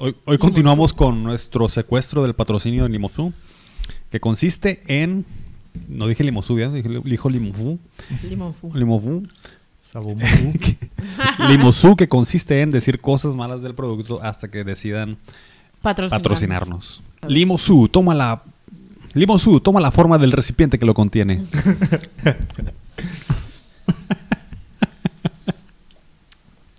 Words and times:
Hoy, 0.00 0.14
hoy 0.26 0.38
continuamos 0.38 0.92
con 0.92 1.24
nuestro 1.24 1.68
secuestro 1.68 2.22
del 2.22 2.34
patrocinio 2.34 2.84
de 2.84 2.88
Limosú, 2.88 3.32
que 4.10 4.20
consiste 4.20 4.82
en. 4.86 5.24
No 5.88 6.06
dije 6.06 6.22
Limosú, 6.22 6.56
¿ya? 6.58 6.68
Dije, 6.70 6.88
dijo 7.04 7.28
Limosú. 7.28 7.80
Limonfu. 8.28 8.72
Limosú. 8.74 9.22
Sabomosú. 9.82 10.52
Limosú, 11.48 11.96
que 11.96 12.08
consiste 12.08 12.62
en 12.62 12.70
decir 12.70 13.00
cosas 13.00 13.34
malas 13.34 13.60
del 13.62 13.74
producto 13.74 14.20
hasta 14.22 14.48
que 14.48 14.62
decidan 14.62 15.18
Patrocinar. 15.82 16.22
patrocinarnos. 16.22 17.02
Limosú, 17.26 17.88
toma 17.88 18.14
la. 18.14 18.44
Limosú, 19.14 19.58
toma 19.60 19.80
la 19.80 19.90
forma 19.90 20.16
del 20.18 20.30
recipiente 20.30 20.78
que 20.78 20.86
lo 20.86 20.94
contiene. 20.94 21.42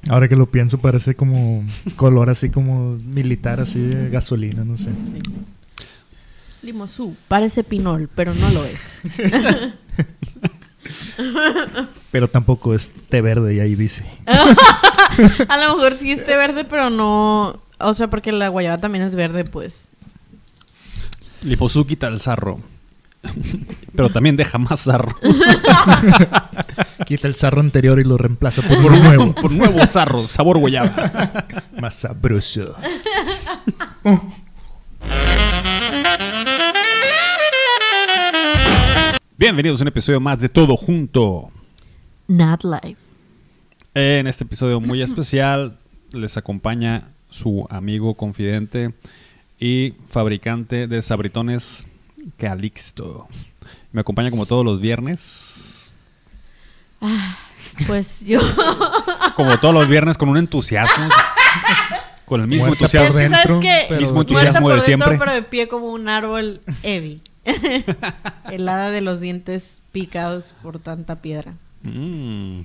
Ahora 0.10 0.28
que 0.28 0.36
lo 0.36 0.48
pienso, 0.48 0.80
parece 0.80 1.16
como 1.16 1.64
color 1.96 2.30
así 2.30 2.50
como 2.50 2.96
militar, 2.96 3.59
así 3.59 3.80
de 3.80 4.09
gasolina, 4.09 4.66
no 4.66 4.76
sé. 4.76 4.85
Sí. 4.85 5.20
Limosú. 6.63 7.16
Parece 7.27 7.63
pinol, 7.63 8.09
pero 8.13 8.34
no 8.34 8.49
lo 8.49 8.66
es. 8.66 9.02
Pero 12.12 12.27
tampoco 12.27 12.73
es 12.73 12.90
té 13.09 13.22
verde, 13.22 13.55
y 13.55 13.59
ahí 13.59 13.76
dice. 13.76 14.04
A 15.48 15.58
lo 15.58 15.76
mejor 15.76 15.98
sí 15.98 16.12
esté 16.12 16.35
verde, 16.35 16.66
pero 16.66 16.90
no. 16.90 17.62
O 17.77 17.94
sea, 17.94 18.10
porque 18.10 18.32
la 18.32 18.48
guayaba 18.48 18.77
también 18.80 19.04
es 19.04 19.16
verde, 19.16 19.44
pues. 19.44 19.90
Limosú 21.44 21.85
quita 21.85 22.07
el 22.07 22.20
sarro. 22.21 22.57
Pero 23.96 24.10
también 24.10 24.38
deja 24.38 24.57
más 24.57 24.82
sarro. 24.82 25.13
Quita 27.09 27.27
el 27.27 27.34
sarro 27.34 27.62
anterior 27.62 27.99
y 27.99 28.04
lo 28.04 28.18
reemplaza 28.18 28.62
por 28.62 28.80
nuevo. 29.04 29.34
Por 29.34 29.52
nuevo 29.52 29.84
sarro, 29.88 30.27
sabor 30.27 30.59
guayaba. 30.59 31.66
Más 31.82 31.95
sabroso. 31.95 32.76
Bienvenidos 39.35 39.82
a 39.82 39.85
un 39.85 39.87
episodio 39.87 40.20
más 40.20 40.37
de 40.37 40.49
Todo 40.49 40.77
Junto. 40.77 41.49
Not 42.27 42.63
life. 42.63 43.02
En 43.96 44.27
este 44.27 44.43
episodio 44.43 44.80
muy 44.80 45.02
especial 45.02 45.80
les 46.12 46.37
acompaña 46.37 47.07
su 47.32 47.65
amigo 47.71 48.13
confidente 48.13 48.93
y 49.60 49.96
fabricante 50.10 50.85
de 50.85 51.02
sabritones 51.02 51.87
Calixto. 52.37 53.27
Me 53.91 54.02
acompaña 54.02 54.30
como 54.30 54.46
todos 54.46 54.63
los 54.63 54.80
viernes. 54.80 55.68
Pues 57.88 58.22
yo. 58.26 58.40
Como 59.36 59.58
todos 59.60 59.74
los 59.74 59.88
viernes 59.88 60.18
con 60.18 60.30
un 60.30 60.38
entusiasmo. 60.38 61.08
Con 62.26 62.42
el 62.42 62.48
mismo 62.48 62.68
Muerta 62.68 62.86
entusiasmo. 62.86 63.18
Que, 63.18 63.30
¿sabes 63.30 63.32
dentro, 63.32 63.60
qué? 63.60 63.86
pero- 63.90 64.02
Mismo 64.02 64.22
entusiasmo 64.22 64.62
por 64.62 64.69
de 64.72 64.75
dentro, 64.75 64.86
siempre. 64.86 65.18
pero 65.18 65.34
de 65.34 65.44
pie 65.44 65.68
como 65.68 65.88
un 65.88 66.09
árbol 66.09 66.62
heavy. 66.81 67.22
Helada 68.52 68.92
de 68.92 69.02
los 69.02 69.20
dientes 69.20 69.81
picados 69.92 70.53
por 70.62 70.80
tanta 70.80 71.22
piedra. 71.22 71.53
Mm. 71.84 72.62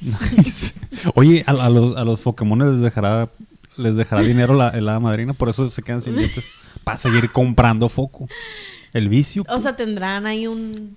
Nice. 0.00 0.72
Oye, 1.14 1.44
a, 1.46 1.52
a 1.52 1.70
los, 1.70 1.96
a 1.96 2.04
los 2.04 2.20
Pokémon 2.20 2.58
les 2.72 2.80
dejará, 2.80 3.28
les 3.76 3.94
dejará 3.96 4.22
dinero 4.22 4.54
la 4.54 4.68
helada 4.70 5.00
madrina, 5.00 5.34
por 5.34 5.48
eso 5.48 5.68
se 5.68 5.82
quedan 5.82 6.00
sin 6.00 6.16
dientes. 6.16 6.44
Para 6.82 6.96
seguir 6.96 7.30
comprando 7.30 7.88
foco. 7.88 8.28
El 8.92 9.08
vicio. 9.08 9.42
O 9.48 9.58
sea, 9.58 9.74
tendrán 9.76 10.24
ahí 10.26 10.46
un... 10.46 10.96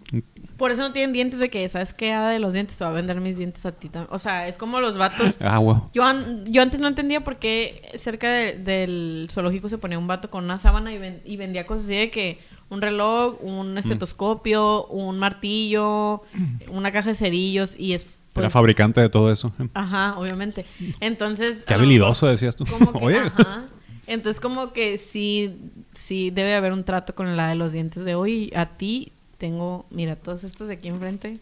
Por 0.58 0.72
eso 0.72 0.82
no 0.82 0.92
tienen 0.92 1.14
dientes 1.14 1.40
de 1.40 1.50
que, 1.50 1.68
¿sabes 1.70 1.94
qué? 1.94 2.14
Hada 2.14 2.32
de 2.32 2.40
los 2.40 2.54
dientes 2.54 2.78
te 2.78 2.84
va 2.84 2.90
a 2.90 2.94
vender 2.94 3.22
mis 3.22 3.38
dientes 3.38 3.66
a 3.66 3.72
ti 3.72 3.90
también. 3.90 4.10
O 4.14 4.18
sea, 4.20 4.48
es 4.48 4.58
como 4.58 4.80
los 4.80 4.98
vatos... 4.98 5.36
Ah, 5.40 5.60
wow. 5.60 5.90
Yo, 5.94 6.04
an- 6.04 6.46
yo 6.48 6.62
antes 6.62 6.80
no 6.80 6.88
entendía 6.88 7.24
por 7.24 7.38
qué 7.38 7.92
cerca 7.98 8.30
de- 8.32 8.54
del 8.58 9.28
zoológico 9.32 9.70
se 9.70 9.78
ponía 9.78 10.00
un 10.00 10.08
vato 10.08 10.30
con 10.30 10.44
una 10.44 10.58
sábana 10.58 10.92
y, 10.94 10.98
ven- 10.98 11.22
y 11.26 11.38
vendía 11.38 11.66
cosas 11.68 11.86
así 11.86 11.96
de 11.96 12.10
que 12.10 12.40
un 12.70 12.82
reloj, 12.82 13.36
Mm. 13.42 13.48
un 13.48 13.78
estetoscopio, 13.78 14.86
un 14.88 15.20
martillo, 15.20 16.24
una 16.70 16.92
caja 16.92 17.10
de 17.10 17.16
cerillos 17.16 17.76
y 17.78 17.94
es... 17.94 18.04
Era 18.04 18.44
pues, 18.44 18.54
fabricante 18.54 19.02
de 19.02 19.10
todo 19.10 19.32
eso. 19.32 19.52
Ajá, 19.74 20.16
obviamente. 20.18 20.66
Entonces... 21.00 21.64
Qué 21.66 21.74
a 21.74 21.78
lo 21.78 21.84
habilidoso 21.84 22.28
decías 22.28 22.56
tú. 22.56 22.66
mejor 22.66 22.92
como 22.92 23.00
que, 23.00 23.06
Oye. 23.06 23.18
ajá. 23.20 23.66
Entonces 24.06 24.40
como 24.40 24.72
que 24.74 24.98
sí, 24.98 25.58
sí 25.94 26.30
debe 26.30 26.56
haber 26.56 26.72
un 26.72 26.84
trato 26.84 27.14
con 27.14 27.36
la 27.36 27.50
de 27.50 27.56
los 27.56 27.72
dientes 27.74 28.06
de 28.06 28.16
hoy. 28.16 28.52
A 28.56 28.66
ti 28.78 29.12
tengo, 29.38 29.86
mira, 29.90 30.16
todos 30.16 30.44
estos 30.44 30.68
de 30.68 30.76
aquí 30.76 30.88
enfrente. 30.88 31.40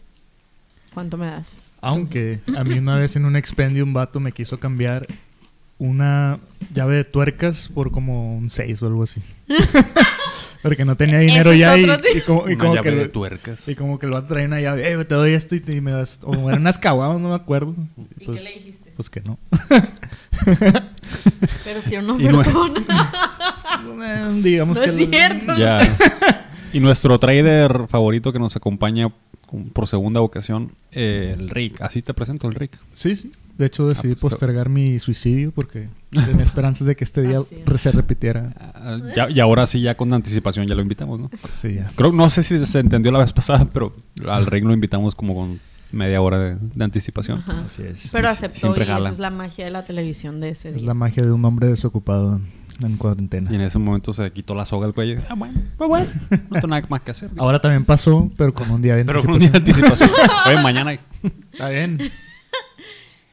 ¿Cuánto 0.94 1.16
me 1.16 1.26
das? 1.26 1.72
Aunque 1.80 2.40
a 2.56 2.64
mí 2.64 2.78
una 2.78 2.96
vez 2.96 3.16
en 3.16 3.24
un 3.26 3.36
expendio 3.36 3.84
un 3.84 3.92
vato 3.92 4.18
me 4.20 4.32
quiso 4.32 4.58
cambiar 4.58 5.06
una 5.78 6.38
llave 6.72 6.96
de 6.96 7.04
tuercas 7.04 7.68
por 7.68 7.90
como 7.90 8.36
un 8.36 8.48
6 8.48 8.82
o 8.82 8.86
algo 8.86 9.02
así. 9.02 9.20
Porque 10.62 10.84
no 10.84 10.96
tenía 10.96 11.18
dinero 11.18 11.52
es 11.52 11.58
ya 11.60 11.76
y, 11.76 11.86
como, 12.26 12.48
y 12.48 12.54
Una 12.54 12.58
como 12.58 12.74
llave 12.76 12.90
que 12.90 12.96
de 12.96 13.04
lo- 13.04 13.10
tuercas. 13.12 13.68
y 13.68 13.74
como 13.76 13.98
que 13.98 14.06
el 14.06 14.12
vato 14.12 14.26
traía 14.28 14.46
una 14.46 14.60
llave, 14.60 14.90
eh, 14.90 15.04
te 15.04 15.14
doy 15.14 15.32
esto 15.32 15.54
y, 15.54 15.60
te- 15.60 15.74
y 15.76 15.80
me 15.80 15.92
das, 15.92 16.18
o 16.22 16.48
eran 16.48 16.62
unas 16.62 16.78
caguamas, 16.78 17.20
no 17.20 17.28
me 17.28 17.34
acuerdo. 17.36 17.74
¿Y 18.18 18.24
Pues, 18.24 18.38
qué 18.38 18.44
le 18.44 18.52
dijiste? 18.54 18.92
pues 18.96 19.10
que 19.10 19.20
no. 19.20 19.38
Pero 21.64 21.82
si 21.82 21.96
no, 21.96 22.02
no- 22.18 22.42
perdona. 22.42 23.12
Eh, 24.02 24.40
Digamos 24.42 24.78
No 24.78 24.82
que 24.84 24.90
es 24.90 25.00
lo- 25.00 25.06
cierto. 25.06 25.56
Ya. 25.56 25.96
Y 26.76 26.80
nuestro 26.80 27.18
trader 27.18 27.86
favorito 27.88 28.32
que 28.32 28.38
nos 28.38 28.54
acompaña 28.56 29.10
por 29.72 29.86
segunda 29.86 30.20
ocasión, 30.20 30.72
eh, 30.92 31.34
el 31.38 31.48
Rick. 31.48 31.80
Así 31.80 32.02
te 32.02 32.12
presento, 32.14 32.48
el 32.48 32.54
Rick. 32.54 32.78
Sí, 32.92 33.16
sí. 33.16 33.30
De 33.56 33.64
hecho 33.66 33.88
decidí 33.88 34.12
Ah, 34.12 34.16
pues, 34.20 34.32
postergar 34.34 34.68
mi 34.68 34.98
suicidio 34.98 35.50
porque 35.52 35.88
tenía 36.10 36.42
esperanzas 36.42 36.86
de 36.86 36.94
que 36.96 37.04
este 37.04 37.22
día 37.22 37.38
es. 37.38 37.54
re- 37.64 37.78
se 37.78 37.90
repitiera. 37.92 38.52
Ah, 38.74 38.98
ya- 39.14 39.30
y 39.30 39.40
ahora 39.40 39.66
sí, 39.66 39.80
ya 39.80 39.96
con 39.96 40.12
anticipación, 40.12 40.66
ya 40.66 40.74
lo 40.74 40.82
invitamos, 40.82 41.18
¿no? 41.20 41.30
Sí, 41.54 41.74
ya. 41.76 41.90
Creo, 41.94 42.12
no 42.12 42.28
sé 42.28 42.42
si 42.42 42.58
se 42.66 42.78
entendió 42.80 43.10
la 43.12 43.20
vez 43.20 43.32
pasada, 43.32 43.64
pero 43.72 43.94
al 44.28 44.44
Rick 44.46 44.64
lo 44.64 44.74
invitamos 44.74 45.14
como 45.14 45.34
con 45.34 45.60
media 45.92 46.20
hora 46.20 46.38
de, 46.38 46.56
de 46.74 46.84
anticipación. 46.84 47.38
Ajá. 47.38 47.62
Así 47.64 47.82
es. 47.84 48.08
Pero 48.12 48.28
aceptó 48.28 48.58
siempre 48.58 48.84
y 48.84 48.88
jala. 48.88 49.06
eso 49.06 49.14
es 49.14 49.18
la 49.20 49.30
magia 49.30 49.64
de 49.64 49.70
la 49.70 49.84
televisión 49.84 50.40
de 50.40 50.50
ese 50.50 50.70
Es 50.70 50.74
día. 50.76 50.86
la 50.88 50.94
magia 50.94 51.22
de 51.24 51.32
un 51.32 51.42
hombre 51.46 51.68
desocupado 51.68 52.40
en 52.82 52.96
cuarentena. 52.96 53.50
Y 53.50 53.54
en 53.54 53.60
ese 53.62 53.78
momento 53.78 54.12
se 54.12 54.30
quitó 54.32 54.54
la 54.54 54.64
soga 54.64 54.86
al 54.86 54.94
cuello. 54.94 55.20
Ah, 55.28 55.34
bueno, 55.34 55.60
pues 55.76 55.88
bueno. 55.88 56.06
No 56.30 56.60
tengo 56.60 56.66
nada 56.68 56.86
más 56.88 57.00
que 57.00 57.10
hacer. 57.10 57.30
Ahora 57.36 57.60
también 57.60 57.84
pasó, 57.84 58.30
pero 58.36 58.52
con 58.52 58.70
un 58.70 58.82
día 58.82 58.96
de 58.96 59.04
pero 59.04 59.22
con 59.22 59.32
un 59.32 59.38
día 59.38 59.50
de 59.50 59.58
anticipación. 59.58 60.10
anticipación. 60.10 60.46
Oye, 60.54 60.62
mañana. 60.62 60.92
Está 61.52 61.68
bien. 61.70 61.98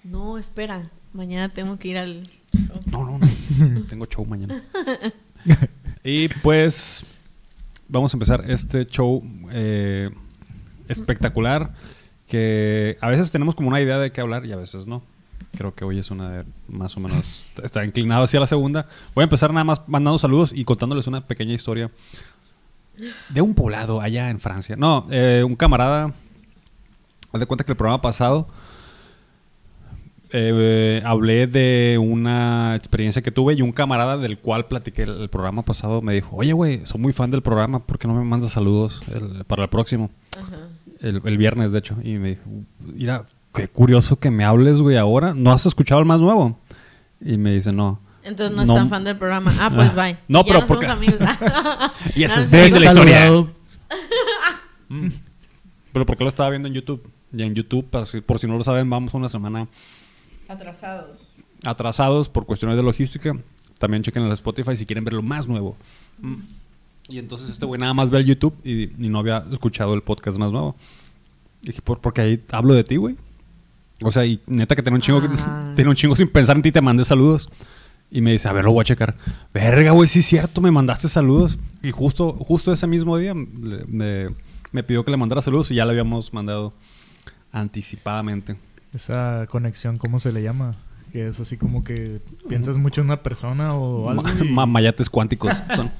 No, 0.03 0.37
espera. 0.37 0.89
Mañana 1.13 1.49
tengo 1.49 1.77
que 1.77 1.89
ir 1.89 1.97
al... 1.97 2.23
No, 2.91 3.05
no, 3.05 3.19
no. 3.19 3.81
Tengo 3.89 4.05
show 4.05 4.25
mañana. 4.25 4.61
y 6.03 6.27
pues 6.27 7.05
vamos 7.87 8.13
a 8.13 8.17
empezar 8.17 8.43
este 8.49 8.85
show 8.85 9.23
eh, 9.51 10.09
espectacular 10.87 11.73
que 12.27 12.97
a 13.01 13.09
veces 13.09 13.31
tenemos 13.31 13.53
como 13.55 13.67
una 13.67 13.81
idea 13.81 13.99
de 13.99 14.11
qué 14.11 14.21
hablar 14.21 14.45
y 14.45 14.53
a 14.53 14.57
veces 14.57 14.87
no. 14.87 15.03
Creo 15.55 15.73
que 15.75 15.85
hoy 15.85 15.99
es 15.99 16.09
una 16.09 16.29
de 16.31 16.45
más 16.67 16.97
o 16.97 16.99
menos 16.99 17.45
está 17.63 17.85
inclinado 17.85 18.23
hacia 18.23 18.39
la 18.39 18.47
segunda. 18.47 18.87
Voy 19.13 19.21
a 19.21 19.25
empezar 19.25 19.51
nada 19.53 19.63
más 19.63 19.81
mandando 19.87 20.17
saludos 20.17 20.51
y 20.55 20.65
contándoles 20.65 21.05
una 21.07 21.21
pequeña 21.27 21.53
historia 21.53 21.91
de 23.29 23.41
un 23.41 23.53
poblado 23.53 24.01
allá 24.01 24.29
en 24.29 24.39
Francia. 24.39 24.75
No, 24.75 25.07
eh, 25.11 25.43
un 25.45 25.55
camarada. 25.55 26.13
Haz 27.31 27.39
de 27.39 27.45
cuenta 27.45 27.63
que 27.63 27.71
el 27.71 27.75
programa 27.77 28.01
pasado 28.01 28.47
eh, 30.31 31.01
hablé 31.05 31.45
de 31.47 31.99
una 32.01 32.75
experiencia 32.75 33.21
que 33.21 33.31
tuve 33.31 33.53
y 33.53 33.61
un 33.61 33.71
camarada 33.71 34.17
del 34.17 34.39
cual 34.39 34.65
platiqué 34.67 35.03
el, 35.03 35.21
el 35.21 35.29
programa 35.29 35.61
pasado 35.61 36.01
me 36.01 36.13
dijo, 36.13 36.35
oye, 36.35 36.53
güey, 36.53 36.85
soy 36.85 36.99
muy 37.01 37.13
fan 37.13 37.29
del 37.29 37.43
programa, 37.43 37.79
¿por 37.79 37.99
qué 37.99 38.07
no 38.07 38.15
me 38.15 38.23
mandas 38.23 38.51
saludos 38.51 39.03
el- 39.13 39.45
para 39.45 39.63
el 39.63 39.69
próximo? 39.69 40.09
Ajá. 40.37 40.57
El, 41.01 41.21
el 41.25 41.37
viernes, 41.37 41.71
de 41.71 41.79
hecho. 41.79 41.97
Y 42.03 42.13
me 42.17 42.29
dijo, 42.29 42.43
mira, 42.79 43.25
qué 43.53 43.67
curioso 43.67 44.17
que 44.19 44.31
me 44.31 44.43
hables, 44.45 44.81
güey, 44.81 44.97
ahora. 44.97 45.33
¿No 45.33 45.51
has 45.51 45.65
escuchado 45.65 45.99
el 45.99 46.05
más 46.05 46.19
nuevo? 46.19 46.59
Y 47.21 47.37
me 47.37 47.53
dice, 47.53 47.71
no. 47.71 47.99
Entonces 48.23 48.55
no 48.55 48.61
es 48.61 48.67
No. 48.67 48.75
tan 48.75 48.89
fan 48.89 49.03
del 49.03 49.17
programa. 49.17 49.51
Ah, 49.59 49.69
pues 49.73 49.94
bye. 49.95 50.17
No, 50.27 50.39
Y 50.39 50.44
ya 50.44 50.47
pero 50.47 50.59
no 50.61 50.67
porque- 50.67 50.85
amigos. 50.88 51.15
Y 52.15 52.23
eso 52.23 52.39
es 52.39 52.51
de 52.51 52.57
la 52.61 52.67
historia. 52.67 52.94
Saludado. 53.19 53.50
Pero 55.91 56.05
porque 56.05 56.23
lo 56.23 56.29
estaba 56.29 56.50
viendo 56.50 56.67
en 56.67 56.73
YouTube. 56.73 57.07
Y 57.31 57.41
en 57.44 57.53
YouTube, 57.55 57.85
por 57.89 58.05
si, 58.07 58.21
por 58.21 58.39
si 58.39 58.47
no 58.47 58.57
lo 58.57 58.63
saben, 58.63 58.89
vamos 58.89 59.13
una 59.13 59.29
semana 59.29 59.67
Atrasados. 60.47 61.19
atrasados 61.65 62.29
por 62.29 62.45
cuestiones 62.45 62.77
de 62.77 62.83
logística. 62.83 63.35
También 63.79 64.03
chequen 64.03 64.23
el 64.23 64.31
Spotify 64.33 64.75
si 64.77 64.85
quieren 64.85 65.03
ver 65.03 65.13
lo 65.13 65.21
más 65.23 65.47
nuevo. 65.47 65.75
Mm. 66.19 66.35
Y 67.09 67.17
entonces 67.19 67.49
este 67.49 67.65
güey 67.65 67.79
nada 67.79 67.94
más 67.94 68.11
ve 68.11 68.19
el 68.19 68.25
YouTube 68.25 68.56
y, 68.63 68.83
y 69.03 69.09
no 69.09 69.19
había 69.19 69.44
escuchado 69.51 69.94
el 69.94 70.01
podcast 70.03 70.38
más 70.38 70.51
nuevo. 70.51 70.75
Dije, 71.61 71.81
¿por, 71.81 71.99
porque 71.99 72.21
ahí 72.21 72.44
hablo 72.51 72.73
de 72.75 72.83
ti, 72.83 72.95
güey. 72.97 73.15
O 74.01 74.12
sea, 74.12 74.25
y 74.25 74.42
neta 74.48 74.75
que 74.75 74.81
tenía 74.84 74.95
un 74.95 75.01
chingo, 75.01 75.22
Ah. 75.40 75.72
tenía 75.75 75.90
un 75.90 75.95
chingo 75.95 76.16
sin 76.16 76.28
pensar 76.30 76.56
en 76.56 76.62
ti, 76.62 76.72
te 76.72 76.81
mandé 76.81 77.06
saludos. 77.06 77.50
Y 78.12 78.22
me 78.22 78.31
dice, 78.31 78.48
a 78.48 78.54
ver, 78.54 78.63
lo 78.66 78.72
voy 78.74 78.81
a 78.81 78.86
checar. 78.86 79.16
Verga, 79.54 79.92
güey, 79.92 80.07
sí 80.07 80.19
es 80.19 80.25
cierto, 80.28 80.62
me 80.62 80.69
mandaste 80.72 81.10
saludos. 81.10 81.57
Y 81.81 81.92
justo, 81.92 82.31
justo 82.34 82.72
ese 82.72 82.86
mismo 82.86 83.18
día 83.18 83.34
le- 83.34 83.86
me, 83.88 84.28
me 84.72 84.84
pidió 84.84 85.04
que 85.04 85.10
le 85.12 85.18
mandara 85.18 85.42
saludos 85.42 85.72
y 85.72 85.75
ya 85.75 85.86
le 85.86 85.92
habíamos 85.92 86.31
mandado 86.34 86.74
anticipadamente. 87.51 88.57
Esa 88.94 89.48
conexión, 89.50 89.98
¿cómo 89.98 90.19
se 90.19 90.31
le 90.31 90.44
llama? 90.44 90.72
que 91.12 91.28
es 91.28 91.40
así 91.40 91.57
como 91.57 91.84
que 91.84 92.22
piensas 92.50 92.78
mucho 92.80 93.01
en 93.01 93.06
una 93.06 93.22
persona 93.22 93.75
o 93.75 94.10
algo. 94.10 94.24
Ma- 94.24 94.34
y- 94.44 94.50
ma- 94.51 94.66
mayates 94.66 95.12
cuánticos 95.12 95.54
son. 95.75 95.92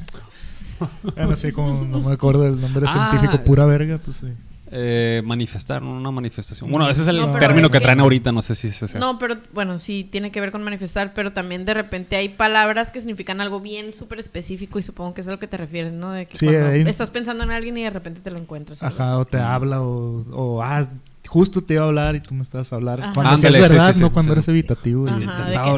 Bueno, 1.16 1.36
sí, 1.36 1.52
como 1.52 1.84
no 1.86 2.00
me 2.00 2.14
acuerdo 2.14 2.42
del 2.42 2.60
nombre 2.60 2.88
Ah. 2.90 3.10
científico, 3.12 3.44
pura 3.44 3.66
verga, 3.68 4.00
pues 4.04 4.18
sí. 4.18 4.28
Eh, 4.76 5.22
manifestar, 5.24 5.84
una 5.84 6.10
manifestación. 6.10 6.72
Bueno, 6.72 6.90
ese 6.90 7.04
es 7.04 7.08
el 7.08 7.18
No, 7.18 7.32
término 7.38 7.68
es 7.68 7.72
que 7.72 7.78
que- 7.78 7.84
traen 7.84 8.00
ahorita, 8.00 8.32
no 8.32 8.42
sé 8.42 8.56
si 8.56 8.70
es 8.70 8.82
ese. 8.82 8.98
No, 8.98 9.20
pero 9.20 9.38
bueno, 9.54 9.78
sí 9.78 10.04
tiene 10.12 10.32
que 10.32 10.40
ver 10.42 10.52
con 10.52 10.64
manifestar, 10.64 11.14
pero 11.14 11.32
también 11.32 11.64
de 11.64 11.76
repente 11.76 12.16
hay 12.16 12.30
palabras 12.30 12.90
que 12.90 13.00
significan 13.00 13.40
algo 13.40 13.60
bien 13.60 13.94
súper 13.94 14.20
específico 14.20 14.80
y 14.80 14.84
supongo 14.84 15.14
que 15.14 15.22
es 15.22 15.28
a 15.28 15.32
lo 15.32 15.38
que 15.38 15.48
te 15.48 15.58
refieres, 15.58 15.94
¿no? 15.94 16.12
De 16.12 16.26
que 16.26 16.38
Sí, 16.38 16.48
cuando 16.48 16.68
hay- 16.70 16.82
estás 16.82 17.12
pensando 17.12 17.44
en 17.44 17.52
alguien 17.52 17.78
y 17.78 17.84
de 17.84 17.92
repente 17.92 18.22
te 18.22 18.32
lo 18.32 18.38
encuentras. 18.40 18.82
Ajá, 18.82 19.12
así. 19.12 19.16
o 19.22 19.26
te 19.26 19.38
habla 19.38 19.82
o, 19.84 20.26
o, 20.32 20.64
ah, 20.64 20.88
justo 21.28 21.62
te 21.64 21.76
iba 21.76 21.84
a 21.84 21.88
hablar 21.88 22.16
y 22.16 22.20
tú 22.22 22.34
me 22.34 22.42
estabas 22.42 22.74
a 22.74 22.76
hablar. 22.78 23.00
Ajá. 23.02 23.14
Cuando 23.14 23.38
sí 23.38 23.46
Ándale, 23.46 23.64
es 23.64 23.70
sí, 23.70 23.74
verdad, 23.76 23.94
sí, 23.94 24.00
no 24.02 24.08
sí, 24.08 24.14
cuando 24.14 24.34
sí. 24.34 24.40
eres 24.40 24.48
evitativo. 24.48 25.08
y- 25.08 25.12
de 25.20 25.26
que, 25.28 25.28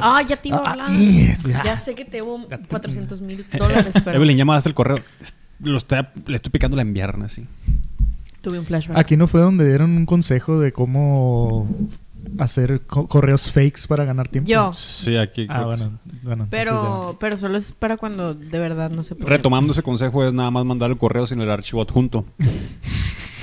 ah, 0.01 0.21
ya 0.27 0.37
te 0.37 0.47
iba 0.47 0.57
a 0.57 0.61
Ah, 0.61 0.71
hablar. 0.71 0.91
ya. 1.47 1.63
Ya 1.63 1.77
sé 1.77 1.95
que 1.95 2.05
te 2.05 2.11
debo 2.17 2.47
Ya 2.49 2.57
te- 2.59 2.67
400 2.69 3.19
mil 3.19 3.45
dólares, 3.57 3.93
pero 4.05 4.15
Evelyn, 4.15 4.37
ya 4.37 4.45
me 4.45 4.53
daste 4.53 4.69
el 4.69 4.75
correo. 4.75 4.99
Lo 5.59 5.77
estoy, 5.77 5.99
le 6.27 6.35
estoy 6.35 6.49
picando 6.51 6.75
la 6.77 6.81
enviar, 6.83 7.17
así. 7.23 7.45
Tuve 8.45 8.59
un 8.59 8.65
flashback. 8.65 8.97
Aquí 8.97 9.17
no 9.17 9.27
fue 9.27 9.41
donde 9.41 9.67
dieron 9.67 9.91
un 9.97 10.05
consejo 10.05 10.59
de 10.59 10.71
cómo 10.71 11.67
hacer 12.39 12.81
co- 12.87 13.07
correos 13.07 13.51
fakes 13.51 13.87
para 13.87 14.05
ganar 14.05 14.27
tiempo. 14.27 14.49
Yo. 14.49 14.71
Sí, 14.73 15.15
aquí. 15.17 15.45
Ah, 15.49 15.65
bueno, 15.65 15.99
bueno. 16.23 16.47
Pero, 16.49 17.17
pero 17.19 17.37
solo 17.37 17.57
es 17.57 17.71
para 17.71 17.97
cuando 17.97 18.33
de 18.33 18.59
verdad 18.59 18.89
no 18.91 19.03
se 19.03 19.15
puede. 19.15 19.29
Retomando 19.29 19.73
ese 19.73 19.83
consejo 19.83 20.25
es 20.25 20.33
nada 20.33 20.51
más 20.51 20.63
mandar 20.65 20.89
el 20.91 20.97
correo 20.97 21.27
sin 21.27 21.41
el 21.41 21.49
archivo 21.51 21.81
adjunto. 21.81 22.25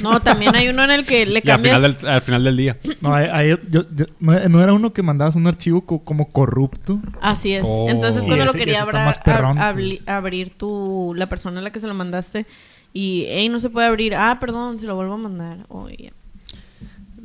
No, 0.00 0.20
también 0.20 0.54
hay 0.56 0.68
uno 0.68 0.82
en 0.82 0.90
el 0.90 1.06
que 1.06 1.26
le 1.26 1.34
Y 1.44 1.50
al 1.50 1.62
cambias. 1.62 1.76
final, 1.76 1.96
del, 2.00 2.08
al 2.08 2.22
final 2.22 2.44
del 2.44 2.56
día. 2.56 2.76
No, 3.00 3.14
hay- 3.14 3.28
hay- 3.30 3.58
yo- 3.70 3.84
yo- 3.94 4.06
no, 4.20 4.62
era 4.62 4.72
uno 4.72 4.92
que 4.92 5.02
mandabas 5.02 5.36
un 5.36 5.46
archivo 5.46 5.82
co- 5.82 6.02
como 6.02 6.28
corrupto. 6.30 6.98
Así 7.20 7.52
es. 7.52 7.62
Oh. 7.64 7.88
Entonces 7.88 8.24
cuando 8.24 8.44
lo 8.44 8.52
quería 8.52 8.82
abra- 8.82 9.04
más 9.04 9.18
perrón, 9.18 9.58
ab- 9.58 9.74
pues. 9.74 10.08
abrir 10.08 10.50
tu 10.56 11.12
la 11.16 11.28
persona 11.28 11.60
a 11.60 11.62
la 11.62 11.70
que 11.70 11.78
se 11.78 11.86
lo 11.86 11.94
mandaste 11.94 12.46
y 12.92 13.24
hey, 13.28 13.48
no 13.48 13.60
se 13.60 13.70
puede 13.70 13.86
abrir. 13.86 14.14
Ah, 14.14 14.38
perdón, 14.40 14.78
se 14.78 14.86
lo 14.86 14.94
vuelvo 14.94 15.14
a 15.14 15.18
mandar. 15.18 15.66
Oh. 15.68 15.88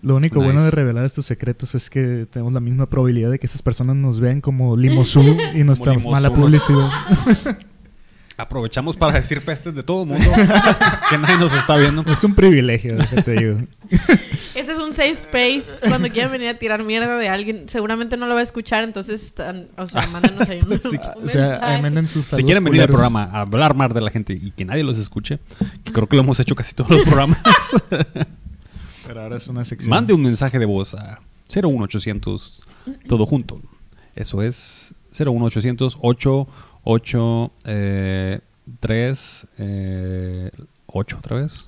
Lo 0.01 0.15
único 0.15 0.35
Nice. 0.39 0.45
bueno 0.45 0.63
de 0.63 0.71
revelar 0.71 1.05
estos 1.05 1.25
secretos 1.25 1.75
es 1.75 1.89
que 1.89 2.27
tenemos 2.29 2.53
la 2.53 2.59
misma 2.59 2.87
probabilidad 2.87 3.31
de 3.31 3.39
que 3.39 3.47
esas 3.47 3.61
personas 3.61 3.95
nos 3.95 4.19
vean 4.19 4.41
como 4.41 4.77
limosú 4.77 5.21
y 5.53 5.57
limosú, 5.57 5.99
mala 6.09 6.33
publicidad. 6.33 6.89
Aprovechamos 8.37 8.95
para 8.95 9.13
decir 9.13 9.43
pestes 9.43 9.73
de 9.73 9.81
todo 9.81 10.03
el 10.03 10.09
mundo. 10.09 10.29
que 11.09 11.17
nadie 11.17 11.37
nos 11.37 11.53
está 11.53 11.75
viendo. 11.75 12.03
es 12.03 12.23
un 12.23 12.35
privilegio, 12.35 12.95
déjate 12.95 13.31
digo. 13.31 13.57
Ese 14.53 14.73
es 14.73 14.77
un 14.77 14.93
safe 14.93 15.11
space. 15.11 15.87
Cuando 15.87 16.07
quieran 16.09 16.31
venir 16.31 16.49
a 16.49 16.53
tirar 16.59 16.83
mierda 16.83 17.17
de 17.17 17.29
alguien, 17.29 17.67
seguramente 17.67 18.15
no 18.15 18.27
lo 18.27 18.35
va 18.35 18.41
a 18.41 18.43
escuchar, 18.43 18.83
entonces 18.83 19.23
están, 19.23 19.69
o 19.75 19.87
sea, 19.87 20.05
mándanos 20.11 20.47
ahí 20.49 20.59
un, 20.61 20.73
o 20.73 21.29
sea, 21.29 21.79
manden 21.81 22.07
sus 22.07 22.25
Si 22.25 22.43
quieren 22.43 22.63
venir 22.63 22.83
al 22.83 22.89
programa 22.89 23.23
a 23.23 23.41
hablar 23.41 23.75
más 23.75 23.91
de 23.93 24.01
la 24.01 24.11
gente 24.11 24.33
y 24.33 24.51
que 24.51 24.65
nadie 24.65 24.83
los 24.83 24.99
escuche, 24.99 25.39
que 25.83 25.91
creo 25.91 26.07
que 26.07 26.15
lo 26.15 26.21
hemos 26.21 26.39
hecho 26.39 26.53
casi 26.53 26.75
todos 26.75 26.91
los 26.91 27.01
programas, 27.01 27.39
Pero 29.07 29.21
ahora 29.21 29.37
es 29.37 29.47
una 29.47 29.63
sección. 29.63 29.89
mande 29.89 30.13
un 30.13 30.21
mensaje 30.21 30.59
de 30.59 30.65
voz 30.65 30.93
a 30.93 31.21
01800 31.49 32.61
todo 33.07 33.25
junto. 33.25 33.61
Eso 34.15 34.43
es 34.43 34.93
01800 35.17 35.97
88 36.87 37.51
eh, 37.65 38.39
3 38.79 39.47
eh, 39.59 40.51
8 40.87 41.17
otra 41.17 41.37
vez. 41.41 41.67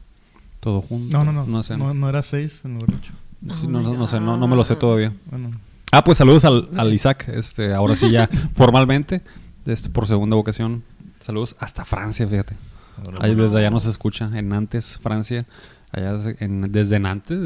Todo 0.60 0.82
junto. 0.82 1.18
No, 1.18 1.24
no, 1.24 1.32
no. 1.32 1.46
No 1.46 1.64
sé. 1.64 1.78
No, 1.78 1.94
no 1.94 2.10
era 2.10 2.22
6 2.22 2.62
en 2.66 2.74
lugar 2.76 2.90
de 2.90 2.96
8. 2.98 3.14
Sí, 3.54 3.68
no, 3.68 3.82
no, 3.82 3.94
no 3.94 4.08
sé, 4.08 4.20
no, 4.20 4.36
no 4.38 4.48
me 4.48 4.56
lo 4.56 4.66
sé 4.66 4.76
todavía. 4.76 5.14
Bueno, 5.30 5.52
Ah, 5.92 6.04
pues 6.04 6.18
saludos 6.20 6.46
al, 6.46 6.70
al 6.78 6.94
Isaac, 6.94 7.28
este, 7.34 7.74
ahora 7.74 7.96
sí 7.96 8.12
ya 8.12 8.28
formalmente, 8.56 9.22
este, 9.66 9.90
por 9.90 10.06
segunda 10.08 10.36
ocasión. 10.36 10.84
Saludos 11.20 11.56
hasta 11.60 11.84
Francia, 11.86 12.28
fíjate. 12.28 12.56
Ahí 13.20 13.34
desde 13.34 13.58
allá 13.60 13.72
nos 13.72 13.86
escucha, 13.86 14.30
en 14.38 14.50
Nantes, 14.50 15.00
Francia. 15.02 15.46
Allá 15.92 16.20
en- 16.40 16.72
desde 16.72 17.00
Nantes. 17.00 17.40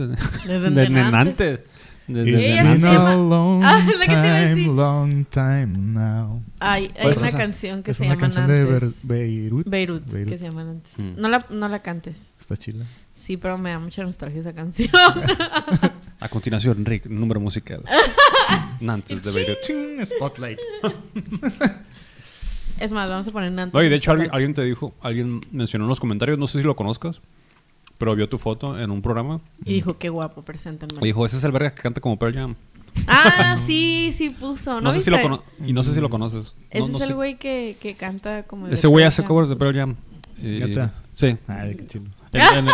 Desde 0.45 0.69
de- 0.71 0.89
Nantes. 0.89 1.11
Nantes. 1.11 1.61
Desde 2.07 2.51
Ella 2.51 2.73
It's 2.73 2.81
been 2.81 2.95
a 2.95 3.15
long 3.15 3.63
Ah, 3.63 3.85
es 3.89 4.55
time, 4.55 4.65
long 4.75 5.25
time 5.25 5.67
now. 5.67 6.41
Hay, 6.59 6.83
hay 6.83 6.91
¿Cuál 7.01 7.13
es 7.13 7.19
una 7.19 7.27
esa? 7.29 7.37
canción 7.37 7.81
que 7.83 7.91
es 7.91 7.97
se 7.97 8.03
una 8.03 8.13
llama 8.15 8.21
canción 8.21 8.47
de 8.47 8.63
Ber- 8.65 8.81
Nantes. 8.83 9.07
Beirut. 9.07 9.67
Beirut, 9.69 10.11
Beirut. 10.11 10.29
que 10.31 10.37
se 10.37 10.43
llama 10.45 10.63
Nantes. 10.65 10.91
Mm. 10.97 11.13
No, 11.15 11.29
la, 11.29 11.45
no 11.49 11.67
la 11.69 11.79
cantes. 11.81 12.33
Está 12.39 12.57
chila. 12.57 12.83
Sí, 13.13 13.37
pero 13.37 13.57
me 13.57 13.69
da 13.71 13.77
mucha 13.77 14.03
nostalgia 14.03 14.41
esa 14.41 14.53
canción. 14.53 14.89
A 16.19 16.27
continuación, 16.29 16.83
Rick, 16.85 17.05
número 17.05 17.39
musical. 17.39 17.83
Nantes 18.81 19.23
de 19.23 19.31
Beirut. 19.31 19.59
Ching, 19.61 20.05
Spotlight. 20.05 20.59
es 22.79 22.91
más, 22.91 23.09
vamos 23.09 23.27
a 23.27 23.31
poner 23.31 23.51
Nantes. 23.51 23.73
No, 23.73 23.83
y 23.83 23.89
de 23.89 23.95
hecho 23.95 24.11
alguien, 24.11 24.29
alguien 24.33 24.53
te 24.53 24.63
dijo, 24.63 24.93
alguien 25.01 25.41
mencionó 25.51 25.85
en 25.85 25.89
los 25.89 25.99
comentarios, 25.99 26.37
no 26.37 26.47
sé 26.47 26.59
si 26.59 26.63
lo 26.65 26.75
conozcas, 26.75 27.21
pero 28.03 28.15
vio 28.17 28.27
tu 28.27 28.37
foto 28.37 28.77
en 28.77 28.91
un 28.91 29.01
programa 29.01 29.39
Y 29.63 29.75
dijo, 29.75 29.97
qué 29.97 30.09
guapo, 30.09 30.41
preséntenme. 30.41 30.99
y 31.01 31.05
dijo, 31.05 31.25
ese 31.25 31.37
es 31.37 31.43
el 31.45 31.53
verga 31.53 31.73
que 31.73 31.81
canta 31.81 32.01
como 32.01 32.19
Pearl 32.19 32.33
Jam. 32.35 32.55
Ah, 33.07 33.55
sí, 33.65 34.11
sí 34.13 34.29
puso. 34.29 34.75
No, 34.75 34.81
¿No, 34.81 34.91
sé 34.91 34.99
si 34.99 35.09
lo 35.09 35.15
viste? 35.17 35.29
cono- 35.29 35.43
y 35.65 35.71
no 35.71 35.83
sé 35.85 35.93
si 35.93 36.01
lo 36.01 36.09
conoces. 36.09 36.53
Ese 36.69 36.81
No- 36.87 36.97
no 36.97 37.03
es 37.03 37.09
el 37.09 37.15
güey 37.15 37.37
que, 37.37 37.77
que 37.79 37.95
canta 37.95 38.43
como... 38.43 38.67
de 38.67 38.73
Ese 38.73 38.87
güey 38.87 39.03
Pearl 39.03 39.07
hace 39.07 39.21
Jam. 39.21 39.27
covers 39.29 39.49
de 39.49 39.55
Pearl 39.55 39.73
Jam. 39.75 39.95
Y- 40.37 40.59
¿Neta? 40.59 40.93
sí. 41.13 41.37
Ay, 41.47 41.75
qué 41.75 41.87
chilo. 41.87 42.05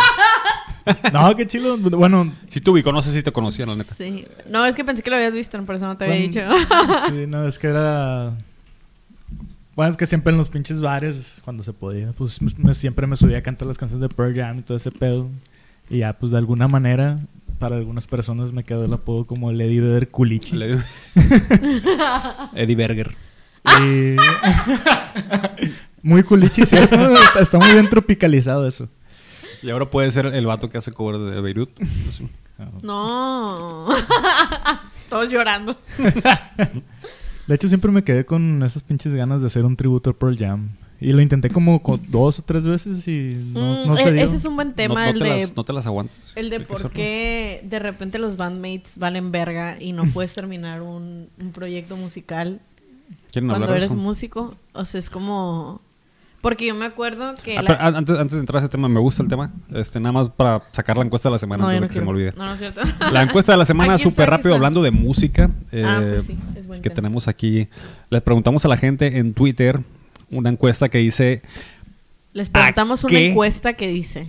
No, 1.12 1.36
qué 1.36 1.46
chilo. 1.46 1.76
Bueno, 1.78 2.32
si 2.48 2.60
ubico, 2.68 2.90
no 2.90 3.02
sé 3.02 3.12
si 3.12 3.22
te 3.22 3.30
conocía, 3.30 3.66
la 3.66 3.76
neta. 3.76 3.94
Sí. 3.94 4.24
No, 4.48 4.64
es 4.66 4.74
que 4.74 4.84
pensé 4.84 5.02
que 5.02 5.10
lo 5.10 5.16
habías 5.16 5.32
visto, 5.34 5.62
por 5.64 5.76
eso 5.76 5.86
no 5.86 5.96
te 5.96 6.04
había 6.06 6.16
dicho. 6.16 6.40
sí, 7.08 7.26
no, 7.28 7.46
es 7.46 7.58
que 7.58 7.68
era. 7.68 8.32
Bueno, 9.76 9.90
es 9.92 9.96
que 9.96 10.06
siempre 10.06 10.32
en 10.32 10.38
los 10.38 10.48
pinches 10.48 10.80
bares, 10.80 11.40
cuando 11.44 11.62
se 11.62 11.72
podía, 11.72 12.12
pues 12.12 12.40
me- 12.42 12.74
siempre 12.74 13.06
me 13.06 13.16
subía 13.16 13.38
a 13.38 13.42
cantar 13.42 13.66
las 13.68 13.78
canciones 13.78 14.08
de 14.08 14.14
Pearl 14.14 14.34
Jam 14.34 14.58
y 14.58 14.62
todo 14.62 14.76
ese 14.76 14.90
pedo. 14.90 15.28
Y 15.88 15.98
ya, 15.98 16.12
pues 16.12 16.32
de 16.32 16.38
alguna 16.38 16.68
manera, 16.68 17.18
para 17.58 17.76
algunas 17.76 18.06
personas 18.06 18.52
me 18.52 18.62
quedó 18.64 18.84
el 18.84 18.92
apodo 18.92 19.26
como 19.26 19.50
Lady 19.52 19.80
Vedder 19.80 20.08
Culichi. 20.08 20.58
Eddie 22.54 22.76
Berger. 22.76 23.14
Y- 23.80 24.16
muy 26.02 26.22
culichi, 26.22 26.64
¿cierto? 26.66 26.94
Está, 26.96 27.40
está 27.40 27.58
muy 27.58 27.72
bien 27.72 27.88
tropicalizado 27.88 28.66
eso. 28.66 28.88
Y 29.62 29.70
ahora 29.70 29.90
puede 29.90 30.10
ser 30.10 30.26
el 30.26 30.46
vato 30.46 30.70
que 30.70 30.78
hace 30.78 30.90
covers 30.92 31.20
de 31.34 31.40
Beirut. 31.40 31.70
No. 32.82 33.86
Todos 35.10 35.28
llorando. 35.30 35.76
De 37.46 37.54
hecho, 37.54 37.68
siempre 37.68 37.90
me 37.90 38.04
quedé 38.04 38.24
con 38.24 38.62
esas 38.62 38.82
pinches 38.82 39.14
ganas 39.14 39.40
de 39.40 39.48
hacer 39.48 39.64
un 39.64 39.76
tributo 39.76 40.10
a 40.10 40.12
Pearl 40.12 40.36
Jam. 40.38 40.70
Y 41.00 41.12
lo 41.14 41.22
intenté 41.22 41.48
como 41.48 41.82
co- 41.82 41.98
dos 42.08 42.38
o 42.38 42.42
tres 42.42 42.66
veces 42.66 43.08
y 43.08 43.32
no, 43.54 43.60
Mm, 43.84 43.88
no 43.88 43.96
se 43.96 44.08
e- 44.08 44.12
dio. 44.12 44.22
ese 44.22 44.36
es 44.36 44.44
un 44.44 44.54
buen 44.56 44.74
tema, 44.74 44.94
no, 44.94 45.00
no 45.06 45.10
el, 45.12 45.18
te 45.18 45.24
de, 45.24 45.40
las, 45.40 45.56
no 45.56 45.64
te 45.64 45.72
las 45.72 45.86
aguantes. 45.86 46.32
el 46.36 46.50
de 46.50 46.60
por 46.60 46.90
qué 46.90 47.64
de 47.64 47.78
repente 47.78 48.18
los 48.18 48.36
bandmates 48.36 48.98
valen 48.98 49.32
verga 49.32 49.80
y 49.80 49.92
no 49.92 50.04
puedes 50.12 50.34
terminar 50.34 50.82
un, 50.82 51.28
un 51.40 51.52
proyecto 51.52 51.96
musical 51.96 52.60
¿Quieren 53.32 53.48
cuando 53.48 53.72
eres 53.74 53.84
eso? 53.84 53.96
músico. 53.96 54.56
O 54.74 54.84
sea, 54.84 54.98
es 54.98 55.08
como... 55.08 55.80
Porque 56.40 56.66
yo 56.66 56.74
me 56.74 56.86
acuerdo 56.86 57.34
que... 57.34 57.58
Ah, 57.58 57.62
la- 57.62 57.68
pero, 57.68 57.96
antes, 57.98 58.18
antes 58.18 58.32
de 58.32 58.40
entrar 58.40 58.56
a 58.56 58.60
ese 58.64 58.70
tema, 58.70 58.88
me 58.88 58.98
gusta 59.00 59.22
el 59.22 59.28
tema. 59.28 59.52
Este, 59.74 60.00
nada 60.00 60.12
más 60.12 60.30
para 60.30 60.62
sacar 60.72 60.96
la 60.96 61.04
encuesta 61.04 61.28
de 61.28 61.34
la 61.34 61.38
semana 61.38 61.64
no, 61.64 61.68
de 61.68 61.80
no 61.80 61.88
que 61.88 61.94
se 61.94 62.00
me 62.00 62.08
olvide. 62.08 62.32
No, 62.36 62.46
no 62.46 62.52
es 62.54 62.58
cierto. 62.58 62.80
La 63.12 63.22
encuesta 63.22 63.52
de 63.52 63.58
la 63.58 63.64
semana, 63.66 63.98
súper 63.98 64.30
rápido, 64.30 64.50
está. 64.50 64.56
hablando 64.56 64.82
de 64.82 64.90
música. 64.90 65.50
Ah, 65.66 66.00
eh, 66.02 66.10
pues 66.14 66.26
sí, 66.26 66.38
es 66.56 66.66
buen 66.66 66.80
que 66.80 66.88
tema. 66.88 66.94
tenemos 66.96 67.28
aquí. 67.28 67.68
Le 68.08 68.20
preguntamos 68.22 68.64
a 68.64 68.68
la 68.68 68.76
gente 68.78 69.18
en 69.18 69.34
Twitter 69.34 69.80
una 70.30 70.48
encuesta 70.48 70.88
que 70.88 70.98
dice 70.98 71.42
Les 72.32 72.48
preguntamos 72.48 73.04
una 73.04 73.10
qué? 73.10 73.30
encuesta 73.30 73.74
que 73.74 73.88
dice... 73.88 74.26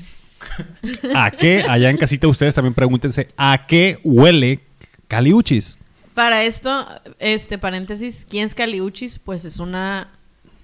¿A 1.15 1.30
qué? 1.32 1.63
Allá 1.70 1.89
en 1.91 1.98
casita 1.98 2.27
ustedes 2.27 2.56
también 2.56 2.74
pregúntense 2.74 3.27
¿A 3.38 3.68
qué 3.68 4.00
huele 4.03 4.60
Caliuchis? 5.08 5.77
Para 6.15 6.44
esto, 6.44 6.86
este 7.20 7.58
paréntesis, 7.60 8.25
¿quién 8.30 8.48
es 8.48 8.56
Caliuchis? 8.56 9.20
Pues 9.20 9.46
es 9.46 9.60
una... 9.60 10.10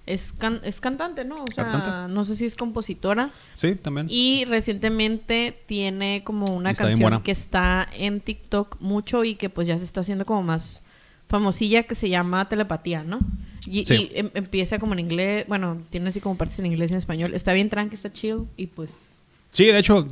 Es, 0.08 0.32
can- 0.32 0.62
es 0.64 0.80
cantante, 0.82 1.26
¿no? 1.26 1.44
O 1.44 1.52
sea, 1.54 1.66
Cantante. 1.70 2.14
no 2.14 2.24
sé 2.26 2.36
si 2.36 2.46
es 2.46 2.56
compositora. 2.56 3.30
Sí, 3.54 3.76
también. 3.76 4.08
Y 4.10 4.46
recientemente 4.46 5.56
tiene 5.68 6.24
como 6.24 6.46
una 6.56 6.72
Está 6.72 6.86
canción 6.86 7.22
que 7.22 7.32
está 7.32 7.88
en 7.94 8.22
TikTok 8.22 8.78
mucho 8.80 9.24
y 9.24 9.36
que 9.36 9.50
pues 9.50 9.68
ya 9.68 9.78
se 9.78 9.84
está 9.86 10.02
haciendo 10.02 10.26
como 10.26 10.44
más 10.44 10.84
famosilla 11.28 11.84
que 11.84 11.94
se 11.94 12.10
llama 12.10 12.48
Telepatía, 12.48 13.04
¿no? 13.04 13.20
Y, 13.66 13.86
Sí. 13.86 14.10
y 14.14 14.18
em- 14.20 14.32
empieza 14.34 14.80
como 14.80 14.94
en 14.94 15.00
inglés, 15.00 15.46
bueno, 15.48 15.82
tiene 15.90 16.08
así 16.10 16.22
como 16.22 16.38
partes 16.38 16.58
en 16.60 16.68
inglés 16.68 16.90
y 16.92 16.94
en 16.94 17.00
español. 17.00 17.34
Está 17.34 17.52
bien 17.52 17.70
tranqui, 17.70 17.96
está 17.96 18.12
chill 18.14 18.46
y 18.56 18.68
pues... 18.68 19.14
Sí, 19.52 19.66
de 19.66 19.80
hecho, 19.80 20.08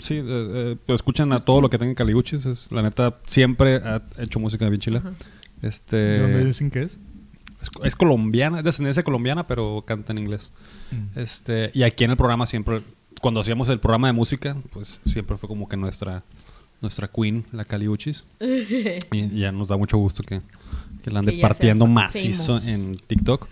sí, 0.00 0.14
eh, 0.16 0.22
eh, 0.26 0.76
pues 0.86 0.96
escuchan 0.96 1.32
a 1.32 1.44
todo 1.44 1.60
lo 1.60 1.70
que 1.70 1.78
tenga 1.78 1.94
Caliuchis. 1.94 2.44
Es, 2.46 2.70
la 2.72 2.82
neta, 2.82 3.18
siempre 3.26 3.76
ha 3.76 4.02
hecho 4.18 4.40
música 4.40 4.68
bien 4.68 4.80
chila. 4.80 5.02
Este, 5.62 5.96
¿De 5.96 6.18
dónde 6.18 6.44
dicen 6.44 6.70
que 6.70 6.82
es? 6.82 6.98
Es, 7.62 7.70
es 7.84 7.96
colombiana, 7.96 8.58
es 8.58 8.64
de 8.64 8.70
ascendencia 8.70 9.02
colombiana, 9.02 9.46
pero 9.46 9.82
canta 9.86 10.12
en 10.12 10.18
inglés. 10.18 10.50
Mm. 10.90 11.18
Este, 11.18 11.70
y 11.72 11.84
aquí 11.84 12.04
en 12.04 12.10
el 12.10 12.16
programa 12.16 12.44
siempre, 12.46 12.82
cuando 13.20 13.40
hacíamos 13.40 13.68
el 13.68 13.80
programa 13.80 14.08
de 14.08 14.12
música, 14.12 14.56
pues 14.72 15.00
siempre 15.06 15.38
fue 15.38 15.48
como 15.48 15.68
que 15.68 15.76
nuestra, 15.76 16.24
nuestra 16.80 17.08
queen, 17.08 17.44
la 17.52 17.64
Caliuchis. 17.64 18.24
y, 18.40 19.18
y 19.18 19.40
ya 19.40 19.52
nos 19.52 19.68
da 19.68 19.76
mucho 19.76 19.96
gusto 19.96 20.22
que, 20.22 20.42
que 21.02 21.10
la 21.10 21.20
ande 21.20 21.36
Que 21.36 21.40
partiendo 21.42 21.86
macizo 21.86 22.54
famous. 22.58 22.68
en 22.68 22.94
TikTok. 22.94 23.48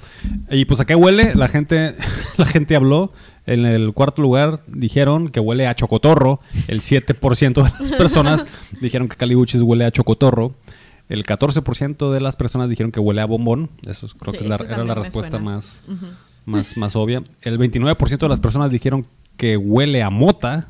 Y 0.50 0.64
pues 0.64 0.80
a 0.80 0.84
qué 0.84 0.94
huele, 0.94 1.34
la 1.34 1.48
gente, 1.48 1.94
la 2.36 2.46
gente 2.46 2.76
habló. 2.76 3.12
En 3.46 3.64
el 3.64 3.92
cuarto 3.94 4.22
lugar 4.22 4.62
dijeron 4.68 5.28
que 5.28 5.40
huele 5.40 5.66
a 5.66 5.74
chocotorro. 5.74 6.40
El 6.68 6.80
7% 6.80 7.54
de 7.54 7.62
las 7.80 7.92
personas 7.98 8.46
dijeron 8.80 9.08
que 9.08 9.16
Caliguchis 9.16 9.62
huele 9.62 9.84
a 9.84 9.90
chocotorro. 9.90 10.54
El 11.10 11.26
14% 11.26 12.10
de 12.12 12.20
las 12.20 12.36
personas 12.36 12.70
dijeron 12.70 12.90
que 12.92 13.00
huele 13.00 13.20
a 13.20 13.26
bombón. 13.26 13.68
Eso 13.86 14.06
es- 14.06 14.14
creo 14.14 14.32
Sí, 14.32 14.38
que 14.38 14.48
la- 14.48 14.56
era 14.56 14.84
la 14.84 14.94
respuesta 14.94 15.32
suena. 15.38 15.44
más, 15.44 15.84
más, 16.46 16.76
más 16.78 16.96
obvia. 16.96 17.22
El 17.42 17.58
29% 17.58 18.26
de 18.26 18.28
las 18.30 18.40
personas 18.40 18.70
dijeron 18.70 19.04
que 19.36 19.56
huele 19.56 20.02
a 20.02 20.10
mota. 20.10 20.68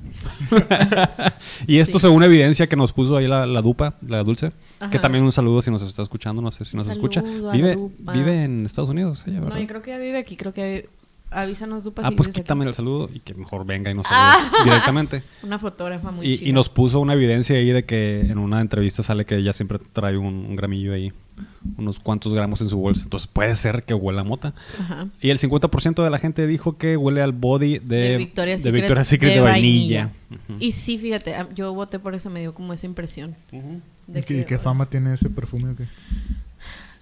y 1.66 1.78
esto 1.78 1.98
Sí. 1.98 2.06
según 2.06 2.22
evidencia 2.22 2.68
que 2.68 2.76
nos 2.76 2.92
puso 2.92 3.16
ahí 3.16 3.26
la, 3.26 3.46
la 3.46 3.62
dupa, 3.62 3.94
la 4.06 4.22
dulce. 4.22 4.52
Que 4.90 4.98
también 4.98 5.24
un 5.24 5.32
saludo 5.32 5.60
si 5.60 5.70
nos 5.70 5.82
está 5.82 6.02
escuchando, 6.02 6.40
no 6.40 6.50
sé 6.52 6.64
si 6.64 6.76
nos 6.76 6.86
Saludo 6.86 7.00
escucha. 7.08 7.22
Vive, 7.52 7.76
vive 8.14 8.44
en 8.44 8.64
Estados 8.64 8.88
Unidos, 8.90 9.24
ella. 9.26 9.40
No, 9.40 9.58
yo 9.58 9.66
creo 9.66 9.82
que 9.82 9.90
ya 9.90 9.98
vive 9.98 10.18
aquí. 10.18 10.36
Creo 10.36 10.54
que 10.54 10.88
avísanos, 11.30 11.84
Dupa, 11.84 12.02
ah, 12.04 12.10
si 12.10 12.16
pues 12.16 12.28
aquí. 12.28 12.40
quítame 12.40 12.64
el 12.64 12.74
saludo 12.74 13.08
y 13.12 13.20
que 13.20 13.34
mejor 13.34 13.64
venga 13.64 13.90
y 13.90 13.94
nos 13.94 14.06
Ah. 14.10 14.36
salude 14.50 14.64
directamente. 14.64 15.22
Una 15.42 15.58
fotógrafa 15.58 16.10
muy 16.10 16.26
Y, 16.26 16.38
chida. 16.38 16.48
y 16.48 16.52
nos 16.52 16.68
puso 16.68 17.00
una 17.00 17.14
evidencia 17.14 17.56
ahí 17.56 17.70
de 17.70 17.84
que 17.84 18.20
en 18.22 18.38
una 18.38 18.60
entrevista 18.60 19.02
sale 19.02 19.24
que 19.24 19.36
ella 19.36 19.52
siempre 19.52 19.78
trae 19.92 20.16
un, 20.16 20.26
un 20.26 20.56
gramillo 20.56 20.92
ahí, 20.92 21.12
unos 21.76 22.00
cuantos 22.00 22.34
gramos 22.34 22.60
en 22.60 22.68
su 22.68 22.78
bolsa. 22.78 23.04
Entonces 23.04 23.26
puede 23.26 23.54
ser 23.56 23.84
que 23.84 23.94
huela 23.94 24.22
a 24.22 24.24
mota. 24.24 24.54
Ajá. 24.80 25.08
Y 25.20 25.30
el 25.30 25.38
50% 25.38 26.02
de 26.02 26.10
la 26.10 26.18
gente 26.18 26.46
dijo 26.46 26.76
que 26.76 26.96
huele 26.96 27.22
al 27.22 27.32
body 27.32 27.78
de, 27.78 27.96
de 27.96 28.16
Victoria's 28.18 28.62
de 28.62 28.68
Secret, 28.70 28.82
Victoria's 28.82 29.06
Secret 29.08 29.34
de, 29.34 29.40
vainilla. 29.40 30.10
Y 30.58 30.72
sí, 30.72 30.98
fíjate, 30.98 31.34
a- 31.34 31.48
yo 31.54 31.72
voté 31.74 31.98
por 31.98 32.14
eso, 32.14 32.28
me 32.30 32.40
dio 32.40 32.54
como 32.54 32.72
esa 32.72 32.86
impresión. 32.86 33.34
De 34.06 34.20
¿Y 34.20 34.22
qué, 34.24 34.36
que- 34.38 34.44
qué 34.44 34.58
fama 34.58 34.86
tiene 34.86 35.14
ese 35.14 35.30
perfume 35.30 35.70
o 35.70 35.76
qué? 35.76 35.84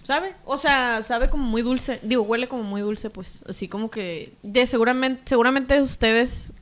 ¿Sabe? 0.09 0.33
O 0.47 0.57
sea, 0.57 1.03
sabe 1.03 1.29
como 1.29 1.45
muy 1.45 1.61
dulce. 1.61 2.01
Digo, 2.03 2.23
huele 2.23 2.49
como 2.49 2.63
muy 2.63 2.81
dulce, 2.81 3.11
pues. 3.11 3.45
Así 3.47 3.69
como 3.69 3.91
que. 3.91 4.33
De 4.43 4.67
seguramente, 4.67 5.21
seguramente 5.27 5.83
ustedes, 5.83 6.55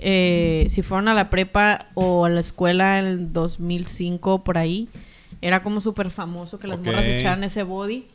eh, 0.00 0.68
si 0.70 0.82
fueron 0.82 1.08
a 1.08 1.14
la 1.14 1.28
prepa 1.28 1.88
o 1.94 2.26
a 2.26 2.28
la 2.28 2.38
escuela 2.38 3.00
en 3.00 3.06
el 3.06 3.32
2005, 3.32 4.44
por 4.44 4.56
ahí, 4.56 4.88
era 5.40 5.64
como 5.64 5.80
súper 5.80 6.12
famoso 6.12 6.60
que 6.60 6.68
las 6.68 6.78
Ok. 6.78 6.86
morras 6.86 7.04
echaran 7.04 7.42
ese 7.42 7.64
body. 7.64 8.06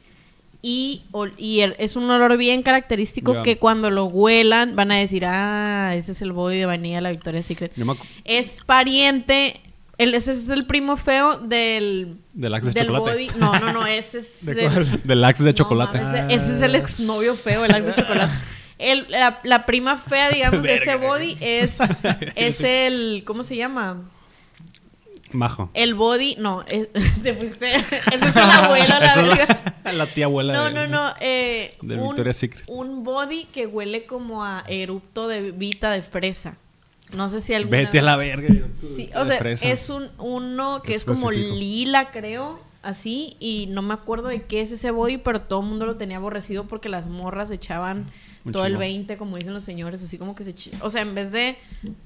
Y, 0.61 1.01
y 1.37 1.59
es 1.79 1.97
un 1.97 2.09
olor 2.09 2.37
bien 2.37 2.63
característico 2.63 3.43
que 3.43 3.57
cuando 3.57 3.91
lo 3.91 4.05
huelan 4.05 4.77
van 4.77 4.91
a 4.91 4.95
decir, 4.95 5.25
ah, 5.25 5.93
ese 5.95 6.13
es 6.13 6.21
el 6.21 6.31
body 6.31 6.59
de 6.59 6.65
vainilla 6.65 6.95
de 6.95 7.01
la 7.01 7.11
Victoria's 7.11 7.45
Secret. 7.45 7.75
Me 7.75 7.93
Es 8.23 8.63
pariente, 8.65 9.59
el, 9.97 10.13
ese 10.13 10.31
es 10.31 10.49
el 10.49 10.65
primo 10.65 10.95
feo 10.97 11.37
del... 11.37 12.17
Del 12.33 12.53
Axe 12.53 12.71
de 12.71 12.85
chocolate. 12.85 13.11
body. 13.11 13.29
No, 13.39 13.59
no, 13.59 13.73
no, 13.73 13.85
ese 13.87 14.19
es... 14.19 14.45
¿De 14.45 14.65
el-? 14.65 15.01
Del 15.03 15.23
Axe 15.23 15.43
de 15.43 15.51
no 15.51 15.55
chocolate. 15.55 15.99
mames, 15.99 16.25
ese 16.41 16.55
es 16.55 16.61
el 16.61 16.75
exnovio 16.75 17.35
feo, 17.35 17.65
el 17.65 17.71
Axe 17.73 17.87
de 17.87 17.95
chocolate. 17.95 18.33
El- 18.79 19.07
la, 19.09 19.39
la 19.43 19.65
prima 19.65 19.97
fea, 19.97 20.29
digamos, 20.29 20.61
de 20.61 20.75
ese 20.75 20.95
body 20.95 21.37
es, 21.41 21.77
es 22.35 22.61
el... 22.61 23.23
¿Cómo 23.25 23.43
se 23.43 23.55
llama? 23.55 24.03
Majo. 25.31 25.69
El 25.73 25.95
body... 25.95 26.35
No, 26.37 26.63
es, 26.67 26.87
te 27.23 27.33
fuiste- 27.35 27.75
ese 27.75 27.97
es 28.27 28.35
el 28.35 28.41
abuelo, 28.43 28.85
la 28.87 29.15
verga. 29.15 29.47
la, 29.83 29.93
la 29.93 30.05
tía 30.07 30.25
abuela 30.25 30.53
No, 30.53 30.65
de- 30.65 30.71
no, 30.73 30.87
no. 30.87 31.13
Eh, 31.19 31.75
un, 31.81 31.87
Victoria's 31.87 32.37
Secret. 32.37 32.63
un 32.67 33.03
body 33.03 33.45
que 33.51 33.65
huele 33.65 34.05
como 34.05 34.43
a 34.45 34.63
erupto 34.67 35.27
de 35.27 35.51
vita 35.51 35.91
de 35.91 36.01
fresa. 36.03 36.55
No 37.13 37.29
sé 37.29 37.41
si 37.41 37.53
alguna 37.53 37.77
Vete 37.77 37.99
a 37.99 38.01
la 38.01 38.17
verga. 38.17 38.49
Sí, 38.77 39.09
o 39.15 39.25
sea, 39.25 39.37
fresa. 39.37 39.65
es 39.67 39.89
un 39.89 40.09
uno 40.19 40.81
que 40.81 40.93
es 40.93 41.05
como 41.05 41.31
lila, 41.31 42.11
creo, 42.11 42.59
así, 42.83 43.37
y 43.39 43.67
no 43.69 43.81
me 43.81 43.93
acuerdo 43.93 44.27
de 44.27 44.41
qué 44.41 44.61
es 44.61 44.71
ese 44.71 44.91
body, 44.91 45.17
pero 45.17 45.41
todo 45.41 45.61
el 45.61 45.67
mundo 45.67 45.85
lo 45.85 45.95
tenía 45.95 46.17
aborrecido 46.17 46.65
porque 46.65 46.89
las 46.89 47.07
morras 47.07 47.49
echaban 47.51 48.11
todo 48.51 48.65
el 48.65 48.71
chingo. 48.73 48.79
20, 48.79 49.17
como 49.17 49.37
dicen 49.37 49.53
los 49.53 49.63
señores, 49.63 50.03
así 50.03 50.17
como 50.17 50.35
que 50.35 50.43
se... 50.43 50.53
O 50.81 50.89
sea, 50.89 51.01
en 51.01 51.15
vez 51.15 51.31
de 51.31 51.57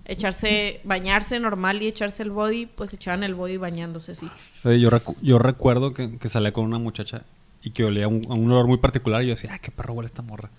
echarse, 0.06 0.82
bañarse 0.84 1.40
normal 1.40 1.82
y 1.82 1.88
echarse 1.88 2.22
el 2.24 2.32
body, 2.32 2.66
pues 2.68 2.94
echaban 2.94 3.24
el 3.24 3.34
body 3.36 3.58
bañándose 3.58 4.12
así. 4.14 4.28
Oye, 4.64 4.80
yo, 4.80 4.90
recu- 4.90 5.16
yo 5.22 5.40
recuerdo 5.40 5.94
que, 5.94 6.18
que 6.20 6.30
salía 6.30 6.52
con 6.54 6.66
una 6.66 6.80
muchacha 6.80 7.24
y 7.64 7.72
que 7.72 7.84
olía 7.86 8.08
un, 8.08 8.26
a 8.30 8.34
un 8.34 8.52
olor 8.52 8.68
muy 8.68 8.78
particular 8.78 9.24
y 9.24 9.28
yo 9.28 9.34
decía, 9.36 9.52
ah, 9.54 9.60
qué 9.60 9.72
perro 9.72 9.94
huele 9.94 10.08
esta 10.08 10.22
morra. 10.24 10.50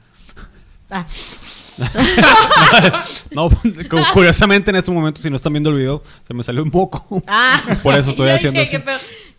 Ah, 0.91 1.07
No, 3.31 3.49
cu- 3.49 4.05
curiosamente 4.13 4.71
en 4.71 4.77
este 4.77 4.91
momento, 4.91 5.21
si 5.23 5.31
no 5.31 5.37
están 5.37 5.53
viendo 5.55 5.71
el 5.71 5.77
video, 5.77 6.03
se 6.27 6.35
me 6.35 6.43
salió 6.43 6.63
un 6.63 6.71
poco. 6.71 7.23
ah. 7.27 7.61
Por 7.83 7.95
eso 7.99 8.11
estoy 8.11 8.29
haciendo 8.31 8.61
dije, 8.61 8.77
así. 8.77 8.85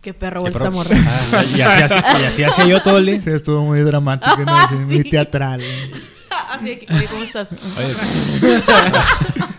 Qué, 0.01 0.13
perro, 0.13 0.41
qué 0.41 0.43
perro 0.43 0.43
Qué 0.43 0.49
esta 0.49 0.69
morra. 0.71 0.95
Ah, 0.97 1.43
y, 1.55 1.61
así, 1.61 1.83
así- 1.93 2.21
y 2.21 2.25
así 2.25 2.43
hacía 2.43 2.65
yo 2.65 2.81
todo 2.81 2.97
el 2.97 3.05
día. 3.05 3.21
Sí, 3.21 3.29
estuvo 3.29 3.63
muy 3.63 3.81
dramático, 3.81 4.35
muy 4.87 5.03
teatral. 5.03 5.61
Así 6.49 6.65
de 6.65 6.79
que, 6.79 6.93
oye, 6.93 7.05
¿cómo 7.05 7.23
estás? 7.23 7.49
Oye, 7.51 7.93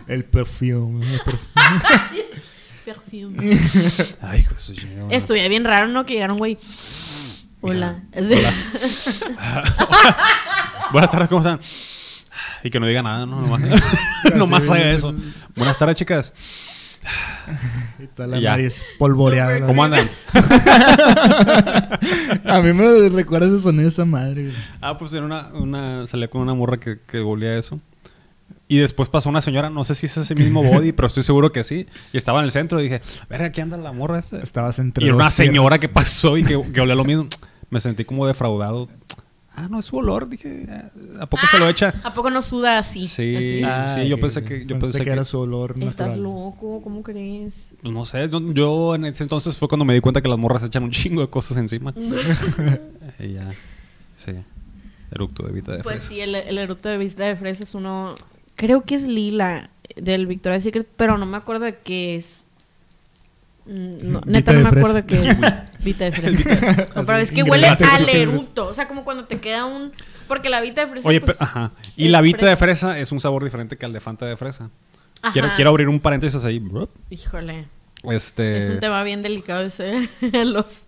El 0.08 0.24
perfume. 0.24 1.06
el 1.06 1.20
perfume. 1.20 2.00
Perfume. 2.84 3.58
ay. 4.22 4.44
Estuve 5.10 5.48
bien 5.48 5.64
raro, 5.64 5.86
¿no? 5.88 6.04
Que 6.04 6.14
llegaron, 6.14 6.36
güey. 6.38 6.58
Hola. 7.60 8.02
Buenas 10.92 11.10
tardes, 11.10 11.28
¿cómo 11.28 11.40
están? 11.40 11.60
Y 12.64 12.70
que 12.70 12.80
no 12.80 12.86
diga 12.86 13.02
nada, 13.02 13.26
¿no? 13.26 13.40
Nomás, 13.40 13.60
nomás 14.34 14.68
haga 14.70 14.90
eso. 14.90 15.14
Buenas 15.54 15.76
tardes, 15.76 15.94
chicas. 15.96 16.32
Y 18.02 18.06
toda 18.08 18.26
la 18.28 18.38
Ya. 18.40 18.50
nariz 18.52 18.84
polvoreada. 18.98 19.66
¿Cómo 19.66 19.84
andan? 19.84 20.08
A 22.44 22.60
mí 22.62 22.72
me 22.72 23.08
recuerda 23.10 23.46
ese 23.48 23.58
sonido 23.60 23.82
de 23.84 23.88
esa 23.88 24.04
madre. 24.04 24.44
güey. 24.44 24.54
Ah, 24.80 24.96
pues 24.98 25.12
era 25.12 25.24
una, 25.24 25.48
una, 25.54 26.06
salía 26.06 26.28
con 26.28 26.40
una 26.40 26.54
morra 26.54 26.78
que, 26.78 26.98
que 27.06 27.18
olía 27.20 27.56
eso. 27.58 27.80
Y 28.66 28.78
después 28.78 29.10
pasó 29.10 29.28
una 29.28 29.42
señora, 29.42 29.68
no 29.68 29.84
sé 29.84 29.94
si 29.94 30.06
es 30.06 30.16
ese 30.16 30.34
mismo 30.34 30.62
body, 30.64 30.92
pero 30.92 31.08
estoy 31.08 31.22
seguro 31.22 31.52
que 31.52 31.62
sí. 31.64 31.86
Y 32.14 32.16
estaba 32.18 32.38
en 32.38 32.46
el 32.46 32.50
centro 32.52 32.80
y 32.80 32.84
dije, 32.84 33.02
verga, 33.28 33.46
aquí 33.46 33.60
anda 33.60 33.76
la 33.76 33.92
morra 33.92 34.18
esta. 34.18 34.38
Estabas 34.42 34.78
entre 34.78 35.04
Y 35.04 35.08
era 35.08 35.14
una 35.16 35.24
tierras. 35.24 35.34
señora 35.34 35.78
que 35.78 35.88
pasó 35.90 36.38
y 36.38 36.44
que, 36.44 36.60
que 36.72 36.80
olía 36.80 36.94
lo 36.94 37.04
mismo. 37.04 37.26
Me 37.68 37.80
sentí 37.80 38.04
como 38.06 38.26
defraudado. 38.26 38.88
Ah, 39.56 39.68
no 39.70 39.78
es 39.78 39.84
su 39.86 39.96
olor. 39.96 40.28
Dije, 40.28 40.66
ah, 40.68 40.90
¿a 41.20 41.26
poco 41.26 41.46
se 41.46 41.58
lo 41.60 41.68
echa? 41.68 41.94
¿A 42.02 42.12
poco 42.12 42.28
no 42.30 42.42
suda 42.42 42.78
así? 42.78 43.06
Sí. 43.06 43.62
Así. 43.62 44.00
sí, 44.02 44.08
yo 44.08 44.18
pensé 44.18 44.42
que- 44.42 44.66
yo 44.66 44.78
pensé 44.80 45.04
que- 45.04 45.10
era 45.10 45.24
su 45.24 45.38
olor 45.38 45.72
Estás 45.78 46.08
natural. 46.08 46.22
loco, 46.22 46.80
¿cómo 46.82 47.02
crees? 47.04 47.54
Pues 47.80 47.92
no 47.94 48.04
sé, 48.04 48.28
yo, 48.28 48.40
yo 48.52 48.94
en 48.96 49.04
ese 49.04 49.22
entonces 49.22 49.56
fue 49.58 49.68
cuando 49.68 49.84
me 49.84 49.94
di 49.94 50.00
cuenta 50.00 50.20
que 50.20 50.28
las 50.28 50.38
morras 50.38 50.62
echan 50.64 50.82
un 50.82 50.90
chingo 50.90 51.20
de 51.20 51.28
cosas 51.30 51.56
encima. 51.56 51.94
y 53.20 53.32
ya, 53.34 53.52
sí, 54.16 54.32
eructo 55.12 55.46
de 55.46 55.52
vida 55.52 55.76
de 55.76 55.82
Pues 55.82 55.96
fresa. 55.96 56.08
sí, 56.08 56.20
el, 56.20 56.34
el 56.34 56.58
eructo 56.58 56.88
de 56.88 56.98
vista 56.98 57.24
de 57.24 57.36
fresa 57.36 57.62
es 57.62 57.74
uno. 57.74 58.14
Creo 58.56 58.82
que 58.82 58.94
es 58.96 59.06
lila 59.06 59.70
del 59.96 60.26
Victoria's 60.26 60.62
Secret, 60.64 60.88
pero 60.96 61.18
no 61.18 61.26
me 61.26 61.36
acuerdo 61.36 61.64
de 61.64 61.78
qué 61.78 62.16
es. 62.16 62.43
Mm, 63.66 64.12
no, 64.12 64.20
neta, 64.26 64.52
no 64.52 64.60
me 64.60 64.70
fresa. 64.70 64.88
acuerdo 64.90 65.06
qué 65.06 65.28
es. 65.30 65.38
Vita 65.84 66.04
de 66.04 66.12
fresa. 66.12 66.88
No, 66.94 67.04
pero 67.06 67.18
es 67.18 67.30
que 67.30 67.42
huele 67.42 67.66
al 67.66 67.72
especiales. 67.74 68.14
eructo. 68.14 68.66
O 68.66 68.74
sea, 68.74 68.86
como 68.88 69.04
cuando 69.04 69.24
te 69.24 69.38
queda 69.40 69.64
un. 69.66 69.92
Porque 70.28 70.48
la 70.50 70.60
vita 70.60 70.82
de 70.82 70.86
fresa. 70.90 71.08
Oye, 71.08 71.20
pues, 71.20 71.40
ajá. 71.40 71.72
Y 71.96 72.08
la 72.08 72.20
vita 72.20 72.46
de 72.46 72.56
fresa. 72.56 72.98
es 72.98 73.12
un 73.12 73.20
sabor 73.20 73.42
diferente 73.44 73.76
que 73.76 73.86
el 73.86 73.92
de 73.92 74.00
Fanta 74.00 74.26
de 74.26 74.36
fresa. 74.36 74.70
ajá. 75.22 75.32
Quiero, 75.32 75.48
quiero 75.56 75.70
abrir 75.70 75.88
un 75.88 76.00
paréntesis 76.00 76.44
ahí. 76.44 76.62
Híjole. 77.10 77.66
Este, 78.10 78.58
Es 78.58 78.66
un 78.68 78.80
tema 78.80 79.02
bien 79.02 79.22
delicado 79.22 79.62
ese. 79.62 80.10
los, 80.44 80.82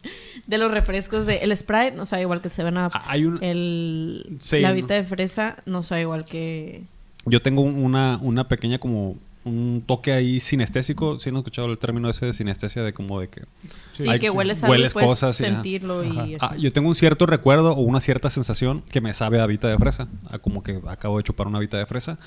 de 0.47 0.59
los 0.59 0.71
refrescos 0.71 1.25
de. 1.25 1.37
El 1.39 1.57
Sprite 1.57 1.93
no 1.93 2.05
sabe 2.05 2.23
igual 2.23 2.43
que 2.43 2.49
el 2.49 2.55
7-Up. 2.55 2.91
Ah, 2.95 3.05
hay 3.09 3.25
un, 3.25 3.43
El, 3.43 4.37
Sí, 4.39 4.61
la 4.61 4.69
¿no? 4.69 4.75
vita 4.75 4.93
de 4.95 5.05
fresa 5.05 5.57
no 5.65 5.83
sabe 5.83 6.03
igual 6.03 6.25
que. 6.27 6.83
yo 7.25 7.41
tengo 7.41 7.63
un- 7.63 7.77
una, 7.83 8.19
una 8.21 8.49
pequeña 8.49 8.79
como 8.79 9.17
un 9.47 9.83
toque 9.87 10.13
ahí 10.13 10.41
sinestésico. 10.41 11.19
¿Sí 11.19 11.31
han 11.31 11.37
escuchado 11.37 11.69
el 11.69 11.79
término 11.79 12.11
ese 12.11 12.27
de 12.27 12.33
sinestesia? 12.35 12.83
De 12.83 12.93
como 12.93 13.21
de 13.21 13.29
que... 13.29 13.43
Sí, 13.89 14.09
Hay- 14.09 14.21
que 14.21 14.29
hueles 14.29 14.63
algo 14.63 14.73
hueles 14.73 14.93
y 14.93 14.99
cosas 14.99 15.41
y, 15.41 15.45
ajá. 15.45 15.55
sentirlo 15.55 16.05
y 16.05 16.37
Ah, 16.41 16.55
yo 16.59 16.73
tengo 16.73 16.89
un 16.89 16.95
cierto 16.95 17.27
recuerdo 17.27 17.71
o 17.73 17.81
una 17.81 18.01
cierta 18.01 18.29
sensación 18.29 18.83
que 18.91 19.01
me 19.01 19.15
sabe 19.15 19.41
a 19.41 19.47
vita 19.47 19.69
de 19.69 19.79
fresa. 19.79 20.09
A 20.29 20.39
como 20.39 20.63
que 20.63 20.81
acabo 20.89 21.17
de 21.19 21.25
chupar 21.25 21.47
una 21.47 21.59
vita 21.61 21.79
de 21.79 21.87
fresa. 21.87 22.19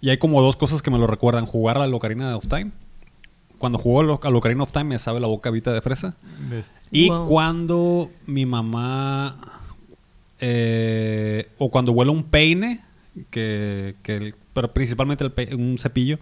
Y 0.00 0.10
hay 0.10 0.18
como 0.18 0.42
dos 0.42 0.56
cosas 0.56 0.82
que 0.82 0.90
me 0.90 0.98
lo 0.98 1.06
recuerdan. 1.06 1.46
Jugar 1.46 1.76
a 1.76 1.80
la 1.80 1.86
Locarina 1.86 2.36
of 2.36 2.46
Time. 2.48 2.72
Cuando 3.58 3.78
juego 3.78 4.00
a 4.00 4.02
lo- 4.02 4.20
a 4.22 4.30
Locarina 4.30 4.62
of 4.64 4.72
Time 4.72 4.84
me 4.84 4.98
sabe 4.98 5.20
la 5.20 5.28
boca 5.28 5.48
a 5.48 5.52
vita 5.52 5.72
de 5.72 5.80
fresa. 5.80 6.16
Y 6.90 7.08
Wow. 7.08 7.28
cuando 7.28 8.10
mi 8.26 8.44
mamá... 8.46 9.60
eh, 10.40 11.48
o 11.58 11.70
cuando 11.70 11.92
huele 11.92 12.10
un 12.10 12.24
peine, 12.24 12.80
que, 13.30 13.94
que 14.02 14.16
el- 14.16 14.34
pero 14.52 14.72
principalmente 14.72 15.24
el 15.24 15.32
pe- 15.32 15.54
un 15.54 15.78
cepillo 15.78 16.18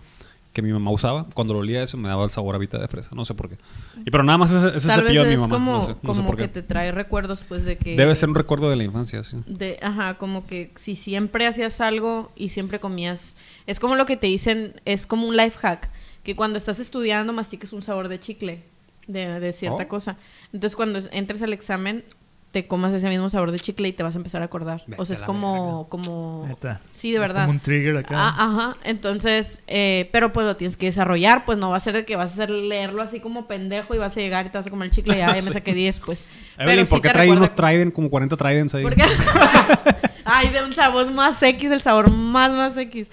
que 0.52 0.60
mi 0.62 0.72
mamá 0.72 0.90
usaba, 0.90 1.26
cuando 1.34 1.54
lo 1.54 1.60
olía 1.60 1.82
eso 1.82 1.96
me 1.96 2.08
daba 2.08 2.24
el 2.24 2.30
sabor 2.30 2.54
a 2.54 2.58
vita 2.58 2.78
de 2.78 2.86
fresa. 2.88 3.10
No 3.14 3.24
sé 3.24 3.34
por 3.34 3.48
qué. 3.48 3.56
Y 4.04 4.10
pero 4.10 4.22
nada 4.22 4.36
más 4.38 4.52
ese, 4.52 4.76
ese 4.76 4.86
Tal 4.88 5.00
vez 5.02 5.06
cepillo 5.12 5.22
de 5.22 5.28
mi 5.28 5.34
es 5.34 5.40
mamá. 5.40 5.54
como, 5.54 5.72
no 5.72 5.80
sé, 5.80 5.88
no 5.88 5.94
sé 5.94 6.00
como 6.06 6.26
por 6.26 6.36
que 6.36 6.42
qué. 6.42 6.48
te 6.48 6.62
trae 6.62 6.92
recuerdos, 6.92 7.42
pues, 7.48 7.64
de 7.64 7.78
que... 7.78 7.96
Debe 7.96 8.14
ser 8.14 8.28
un 8.28 8.34
recuerdo 8.34 8.68
de 8.68 8.76
la 8.76 8.84
infancia, 8.84 9.22
sí. 9.24 9.38
De, 9.46 9.78
ajá, 9.82 10.14
como 10.18 10.46
que 10.46 10.70
si 10.76 10.94
siempre 10.94 11.46
hacías 11.46 11.80
algo 11.80 12.30
y 12.36 12.50
siempre 12.50 12.80
comías... 12.80 13.36
Es 13.66 13.80
como 13.80 13.96
lo 13.96 14.04
que 14.06 14.16
te 14.16 14.26
dicen, 14.26 14.80
es 14.84 15.06
como 15.06 15.26
un 15.26 15.36
life 15.36 15.58
hack, 15.58 15.88
que 16.22 16.36
cuando 16.36 16.58
estás 16.58 16.78
estudiando 16.80 17.32
mastiques 17.32 17.72
un 17.72 17.80
sabor 17.82 18.08
de 18.08 18.20
chicle, 18.20 18.62
de, 19.06 19.40
de 19.40 19.52
cierta 19.52 19.84
Oh. 19.84 19.88
cosa. 19.88 20.16
Entonces, 20.52 20.76
cuando 20.76 21.00
entres 21.12 21.42
al 21.42 21.52
examen, 21.52 22.04
te 22.52 22.66
comas 22.66 22.92
ese 22.92 23.08
mismo 23.08 23.28
sabor 23.30 23.50
de 23.50 23.58
chicle 23.58 23.88
y 23.88 23.92
te 23.92 24.02
vas 24.02 24.14
a 24.14 24.18
empezar 24.18 24.42
a 24.42 24.44
acordar. 24.44 24.82
Vete 24.86 25.00
o 25.00 25.04
sea, 25.06 25.16
es 25.16 25.22
como, 25.22 25.88
como... 25.88 26.44
Neta. 26.46 26.80
Sí, 26.92 27.08
de 27.10 27.16
Es 27.16 27.20
verdad. 27.22 27.40
como 27.46 27.52
un 27.52 27.60
trigger 27.60 27.96
acá. 27.96 28.14
Ah, 28.14 28.36
ajá, 28.38 28.76
entonces, 28.84 29.62
eh, 29.66 30.08
pero 30.12 30.32
pues 30.34 30.46
lo 30.46 30.54
tienes 30.56 30.76
que 30.76 30.84
desarrollar, 30.86 31.44
pues 31.46 31.56
no 31.56 31.70
va 31.70 31.78
a 31.78 31.80
ser 31.80 31.94
de 31.94 32.04
que 32.04 32.14
vas 32.14 32.30
a 32.30 32.34
hacer 32.34 32.50
leerlo 32.50 33.00
así 33.02 33.20
como 33.20 33.48
pendejo 33.48 33.94
y 33.94 33.98
vas 33.98 34.14
a 34.16 34.20
llegar 34.20 34.44
y 34.46 34.50
te 34.50 34.58
vas 34.58 34.66
a 34.66 34.70
comer 34.70 34.86
el 34.88 34.92
chicle 34.94 35.14
y 35.14 35.18
ya, 35.18 35.28
ya 35.34 35.42
me 35.42 35.42
saqué 35.52 35.72
10, 35.72 35.98
pues. 36.00 36.26
Evelyn, 36.58 36.84
sí 36.84 36.90
¿por 36.90 37.00
qué 37.00 37.08
trae 37.08 37.26
recuerda- 37.26 37.40
unos 37.46 37.54
Trident, 37.54 37.92
como 37.94 38.10
40 38.10 38.36
Tridents 38.36 38.74
ahí? 38.74 38.82
porque 38.82 39.02
Ay, 40.24 40.50
de 40.50 40.62
un 40.62 40.72
sabor 40.72 41.10
más 41.10 41.42
X, 41.42 41.70
el 41.70 41.80
sabor 41.80 42.10
más, 42.10 42.52
más 42.52 42.76
X. 42.76 43.10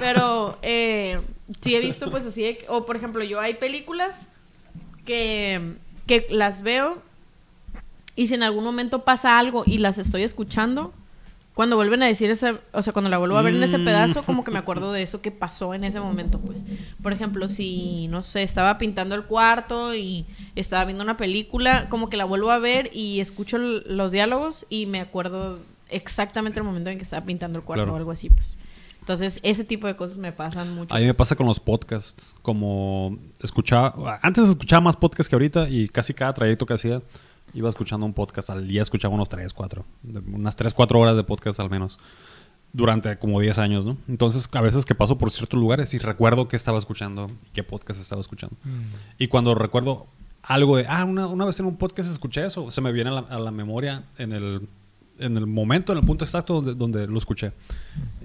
Pero 0.00 0.58
eh, 0.62 1.20
sí 1.60 1.76
he 1.76 1.80
visto, 1.80 2.10
pues 2.10 2.24
así, 2.26 2.42
de 2.42 2.64
o 2.68 2.84
por 2.86 2.96
ejemplo, 2.96 3.22
yo 3.22 3.38
hay 3.40 3.54
películas 3.54 4.28
que, 5.04 5.74
que 6.06 6.26
las 6.30 6.62
veo 6.62 7.02
y 8.18 8.26
si 8.26 8.34
en 8.34 8.42
algún 8.42 8.64
momento 8.64 9.04
pasa 9.04 9.38
algo 9.38 9.62
y 9.64 9.78
las 9.78 9.96
estoy 9.98 10.22
escuchando, 10.24 10.92
cuando 11.54 11.76
vuelven 11.76 12.02
a 12.02 12.06
decir 12.06 12.30
ese, 12.30 12.54
o 12.72 12.82
sea, 12.82 12.92
cuando 12.92 13.08
la 13.10 13.18
vuelvo 13.18 13.36
a 13.36 13.42
ver 13.42 13.54
en 13.54 13.62
ese 13.62 13.78
Mm. 13.78 13.84
pedazo, 13.84 14.22
como 14.24 14.44
que 14.44 14.50
me 14.50 14.58
acuerdo 14.58 14.92
de 14.92 15.02
eso 15.02 15.20
que 15.20 15.30
pasó 15.32 15.74
en 15.74 15.82
ese 15.84 15.98
momento, 16.00 16.38
pues. 16.38 16.64
Por 17.02 17.12
ejemplo, 17.12 17.48
si, 17.48 18.06
no 18.08 18.22
sé, 18.22 18.42
estaba 18.44 18.78
pintando 18.78 19.14
el 19.14 19.24
cuarto 19.24 19.94
y 19.94 20.24
estaba 20.56 20.84
viendo 20.84 21.02
una 21.02 21.16
película, 21.16 21.88
como 21.88 22.10
que 22.10 22.16
la 22.16 22.24
vuelvo 22.24 22.50
a 22.50 22.58
ver 22.58 22.90
y 22.92 23.20
escucho 23.20 23.58
los 23.58 24.12
diálogos 24.12 24.66
y 24.68 24.86
me 24.86 25.00
acuerdo 25.00 25.58
exactamente 25.90 26.60
el 26.60 26.64
momento 26.64 26.90
en 26.90 26.98
que 26.98 27.02
estaba 27.02 27.24
pintando 27.24 27.58
el 27.58 27.64
cuarto 27.64 27.82
Claro. 27.84 27.94
o 27.94 27.96
algo 27.96 28.10
así, 28.12 28.30
pues. 28.30 28.56
Entonces, 29.00 29.40
ese 29.42 29.64
tipo 29.64 29.86
de 29.86 29.96
cosas 29.96 30.18
me 30.18 30.32
pasan 30.32 30.74
mucho. 30.74 30.94
A 30.94 30.98
mí 30.98 31.06
me 31.06 31.14
pasa 31.14 31.34
con 31.34 31.46
los 31.46 31.58
podcasts, 31.60 32.36
como 32.42 33.16
escuchaba, 33.40 34.18
antes 34.22 34.48
escuchaba 34.48 34.80
más 34.82 34.96
podcasts 34.96 35.28
que 35.28 35.34
ahorita 35.34 35.68
y 35.68 35.88
casi 35.88 36.12
cada 36.14 36.34
trayecto 36.34 36.66
que 36.66 36.74
hacía 36.74 37.00
iba 37.54 37.68
escuchando 37.68 38.06
un 38.06 38.14
podcast 38.14 38.50
al 38.50 38.66
día, 38.66 38.82
escuchaba 38.82 39.14
unos 39.14 39.28
3, 39.28 39.52
4, 39.52 39.84
unas 40.32 40.56
3, 40.56 40.74
4 40.74 41.00
horas 41.00 41.16
de 41.16 41.24
podcast 41.24 41.60
al 41.60 41.70
menos, 41.70 41.98
durante 42.72 43.18
como 43.18 43.40
10 43.40 43.58
años, 43.58 43.86
¿no? 43.86 43.96
Entonces, 44.08 44.48
a 44.52 44.60
veces 44.60 44.84
que 44.84 44.94
paso 44.94 45.18
por 45.18 45.30
ciertos 45.30 45.58
lugares 45.58 45.94
y 45.94 45.98
recuerdo 45.98 46.48
qué 46.48 46.56
estaba 46.56 46.78
escuchando 46.78 47.30
y 47.46 47.50
qué 47.52 47.62
podcast 47.62 48.00
estaba 48.00 48.20
escuchando. 48.20 48.56
Y 49.18 49.28
cuando 49.28 49.54
recuerdo 49.54 50.06
algo 50.42 50.76
de, 50.76 50.86
ah, 50.88 51.04
una, 51.04 51.26
una 51.26 51.44
vez 51.44 51.58
en 51.60 51.66
un 51.66 51.76
podcast 51.76 52.10
escuché 52.10 52.44
eso, 52.44 52.70
se 52.70 52.80
me 52.80 52.92
viene 52.92 53.10
a 53.10 53.14
la, 53.14 53.20
a 53.20 53.38
la 53.38 53.50
memoria 53.50 54.04
en 54.18 54.32
el, 54.32 54.68
en 55.18 55.36
el 55.36 55.46
momento, 55.46 55.92
en 55.92 55.98
el 55.98 56.04
punto 56.04 56.24
exacto 56.24 56.54
donde, 56.54 56.74
donde 56.74 57.06
lo 57.06 57.18
escuché. 57.18 57.52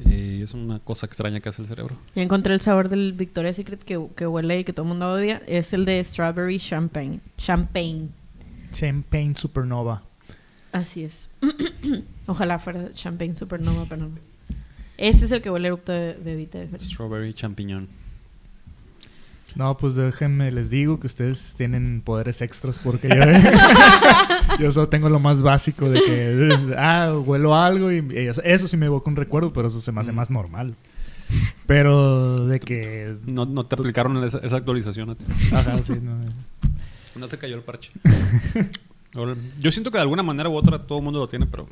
Y 0.06 0.42
es 0.42 0.54
una 0.54 0.80
cosa 0.80 1.06
extraña 1.06 1.40
que 1.40 1.50
hace 1.50 1.62
el 1.62 1.68
cerebro. 1.68 1.96
Ya 2.16 2.22
encontré 2.22 2.54
el 2.54 2.62
sabor 2.62 2.90
del 2.90 3.14
Victoria's 3.14 3.56
Secret 3.56 3.84
que, 3.84 4.08
que 4.16 4.28
huele 4.28 4.60
y 4.60 4.64
que 4.64 4.74
todo 4.74 4.84
el 4.84 4.90
mundo 4.90 5.12
odia. 5.12 5.42
Es 5.48 5.74
el 5.74 5.86
de 5.86 6.04
strawberry 6.04 6.60
champagne. 6.60 7.20
Champagne. 7.38 8.10
Champagne 8.74 9.36
Supernova. 9.36 10.04
Así 10.72 11.04
es. 11.04 11.30
Ojalá 12.26 12.58
fuera 12.60 12.92
champagne 12.94 13.36
supernova, 13.38 13.86
pero 13.88 14.08
no. 14.08 14.18
Este 14.98 15.26
es 15.26 15.32
el 15.32 15.42
que 15.42 15.50
huele 15.52 15.68
erupto 15.68 15.92
de, 15.92 16.16
de 16.16 16.36
Vita 16.36 16.58
de 16.58 16.68
Feria. 16.68 16.88
Strawberry 16.88 17.34
champiñón. 17.34 17.88
No, 19.56 19.78
pues 19.78 19.94
déjenme, 19.94 20.52
les 20.52 20.72
digo 20.72 21.00
que 21.00 21.06
ustedes 21.06 21.54
tienen 21.58 22.02
poderes 22.04 22.42
extras 22.42 22.80
porque 22.80 23.08
yo, 23.08 23.16
yo 24.60 24.72
solo 24.72 24.90
tengo 24.90 25.10
lo 25.10 25.20
más 25.20 25.44
básico 25.44 25.92
de 25.92 26.02
que, 26.02 26.74
ah, 26.78 27.14
huelo 27.24 27.56
algo 27.56 27.92
y, 27.92 27.98
y 28.12 28.18
eso, 28.28 28.42
eso 28.44 28.68
sí 28.68 28.76
me 28.78 28.88
evoca 28.88 29.12
un 29.12 29.16
recuerdo, 29.16 29.54
pero 29.54 29.68
eso 29.68 29.80
se 29.80 29.92
me 29.92 30.02
hace 30.02 30.12
Mm. 30.12 30.16
más 30.16 30.32
normal. 30.32 30.76
Pero 31.68 32.48
de 32.48 32.60
que... 32.60 33.16
No, 33.32 33.46
no 33.46 33.66
te 33.66 33.76
aplicaron 33.76 34.22
esa, 34.24 34.40
esa 34.40 34.58
actualización 34.58 35.12
a 35.12 35.16
ti. 35.16 35.26
Ajá, 35.52 35.78
sí, 35.84 35.94
no. 36.02 36.20
No 37.16 37.28
te 37.28 37.38
cayó 37.38 37.56
el 37.56 37.62
parche. 37.62 37.92
Yo 39.60 39.72
siento 39.72 39.92
que 39.92 39.98
de 39.98 40.02
alguna 40.02 40.24
manera 40.24 40.50
u 40.50 40.56
otra 40.56 40.80
todo 40.80 40.98
el 40.98 41.04
mundo 41.04 41.20
lo 41.20 41.28
tiene, 41.28 41.46
pero 41.46 41.68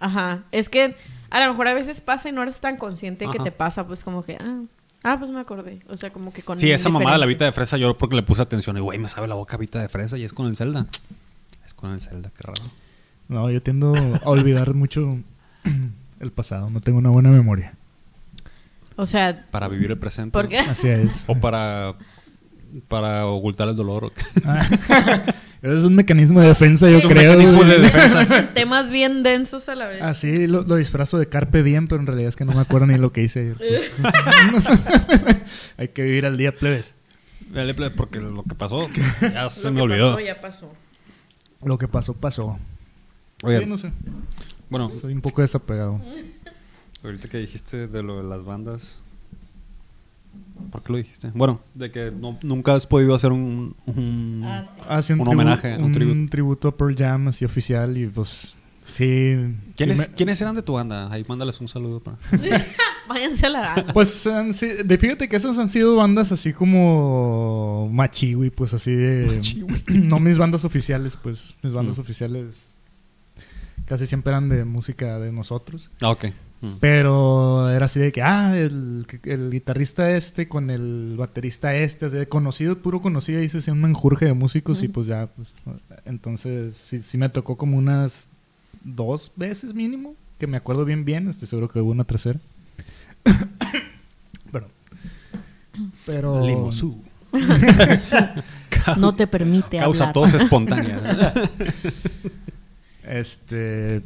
Ajá. 0.00 0.44
Es 0.50 0.68
que 0.68 0.94
a 1.30 1.40
lo 1.40 1.50
mejor 1.50 1.68
a 1.68 1.74
veces 1.74 2.00
pasa 2.00 2.28
y 2.28 2.32
no 2.32 2.42
eres 2.42 2.60
tan 2.60 2.76
consciente 2.76 3.26
que 3.30 3.38
te 3.38 3.52
pasa, 3.52 3.86
pues 3.86 4.04
como 4.04 4.22
que, 4.22 4.36
ah, 4.40 4.62
ah, 5.02 5.18
pues 5.18 5.30
me 5.30 5.40
acordé. 5.40 5.80
O 5.88 5.96
sea, 5.96 6.12
como 6.12 6.32
que 6.32 6.42
con. 6.42 6.58
sí, 6.58 6.70
esa 6.70 6.88
mamada 6.88 7.16
de 7.16 7.20
la 7.20 7.26
vita 7.26 7.44
de 7.44 7.52
fresa, 7.52 7.76
yo 7.76 7.96
porque 7.96 8.16
le 8.16 8.22
puse 8.22 8.42
atención 8.42 8.76
y 8.76 8.80
güey, 8.80 8.98
me 8.98 9.08
sabe 9.08 9.28
la 9.28 9.34
boca 9.34 9.56
vita 9.56 9.80
de 9.80 9.88
fresa 9.88 10.18
y 10.18 10.24
es 10.24 10.32
con 10.32 10.46
el 10.46 10.56
Zelda. 10.56 10.86
Es 11.64 11.74
con 11.74 11.92
el 11.92 12.00
Zelda, 12.00 12.30
qué 12.36 12.42
raro. 12.42 12.62
No, 13.28 13.50
yo 13.50 13.62
tiendo 13.62 13.94
a 14.22 14.28
olvidar 14.28 14.74
mucho 14.74 15.18
el 16.20 16.32
pasado, 16.32 16.70
no 16.70 16.80
tengo 16.80 16.98
una 16.98 17.10
buena 17.10 17.30
memoria. 17.30 17.74
O 18.96 19.06
sea, 19.06 19.46
Para 19.50 19.68
vivir 19.68 19.90
el 19.90 19.98
presente. 19.98 20.32
¿por 20.32 20.48
qué? 20.48 20.58
Así 20.58 20.88
es. 20.88 21.24
O 21.28 21.34
para 21.34 21.94
para 22.88 23.26
ocultar 23.26 23.68
el 23.68 23.76
dolor. 23.76 24.04
¿o 24.06 24.12
qué? 24.12 24.22
Ah, 24.46 24.66
es 25.62 25.84
un 25.84 25.94
mecanismo 25.94 26.42
de 26.42 26.48
defensa, 26.48 26.90
yo 26.90 26.98
Es 26.98 27.04
un 27.04 27.10
creo. 27.12 27.32
mecanismo 27.32 27.64
de 27.64 27.78
defensa. 27.78 28.50
Temas 28.54 28.90
bien 28.90 29.22
densos 29.22 29.66
a 29.70 29.74
la 29.74 29.86
vez. 29.86 30.02
Así 30.02 30.46
lo, 30.46 30.60
lo 30.62 30.76
disfrazo 30.76 31.16
de 31.18 31.26
Carpe 31.30 31.62
Diem, 31.62 31.88
pero 31.88 32.02
en 32.02 32.06
realidad 32.06 32.28
es 32.28 32.36
que 32.36 32.44
no 32.44 32.52
me 32.52 32.60
acuerdo 32.60 32.86
ni 32.86 32.98
lo 32.98 33.12
que 33.12 33.22
hice 33.22 33.40
ayer. 33.56 33.90
Hay 35.78 35.88
que 35.88 36.02
vivir 36.02 36.26
al 36.26 36.36
día, 36.36 36.52
plebes. 36.52 36.96
Dale, 37.50 37.72
plebe, 37.74 37.94
Porque 37.94 38.20
lo 38.20 38.42
que 38.42 38.54
pasó 38.54 38.88
ya 39.22 39.44
Lo 39.44 39.48
se 39.48 39.62
que 39.62 39.70
me 39.70 39.80
olvidó. 39.82 40.10
pasó, 40.12 40.20
ya 40.26 40.40
pasó. 40.40 40.72
Lo 41.64 41.78
que 41.78 41.88
pasó, 41.88 42.14
pasó. 42.14 42.58
Oye, 43.42 43.60
Sí, 43.60 43.66
no 43.66 43.78
sé. 43.78 43.90
bueno, 44.68 44.90
Soy 45.00 45.12
un 45.14 45.20
poco 45.22 45.40
desapegado. 45.42 46.00
ahorita 47.02 47.28
que 47.28 47.38
dijiste 47.38 47.86
de 47.88 48.02
lo 48.02 48.22
de 48.22 48.28
las 48.28 48.44
bandas. 48.44 49.00
¿Por 50.70 50.82
qué 50.82 50.92
lo 50.92 50.98
dijiste? 50.98 51.30
Bueno, 51.34 51.60
de 51.74 51.90
que 51.90 52.10
no- 52.10 52.38
nunca 52.42 52.74
has 52.74 52.86
podido 52.86 53.14
hacer 53.14 53.32
un, 53.32 53.74
un- 53.86 54.42
Ah, 54.88 55.02
sí. 55.02 55.12
Un, 55.12 55.20
Un 55.20 55.26
tribu- 55.26 55.32
homenaje, 55.32 55.76
un 55.76 55.84
un, 55.84 55.92
tributo. 55.92 56.30
tributo 56.30 56.68
a 56.68 56.76
Pearl 56.76 56.96
Jam 56.96 57.28
así 57.28 57.44
oficial 57.44 57.96
y 57.98 58.06
pues 58.06 58.54
sí. 58.92 59.36
¿Quiénes, 59.76 60.00
sí 60.00 60.08
me- 60.10 60.14
¿Quiénes 60.16 60.40
eran 60.40 60.54
de 60.54 60.62
tu 60.62 60.74
banda? 60.74 61.10
Ahí 61.12 61.24
mándales 61.28 61.60
un 61.60 61.68
saludo. 61.68 62.00
Para... 62.00 62.16
Váyanse 63.08 63.46
a 63.46 63.50
la 63.50 63.60
gana. 63.74 63.92
Pues 63.92 64.26
han 64.26 64.52
de, 64.52 64.98
fíjate 64.98 65.28
que 65.28 65.36
esas 65.36 65.58
han 65.58 65.68
sido 65.68 65.96
bandas 65.96 66.32
así 66.32 66.52
como 66.54 67.88
Machiwi, 67.92 68.50
pues 68.50 68.72
así 68.74 68.94
de... 68.94 69.40
no 69.88 70.18
mis 70.20 70.38
bandas 70.38 70.64
oficiales, 70.64 71.16
pues 71.22 71.54
mis 71.62 71.72
bandas 71.72 71.98
Mm. 71.98 72.00
oficiales 72.00 72.62
casi 73.86 74.06
siempre 74.06 74.30
eran 74.30 74.48
de 74.48 74.64
música 74.64 75.18
de 75.18 75.30
nosotros. 75.32 75.90
Ah, 76.00 76.10
ok. 76.10 76.26
Mm. 76.64 76.78
Pero 76.80 77.68
era 77.68 77.84
así 77.84 78.00
de 78.00 78.10
que, 78.10 78.22
ah, 78.22 78.56
el, 78.56 79.06
el 79.24 79.50
guitarrista 79.50 80.10
este 80.10 80.48
con 80.48 80.70
el 80.70 81.14
baterista 81.18 81.74
este, 81.74 82.06
así 82.06 82.16
de 82.16 82.26
conocido, 82.26 82.78
puro 82.78 83.02
conocido, 83.02 83.42
y 83.42 83.50
se 83.50 83.70
un 83.70 83.82
menjurje 83.82 84.24
de 84.24 84.32
músicos 84.32 84.82
y 84.82 84.88
pues 84.88 85.06
ya, 85.06 85.26
pues, 85.26 85.52
entonces 86.06 86.74
sí, 86.74 87.00
sí 87.00 87.18
me 87.18 87.28
tocó 87.28 87.56
como 87.56 87.76
unas 87.76 88.30
dos 88.82 89.30
veces 89.36 89.74
mínimo, 89.74 90.14
que 90.38 90.46
me 90.46 90.56
acuerdo 90.56 90.86
bien 90.86 91.04
bien, 91.04 91.28
estoy 91.28 91.48
seguro 91.48 91.68
que 91.68 91.80
hubo 91.80 91.90
una 91.90 92.04
tercera. 92.04 92.40
Perdón. 94.50 94.70
Pero... 96.06 96.46
Limosú. 96.46 96.98
No 98.98 99.14
te 99.14 99.26
permite 99.26 99.78
Causa 99.78 100.10
hablar. 100.10 100.12
tos 100.12 100.34
espontánea. 100.34 101.00
Este. 103.06 104.02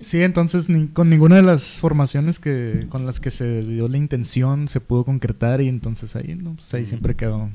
Sí, 0.00 0.22
entonces 0.22 0.68
ni, 0.68 0.86
con 0.86 1.10
ninguna 1.10 1.36
de 1.36 1.42
las 1.42 1.64
formaciones 1.78 2.38
que 2.38 2.86
con 2.88 3.04
las 3.06 3.20
que 3.20 3.30
se 3.30 3.62
dio 3.62 3.88
la 3.88 3.96
intención 3.98 4.68
se 4.68 4.80
pudo 4.80 5.04
concretar 5.04 5.60
y 5.60 5.68
entonces 5.68 6.14
ahí, 6.16 6.34
¿no? 6.36 6.54
Pues 6.54 6.72
ahí 6.74 6.82
Mm. 6.82 6.86
siempre 6.86 7.14
quedó. 7.16 7.48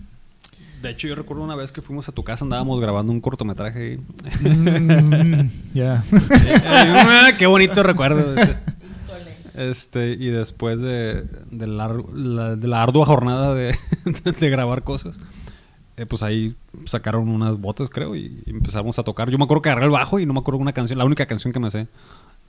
De 0.81 0.89
hecho, 0.89 1.07
yo 1.07 1.15
recuerdo 1.15 1.43
una 1.43 1.55
vez 1.55 1.71
que 1.71 1.81
fuimos 1.81 2.09
a 2.09 2.11
tu 2.11 2.25
casa, 2.25 2.43
andábamos 2.43 2.81
grabando 2.81 3.13
un 3.13 3.21
cortometraje. 3.21 3.93
y- 3.93 4.47
Mm, 4.49 5.49
ya. 5.73 6.03
Ah, 6.65 7.31
Qué 7.37 7.45
bonito 7.47 7.81
recuerdo. 7.83 8.35
Este, 9.55 10.11
y 10.13 10.27
después 10.29 10.81
de, 10.81 11.25
la, 11.51 12.55
de 12.55 12.67
la 12.67 12.81
ardua 12.83 13.05
jornada 13.05 13.53
de, 13.53 13.75
de 14.39 14.49
grabar 14.49 14.83
cosas, 14.83 15.19
eh, 15.97 16.05
pues 16.05 16.23
ahí 16.23 16.55
sacaron 16.85 17.29
unas 17.29 17.59
botas, 17.59 17.89
creo, 17.89 18.15
y 18.15 18.43
empezamos 18.47 18.97
a 18.99 19.03
tocar. 19.03 19.29
Yo 19.29 19.37
me 19.37 19.43
acuerdo 19.43 19.61
que 19.61 19.69
agarré 19.69 19.85
el 19.85 19.91
bajo 19.91 20.19
y 20.19 20.25
no 20.25 20.33
me 20.33 20.39
acuerdo 20.39 20.59
una 20.59 20.73
canción, 20.73 20.97
la 20.97 21.05
única 21.05 21.25
canción 21.25 21.53
que 21.53 21.59
me 21.59 21.69
sé, 21.71 21.87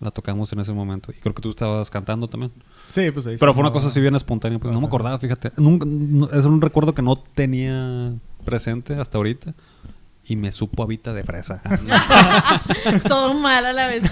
la 0.00 0.11
tocamos 0.11 0.52
en 0.52 0.61
ese 0.61 0.72
momento. 0.72 1.12
Y 1.16 1.20
creo 1.20 1.35
que 1.35 1.42
tú 1.42 1.50
estabas 1.50 1.90
cantando 1.90 2.28
también. 2.28 2.52
Sí, 2.88 3.11
pues 3.11 3.26
ahí 3.26 3.37
Pero 3.38 3.54
fue 3.54 3.61
una 3.62 3.72
cosa 3.72 3.88
así 3.88 4.00
bien 4.00 4.14
espontánea, 4.14 4.59
pues 4.59 4.72
no 4.72 4.80
me 4.80 4.87
acordaba, 4.87 5.18
fíjate. 5.18 5.52
Nunca, 5.57 5.87
no- 5.88 6.30
es 6.30 6.44
un 6.46 6.61
recuerdo 6.61 6.94
que 6.94 7.02
no 7.02 7.16
tenía 7.16 8.12
presente 8.44 8.94
hasta 8.94 9.18
ahorita. 9.18 9.54
Y 10.26 10.37
me 10.37 10.50
supo 10.52 10.83
a 10.83 10.87
Vita 10.87 11.12
de 11.12 11.22
fresa. 11.22 11.61
Todo 13.07 13.35
mal 13.35 13.66
a 13.66 13.72
la 13.74 13.88
vez. 13.88 14.04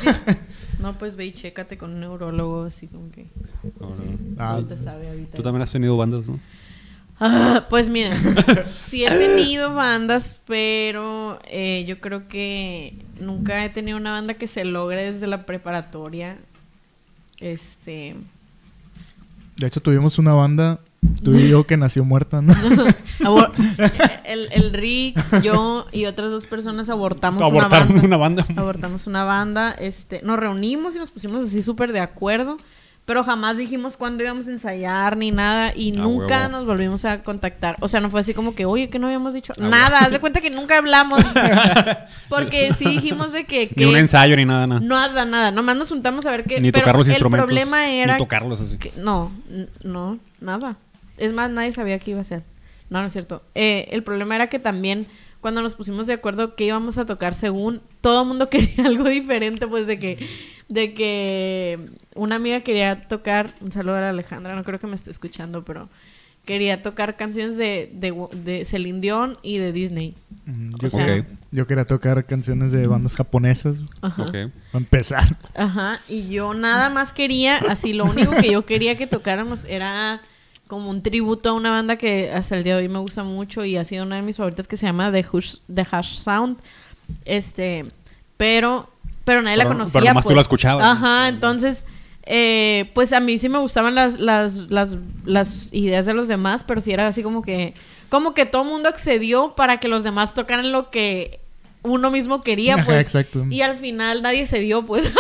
No, 0.79 0.99
pues 0.99 1.17
ve 1.17 1.25
y 1.27 1.33
chécate 1.33 1.79
con 1.79 1.95
un 1.95 2.01
neurólogo, 2.01 2.65
así 2.65 2.87
como 2.89 3.11
que. 3.11 3.29
Ah, 4.37 4.55
ahorita 4.55 4.77
sabe. 4.77 5.27
Tú 5.35 5.43
también 5.43 5.63
has 5.63 5.73
tenido 5.73 5.97
bandas, 5.97 6.29
¿no? 6.29 6.39
Ah, 7.25 7.67
pues 7.71 7.89
mira, 7.89 8.17
sí 8.89 9.05
he 9.05 9.09
tenido 9.11 9.75
bandas, 9.75 10.39
pero 10.47 11.39
eh, 11.47 11.85
yo 11.87 12.01
creo 12.01 12.27
que 12.29 12.95
nunca 13.21 13.65
he 13.65 13.71
tenido 13.71 13.97
una 13.97 14.11
banda 14.13 14.35
que 14.35 14.47
se 14.47 14.65
logre 14.65 15.13
desde 15.13 15.27
la 15.27 15.47
preparatoria. 15.47 16.39
Este. 17.39 18.17
De 19.57 19.67
hecho, 19.67 19.81
tuvimos 19.81 20.19
una 20.19 20.33
banda 20.35 20.81
Tú 21.25 21.35
y 21.37 21.49
yo 21.49 21.67
que 21.67 21.77
nació 21.77 22.05
muerta, 22.05 22.41
¿no? 22.43 22.53
Abor- 23.21 23.51
el, 24.25 24.49
el 24.53 24.73
Rick, 24.73 25.41
yo 25.43 25.87
y 25.93 26.07
otras 26.07 26.31
dos 26.31 26.47
personas 26.47 26.89
abortamos 26.89 27.43
una 27.51 27.69
banda. 27.69 28.01
una 28.05 28.17
banda. 28.17 28.45
Abortamos 28.57 29.07
una 29.09 29.25
banda, 29.25 29.73
este, 29.73 30.23
nos 30.23 30.39
reunimos 30.39 30.95
y 30.95 30.99
nos 30.99 31.11
pusimos 31.11 31.47
así 31.47 31.61
súper 31.61 31.93
de 31.93 32.01
acuerdo, 32.01 32.57
pero 33.05 33.25
jamás 33.25 33.57
dijimos 33.57 33.97
cuándo 33.97 34.23
íbamos 34.23 34.47
a 34.47 34.53
ensayar 34.53 35.17
ni 35.17 35.33
nada 35.33 35.73
y 35.75 35.93
Ah, 35.93 36.03
nunca 36.03 36.39
huevo. 36.39 36.49
nos 36.53 36.67
volvimos 36.67 37.05
a 37.05 37.23
contactar. 37.23 37.77
O 37.81 37.89
sea, 37.89 38.01
no 38.01 38.11
fue 38.11 38.21
así 38.21 38.33
como 38.33 38.55
que, 38.55 38.65
oye, 38.65 38.89
que 38.91 38.99
no 39.01 39.07
habíamos 39.09 39.35
dicho 39.35 39.53
Ah, 39.59 39.69
nada, 39.69 39.99
haz 39.99 40.13
de 40.13 40.21
cuenta 40.21 40.41
que 40.41 40.51
nunca 40.51 40.77
hablamos. 40.79 41.21
Porque 42.29 42.73
sí 42.75 42.85
dijimos 42.87 43.33
de 43.33 43.45
que... 43.45 43.71
Ni 43.75 43.85
un 43.85 43.93
que- 43.95 43.99
ensayo 44.01 44.37
ni 44.37 44.45
nada, 44.45 44.67
nada. 44.67 44.81
Nada, 44.81 45.25
nada, 45.25 45.51
nomás 45.51 45.77
nos 45.77 45.89
juntamos 45.89 46.27
a 46.27 46.31
ver 46.31 46.45
qué... 46.45 46.61
Ni 46.61 46.71
pero 46.73 46.83
tocar 46.85 46.97
los 46.97 47.07
el 47.09 47.13
instrumentos. 47.15 47.47
problema 47.47 47.89
era... 47.91 48.15
Ni 48.15 48.19
tocarlos 48.19 48.61
así. 48.61 48.79
que- 48.79 48.93
no, 48.97 49.33
no, 49.83 50.19
nada. 50.41 50.77
Es 51.19 51.33
más, 51.33 51.51
nadie 51.51 51.73
sabía 51.73 51.99
qué 51.99 52.13
iba 52.13 52.21
a 52.21 52.25
ser. 52.25 52.43
No, 52.89 53.01
no 53.01 53.07
es 53.07 53.13
cierto. 53.13 53.43
Eh, 53.55 53.89
el 53.91 54.03
problema 54.03 54.35
era 54.37 54.49
que 54.49 54.59
también 54.59 55.07
cuando 55.41 55.61
nos 55.63 55.75
pusimos 55.75 56.07
de 56.07 56.13
acuerdo 56.15 56.55
que 56.55 56.65
íbamos 56.65 56.99
a 56.99 57.05
tocar 57.07 57.35
según 57.35 57.81
todo 58.01 58.23
el 58.23 58.29
mundo 58.29 58.49
quería 58.51 58.87
algo 58.87 59.05
diferente, 59.09 59.67
pues 59.67 59.87
de 59.87 59.99
que 59.99 60.19
de 60.73 60.95
que 60.95 61.79
una 62.15 62.37
amiga 62.37 62.61
quería 62.61 63.07
tocar, 63.07 63.55
un 63.61 63.73
saludo 63.73 63.97
a 63.97 64.01
la 64.01 64.09
Alejandra, 64.11 64.55
no 64.55 64.65
creo 64.65 64.79
que 64.81 64.87
me 64.87 64.95
esté 64.95 65.11
escuchando, 65.11 65.65
pero 65.65 65.91
quería 66.47 66.83
tocar 66.83 67.17
canciones 67.17 67.57
de, 67.59 67.91
de, 67.93 68.13
de 68.35 68.65
Celine 68.65 69.01
Dion 69.01 69.37
y 69.43 69.59
de 69.59 69.71
Disney. 69.73 70.15
Mm, 70.47 70.75
O 70.75 70.79
Yo, 70.79 70.89
sea, 70.89 71.17
Ok. 71.21 71.27
yo 71.51 71.67
quería 71.67 71.85
tocar 71.85 72.25
canciones 72.25 72.73
de 72.73 72.87
bandas 72.87 73.15
japonesas. 73.17 73.77
Ajá. 74.01 74.23
Ok. 74.23 74.33
Para 74.33 74.51
empezar. 74.85 75.37
Ajá, 75.55 76.01
y 76.09 76.29
yo 76.29 76.55
nada 76.55 76.89
más 76.89 77.13
quería, 77.13 77.59
así 77.69 77.93
lo 77.93 78.07
único 78.07 78.33
que 78.33 78.51
yo 78.51 78.65
quería 78.65 78.97
que 78.97 79.07
tocáramos 79.07 79.67
era 79.67 80.23
como 80.69 80.89
un 80.89 81.03
tributo 81.03 81.51
a 81.51 81.53
una 81.53 81.71
banda 81.71 81.97
que 81.97 82.31
hasta 82.33 82.57
el 82.57 82.65
día 82.65 82.77
de 82.77 82.83
hoy 82.85 82.89
me 82.89 82.99
gusta 82.99 83.23
mucho 83.25 83.63
y 83.67 83.77
ha 83.77 83.85
sido 83.85 84.05
una 84.07 84.17
de 84.17 84.23
mis 84.23 84.39
favoritas 84.39 84.67
que 84.67 84.79
se 84.79 84.87
llama 84.87 85.13
The 85.13 85.25
Hush, 85.31 85.57
The 85.73 85.87
Hash 85.91 86.15
Sound. 86.17 86.57
Este, 87.27 87.85
pero 88.39 88.89
pero 89.25 89.43
nadie 89.43 89.57
la 89.57 89.67
conocía. 89.67 90.01
pero 90.01 90.07
nomás 90.07 90.25
tú 90.25 90.29
pues. 90.29 90.37
la 90.37 90.43
escuchabas, 90.43 90.85
¿no? 90.85 90.91
Ajá, 90.93 91.29
entonces 91.29 91.85
eh, 92.25 92.91
pues 92.95 93.13
a 93.13 93.21
mí 93.21 93.39
sí 93.39 93.49
me 93.49 93.59
gustaban 93.59 93.95
las, 93.95 94.19
las, 94.21 94.71
las, 94.71 94.97
las 95.25 95.69
ideas 95.73 96.07
de 96.07 96.15
los 96.15 96.29
demás, 96.29 96.65
pero 96.67 96.81
sí 96.81 96.93
era 96.93 97.09
así 97.09 97.23
como 97.23 97.43
que 97.43 97.75
como 98.09 98.35
que 98.35 98.45
todo 98.45 98.63
el 98.63 98.69
mundo 98.69 98.91
accedió 98.91 99.55
para 99.55 99.81
que 99.81 99.89
los 99.89 100.05
demás 100.05 100.35
tocaran 100.35 100.71
lo 100.71 100.91
que 100.91 101.41
uno 101.83 102.11
mismo 102.11 102.43
quería, 102.43 102.75
Ajá, 102.77 102.85
pues. 102.85 103.01
exacto. 103.01 103.47
Y 103.51 103.63
al 103.63 103.79
final 103.79 104.23
nadie 104.23 104.47
se 104.47 104.61
dio, 104.61 104.83
pues. 104.83 105.11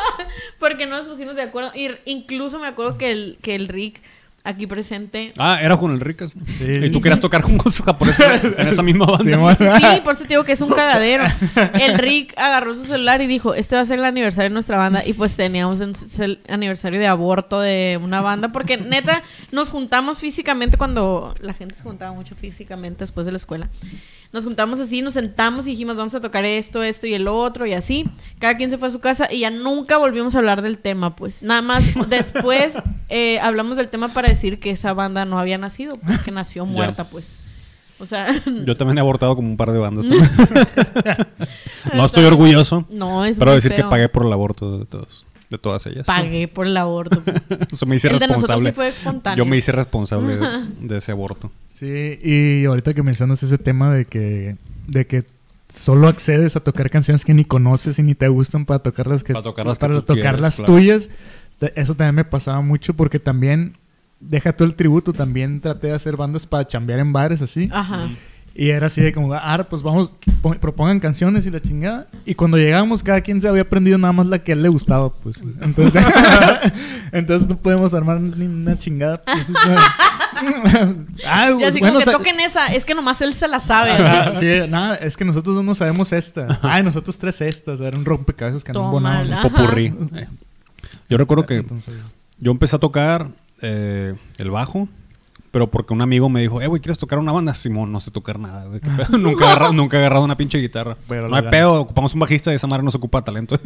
Porque 0.58 0.86
no 0.86 0.96
nos 0.96 1.06
pusimos 1.06 1.36
de 1.36 1.42
acuerdo. 1.42 1.70
Y 1.74 1.90
incluso 2.06 2.58
me 2.58 2.66
acuerdo 2.66 2.98
que 2.98 3.12
el, 3.12 3.38
que 3.42 3.54
el 3.54 3.68
Rick 3.68 4.00
aquí 4.44 4.66
presente. 4.66 5.32
Ah, 5.38 5.58
era 5.62 5.76
con 5.76 5.92
el 5.92 6.00
Ricas. 6.00 6.32
Sí, 6.32 6.64
y 6.64 6.74
sí, 6.74 6.90
tú 6.90 6.98
sí. 6.98 7.02
querías 7.02 7.20
tocar 7.20 7.42
con 7.42 7.58
los 7.62 7.80
japoneses 7.82 8.54
en 8.58 8.68
esa 8.68 8.82
misma 8.82 9.06
banda. 9.06 9.78
Sí, 9.78 9.84
sí, 9.94 10.00
por 10.02 10.14
eso 10.14 10.22
te 10.22 10.28
digo 10.28 10.44
que 10.44 10.52
es 10.52 10.60
un 10.60 10.70
cagadero. 10.70 11.24
El 11.80 11.98
Rick 11.98 12.32
agarró 12.36 12.74
su 12.74 12.84
celular 12.84 13.20
y 13.20 13.26
dijo, 13.26 13.54
este 13.54 13.76
va 13.76 13.82
a 13.82 13.84
ser 13.84 13.98
el 13.98 14.04
aniversario 14.04 14.48
de 14.50 14.54
nuestra 14.54 14.78
banda. 14.78 15.02
Y 15.04 15.12
pues 15.12 15.36
teníamos 15.36 15.80
cel- 15.80 16.38
aniversario 16.48 16.98
de 16.98 17.06
aborto 17.06 17.60
de 17.60 17.98
una 18.02 18.20
banda. 18.20 18.50
Porque 18.52 18.76
neta, 18.78 19.22
nos 19.52 19.70
juntamos 19.70 20.18
físicamente 20.18 20.76
cuando 20.78 21.34
la 21.40 21.52
gente 21.52 21.74
se 21.74 21.82
juntaba 21.82 22.12
mucho 22.12 22.34
físicamente 22.34 23.00
después 23.00 23.26
de 23.26 23.32
la 23.32 23.36
escuela. 23.38 23.68
Nos 24.30 24.44
juntamos 24.44 24.78
así, 24.78 25.00
nos 25.00 25.14
sentamos 25.14 25.66
y 25.66 25.70
dijimos, 25.70 25.96
vamos 25.96 26.14
a 26.14 26.20
tocar 26.20 26.44
esto, 26.44 26.82
esto 26.82 27.06
y 27.06 27.14
el 27.14 27.26
otro 27.28 27.64
y 27.64 27.72
así. 27.72 28.04
Cada 28.38 28.58
quien 28.58 28.70
se 28.70 28.76
fue 28.76 28.88
a 28.88 28.90
su 28.90 29.00
casa 29.00 29.26
y 29.32 29.40
ya 29.40 29.48
nunca 29.50 29.96
volvimos 29.96 30.34
a 30.34 30.38
hablar 30.38 30.60
del 30.60 30.76
tema, 30.76 31.16
pues. 31.16 31.42
Nada 31.42 31.62
más 31.62 31.82
después 32.10 32.74
eh, 33.08 33.40
hablamos 33.40 33.78
del 33.78 33.88
tema 33.88 34.08
para 34.08 34.27
decir 34.28 34.58
que 34.60 34.70
esa 34.70 34.92
banda 34.94 35.24
no 35.24 35.38
había 35.38 35.58
nacido, 35.58 35.96
pues 35.96 36.18
que 36.22 36.30
nació 36.30 36.66
muerta, 36.66 37.04
pues. 37.08 37.38
O 38.00 38.06
sea, 38.06 38.32
Yo 38.66 38.76
también 38.76 38.98
he 38.98 39.00
abortado 39.00 39.34
como 39.34 39.48
un 39.48 39.56
par 39.56 39.72
de 39.72 39.78
bandas. 39.78 40.06
también. 40.08 40.28
no 41.94 42.04
estoy 42.06 42.24
orgulloso, 42.24 42.86
no 42.90 43.24
es 43.24 43.38
pero 43.38 43.50
muy 43.50 43.56
decir 43.56 43.72
que 43.72 43.78
feo. 43.78 43.90
pagué 43.90 44.08
por 44.08 44.24
el 44.26 44.32
aborto 44.32 44.78
de 44.78 44.86
todos, 44.86 45.26
de 45.50 45.58
todas 45.58 45.84
ellas. 45.86 46.06
Pagué 46.06 46.46
por 46.48 46.66
el 46.66 46.76
aborto. 46.76 47.22
Eso 47.70 47.86
me 47.86 47.96
hice 47.96 48.08
El 48.08 48.18
de 48.18 48.28
nosotros 48.28 48.62
responsable. 48.62 48.70
sí 48.70 48.74
fue 48.74 48.88
espontáneo. 48.88 49.44
Yo 49.44 49.50
me 49.50 49.56
hice 49.56 49.72
responsable 49.72 50.36
de, 50.36 50.48
de 50.80 50.96
ese 50.98 51.10
aborto. 51.12 51.50
Sí, 51.66 52.18
y 52.22 52.64
ahorita 52.66 52.94
que 52.94 53.02
mencionas 53.02 53.42
ese 53.42 53.58
tema 53.58 53.92
de 53.92 54.04
que, 54.04 54.56
de 54.86 55.06
que 55.06 55.24
solo 55.72 56.08
accedes 56.08 56.56
a 56.56 56.60
tocar 56.60 56.90
canciones 56.90 57.24
que 57.24 57.34
ni 57.34 57.44
conoces 57.44 57.98
y 57.98 58.02
ni 58.02 58.14
te 58.14 58.28
gustan 58.28 58.64
para 58.64 58.78
tocar 58.80 59.06
las 59.06 59.22
que, 59.24 59.32
Para 59.32 59.42
tocar 59.42 59.66
las 59.66 59.76
que 59.78 59.80
para 59.80 59.94
tú 59.94 60.02
tocar 60.02 60.22
quieres, 60.22 60.40
las 60.40 60.56
claro. 60.56 60.72
tuyas, 60.72 61.10
eso 61.74 61.94
también 61.94 62.14
me 62.14 62.24
pasaba 62.24 62.60
mucho 62.62 62.94
porque 62.94 63.18
también, 63.18 63.76
deja 64.20 64.52
todo 64.52 64.66
el 64.68 64.74
tributo, 64.74 65.12
también 65.12 65.60
traté 65.60 65.88
de 65.88 65.92
hacer 65.94 66.16
bandas 66.16 66.46
para 66.46 66.66
chambear 66.66 67.00
en 67.00 67.12
bares 67.12 67.42
así. 67.42 67.68
Ajá. 67.72 68.08
Y 68.54 68.70
era 68.70 68.88
así 68.88 69.00
de 69.00 69.12
como, 69.12 69.32
ah, 69.34 69.66
pues 69.70 69.84
vamos, 69.84 70.10
po- 70.42 70.54
propongan 70.54 70.98
canciones 70.98 71.46
y 71.46 71.50
la 71.50 71.60
chingada. 71.60 72.08
Y 72.24 72.34
cuando 72.34 72.56
llegamos, 72.56 73.04
cada 73.04 73.20
quien 73.20 73.40
se 73.40 73.46
había 73.46 73.62
aprendido 73.62 73.98
nada 73.98 74.12
más 74.12 74.26
la 74.26 74.40
que 74.40 74.50
a 74.50 74.54
él 74.56 74.62
le 74.62 74.68
gustaba, 74.68 75.12
pues. 75.14 75.40
Entonces, 75.60 76.04
entonces 77.12 77.48
no 77.48 77.56
podemos 77.56 77.94
armar 77.94 78.20
ni 78.20 78.46
una 78.46 78.76
chingada. 78.76 79.22
Pues, 79.32 79.48
o 79.50 79.52
sea. 79.52 79.76
ah, 81.26 81.50
pues, 81.54 81.68
así 81.68 81.78
bueno, 81.78 81.94
como 82.00 82.04
que 82.04 82.10
toquen 82.12 82.40
esa, 82.40 82.66
es 82.66 82.84
que 82.84 82.94
nomás 82.94 83.20
él 83.22 83.34
se 83.34 83.46
la 83.48 83.60
sabe. 83.60 83.92
Sí, 84.34 84.68
nada, 84.68 84.96
es 84.96 85.16
que 85.16 85.24
nosotros 85.24 85.54
no 85.54 85.62
nos 85.62 85.78
sabemos 85.78 86.12
esta. 86.12 86.58
Ay, 86.62 86.82
nosotros 86.82 87.16
tres 87.18 87.40
estas. 87.40 87.80
Era 87.80 87.96
un 87.96 88.04
rompecabezas 88.04 88.64
que 88.64 88.72
no. 88.72 88.96
Ajá. 88.98 89.42
Popurrí. 89.42 89.94
Yo 91.08 91.16
recuerdo 91.16 91.46
que 91.46 91.56
Entonces, 91.56 91.94
yo 92.38 92.50
empecé 92.50 92.76
a 92.76 92.78
tocar 92.78 93.28
eh, 93.62 94.14
el 94.38 94.50
bajo, 94.50 94.88
pero 95.50 95.70
porque 95.70 95.92
un 95.92 96.02
amigo 96.02 96.28
me 96.28 96.40
dijo, 96.40 96.60
eh, 96.60 96.66
güey, 96.66 96.80
¿quieres 96.80 96.98
tocar 96.98 97.18
una 97.18 97.32
banda? 97.32 97.54
Simón, 97.54 97.90
no 97.90 98.00
sé 98.00 98.10
tocar 98.10 98.38
nada, 98.38 98.66
güey. 98.66 98.80
nunca, 99.18 99.44
he 99.44 99.48
agarrado, 99.48 99.72
nunca 99.74 99.96
he 99.96 100.00
agarrado 100.00 100.24
una 100.24 100.36
pinche 100.36 100.58
guitarra. 100.58 100.96
Pero 101.08 101.28
no 101.28 101.36
hay 101.36 101.42
ganas. 101.42 101.50
pedo, 101.50 101.80
ocupamos 101.80 102.14
un 102.14 102.20
bajista 102.20 102.52
y 102.52 102.56
esa 102.56 102.66
madre 102.66 102.84
no 102.84 102.90
se 102.90 102.98
ocupa 102.98 103.22
talento. 103.22 103.58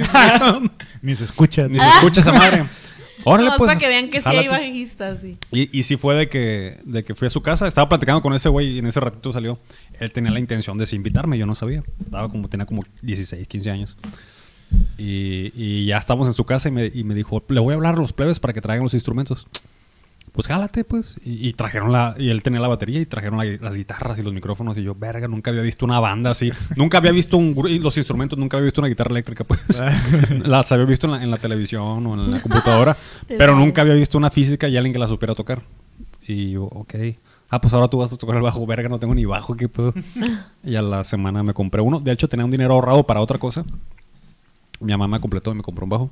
ni 1.02 1.14
se 1.14 1.24
escucha. 1.24 1.68
Ni 1.68 1.78
se 1.78 1.88
escucha 1.88 2.20
esa 2.20 2.32
madre. 2.32 2.66
Órale, 3.24 3.50
pues. 3.56 3.68
para 3.68 3.78
que 3.78 3.86
vean 3.86 4.10
que 4.10 4.20
sí 4.20 4.28
hay 4.28 4.48
bajistas, 4.48 5.20
sí. 5.20 5.38
Y, 5.52 5.78
y 5.78 5.82
sí 5.84 5.96
fue 5.96 6.14
de 6.16 6.28
que, 6.28 6.78
de 6.84 7.04
que 7.04 7.14
fui 7.14 7.26
a 7.26 7.30
su 7.30 7.40
casa, 7.40 7.68
estaba 7.68 7.88
platicando 7.88 8.20
con 8.20 8.32
ese 8.34 8.48
güey 8.48 8.68
y 8.68 8.78
en 8.78 8.86
ese 8.86 8.98
ratito 8.98 9.32
salió. 9.32 9.60
Él 10.00 10.12
tenía 10.12 10.32
la 10.32 10.40
intención 10.40 10.76
de 10.76 10.86
sí 10.86 10.96
invitarme, 10.96 11.38
yo 11.38 11.46
no 11.46 11.54
sabía. 11.54 11.84
Estaba 12.04 12.28
como, 12.28 12.48
tenía 12.48 12.66
como 12.66 12.82
16, 13.02 13.46
15 13.46 13.70
años. 13.70 13.98
Y, 14.98 15.52
y 15.54 15.86
ya 15.86 15.98
estábamos 15.98 16.26
en 16.28 16.34
su 16.34 16.44
casa 16.44 16.68
y 16.68 16.72
me, 16.72 16.86
y 16.92 17.04
me 17.04 17.14
dijo, 17.14 17.44
le 17.48 17.60
voy 17.60 17.72
a 17.72 17.76
hablar 17.76 17.94
a 17.94 17.98
los 17.98 18.12
plebes 18.12 18.40
para 18.40 18.52
que 18.52 18.60
traigan 18.60 18.82
los 18.82 18.94
instrumentos. 18.94 19.46
Pues 20.32 20.46
jálate, 20.46 20.82
pues. 20.84 21.16
Y, 21.22 21.46
y 21.48 21.52
trajeron 21.52 21.92
la, 21.92 22.14
y 22.18 22.30
él 22.30 22.42
tenía 22.42 22.58
la 22.58 22.68
batería 22.68 23.00
y 23.00 23.04
trajeron 23.06 23.36
la- 23.38 23.44
las 23.60 23.76
guitarras 23.76 24.18
y 24.18 24.22
los 24.22 24.32
micrófonos. 24.32 24.76
Y 24.78 24.82
yo, 24.82 24.94
verga, 24.94 25.28
nunca 25.28 25.50
había 25.50 25.62
visto 25.62 25.84
una 25.84 26.00
banda 26.00 26.30
así. 26.30 26.50
nunca 26.76 26.98
había 26.98 27.12
visto 27.12 27.36
un, 27.36 27.54
los 27.82 27.96
instrumentos, 27.98 28.38
nunca 28.38 28.56
había 28.56 28.64
visto 28.64 28.80
una 28.80 28.88
guitarra 28.88 29.10
eléctrica, 29.10 29.44
pues. 29.44 29.60
las 30.46 30.72
había 30.72 30.86
visto 30.86 31.06
en 31.06 31.12
la, 31.12 31.22
en 31.22 31.30
la 31.30 31.36
televisión 31.36 32.06
o 32.06 32.14
en 32.14 32.30
la 32.30 32.40
computadora. 32.40 32.96
Pero 33.28 33.54
nunca 33.54 33.82
había 33.82 33.94
visto 33.94 34.16
una 34.16 34.30
física 34.30 34.68
y 34.68 34.76
alguien 34.78 34.92
que 34.94 34.98
la 34.98 35.06
supiera 35.06 35.34
tocar. 35.34 35.62
Y 36.26 36.52
yo, 36.52 36.64
ok. 36.64 36.94
Ah, 37.50 37.60
pues 37.60 37.74
ahora 37.74 37.88
tú 37.88 37.98
vas 37.98 38.10
a 38.12 38.16
tocar 38.16 38.36
el 38.36 38.42
bajo. 38.42 38.64
Verga, 38.64 38.88
no 38.88 38.98
tengo 38.98 39.14
ni 39.14 39.26
bajo, 39.26 39.54
¿qué 39.54 39.68
pedo? 39.68 39.92
y 40.64 40.76
a 40.76 40.80
la 40.80 41.04
semana 41.04 41.42
me 41.42 41.52
compré 41.52 41.82
uno. 41.82 42.00
De 42.00 42.10
hecho, 42.10 42.26
tenía 42.26 42.46
un 42.46 42.50
dinero 42.50 42.72
ahorrado 42.72 43.02
para 43.06 43.20
otra 43.20 43.36
cosa. 43.38 43.66
Mi 44.80 44.92
mamá 44.92 45.06
me 45.08 45.20
completó 45.20 45.50
y 45.52 45.56
me 45.56 45.62
compró 45.62 45.84
un 45.84 45.90
bajo. 45.90 46.10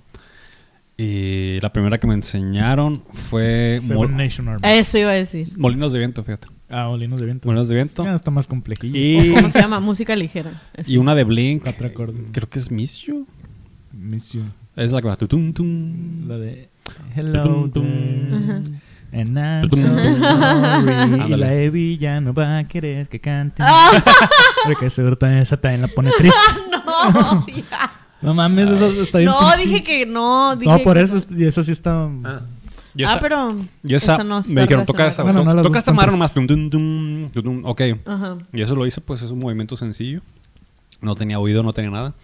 Y 1.03 1.59
la 1.61 1.73
primera 1.73 1.99
que 1.99 2.07
me 2.07 2.13
enseñaron 2.13 3.03
fue 3.13 3.79
Seven 3.81 4.17
Nation 4.19 4.49
Army. 4.49 4.61
Eso 4.69 4.99
iba 4.99 5.11
a 5.11 5.15
decir. 5.15 5.51
Molinos 5.57 5.95
de 5.95 5.99
Viento, 5.99 6.23
fíjate. 6.23 6.49
Ah, 6.69 6.89
Molinos 6.89 7.19
de 7.21 7.25
Viento. 7.27 7.49
Molinos 7.49 7.69
de 7.71 7.75
Viento. 7.75 8.05
Ya 8.05 8.15
está 8.15 8.31
más 8.31 8.47
complejillo. 8.47 8.93
Y, 8.95 9.33
¿Cómo 9.35 9.51
se 9.51 9.61
llama? 9.61 9.81
Música 9.81 10.15
ligera. 10.15 10.61
y 10.87 10.99
una 10.99 11.15
de 11.15 11.25
Blink. 11.25 11.63
Cuatro 11.63 11.87
acordes. 11.87 12.21
Creo 12.33 12.51
que 12.51 12.59
es 12.59 12.71
Miss 12.71 13.01
You. 13.01 13.27
Miss 13.93 14.33
you. 14.33 14.43
Es 14.77 14.93
la 14.93 15.01
que 15.01 15.09
va. 15.09 15.17
tutum, 15.17 15.55
tum. 15.55 16.29
La 16.29 16.37
de 16.37 16.69
Hello 17.17 17.43
Tum, 17.45 17.71
tum. 17.71 17.85
And 19.13 19.37
I'm 19.39 19.69
Tum, 19.69 19.81
so 19.81 19.87
tum. 19.87 20.15
sorry. 20.17 21.33
y 21.33 21.37
la 21.37 21.55
Evi 21.55 21.97
ya 21.99 22.21
no 22.21 22.33
va 22.35 22.59
a 22.59 22.69
querer 22.69 23.09
que 23.09 23.21
cante. 23.21 23.63
Ah. 23.67 23.91
Porque 24.67 24.91
seguro 24.91 25.17
también 25.17 25.41
esa 25.43 25.57
también 25.57 25.81
la 25.83 25.89
pone 25.89 26.11
triste. 26.17 26.39
no, 27.15 27.47
ya. 27.71 27.91
No 28.23 28.35
mames, 28.35 28.69
eso 28.69 28.87
está 29.03 29.19
bien. 29.19 29.31
No, 29.31 29.39
pinche. 29.39 29.67
dije 29.67 29.83
que 29.83 30.07
no. 30.07 30.55
Dije 30.57 30.71
No, 30.71 30.79
por 30.83 30.99
eso, 30.99 31.17
es- 31.17 31.29
y 31.31 31.45
eso 31.45 31.63
sí 31.63 31.73
está. 31.73 32.09
Ah, 32.25 32.41
esa- 32.97 33.21
pero. 33.21 33.55
Y 33.85 33.95
esa, 33.95 34.15
esa 34.15 34.25
no 34.25 34.41
está 34.41 34.53
me 34.53 34.63
dijeron, 34.63 34.85
toca 34.85 35.07
esa. 35.07 35.23
Bueno, 35.23 35.43
no, 35.45 35.55
las 35.55 35.63
toca 35.63 35.79
esta 35.79 35.95
pues- 35.95 36.07
nomás. 36.11 36.35
tum, 36.35 36.47
tum, 36.47 36.69
tum, 36.71 37.27
tum, 37.31 37.43
tum. 37.43 37.63
Ok. 37.65 37.81
Ajá. 38.05 38.37
Y 38.53 38.61
eso 38.63 38.75
lo 38.75 38.87
hice, 38.87 39.01
pues 39.01 39.23
es 39.23 39.31
un 39.31 39.39
movimiento 39.39 39.77
sencillo. 39.77 40.21
No 41.01 41.15
tenía 41.15 41.39
oído, 41.39 41.63
no 41.63 41.73
tenía 41.73 41.91
nada. 41.91 42.15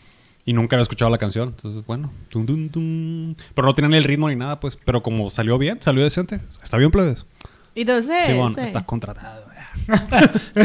Y 0.44 0.52
nunca 0.52 0.76
había 0.76 0.82
escuchado 0.82 1.10
la 1.10 1.18
canción. 1.18 1.48
Entonces, 1.48 1.84
bueno. 1.86 2.10
tum, 2.28 2.44
tum, 2.46 2.68
tum. 2.68 3.34
Pero 3.54 3.66
no 3.66 3.74
tenía 3.74 3.88
ni 3.88 3.96
el 3.96 4.04
ritmo 4.04 4.28
ni 4.28 4.36
nada, 4.36 4.60
pues. 4.60 4.76
Pero 4.84 5.02
como 5.02 5.30
salió 5.30 5.56
bien, 5.58 5.78
salió 5.80 6.02
decente. 6.04 6.40
Está 6.62 6.76
bien, 6.76 6.90
plebes. 6.90 7.24
Y 7.74 7.80
entonces. 7.82 8.26
Sí, 8.26 8.32
bueno, 8.34 8.56
estás 8.58 8.84
contratado. 8.84 9.46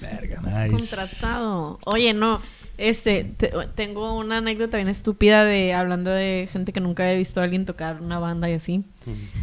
Verga. 0.00 0.40
Nice. 0.42 0.70
Contratado. 0.76 1.78
Oye, 1.84 2.12
no. 2.14 2.40
Este, 2.78 3.24
te- 3.24 3.52
tengo 3.74 4.14
una 4.18 4.38
anécdota 4.38 4.76
bien 4.76 4.88
estúpida 4.88 5.44
de 5.44 5.72
hablando 5.72 6.10
de 6.10 6.48
gente 6.52 6.72
que 6.72 6.80
nunca 6.80 7.04
había 7.04 7.16
visto 7.16 7.40
a 7.40 7.44
alguien 7.44 7.64
tocar 7.64 8.00
una 8.02 8.18
banda 8.18 8.50
y 8.50 8.54
así. 8.54 8.84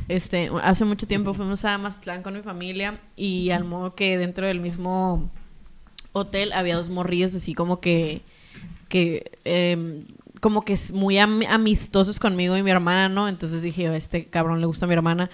Este, 0.08 0.50
hace 0.62 0.86
mucho 0.86 1.08
tiempo 1.08 1.34
fuimos 1.34 1.66
a 1.66 1.78
Mazatlán 1.78 2.22
con 2.22 2.34
mi 2.36 2.42
familia 2.42 3.00
y 3.16 3.50
al 3.52 3.64
modo 3.64 3.96
que 3.96 4.18
dentro 4.18 4.46
del 4.46 4.60
mismo 4.60 5.30
hotel 6.12 6.54
había 6.54 6.76
dos 6.76 6.90
morrillos 6.90 7.34
así 7.34 7.54
como 7.54 7.80
que 7.80 8.22
que 8.90 9.32
em, 9.46 10.04
como 10.40 10.64
que 10.66 10.74
es 10.74 10.92
muy 10.92 11.18
am- 11.18 11.42
amistosos 11.50 12.20
conmigo 12.20 12.56
y 12.58 12.62
mi 12.64 12.70
hermana, 12.70 13.08
¿no? 13.10 13.28
Entonces 13.30 13.62
dije, 13.62 13.88
a 13.88 13.96
este 13.96 14.26
cabrón 14.26 14.60
le 14.60 14.68
gusta 14.68 14.86
a 14.86 14.88
mi 14.90 14.94
hermana 14.94 15.30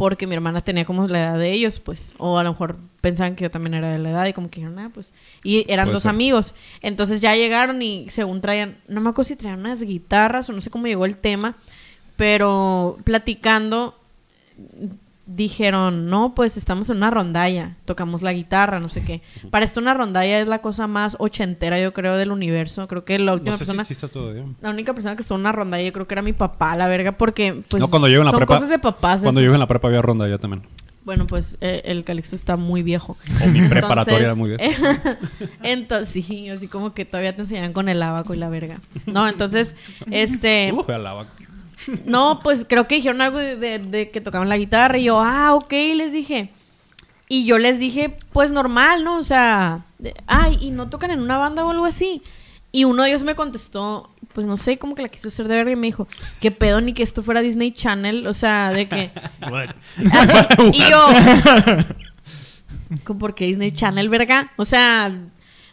porque 0.00 0.26
mi 0.26 0.34
hermana 0.34 0.62
tenía 0.62 0.86
como 0.86 1.06
la 1.08 1.20
edad 1.20 1.38
de 1.38 1.52
ellos, 1.52 1.78
pues, 1.78 2.14
o 2.16 2.38
a 2.38 2.42
lo 2.42 2.52
mejor 2.52 2.78
pensaban 3.02 3.36
que 3.36 3.42
yo 3.44 3.50
también 3.50 3.74
era 3.74 3.92
de 3.92 3.98
la 3.98 4.08
edad 4.08 4.24
y 4.24 4.32
como 4.32 4.48
que 4.48 4.60
dijeron, 4.60 4.78
ah, 4.78 4.90
pues, 4.94 5.12
y 5.44 5.70
eran 5.70 5.88
Puede 5.88 5.92
dos 5.92 6.02
ser. 6.04 6.08
amigos. 6.08 6.54
Entonces 6.80 7.20
ya 7.20 7.36
llegaron 7.36 7.82
y 7.82 8.08
según 8.08 8.40
traían, 8.40 8.78
no 8.88 9.02
me 9.02 9.10
acuerdo 9.10 9.28
si 9.28 9.36
traían 9.36 9.60
unas 9.60 9.82
guitarras 9.82 10.48
o 10.48 10.54
no 10.54 10.62
sé 10.62 10.70
cómo 10.70 10.86
llegó 10.86 11.04
el 11.04 11.18
tema, 11.18 11.58
pero 12.16 12.96
platicando 13.04 13.94
dijeron, 15.36 16.06
no, 16.08 16.34
pues 16.34 16.56
estamos 16.56 16.90
en 16.90 16.96
una 16.96 17.10
rondalla, 17.10 17.76
tocamos 17.84 18.22
la 18.22 18.32
guitarra, 18.32 18.80
no 18.80 18.88
sé 18.88 19.02
qué. 19.02 19.22
Para 19.50 19.64
esto 19.64 19.80
una 19.80 19.94
rondalla 19.94 20.40
es 20.40 20.48
la 20.48 20.60
cosa 20.60 20.88
más 20.88 21.16
ochentera, 21.20 21.78
yo 21.80 21.92
creo, 21.92 22.16
del 22.16 22.32
universo. 22.32 22.88
Creo 22.88 23.04
que 23.04 23.18
la 23.18 23.34
última 23.34 23.52
No 23.52 23.58
sé 23.58 23.64
si 23.64 23.72
persona... 23.94 24.12
todavía. 24.12 24.44
La 24.60 24.70
única 24.70 24.92
persona 24.92 25.14
que 25.14 25.22
estuvo 25.22 25.36
en 25.36 25.42
una 25.42 25.52
rondalla 25.52 25.84
yo 25.84 25.92
creo 25.92 26.08
que 26.08 26.14
era 26.14 26.22
mi 26.22 26.32
papá, 26.32 26.76
la 26.76 26.88
verga, 26.88 27.12
porque 27.12 27.62
pues 27.68 27.80
no, 27.80 27.88
cuando 27.88 28.08
yo 28.08 28.18
en 28.18 28.24
la 28.24 28.30
son 28.32 28.38
prepa. 28.38 28.54
cosas 28.54 28.68
de 28.68 28.78
papás. 28.80 29.20
Cuando 29.20 29.40
eso. 29.40 29.48
yo 29.48 29.54
en 29.54 29.60
la 29.60 29.68
prepa 29.68 29.86
había 29.88 30.02
ronda 30.02 30.28
ya 30.28 30.38
también. 30.38 30.62
Bueno, 31.04 31.26
pues 31.26 31.56
eh, 31.60 31.80
el 31.86 32.04
Calixto 32.04 32.36
está 32.36 32.56
muy 32.56 32.82
viejo. 32.82 33.16
O 33.42 33.46
mi 33.46 33.62
preparatoria 33.62 34.26
era 34.26 34.34
muy 34.34 34.50
bien. 34.50 34.60
entonces, 35.62 36.24
sí, 36.24 36.48
así 36.50 36.68
como 36.68 36.92
que 36.92 37.04
todavía 37.04 37.34
te 37.34 37.40
enseñan 37.40 37.72
con 37.72 37.88
el 37.88 38.02
abaco 38.02 38.34
y 38.34 38.36
la 38.36 38.48
verga. 38.48 38.80
No, 39.06 39.26
entonces, 39.26 39.76
este... 40.10 40.72
Uh, 40.80 40.92
alaba. 40.92 41.26
No, 42.04 42.40
pues 42.40 42.66
creo 42.68 42.86
que 42.88 42.96
dijeron 42.96 43.20
algo 43.20 43.38
de, 43.38 43.56
de- 43.56 43.78
de 43.78 44.10
que 44.10 44.20
tocaban 44.20 44.48
la 44.48 44.58
guitarra 44.58 44.98
y 44.98 45.04
yo, 45.04 45.20
ah, 45.20 45.54
ok, 45.54 45.72
les 45.96 46.12
dije. 46.12 46.50
Y 47.28 47.44
yo 47.44 47.58
les 47.58 47.78
dije, 47.78 48.16
pues 48.32 48.50
normal, 48.52 49.04
¿no? 49.04 49.16
O 49.18 49.22
sea, 49.22 49.84
de- 49.98 50.14
ay, 50.26 50.58
¿y 50.60 50.70
no 50.70 50.88
tocan 50.90 51.10
en 51.10 51.20
una 51.20 51.38
banda 51.38 51.64
o 51.64 51.70
algo 51.70 51.86
así? 51.86 52.22
Y 52.72 52.84
uno 52.84 53.02
de 53.02 53.08
ellos 53.10 53.24
me 53.24 53.34
contestó, 53.34 54.10
pues 54.32 54.46
no 54.46 54.56
sé, 54.56 54.78
como 54.78 54.94
que 54.94 55.02
la 55.02 55.08
quiso 55.08 55.28
hacer 55.28 55.48
de 55.48 55.56
verga 55.56 55.72
y 55.72 55.76
me 55.76 55.88
dijo, 55.88 56.06
qué 56.40 56.50
pedo 56.52 56.80
ni 56.80 56.92
que 56.92 57.02
esto 57.02 57.22
fuera 57.22 57.40
Disney 57.40 57.72
Channel, 57.72 58.26
o 58.26 58.34
sea, 58.34 58.70
de 58.70 58.88
que... 58.88 59.10
Así, 60.12 60.36
y 60.72 60.78
yo, 60.90 61.08
¿cómo 63.04 63.18
por 63.18 63.34
qué 63.34 63.46
Disney 63.46 63.72
Channel, 63.72 64.08
verga? 64.08 64.52
O 64.56 64.64
sea, 64.64 65.12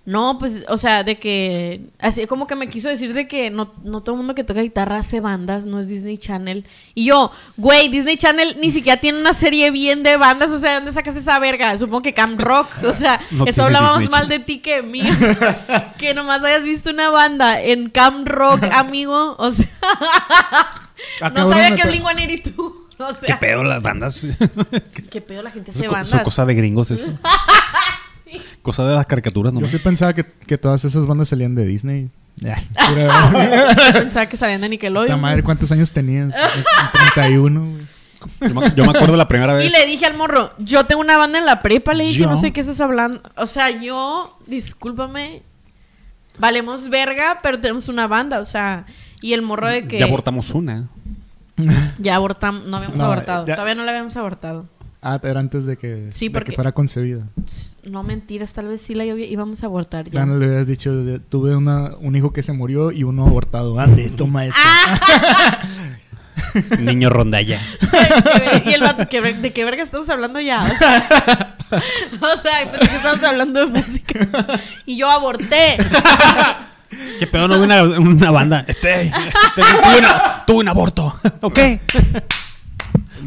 no, 0.07 0.39
pues, 0.39 0.63
o 0.69 0.77
sea, 0.77 1.03
de 1.03 1.19
que, 1.19 1.81
así 1.99 2.25
como 2.27 2.47
que 2.47 2.55
me 2.55 2.69
quiso 2.69 2.87
decir 2.87 3.13
de 3.13 3.27
que 3.27 3.49
no, 3.49 3.73
no 3.83 3.99
todo 3.99 4.15
el 4.15 4.19
mundo 4.19 4.35
que 4.35 4.45
toca 4.45 4.61
guitarra 4.61 4.99
hace 4.99 5.19
bandas, 5.19 5.65
no 5.65 5.81
es 5.81 5.89
Disney 5.89 6.17
Channel. 6.17 6.65
Y 6.95 7.03
yo, 7.07 7.29
güey, 7.57 7.89
Disney 7.89 8.15
Channel 8.15 8.55
ni 8.61 8.71
siquiera 8.71 9.01
tiene 9.01 9.19
una 9.19 9.33
serie 9.33 9.69
bien 9.69 10.03
de 10.03 10.15
bandas, 10.15 10.51
o 10.51 10.59
sea, 10.59 10.75
¿dónde 10.75 10.93
sacas 10.93 11.17
esa 11.17 11.37
verga? 11.39 11.77
Supongo 11.77 12.03
que 12.03 12.13
Camp 12.13 12.39
Rock, 12.39 12.69
o 12.83 12.93
sea, 12.93 13.19
No 13.31 13.43
eso 13.47 13.67
Disney 13.67 14.07
mal 14.07 14.29
de 14.29 14.39
ti 14.39 14.59
que 14.59 14.81
mí. 14.81 15.03
que 15.99 16.13
nomás 16.13 16.41
hayas 16.41 16.63
visto 16.63 16.89
una 16.91 17.09
banda 17.09 17.61
en 17.61 17.89
Camp 17.89 18.25
Rock, 18.29 18.63
amigo, 18.71 19.35
o 19.37 19.51
sea, 19.51 19.67
no 21.33 21.49
sabía 21.49 21.75
que 21.75 21.83
pa- 21.83 21.89
Blink-182, 21.89 22.53
o 22.99 23.13
sea, 23.13 23.19
¿Qué 23.25 23.35
pedo 23.35 23.65
las 23.65 23.81
bandas? 23.81 24.25
¿Qué 25.11 25.19
pedo 25.19 25.43
la 25.43 25.51
gente 25.51 25.71
hace 25.71 25.89
bandas? 25.89 26.07
son 26.07 26.21
cosa 26.21 26.45
de 26.45 26.55
gringos 26.55 26.91
eso. 26.91 27.07
Cosa 28.61 28.85
de 28.87 28.95
las 28.95 29.05
caricaturas 29.05 29.51
Yo 29.53 29.55
nomás. 29.59 29.71
sí 29.71 29.77
pensaba 29.79 30.13
que, 30.13 30.23
que 30.25 30.57
todas 30.57 30.83
esas 30.85 31.05
bandas 31.05 31.29
salían 31.29 31.55
de 31.55 31.65
Disney. 31.65 32.09
Ya, 32.37 32.55
pura- 32.89 33.75
Pensaba 33.93 34.25
que 34.27 34.37
salían 34.37 34.61
de 34.61 34.69
Nickelodeon. 34.69 35.07
Puta 35.07 35.17
madre, 35.21 35.43
¿cuántos 35.43 35.71
años 35.71 35.91
tenías? 35.91 36.33
31, 37.15 37.59
güey. 37.71 37.87
Yo 38.41 38.53
me, 38.59 38.73
yo 38.75 38.83
me 38.83 38.89
acuerdo 38.91 39.15
la 39.15 39.27
primera 39.27 39.53
Y 39.53 39.57
vez. 39.65 39.71
le 39.71 39.85
dije 39.85 40.05
al 40.05 40.15
morro, 40.15 40.51
yo 40.57 40.85
tengo 40.85 41.01
una 41.01 41.17
banda 41.17 41.37
en 41.39 41.45
la 41.45 41.61
prepa, 41.61 41.93
le 41.93 42.03
dije, 42.05 42.19
¿Yo? 42.23 42.29
no 42.29 42.35
sé 42.37 42.51
qué 42.51 42.61
estás 42.61 42.81
hablando. 42.81 43.21
O 43.37 43.45
sea, 43.47 43.69
yo, 43.69 44.37
discúlpame, 44.47 45.43
valemos 46.39 46.89
verga, 46.89 47.39
pero 47.41 47.59
tenemos 47.59 47.87
una 47.89 48.07
banda, 48.07 48.39
o 48.39 48.45
sea, 48.45 48.85
y 49.21 49.33
el 49.33 49.41
morro 49.43 49.69
de 49.69 49.87
que 49.87 49.99
Ya 49.99 50.05
abortamos 50.05 50.51
una. 50.51 50.87
ya 51.99 52.15
abortamos, 52.15 52.65
no 52.65 52.77
habíamos 52.77 52.97
No, 52.97 53.05
abortado, 53.05 53.45
ya- 53.45 53.55
todavía 53.55 53.75
no 53.75 53.83
la 53.83 53.91
habíamos 53.91 54.15
abortado. 54.17 54.65
Ah, 55.01 55.19
era 55.23 55.39
antes 55.39 55.65
de 55.65 55.77
que, 55.77 56.07
Sí, 56.11 56.25
de 56.27 56.31
porque- 56.33 56.51
que 56.51 56.55
fuera 56.55 56.71
concebida. 56.71 57.23
No 57.83 58.03
mentiras, 58.03 58.51
tal 58.53 58.67
vez 58.67 58.81
sí 58.81 58.95
la 58.95 59.05
íbamos 59.05 59.63
a 59.63 59.67
abortar 59.67 60.05
ya. 60.05 60.11
Ya 60.21 60.25
no 60.25 60.37
le 60.37 60.47
hubieras 60.47 60.67
dicho, 60.67 60.91
tuve 61.29 61.55
una, 61.55 61.91
un 61.99 62.15
hijo 62.15 62.33
que 62.33 62.41
se 62.43 62.51
murió 62.51 62.91
y 62.91 63.03
uno 63.03 63.25
abortado. 63.25 63.79
Ande, 63.79 64.09
toma 64.09 64.45
eso. 64.45 64.57
Ah. 64.59 65.59
Niño 66.79 67.09
rondalla. 67.09 67.61
y 68.65 68.73
el 68.73 68.81
vato, 68.81 69.07
¿qué 69.07 69.21
ver- 69.21 69.37
¿de 69.37 69.53
qué 69.53 69.63
verga 69.65 69.83
estamos 69.83 70.09
hablando 70.09 70.39
ya? 70.39 70.63
O 70.63 70.77
sea, 70.77 71.55
o 72.21 72.41
sea, 72.41 72.71
pensé 72.71 72.87
que 72.89 72.95
estábamos 72.95 73.23
hablando 73.23 73.59
de 73.59 73.65
música. 73.67 74.27
Y 74.85 74.97
yo 74.97 75.09
aborté. 75.09 75.77
¿Qué 77.19 77.27
pedo? 77.27 77.47
No 77.47 77.61
una, 77.61 77.83
una 77.83 78.31
banda. 78.31 78.65
Este, 78.67 79.11
tuve, 79.55 79.99
una- 79.99 80.43
tuve 80.47 80.57
un 80.59 80.67
aborto. 80.67 81.13
¿Ok? 81.41 81.59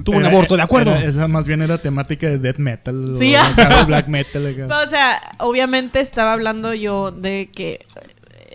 Tuve 0.05 0.16
un 0.16 0.24
Era- 0.24 0.33
aborto, 0.33 0.57
¿de 0.57 0.62
acuerdo? 0.62 0.92
era- 0.94 1.05
esa 1.05 1.29
más 1.29 1.44
bien 1.46 1.62
era 1.62 1.79
temática 1.79 2.26
de 2.29 2.38
death 2.38 2.59
metal. 2.59 3.12
Sí, 3.18 3.35
o 3.35 3.38
ah. 3.40 3.76
de 3.79 3.85
black 3.85 4.09
metal. 4.09 4.42
Pero, 4.57 4.66
o 4.87 4.87
sea, 4.88 5.20
obviamente 5.38 6.00
estaba 6.00 6.33
hablando 6.33 6.74
yo 6.74 7.11
de 7.11 7.50
que, 7.53 7.87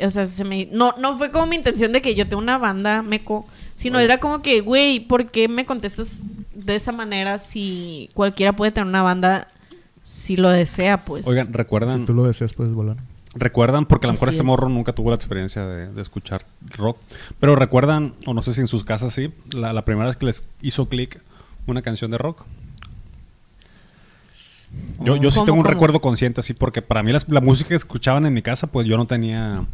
o 0.01 0.09
sea, 0.11 0.25
se 0.25 0.43
me, 0.43 0.67
no, 0.71 0.93
no 0.97 1.17
fue 1.17 1.31
como 1.31 1.45
mi 1.47 1.55
intención 1.55 1.91
de 1.91 2.01
que 2.01 2.15
yo 2.15 2.25
tenga 2.25 2.37
una 2.41 2.57
banda 2.57 3.01
meco, 3.01 3.47
sino 3.75 3.99
era 3.99 4.19
como 4.19 4.41
que, 4.41 4.61
güey, 4.61 4.99
¿por 5.01 5.29
qué 5.29 5.47
me 5.47 5.65
contestas 5.65 6.13
de 6.53 6.75
esa 6.75 6.91
manera 6.91 7.39
si 7.39 8.09
cualquiera 8.13 8.53
puede 8.53 8.71
tener 8.71 8.87
una 8.87 9.03
banda 9.03 9.47
si 10.03 10.37
lo 10.37 10.49
desea, 10.49 11.03
pues? 11.03 11.25
Oigan, 11.27 11.47
Si 11.47 11.53
¿recuerdan? 11.53 12.05
tú 12.05 12.13
lo 12.13 12.23
deseas, 12.25 12.53
puedes 12.53 12.73
volar. 12.73 12.97
¿Recuerdan? 13.35 13.85
Porque 13.85 14.07
a 14.07 14.09
lo 14.09 14.13
mejor 14.13 14.29
Así 14.29 14.37
este 14.37 14.43
es. 14.43 14.47
morro 14.47 14.69
nunca 14.69 14.93
tuvo 14.93 15.09
la 15.09 15.15
experiencia 15.17 15.65
de, 15.65 15.91
de 15.91 16.01
escuchar 16.01 16.45
rock. 16.77 16.97
Pero 17.39 17.55
recuerdan, 17.55 18.13
o 18.25 18.33
no 18.33 18.41
sé 18.41 18.53
si 18.53 18.61
en 18.61 18.67
sus 18.67 18.83
casas 18.85 19.13
sí, 19.13 19.33
la, 19.51 19.73
la 19.73 19.83
primera 19.85 20.07
vez 20.07 20.15
que 20.15 20.25
les 20.25 20.43
hizo 20.61 20.87
clic 20.87 21.21
una 21.67 21.81
canción 21.81 22.11
de 22.11 22.17
rock. 22.17 22.45
Yo, 25.01 25.15
yo 25.15 25.31
sí 25.31 25.35
¿Cómo, 25.35 25.45
tengo 25.45 25.57
un 25.57 25.63
cómo? 25.63 25.73
recuerdo 25.73 26.01
consciente 26.01 26.41
así, 26.41 26.53
porque 26.53 26.81
para 26.81 27.01
mí 27.03 27.11
las- 27.11 27.27
la 27.29 27.41
música 27.41 27.69
que 27.69 27.75
escuchaban 27.75 28.25
en 28.25 28.33
mi 28.33 28.41
casa, 28.41 28.67
pues 28.67 28.87
yo 28.87 28.97
no 28.97 29.05
tenía... 29.05 29.65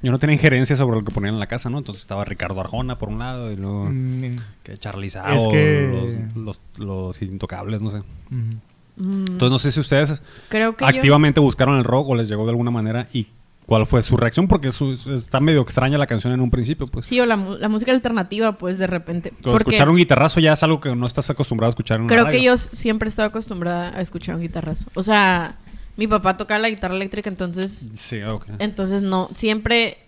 Yo 0.00 0.12
no 0.12 0.20
tenía 0.20 0.34
injerencia 0.34 0.76
sobre 0.76 0.96
lo 0.96 1.04
que 1.04 1.10
ponían 1.10 1.34
en 1.34 1.40
la 1.40 1.48
casa, 1.48 1.70
¿no? 1.70 1.78
Entonces 1.78 2.02
estaba 2.02 2.24
Ricardo 2.24 2.60
Arjona 2.60 2.96
por 3.00 3.08
un 3.08 3.18
lado 3.18 3.50
y 3.50 3.56
luego 3.56 3.86
Mm, 3.90 4.30
que 4.62 4.76
Charlie 4.78 5.10
Sao, 5.10 5.34
Es 5.36 5.48
que- 5.48 6.28
los, 6.36 6.36
los, 6.36 6.60
los 6.76 7.20
intocables, 7.22 7.82
no 7.82 7.90
sé. 7.90 8.02
mm. 8.30 8.52
Mm, 8.98 9.24
Entonces 9.30 9.50
no 9.50 9.58
sé 9.58 9.72
si 9.72 9.80
ustedes 9.80 10.20
creo 10.48 10.76
que 10.76 10.84
yo... 10.84 10.88
activamente 10.88 11.40
buscaron 11.40 11.76
el 11.78 11.84
rock 11.84 12.08
o 12.08 12.14
les 12.16 12.28
llegó 12.28 12.44
de 12.44 12.50
alguna 12.50 12.70
manera 12.70 13.08
y 13.12 13.28
cuál 13.64 13.86
fue 13.86 14.02
su 14.02 14.16
reacción 14.16 14.48
porque 14.48 14.72
su- 14.72 14.94
está 15.14 15.40
medio 15.40 15.60
extraña 15.60 15.98
la 15.98 16.06
canción 16.06 16.32
en 16.32 16.40
un 16.40 16.50
principio 16.50 16.86
pues 16.86 17.06
Sí, 17.06 17.20
o 17.20 17.26
la, 17.26 17.36
música 17.36 17.92
alternativa, 17.92 18.52
pues, 18.56 18.78
de 18.78 18.86
repente. 18.86 19.32
Porque 19.42 19.56
escuchar 19.58 19.90
un 19.90 19.96
guitarrazo 19.98 20.40
ya 20.40 20.54
es 20.54 20.62
algo 20.62 20.80
que 20.80 20.96
no 20.96 21.06
estás 21.06 21.28
acostumbrado 21.30 21.68
a 21.68 21.72
escuchar 21.72 21.98
en 21.98 22.04
una 22.04 22.14
creo 22.14 22.26
que 22.26 22.42
yo 22.42 22.56
siempre 22.56 23.08
he 23.08 23.10
estado 23.10 23.28
acostumbrada 23.28 23.94
a 23.96 24.00
escuchar 24.00 24.36
un 24.36 24.40
guitarrazo. 24.40 24.86
O 24.94 25.02
sea, 25.02 25.56
mi 25.96 26.06
papá 26.06 26.36
tocaba 26.36 26.58
la 26.58 26.70
guitarra 26.70 26.94
eléctrica, 26.94 27.28
entonces 27.28 27.90
sí 27.92 28.22
ok 28.22 28.46
Entonces, 28.58 29.02
no, 29.02 29.28
siempre, 29.34 29.98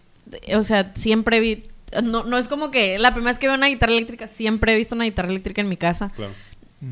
o 0.56 0.62
sea, 0.62 0.92
siempre 0.94 1.40
vi, 1.40 1.64
no, 2.02 2.24
no 2.24 2.38
es 2.38 2.48
como 2.48 2.70
que 2.70 2.98
la 2.98 3.12
primera 3.12 3.32
vez 3.32 3.38
que 3.38 3.46
veo 3.46 3.56
una 3.56 3.66
guitarra 3.68 3.92
eléctrica, 3.92 4.26
siempre 4.26 4.72
he 4.72 4.76
visto 4.76 4.94
una 4.94 5.04
guitarra 5.04 5.28
eléctrica 5.28 5.60
en 5.60 5.68
mi 5.68 5.76
casa. 5.76 6.10
claro 6.16 6.32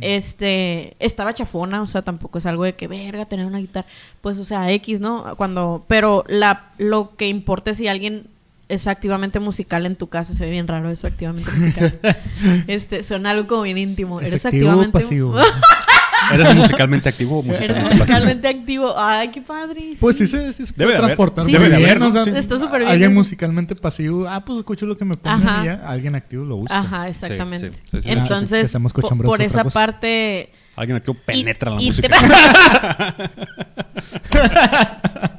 Este, 0.00 0.96
estaba 0.98 1.32
chafona, 1.32 1.80
o 1.80 1.86
sea, 1.86 2.02
tampoco 2.02 2.38
es 2.38 2.46
algo 2.46 2.64
de 2.64 2.74
que 2.74 2.88
verga 2.88 3.24
tener 3.24 3.46
una 3.46 3.58
guitarra, 3.58 3.88
pues, 4.20 4.38
o 4.38 4.44
sea, 4.44 4.70
X, 4.72 5.00
¿no? 5.00 5.34
Cuando, 5.36 5.84
pero 5.88 6.24
la, 6.28 6.70
lo 6.76 7.16
que 7.16 7.28
importa 7.28 7.70
es 7.70 7.78
si 7.78 7.88
alguien 7.88 8.26
es 8.68 8.86
activamente 8.86 9.40
musical 9.40 9.86
en 9.86 9.96
tu 9.96 10.08
casa, 10.08 10.34
se 10.34 10.44
ve 10.44 10.50
bien 10.50 10.68
raro 10.68 10.90
eso, 10.90 11.06
activamente 11.06 11.50
musical. 11.50 11.98
este, 12.66 13.02
suena 13.02 13.30
algo 13.30 13.48
como 13.48 13.62
bien 13.62 13.78
íntimo. 13.78 14.20
¿Es 14.20 14.28
¿Eres 14.28 14.44
activo 14.44 14.66
o 14.66 14.70
activamente 14.70 14.98
pasivo? 14.98 15.34
eres 16.34 16.54
musicalmente 16.54 17.08
activo 17.08 17.38
o 17.38 17.42
musicalmente 17.42 17.82
pasivo? 17.82 17.98
musicalmente 18.00 18.48
activo. 18.48 18.94
Ay, 18.98 19.28
qué 19.28 19.40
padre. 19.42 19.94
Pues 20.00 20.16
sí. 20.18 20.26
sí, 20.26 20.36
se, 20.36 20.52
sí 20.52 20.66
se 20.66 20.72
Debe 20.72 20.76
puede 20.76 20.88
de 20.88 20.94
haber. 20.96 21.00
transportar. 21.06 21.44
Sí, 21.44 21.50
muy 21.52 21.60
debe 21.60 21.70
de 21.70 21.76
haber, 21.84 22.00
¿no? 22.00 22.08
o 22.08 22.12
sea, 22.12 22.24
Sí. 22.24 22.30
Está 22.34 22.58
súper 22.58 22.80
bien 22.80 22.90
Alguien 22.92 23.14
musicalmente 23.14 23.74
pasivo, 23.76 24.26
ah, 24.28 24.44
pues 24.44 24.58
escucho 24.58 24.86
lo 24.86 24.96
que 24.96 25.04
me 25.04 25.14
pongan 25.14 25.46
Ajá. 25.48 25.62
y 25.62 25.66
ya. 25.66 25.82
Alguien 25.86 26.14
activo 26.14 26.44
lo 26.44 26.56
busca. 26.56 26.78
Ajá, 26.78 27.08
exactamente. 27.08 27.72
sí, 27.72 27.80
sí, 27.90 28.02
sí. 28.02 28.08
Entonces, 28.10 28.66
estamos 28.66 28.92
po- 28.92 29.00
acostumbrados 29.00 29.36
por 29.36 29.42
esa 29.44 29.58
otra 29.60 29.64
cosa. 29.64 29.80
parte... 29.80 30.52
alguien 30.76 30.96
activo 30.96 31.16
y- 31.16 31.26
penetra 31.26 31.70
la 31.72 31.82
y 31.82 31.90
te- 31.92 32.08
música 32.08 32.18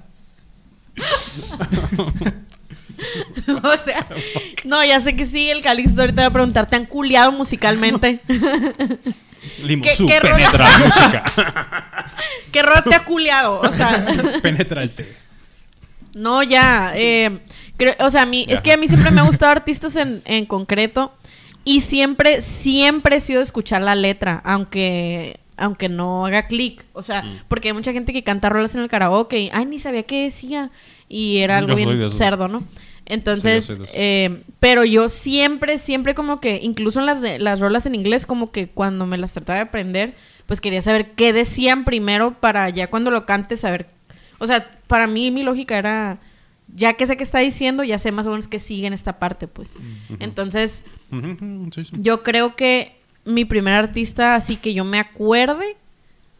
o 3.63 3.77
sea, 3.83 4.07
no, 4.65 4.83
ya 4.83 4.99
sé 4.99 5.15
que 5.15 5.25
sí, 5.25 5.49
el 5.49 5.61
Calixto 5.61 6.01
ahorita 6.01 6.21
va 6.23 6.27
a 6.27 6.31
preguntar, 6.33 6.69
¿te 6.69 6.75
han 6.75 6.85
culiado 6.85 7.31
musicalmente? 7.31 8.19
Limosú 9.63 10.05
qué 10.07 10.19
rola? 10.19 10.35
penetra 10.35 10.69
la 10.69 10.77
música 10.79 11.23
¿Qué 12.51 12.61
rol 12.63 12.83
te 12.87 12.95
ha 12.95 13.03
culiado? 13.05 13.59
O 13.61 13.71
sea, 13.71 14.05
penetra 14.41 14.83
el 14.83 14.91
té 14.91 15.15
No, 16.15 16.43
ya. 16.43 16.91
eh, 16.95 17.39
creo- 17.77 17.95
o 17.99 18.09
sea, 18.11 18.23
a 18.23 18.25
mí, 18.25 18.45
Ya. 18.47 18.55
es 18.55 18.61
que 18.61 18.73
a 18.73 18.77
mí 18.77 18.87
siempre 18.87 19.11
me 19.11 19.21
ha 19.21 19.23
gustado 19.23 19.51
artistas 19.51 19.95
en, 19.95 20.21
en 20.25 20.45
concreto. 20.45 21.13
Y 21.65 21.81
siempre, 21.81 22.41
siempre 22.41 23.17
he 23.17 23.19
sido 23.19 23.39
de 23.39 23.43
escuchar 23.43 23.81
la 23.81 23.93
letra, 23.93 24.41
aunque, 24.43 25.39
aunque 25.57 25.87
no 25.89 26.25
haga 26.25 26.47
clic. 26.47 26.83
O 26.93 27.03
sea, 27.03 27.21
Mm. 27.21 27.41
porque 27.47 27.67
hay 27.67 27.73
mucha 27.73 27.93
gente 27.93 28.11
que 28.13 28.23
canta 28.23 28.49
rolas 28.49 28.73
en 28.75 28.81
el 28.81 28.89
karaoke 28.89 29.39
y, 29.39 29.49
ay, 29.53 29.65
ni 29.65 29.77
sabía 29.77 30.03
qué 30.03 30.23
decía. 30.23 30.71
Y 31.07 31.37
era 31.39 31.57
algo 31.57 31.77
Yo 31.77 31.91
bien 31.95 32.11
cerdo, 32.11 32.47
¿no? 32.47 32.63
Entonces, 33.09 33.65
Sí, 33.65 33.75
eh, 33.93 34.43
pero 34.59 34.85
yo 34.85 35.09
siempre, 35.09 35.77
siempre 35.79 36.15
como 36.15 36.39
que, 36.39 36.59
incluso 36.61 36.99
en 36.99 37.07
las, 37.07 37.21
de, 37.21 37.39
las 37.39 37.59
rolas 37.59 37.85
en 37.85 37.95
inglés, 37.95 38.25
como 38.25 38.51
que 38.51 38.69
cuando 38.69 39.05
me 39.05 39.17
las 39.17 39.33
trataba 39.33 39.57
de 39.57 39.63
aprender, 39.63 40.13
pues 40.45 40.61
quería 40.61 40.81
saber 40.81 41.11
qué 41.11 41.33
decían 41.33 41.85
primero 41.85 42.33
para 42.33 42.69
ya 42.69 42.87
cuando 42.89 43.11
lo 43.11 43.25
cante 43.25 43.57
saber. 43.57 43.89
O 44.37 44.47
sea, 44.47 44.71
para 44.87 45.07
mí 45.07 45.31
mi 45.31 45.43
lógica 45.43 45.77
era, 45.77 46.19
ya 46.73 46.93
que 46.93 47.07
sé 47.07 47.17
qué 47.17 47.23
está 47.23 47.39
diciendo, 47.39 47.83
ya 47.83 47.99
sé 47.99 48.11
más 48.11 48.27
o 48.27 48.29
menos 48.31 48.47
qué 48.47 48.59
sigue 48.59 48.87
en 48.87 48.93
esta 48.93 49.19
parte, 49.19 49.47
pues. 49.47 49.73
Entonces, 50.19 50.83
sí, 51.73 51.85
sí. 51.85 51.95
yo 51.97 52.23
creo 52.23 52.55
que 52.55 52.95
mi 53.25 53.45
primer 53.45 53.73
artista, 53.73 54.35
así 54.35 54.55
que 54.55 54.73
yo 54.73 54.85
me 54.85 54.99
acuerde, 54.99 55.77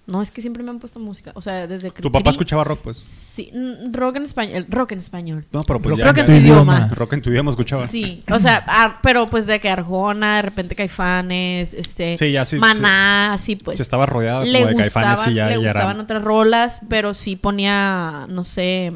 no, 0.10 0.22
es 0.22 0.32
que 0.32 0.42
siempre 0.42 0.64
me 0.64 0.72
han 0.72 0.80
puesto 0.80 1.00
música, 1.00 1.32
o 1.36 1.42
sea, 1.42 1.68
desde 1.68 1.92
que... 1.92 2.02
Tu 2.02 2.12
papá 2.12 2.32
escuchaba 2.32 2.64
rock, 2.64 2.80
pues. 2.84 2.98
Sí, 2.98 3.52
rock 3.92 4.16
en 4.18 4.24
español, 4.24 4.66
rock 4.70 4.92
en 4.94 5.00
español. 5.00 5.46
No, 5.52 5.64
pero 5.64 5.80
pues 5.80 5.92
Rock 5.92 6.00
ya. 6.00 6.08
Rock 6.08 6.18
en 6.18 6.26
ya- 6.26 6.34
tu 6.34 6.40
idioma. 6.40 6.88
Rock 6.94 7.14
en 7.14 7.22
tu 7.22 7.30
idioma 7.30 7.52
escuchaba. 7.52 7.88
Sí, 7.88 8.24
o 8.32 8.40
sea, 8.40 8.58
ar- 8.68 8.98
pero 9.02 9.28
pues 9.30 9.46
de 9.46 9.60
que 9.60 9.70
Arjona, 9.70 10.38
de 10.38 10.42
repente 10.42 10.76
Caifanes, 10.76 11.74
este, 11.74 12.18
Sí, 12.18 12.32
ya 12.32 12.44
sí, 12.46 12.58
Maná, 12.58 13.34
así 13.34 13.56
pues. 13.56 13.78
Se 13.78 13.84
estaba 13.84 14.06
rodeada 14.06 14.44
como 14.46 14.68
de 14.68 14.76
caifanes 14.76 15.28
y 15.28 15.34
ya, 15.36 15.46
le 15.48 15.52
ya 15.54 15.58
gustaban 15.60 15.96
era. 15.98 16.04
otras 16.04 16.24
rolas, 16.24 16.82
pero 16.90 17.14
sí 17.14 17.36
ponía, 17.36 18.26
no 18.30 18.44
sé, 18.44 18.94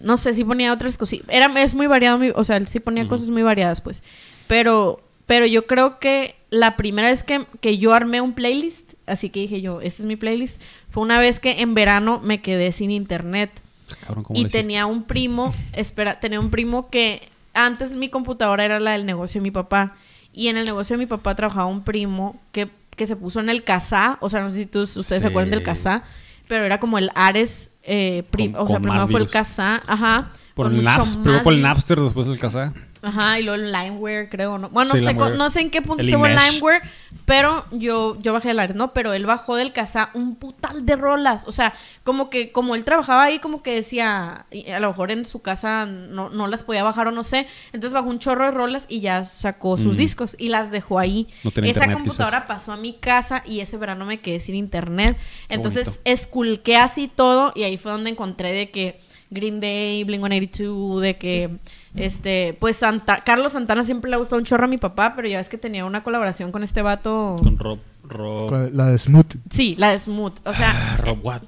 no 0.00 0.16
sé, 0.16 0.34
sí 0.34 0.44
ponía 0.44 0.72
otras 0.72 0.96
cosas. 0.96 1.20
Era, 1.28 1.46
es 1.60 1.74
muy 1.74 1.86
variado, 1.86 2.18
mi- 2.18 2.30
o 2.34 2.44
sea, 2.44 2.56
él 2.56 2.68
sí 2.68 2.78
ponía 2.78 3.08
cosas 3.08 3.30
muy 3.30 3.42
variadas, 3.42 3.80
pues. 3.80 4.02
Pero, 4.46 5.00
pero 5.28 5.46
yo 5.46 5.68
creo 5.68 6.00
que 6.00 6.34
la 6.50 6.74
primera 6.76 7.08
vez 7.10 7.22
que, 7.22 7.46
que 7.60 7.78
yo 7.78 7.94
armé 7.94 8.20
un 8.20 8.32
playlist, 8.32 8.94
así 9.06 9.30
que 9.30 9.38
dije 9.40 9.60
yo, 9.60 9.80
este 9.80 10.02
es 10.02 10.06
mi 10.06 10.16
playlist, 10.16 10.60
fue 10.90 11.04
una 11.04 11.20
vez 11.20 11.38
que 11.38 11.60
en 11.60 11.74
verano 11.74 12.20
me 12.24 12.40
quedé 12.42 12.72
sin 12.72 12.90
internet. 12.90 13.52
Cabrón, 14.00 14.24
¿cómo 14.24 14.38
Y 14.40 14.46
tenía 14.46 14.86
un 14.86 15.04
primo, 15.04 15.54
espera, 15.74 16.18
tenía 16.18 16.40
un 16.40 16.50
primo 16.50 16.88
que 16.90 17.28
antes 17.54 17.92
mi 17.92 18.08
computadora 18.08 18.64
era 18.64 18.80
la 18.80 18.92
del 18.92 19.06
negocio 19.06 19.40
de 19.40 19.42
mi 19.44 19.50
papá. 19.50 19.94
Y 20.32 20.48
en 20.48 20.56
el 20.56 20.64
negocio 20.66 20.94
de 20.96 20.98
mi 21.04 21.06
papá 21.06 21.34
trabajaba 21.34 21.66
un 21.66 21.82
primo 21.84 22.40
que, 22.52 22.68
que 22.96 23.06
se 23.06 23.16
puso 23.16 23.40
en 23.40 23.48
el 23.48 23.64
Casá. 23.64 24.18
O 24.20 24.28
sea, 24.28 24.40
no 24.42 24.50
sé 24.50 24.56
si 24.58 24.66
tú- 24.66 24.82
ustedes 24.82 25.06
Sí. 25.06 25.20
se 25.20 25.26
acuerdan 25.26 25.50
del 25.50 25.62
Casá. 25.62 26.02
Pero 26.46 26.64
era 26.64 26.78
como 26.80 26.96
el 26.98 27.10
Ares. 27.14 27.70
Eh, 27.82 28.22
prim- 28.30 28.52
Con- 28.52 28.62
o 28.66 28.68
sea, 28.68 28.78
primero 28.80 29.08
fue 29.08 29.20
el. 29.20 29.28
Casá. 29.28 29.82
Ajá. 29.86 30.32
Por 30.54 30.66
el 30.66 30.72
mucho 30.74 30.84
Naps, 30.84 31.16
primero 31.16 31.42
fue 31.42 31.54
el. 31.54 31.62
Napster, 31.62 32.00
después 32.00 32.26
el 32.26 32.38
Casa. 32.38 32.72
Ajá, 33.00 33.38
y 33.38 33.44
luego 33.44 33.62
el 33.62 33.70
Limeware, 33.70 34.28
creo, 34.28 34.58
¿no? 34.58 34.70
Bueno, 34.70 34.92
Sí, 34.94 35.04
no, 35.04 35.28
sé, 35.28 35.36
no 35.36 35.50
sé 35.50 35.60
en 35.60 35.70
qué 35.70 35.82
punto 35.82 36.02
El 36.02 36.08
estuvo 36.08 36.26
el 36.26 36.32
iMesh. 36.32 36.52
Limeware, 36.54 36.82
pero 37.26 37.64
yo, 37.70 38.18
yo 38.20 38.32
bajé 38.32 38.50
el 38.50 38.58
Ares, 38.58 38.74
¿no? 38.74 38.92
Pero 38.92 39.12
él 39.12 39.24
bajó 39.24 39.54
del 39.54 39.72
casa 39.72 40.10
un 40.14 40.34
putal 40.34 40.84
de 40.84 40.96
rolas. 40.96 41.44
O 41.46 41.52
sea, 41.52 41.72
como 42.02 42.28
que, 42.28 42.50
como 42.50 42.74
él 42.74 42.82
trabajaba 42.84 43.22
ahí, 43.24 43.38
como 43.38 43.62
que 43.62 43.72
decía, 43.74 44.46
a 44.74 44.80
lo 44.80 44.88
mejor 44.88 45.12
en 45.12 45.24
su 45.26 45.42
casa 45.42 45.86
no, 45.86 46.28
no 46.30 46.48
las 46.48 46.64
podía 46.64 46.82
bajar 46.82 47.06
o 47.06 47.12
no 47.12 47.22
sé. 47.22 47.46
Entonces 47.72 47.92
bajó 47.92 48.08
un 48.08 48.18
chorro 48.18 48.44
de 48.46 48.50
rolas 48.50 48.86
y 48.88 48.98
ya 49.00 49.22
sacó 49.24 49.76
sus 49.76 49.94
Mm. 49.94 49.98
discos 49.98 50.34
y 50.38 50.48
las 50.48 50.70
dejó 50.72 50.98
ahí. 50.98 51.28
No 51.44 51.50
tenía 51.52 51.70
Esa 51.70 51.80
internet, 51.84 51.98
computadora 51.98 52.38
quizás. 52.38 52.48
pasó 52.48 52.72
a 52.72 52.76
mi 52.76 52.94
casa 52.94 53.42
y 53.46 53.60
ese 53.60 53.76
verano 53.76 54.04
me 54.06 54.18
quedé 54.18 54.40
sin 54.40 54.56
internet. 54.56 55.16
Entonces 55.48 56.00
esculqué 56.04 56.76
así 56.76 57.06
todo 57.06 57.52
y 57.54 57.62
ahí 57.62 57.78
fue 57.78 57.92
donde 57.92 58.10
encontré 58.10 58.52
de 58.52 58.70
que 58.70 58.98
Green 59.30 59.60
Day, 59.60 60.04
Blink-182, 60.04 61.00
de 61.00 61.16
que 61.16 61.50
este, 61.94 62.56
pues 62.60 62.76
Santa, 62.76 63.22
Carlos 63.24 63.52
Santana 63.52 63.82
siempre 63.84 64.08
le 64.10 64.16
ha 64.16 64.18
gustado 64.18 64.38
un 64.38 64.44
chorro 64.44 64.64
a 64.64 64.68
mi 64.68 64.78
papá, 64.78 65.14
pero 65.16 65.28
ya 65.28 65.38
ves 65.38 65.48
que 65.48 65.58
tenía 65.58 65.84
una 65.84 66.02
colaboración 66.02 66.52
con 66.52 66.62
este 66.62 66.82
vato. 66.82 67.36
Con 67.42 67.58
Rob. 67.58 67.78
Rob. 68.04 68.70
La 68.72 68.86
de 68.86 68.96
Smooth. 68.98 69.34
Sí, 69.50 69.74
la 69.78 69.90
de 69.90 69.98
Smooth, 69.98 70.38
o 70.46 70.54
sea, 70.54 70.70
Ah, 70.74 70.96
Rob 70.98 71.18
Watt. 71.22 71.42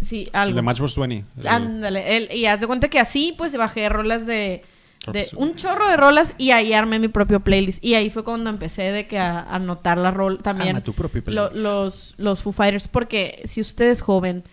sí, 0.00 0.28
El 0.32 0.38
algo. 0.40 0.56
de 0.56 0.62
Matchbox 0.62 0.96
20. 0.96 1.24
El- 1.40 1.46
Ándale, 1.48 2.16
él, 2.16 2.28
y 2.32 2.46
haz 2.46 2.60
de 2.60 2.66
cuenta 2.68 2.88
que 2.88 3.00
así 3.00 3.34
pues 3.36 3.56
bajé 3.56 3.88
rolas 3.88 4.24
de, 4.26 4.62
de 5.12 5.26
un 5.36 5.56
chorro 5.56 5.88
de 5.88 5.96
rolas 5.96 6.34
y 6.38 6.52
ahí 6.52 6.72
armé 6.72 6.98
mi 7.00 7.08
propio 7.08 7.40
playlist 7.40 7.84
y 7.84 7.94
ahí 7.94 8.10
fue 8.10 8.22
cuando 8.22 8.48
empecé 8.48 8.82
de 8.92 9.06
que 9.08 9.18
a 9.18 9.40
a 9.40 9.56
anotar 9.56 9.98
la 9.98 10.10
rol 10.12 10.38
también 10.38 10.68
Arma 10.76 10.80
tu 10.84 10.92
propio 10.94 11.20
lo- 11.26 11.48
playlist. 11.50 11.56
los 11.64 12.14
los 12.16 12.42
Foo 12.42 12.52
Fighters 12.52 12.86
porque 12.88 13.42
si 13.44 13.60
usted 13.60 13.90
es 13.90 14.00
joven 14.00 14.44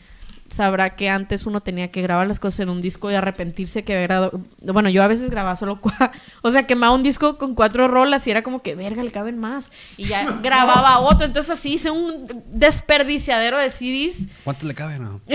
sabrá 0.52 0.96
que 0.96 1.10
antes 1.10 1.46
uno 1.48 1.62
tenía 1.62 1.90
que 1.92 2.02
grabar 2.02 2.28
las 2.28 2.40
cosas 2.40 2.60
en 2.62 2.70
un 2.70 2.82
disco 2.82 3.10
y 3.10 3.16
arrepentirse 3.16 3.84
que 3.84 3.94
había 3.94 4.04
grabado 4.08 4.42
bueno 4.62 4.90
yo 4.90 5.02
a 5.02 5.08
veces 5.08 5.30
grababa 5.30 5.56
solo 5.56 5.82
cua- 5.82 6.12
o 6.44 6.52
sea 6.52 6.68
quemaba 6.68 6.94
un 6.94 7.04
disco 7.04 7.38
con 7.38 7.56
cuatro 7.56 7.88
rolas 7.88 8.28
y 8.28 8.32
era 8.32 8.44
como 8.44 8.62
que 8.62 8.76
verga 8.76 9.02
le 9.02 9.12
caben 9.12 9.38
más 9.40 9.72
y 9.98 10.06
ya 10.06 10.40
grababa 10.44 11.00
otro 11.00 11.26
entonces 11.26 11.52
así 11.52 11.74
hice 11.74 11.90
un 11.90 12.44
desperdiciadero 12.52 13.58
de 13.58 13.70
CDs 13.70 14.28
¿Cuánto 14.44 14.68
le 14.68 14.74
cabe, 14.76 15.00
no? 15.00 15.22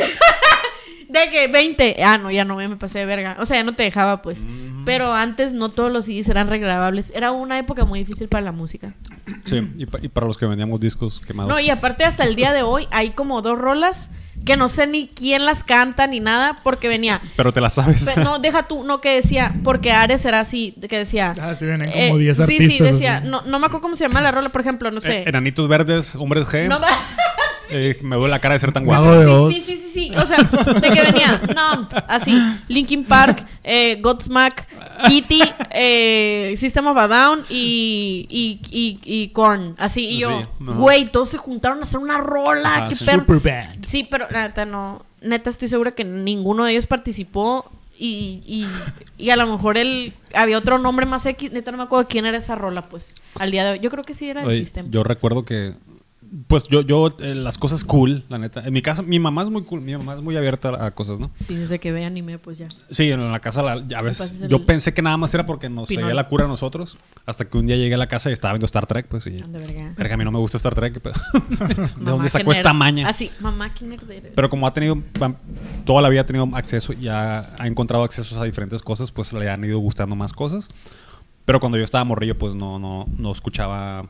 de 1.08 1.30
que 1.30 1.46
20. 1.48 2.02
Ah, 2.02 2.18
no, 2.18 2.30
ya 2.32 2.44
no, 2.44 2.60
ya 2.60 2.68
me 2.68 2.76
pasé 2.76 2.98
de 2.98 3.06
verga. 3.06 3.36
O 3.38 3.46
sea, 3.46 3.58
ya 3.58 3.62
no 3.64 3.74
te 3.76 3.84
dejaba, 3.84 4.22
pues. 4.22 4.44
Pero 4.84 5.14
antes 5.14 5.52
no 5.52 5.70
todos 5.70 5.90
los 5.92 6.06
CDs 6.06 6.28
eran 6.28 6.48
regrabables. 6.48 7.12
Era 7.14 7.30
una 7.30 7.58
época 7.60 7.84
muy 7.84 8.00
difícil 8.00 8.28
para 8.28 8.42
la 8.42 8.50
música. 8.50 8.92
Sí, 9.44 9.62
y, 9.76 9.86
pa- 9.86 9.98
y 10.02 10.08
para 10.08 10.26
los 10.26 10.36
que 10.36 10.46
vendíamos 10.46 10.80
discos 10.80 11.20
quemados. 11.20 11.52
No, 11.52 11.60
y 11.60 11.70
aparte 11.70 12.04
hasta 12.04 12.24
el 12.24 12.34
día 12.34 12.52
de 12.52 12.62
hoy 12.64 12.88
hay 12.90 13.10
como 13.10 13.40
dos 13.40 13.56
rolas 13.56 14.10
que 14.46 14.56
no 14.56 14.70
sé 14.70 14.86
ni 14.86 15.08
quién 15.08 15.44
las 15.44 15.62
canta 15.64 16.06
ni 16.06 16.20
nada 16.20 16.60
porque 16.62 16.88
venía... 16.88 17.20
Pero 17.36 17.52
te 17.52 17.60
la 17.60 17.68
sabes. 17.68 18.04
Pe- 18.04 18.22
No, 18.22 18.38
deja 18.38 18.62
tú, 18.68 18.82
no 18.84 19.02
que 19.02 19.16
decía, 19.16 19.54
porque 19.64 19.92
Ares 19.92 20.24
era 20.24 20.40
así, 20.40 20.72
de 20.76 20.88
que 20.88 20.96
decía... 20.98 21.34
Ah, 21.38 21.54
sí, 21.54 21.66
vienen 21.66 21.90
eh, 21.92 22.06
como 22.08 22.18
10 22.18 22.36
Sí, 22.36 22.42
artistas. 22.44 22.72
sí, 22.72 22.82
decía, 22.82 23.16
así. 23.18 23.28
no, 23.28 23.42
no 23.42 23.58
me 23.58 23.66
acuerdo 23.66 23.82
cómo 23.82 23.96
se 23.96 24.04
llama 24.04 24.22
la 24.22 24.30
rola, 24.30 24.48
por 24.48 24.60
ejemplo, 24.62 24.90
no 24.90 25.00
sé. 25.00 25.20
Eh, 25.20 25.24
Enanitos 25.26 25.68
verdes, 25.68 26.16
hombres 26.16 26.46
G. 26.46 26.68
No 26.68 26.78
me- 26.80 26.86
Eh, 27.70 27.98
me 28.02 28.16
duele 28.16 28.30
la 28.30 28.38
cara 28.40 28.54
de 28.54 28.60
ser 28.60 28.72
tan 28.72 28.84
guapo. 28.84 29.50
Sí, 29.50 29.60
sí, 29.60 29.76
sí, 29.76 29.76
sí, 29.76 29.90
sí. 30.10 30.12
O 30.16 30.26
sea, 30.26 30.38
de 30.38 30.90
que 30.90 31.02
venía, 31.02 31.40
no, 31.54 31.88
así, 32.08 32.40
Linkin 32.68 33.04
Park, 33.04 33.44
eh, 33.64 33.98
Godsmack, 34.00 34.66
Kitty, 35.08 35.40
eh, 35.72 36.54
System 36.56 36.86
of 36.86 36.96
a 36.96 37.08
Down 37.08 37.42
y, 37.50 38.26
y, 38.30 38.60
y, 38.70 39.00
y 39.04 39.28
Korn. 39.28 39.74
Así, 39.78 40.06
y 40.08 40.18
yo, 40.18 40.40
Sí, 40.58 40.64
güey, 40.64 41.10
todos 41.10 41.28
se 41.30 41.38
juntaron 41.38 41.78
a 41.80 41.82
hacer 41.82 41.98
una 41.98 42.18
rola. 42.18 42.76
Ajá, 42.76 42.88
qué 42.88 42.94
sí. 42.94 43.04
perro. 43.04 43.20
Superband. 43.26 43.84
Sí, 43.86 44.06
pero 44.10 44.26
neta, 44.30 44.64
no. 44.64 45.04
Neta, 45.22 45.50
estoy 45.50 45.68
segura 45.68 45.90
que 45.92 46.04
ninguno 46.04 46.64
de 46.64 46.72
ellos 46.72 46.86
participó. 46.86 47.70
Y, 47.98 48.42
y, 48.46 48.68
y 49.16 49.30
a 49.30 49.36
lo 49.36 49.46
mejor 49.46 49.78
él 49.78 50.12
había 50.34 50.58
otro 50.58 50.78
nombre 50.78 51.06
más 51.06 51.24
X. 51.24 51.50
Neta, 51.52 51.70
no 51.70 51.78
me 51.78 51.84
acuerdo 51.84 52.06
quién 52.08 52.26
era 52.26 52.36
esa 52.36 52.54
rola, 52.54 52.82
pues. 52.82 53.14
Al 53.38 53.50
día 53.50 53.64
de 53.64 53.70
hoy. 53.72 53.78
Yo 53.80 53.90
creo 53.90 54.04
que 54.04 54.12
sí 54.12 54.28
era 54.28 54.42
el 54.42 54.48
Oye, 54.48 54.58
System. 54.58 54.90
yo 54.90 55.02
recuerdo 55.02 55.44
que 55.46 55.72
pues 56.48 56.68
yo 56.68 56.82
yo 56.82 57.08
eh, 57.20 57.34
las 57.34 57.56
cosas 57.58 57.84
cool, 57.84 58.24
la 58.28 58.38
neta. 58.38 58.62
En 58.66 58.72
mi 58.72 58.82
casa 58.82 59.02
mi 59.02 59.18
mamá 59.18 59.42
es 59.42 59.50
muy 59.50 59.62
cool, 59.62 59.80
mi 59.80 59.96
mamá 59.96 60.14
es 60.14 60.22
muy 60.22 60.36
abierta 60.36 60.84
a 60.84 60.90
cosas, 60.90 61.18
¿no? 61.18 61.30
Sí, 61.40 61.54
desde 61.54 61.78
que 61.78 61.92
ve 61.92 62.04
anime, 62.04 62.38
pues 62.38 62.58
ya. 62.58 62.68
Sí, 62.90 63.10
en 63.10 63.30
la 63.32 63.40
casa 63.40 63.62
la- 63.62 63.72
a 63.72 64.02
veces 64.02 64.28
pasas 64.28 64.42
el 64.42 64.48
yo 64.48 64.66
pensé 64.66 64.92
que 64.92 65.02
nada 65.02 65.16
más 65.16 65.32
era 65.34 65.46
porque 65.46 65.68
nos 65.70 65.88
seguía 65.88 66.12
la 66.14 66.28
cura 66.28 66.44
a 66.44 66.48
nosotros, 66.48 66.98
hasta 67.26 67.44
que 67.46 67.56
un 67.58 67.66
día 67.66 67.76
llegué 67.76 67.94
a 67.94 67.98
la 67.98 68.06
casa 68.08 68.28
y 68.30 68.32
estaba 68.32 68.52
viendo 68.54 68.66
Star 68.66 68.86
Trek, 68.86 69.06
pues 69.08 69.26
y 69.26 69.38
Ande 69.40 69.58
verga. 69.58 69.94
verga, 69.96 70.14
a 70.14 70.16
mí 70.18 70.24
no 70.24 70.32
me 70.32 70.38
gusta 70.38 70.56
Star 70.58 70.74
Trek, 70.74 71.00
pero 71.02 71.14
¿de 71.58 71.76
Mamá, 71.96 72.10
dónde 72.10 72.28
sacó 72.28 72.52
esta 72.52 72.72
maña? 72.72 73.08
Así, 73.08 73.30
mamá, 73.40 73.72
qué 73.74 73.84
nerd 73.86 74.10
eres. 74.10 74.32
Pero 74.34 74.50
como 74.50 74.66
ha 74.66 74.74
tenido, 74.74 74.98
toda 75.84 76.02
la 76.02 76.08
vida 76.08 76.20
ha 76.22 76.26
tenido 76.26 76.48
acceso, 76.54 76.92
ya 76.92 77.54
ha 77.58 77.66
encontrado 77.66 78.04
accesos 78.04 78.36
a 78.38 78.44
diferentes 78.44 78.82
cosas, 78.82 79.10
pues 79.12 79.32
le 79.32 79.48
han 79.50 79.64
ido 79.64 79.78
gustando 79.78 80.16
más 80.16 80.32
cosas. 80.32 80.68
Pero 81.44 81.60
cuando 81.60 81.78
yo 81.78 81.84
estaba 81.84 82.02
morrillo, 82.04 82.36
pues 82.36 82.54
no, 82.56 82.78
no, 82.78 83.06
no 83.16 83.30
escuchaba 83.32 84.06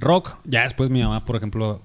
rock. 0.00 0.36
Ya 0.44 0.62
después 0.62 0.90
mi 0.90 1.02
mamá, 1.02 1.24
por 1.24 1.36
ejemplo, 1.36 1.80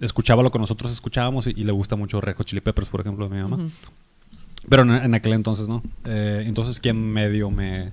escuchaba 0.00 0.42
lo 0.42 0.50
que 0.50 0.58
nosotros 0.58 0.92
escuchábamos 0.92 1.46
y, 1.46 1.50
y 1.50 1.64
le 1.64 1.72
gusta 1.72 1.96
mucho 1.96 2.20
Red 2.20 2.36
Hot 2.36 2.46
Chili 2.46 2.60
Peppers, 2.60 2.88
por 2.88 3.00
ejemplo, 3.00 3.26
a 3.26 3.28
mi 3.28 3.40
mamá. 3.40 3.70
Pero 4.68 4.82
en, 4.82 4.90
en 4.90 5.14
aquel 5.14 5.32
entonces 5.32 5.68
no. 5.68 5.82
Eh, 6.04 6.44
entonces 6.46 6.80
quien 6.80 7.12
medio 7.12 7.50
me, 7.50 7.92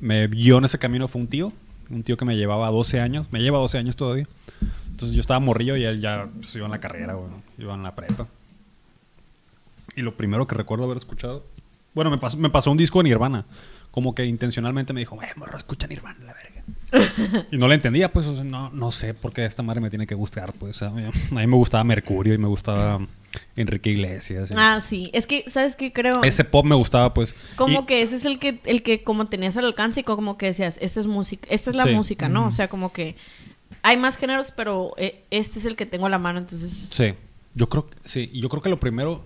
me 0.00 0.26
guió 0.28 0.58
en 0.58 0.64
ese 0.64 0.78
camino 0.78 1.08
fue 1.08 1.20
un 1.20 1.28
tío. 1.28 1.52
Un 1.88 2.02
tío 2.02 2.16
que 2.16 2.24
me 2.24 2.36
llevaba 2.36 2.68
12 2.70 3.00
años. 3.00 3.28
Me 3.30 3.40
lleva 3.40 3.58
12 3.58 3.78
años 3.78 3.96
todavía. 3.96 4.26
Entonces 4.90 5.14
yo 5.14 5.20
estaba 5.20 5.40
morrillo 5.40 5.76
y 5.76 5.84
él 5.84 6.00
ya 6.00 6.26
pues, 6.40 6.54
iba 6.56 6.64
en 6.64 6.70
la 6.72 6.80
carrera, 6.80 7.14
güey, 7.14 7.30
iba 7.58 7.74
en 7.74 7.82
la 7.82 7.92
prepa. 7.92 8.26
Y 9.94 10.00
lo 10.02 10.16
primero 10.16 10.46
que 10.46 10.54
recuerdo 10.54 10.84
haber 10.84 10.96
escuchado... 10.96 11.44
Bueno, 11.94 12.10
me 12.10 12.18
pasó, 12.18 12.36
me 12.38 12.50
pasó 12.50 12.70
un 12.70 12.78
disco 12.78 13.00
de 13.00 13.04
Nirvana. 13.04 13.44
Como 13.90 14.14
que 14.14 14.24
intencionalmente 14.24 14.92
me 14.92 15.00
dijo, 15.00 15.22
eh, 15.22 15.28
morro, 15.36 15.56
escucha 15.56 15.86
Nirvana, 15.86 16.24
la 16.24 16.34
verga. 16.34 16.45
y 17.50 17.56
no 17.56 17.68
le 17.68 17.74
entendía, 17.74 18.12
pues, 18.12 18.26
no, 18.26 18.70
no 18.70 18.92
sé 18.92 19.14
por 19.14 19.32
qué 19.32 19.44
esta 19.44 19.62
madre 19.62 19.80
me 19.80 19.90
tiene 19.90 20.06
que 20.06 20.14
gustar, 20.14 20.52
pues. 20.52 20.82
A 20.82 20.90
mí, 20.90 21.02
a 21.04 21.10
mí 21.34 21.46
me 21.46 21.56
gustaba 21.56 21.84
Mercurio 21.84 22.34
y 22.34 22.38
me 22.38 22.48
gustaba 22.48 23.00
Enrique 23.56 23.90
Iglesias. 23.90 24.50
y- 24.50 24.54
Ah, 24.56 24.80
sí. 24.80 25.10
Es 25.12 25.26
que, 25.26 25.44
¿sabes 25.48 25.76
qué 25.76 25.92
creo? 25.92 26.22
ese 26.22 26.44
pop 26.44 26.64
me 26.64 26.74
gustaba, 26.74 27.12
pues. 27.14 27.34
Como 27.56 27.80
Y- 27.82 27.86
que 27.86 28.02
ese 28.02 28.16
es 28.16 28.24
el 28.24 28.38
que, 28.38 28.60
el 28.64 28.82
que 28.82 29.02
como 29.02 29.26
tenías 29.26 29.56
al 29.56 29.64
alcance 29.66 30.00
y 30.00 30.04
como 30.04 30.38
que 30.38 30.46
decías, 30.46 30.78
esta 30.80 31.00
es 31.00 31.06
música, 31.06 31.46
esta 31.50 31.70
es 31.70 31.76
la 31.76 31.84
Sí. 31.84 31.90
música, 31.90 32.28
¿no? 32.28 32.46
O 32.46 32.52
sea, 32.52 32.68
como 32.68 32.92
que 32.92 33.16
hay 33.82 33.96
más 33.96 34.16
géneros, 34.16 34.52
pero 34.56 34.92
eh, 34.96 35.22
este 35.30 35.58
es 35.58 35.66
el 35.66 35.76
que 35.76 35.86
tengo 35.86 36.06
a 36.06 36.10
la 36.10 36.18
mano, 36.18 36.38
entonces... 36.38 36.88
Sí, 36.90 37.14
yo 37.54 37.68
creo 37.68 37.88
que 37.88 37.96
sí, 38.04 38.30
yo 38.34 38.48
creo 38.48 38.62
que 38.62 38.68
lo 38.68 38.78
primero 38.80 39.22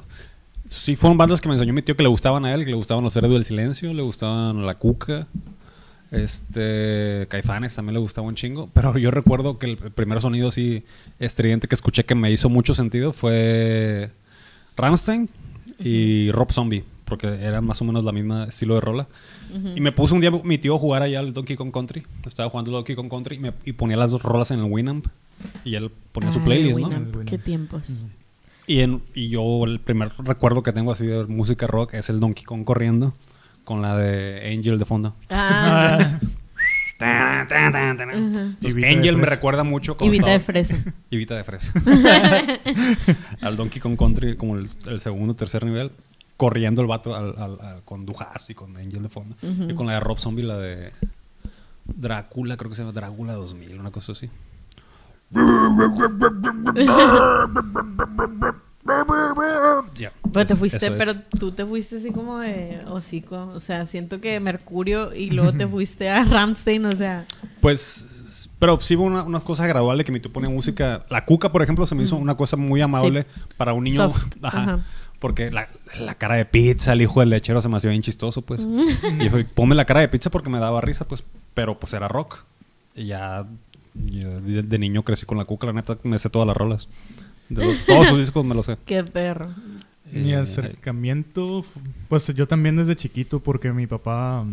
sí 0.67 0.97
fueron 0.97 1.19
bandas 1.19 1.41
que 1.41 1.49
me 1.49 1.55
enseñó 1.55 1.73
mi 1.73 1.83
tío 1.83 1.97
que 1.97 2.03
le 2.03 2.09
gustaban 2.09 2.45
a 2.45 2.53
él, 2.55 2.65
que 2.65 2.71
le 2.71 2.77
gustaban 2.77 3.03
los 3.05 3.15
Héroes 3.17 3.33
del 3.33 3.45
Silencio, 3.45 3.93
le 3.95 4.03
gustaban 4.03 4.65
La 4.67 4.75
Cuca, 4.75 5.27
este, 6.11 7.27
Caifanes 7.29 7.75
también 7.75 7.95
le 7.95 8.01
gustaba 8.01 8.27
un 8.27 8.35
chingo, 8.35 8.69
pero 8.75 8.97
yo 8.99 9.11
recuerdo 9.11 9.59
que 9.59 9.67
el 9.67 9.77
primer 9.77 10.21
sonido 10.21 10.49
así 10.49 10.85
estridente 11.19 11.69
que 11.69 11.75
escuché 11.75 12.05
que 12.05 12.15
me 12.15 12.31
hizo 12.31 12.49
mucho 12.49 12.75
sentido 12.75 13.13
fue 13.13 14.11
Rammstein 14.77 15.29
y 15.79 16.31
Rob 16.33 16.53
Zombie, 16.53 16.85
porque 17.05 17.27
eran 17.27 17.65
más 17.65 17.81
o 17.81 17.85
menos 17.85 18.05
la 18.05 18.13
misma 18.13 18.45
estilo 18.45 18.75
de 18.75 18.81
rola. 18.81 19.09
Y 19.75 19.81
me 19.81 19.91
puso 19.91 20.15
un 20.15 20.21
día 20.21 20.31
mi 20.31 20.59
tío 20.59 20.77
a 20.77 20.79
jugar 20.79 21.03
allá 21.03 21.19
al 21.19 21.33
Donkey 21.35 21.57
Kong 21.57 21.73
Country, 21.73 22.05
estaba 22.25 22.49
jugando 22.49 22.71
Donkey 22.71 22.95
Kong 22.95 23.09
Country 23.11 23.37
y, 23.37 23.41
me- 23.41 23.53
y 23.65 23.73
ponía 23.73 23.97
las 23.97 24.13
dos 24.13 24.23
rolas 24.23 24.51
en 24.53 24.61
el 24.61 24.67
Winamp 24.71 25.07
y 25.65 25.75
él 25.75 25.91
ponía 26.13 26.31
su 26.31 26.39
Ay, 26.39 26.45
playlist, 26.45 26.79
¿no? 26.79 26.87
Winamp, 26.87 27.07
El 27.09 27.11
Winamp. 27.17 27.29
Qué 27.29 27.39
tiempos. 27.39 28.07
Y, 28.69 28.81
en, 28.81 29.03
y 29.15 29.29
yo 29.29 29.65
el 29.65 29.81
primer 29.81 30.13
recuerdo 30.19 30.63
que 30.63 30.73
tengo 30.73 30.93
así 30.93 31.05
de 31.05 31.25
música 31.27 31.67
rock 31.67 31.95
es 31.95 32.09
el 32.11 32.21
Donkey 32.21 32.45
Kong 32.45 32.63
corriendo 32.65 33.13
con 33.71 33.83
la 33.83 33.97
de 33.97 34.53
Angel 34.53 34.81
de 34.81 34.85
fondo. 34.85 35.15
Ah, 35.31 36.19
Tan, 36.99 37.47
tan, 37.47 37.73
tan. 37.73 38.11
Entonces, 38.11 38.85
Angel 38.85 39.17
me 39.17 39.27
recuerda 39.27 39.63
mucho 39.63 39.93
y 39.93 39.95
cuando 39.95 40.11
Vita 40.13 40.27
de 40.33 40.41
fresa. 40.41 40.75
y 41.09 41.17
Vita 41.17 41.37
de 41.37 41.45
fresa. 41.45 41.73
al 43.41 43.57
Donkey 43.57 43.81
Kong 43.81 43.97
Country 43.97 44.37
como 44.37 44.57
el, 44.57 44.69
el 44.87 45.01
segundo 45.01 45.37
tercer 45.37 45.65
nivel 45.65 45.93
corriendo 46.37 46.81
el 46.83 46.89
vato 46.89 47.15
al- 47.15 47.37
al- 47.39 47.61
al- 47.61 47.83
con 47.85 48.05
Dujas 48.05 48.51
y 48.51 48.55
con 48.55 48.77
Angel 48.77 49.05
de 49.05 49.09
fondo. 49.09 49.37
Y 49.41 49.73
con 49.75 49.87
la 49.87 49.93
de 49.93 50.01
Rob 50.01 50.19
Zombie, 50.19 50.43
la 50.43 50.57
de 50.57 50.91
Drácula, 51.87 52.57
creo 52.57 52.71
que 52.71 52.75
se 52.77 52.83
llama 52.83 52.93
Drácula 52.93 53.35
2000, 53.35 53.79
una 53.79 53.93
cosa 53.93 54.11
así. 54.11 54.29
Pero 58.85 60.47
te 60.47 60.57
fuiste, 60.57 60.87
es. 60.87 60.93
pero 60.93 61.13
tú 61.39 61.53
te 61.53 61.67
fuiste 61.67 61.97
así 61.97 62.11
como 62.11 62.39
de 62.39 62.79
hocico. 62.87 63.51
O 63.55 63.61
sea, 63.61 63.87
siento 63.87 64.21
que 64.21 64.41
Mercurio 64.41 65.15
y 65.15 65.31
luego 65.31 65.53
te 65.53 65.67
fuiste 65.69 66.09
a 66.09 66.25
Ramstein, 66.25 66.87
o 66.87 66.97
sea. 66.97 67.27
Pues, 67.61 68.49
pero 68.59 68.81
sí 68.81 68.97
hubo 68.97 69.05
una, 69.05 69.23
una 69.23 69.41
cosa 69.41 69.67
gradual 69.67 70.03
que 70.05 70.13
mi 70.13 70.21
tío 70.21 70.33
ponía 70.33 70.49
música. 70.49 71.05
La 71.11 71.25
cuca, 71.25 71.53
por 71.53 71.63
ejemplo, 71.63 71.87
se 71.87 71.95
me 71.95 72.05
hizo 72.05 72.17
una 72.17 72.37
cosa 72.37 72.57
muy 72.57 72.81
amable 72.81 73.27
para 73.57 73.75
un 73.75 73.85
niño. 73.85 74.11
Soft, 74.11 74.37
Ajá. 74.43 74.63
ajá. 74.63 74.79
Porque 75.19 75.51
la, 75.51 75.69
la 75.99 76.15
cara 76.15 76.37
de 76.37 76.47
pizza, 76.47 76.95
el 76.95 77.03
hijo 77.03 77.21
del 77.21 77.29
lechero 77.29 77.61
se 77.61 77.69
me 77.69 77.77
hacía 77.77 77.91
bien 77.91 78.03
chistoso, 78.03 78.41
pues. 78.41 78.63
Y 78.63 79.13
dijo, 79.17 79.37
ponme 79.55 79.75
la 79.75 79.85
cara 79.85 80.01
de 80.01 80.09
pizza 80.09 80.31
porque 80.31 80.49
me 80.49 80.59
daba 80.59 80.81
risa, 80.81 81.07
pues. 81.07 81.23
Pero 81.53 81.79
pues 81.79 81.93
era 81.93 82.09
rock. 82.09 82.39
Y 82.95 83.07
ya, 83.07 83.45
yo 83.95 84.41
de, 84.41 84.63
de 84.63 84.79
niño 84.79 85.03
crecí 85.03 85.27
con 85.27 85.37
la 85.37 85.45
cuca, 85.45 85.67
la 85.67 85.75
neta 85.75 85.99
me 86.05 86.19
sé 86.19 86.31
todas 86.31 86.47
las 86.49 86.57
rolas. 86.57 86.89
De 87.51 87.65
los- 87.67 87.85
todos 87.85 88.09
sus 88.09 88.19
discos 88.19 88.45
me 88.45 88.55
los 88.55 88.65
sé. 88.67 88.79
Qué 88.87 89.03
perro. 89.05 89.55
Mi 90.11 90.33
Eh, 90.33 90.37
acercamiento, 90.37 91.65
pues 92.09 92.27
yo 92.35 92.49
también 92.49 92.77
desde 92.77 92.97
chiquito, 92.97 93.41
porque 93.41 93.71
mi 93.73 93.87
papá 93.87 94.45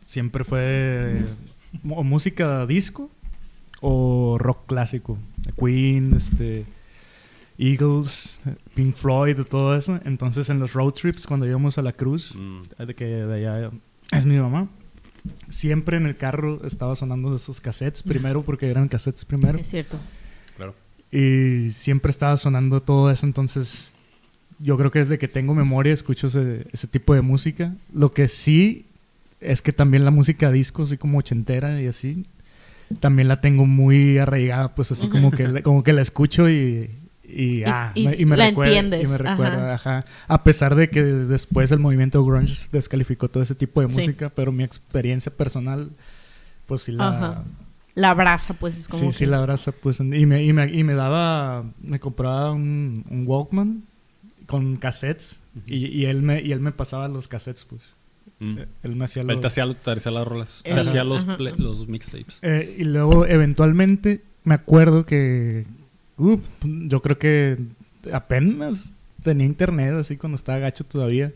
siempre 0.00 0.44
fue 0.44 1.22
o 1.88 2.02
música 2.04 2.66
disco 2.66 3.10
o 3.82 4.36
rock 4.38 4.66
clásico. 4.66 5.18
Queen, 5.58 6.14
este, 6.16 6.64
Eagles, 7.58 8.40
Pink 8.74 8.94
Floyd, 8.94 9.36
todo 9.48 9.76
eso. 9.76 10.00
Entonces 10.04 10.48
en 10.48 10.58
los 10.58 10.72
road 10.72 10.92
trips, 10.92 11.26
cuando 11.26 11.46
íbamos 11.46 11.76
a 11.78 11.82
la 11.82 11.92
cruz, 11.92 12.34
mm, 12.34 12.84
de 12.86 12.94
que 12.94 13.04
de 13.04 13.34
allá 13.48 13.70
es 14.12 14.24
mi 14.24 14.38
mamá, 14.38 14.68
siempre 15.50 15.98
en 15.98 16.06
el 16.06 16.16
carro 16.16 16.64
estaba 16.64 16.96
sonando 16.96 17.34
esos 17.36 17.60
cassettes 17.60 18.02
primero, 18.02 18.42
porque 18.42 18.70
eran 18.70 18.88
cassettes 18.88 19.24
primero. 19.26 19.58
Es 19.58 19.68
cierto. 19.68 19.98
Y 21.12 21.70
siempre 21.72 22.10
estaba 22.10 22.36
sonando 22.36 22.80
todo 22.82 23.10
eso, 23.10 23.26
entonces 23.26 23.92
yo 24.60 24.76
creo 24.76 24.90
que 24.90 25.00
desde 25.00 25.18
que 25.18 25.26
tengo 25.28 25.54
memoria 25.54 25.92
escucho 25.92 26.28
ese, 26.28 26.66
ese 26.72 26.86
tipo 26.86 27.14
de 27.14 27.22
música. 27.22 27.74
Lo 27.92 28.12
que 28.12 28.28
sí 28.28 28.84
es 29.40 29.62
que 29.62 29.72
también 29.72 30.04
la 30.04 30.10
música 30.10 30.50
disco, 30.52 30.82
así 30.84 30.96
como 30.98 31.18
ochentera 31.18 31.80
y 31.80 31.86
así, 31.86 32.26
también 33.00 33.26
la 33.28 33.40
tengo 33.40 33.66
muy 33.66 34.18
arraigada, 34.18 34.74
pues 34.74 34.92
así 34.92 35.08
como 35.08 35.30
que, 35.30 35.48
la- 35.48 35.62
como 35.62 35.82
que 35.82 35.92
la 35.92 36.02
escucho 36.02 36.48
y... 36.48 36.90
Y, 37.32 37.62
ah, 37.64 37.92
y 37.94 38.06
me- 38.08 38.16
y 38.16 38.24
me 38.26 38.36
la 38.36 38.46
recuerda, 38.48 38.72
entiendes, 38.76 39.04
y 39.04 39.10
me 39.12 39.16
recuerda, 39.16 39.74
ajá. 39.74 40.04
A 40.26 40.42
pesar 40.42 40.74
de 40.74 40.90
que 40.90 41.04
después 41.04 41.70
el 41.70 41.78
movimiento 41.78 42.24
grunge 42.24 42.66
descalificó 42.72 43.28
todo 43.28 43.40
ese 43.44 43.54
tipo 43.54 43.80
de 43.80 43.88
Sí. 43.88 43.94
música, 43.96 44.30
pero 44.30 44.50
mi 44.50 44.64
experiencia 44.64 45.30
personal, 45.32 45.90
pues 46.66 46.82
sí 46.82 46.90
la, 46.92 47.06
Ajá. 47.08 47.44
La 48.00 48.14
brasa, 48.14 48.54
pues 48.54 48.78
es 48.78 48.88
como. 48.88 49.00
sí, 49.02 49.06
que- 49.08 49.12
sí, 49.12 49.26
la 49.26 49.38
abraza, 49.38 49.72
pues. 49.72 50.00
Y 50.00 50.04
me, 50.04 50.42
y 50.44 50.52
me, 50.52 50.70
y 50.72 50.84
me 50.84 50.94
daba, 50.94 51.64
me 51.82 52.00
compraba 52.00 52.52
un, 52.52 53.04
un 53.10 53.26
Walkman 53.26 53.84
con 54.46 54.76
cassettes 54.76 55.40
y, 55.66 55.86
y 55.86 56.06
él 56.06 56.22
me, 56.22 56.40
y 56.40 56.52
él 56.52 56.60
me 56.60 56.72
pasaba 56.72 57.08
los 57.08 57.28
cassettes, 57.28 57.64
pues. 57.64 57.94
Mm. 58.38 58.58
Eh, 58.58 58.66
Él 58.84 58.96
me 58.96 59.04
hacía 59.04 59.20
Él 59.22 59.28
los... 59.28 59.40
te 59.40 59.46
hacía, 59.48 59.70
te 59.74 59.90
hacía 59.90 60.12
las 60.12 60.26
rolas. 60.26 60.62
Te 60.64 60.72
Ajá. 60.72 60.80
hacía 60.80 61.04
los, 61.04 61.24
play- 61.36 61.54
los 61.58 61.88
mixtapes. 61.88 62.38
Eh, 62.42 62.76
y 62.78 62.84
luego, 62.84 63.26
eventualmente, 63.26 64.22
me 64.44 64.54
acuerdo 64.54 65.04
que, 65.04 65.66
uf, 66.16 66.40
yo 66.64 67.02
creo 67.02 67.18
que 67.18 67.58
apenas 68.12 68.94
tenía 69.22 69.44
internet, 69.46 69.92
así 69.94 70.16
cuando 70.16 70.36
estaba 70.36 70.58
gacho 70.58 70.84
todavía. 70.84 71.32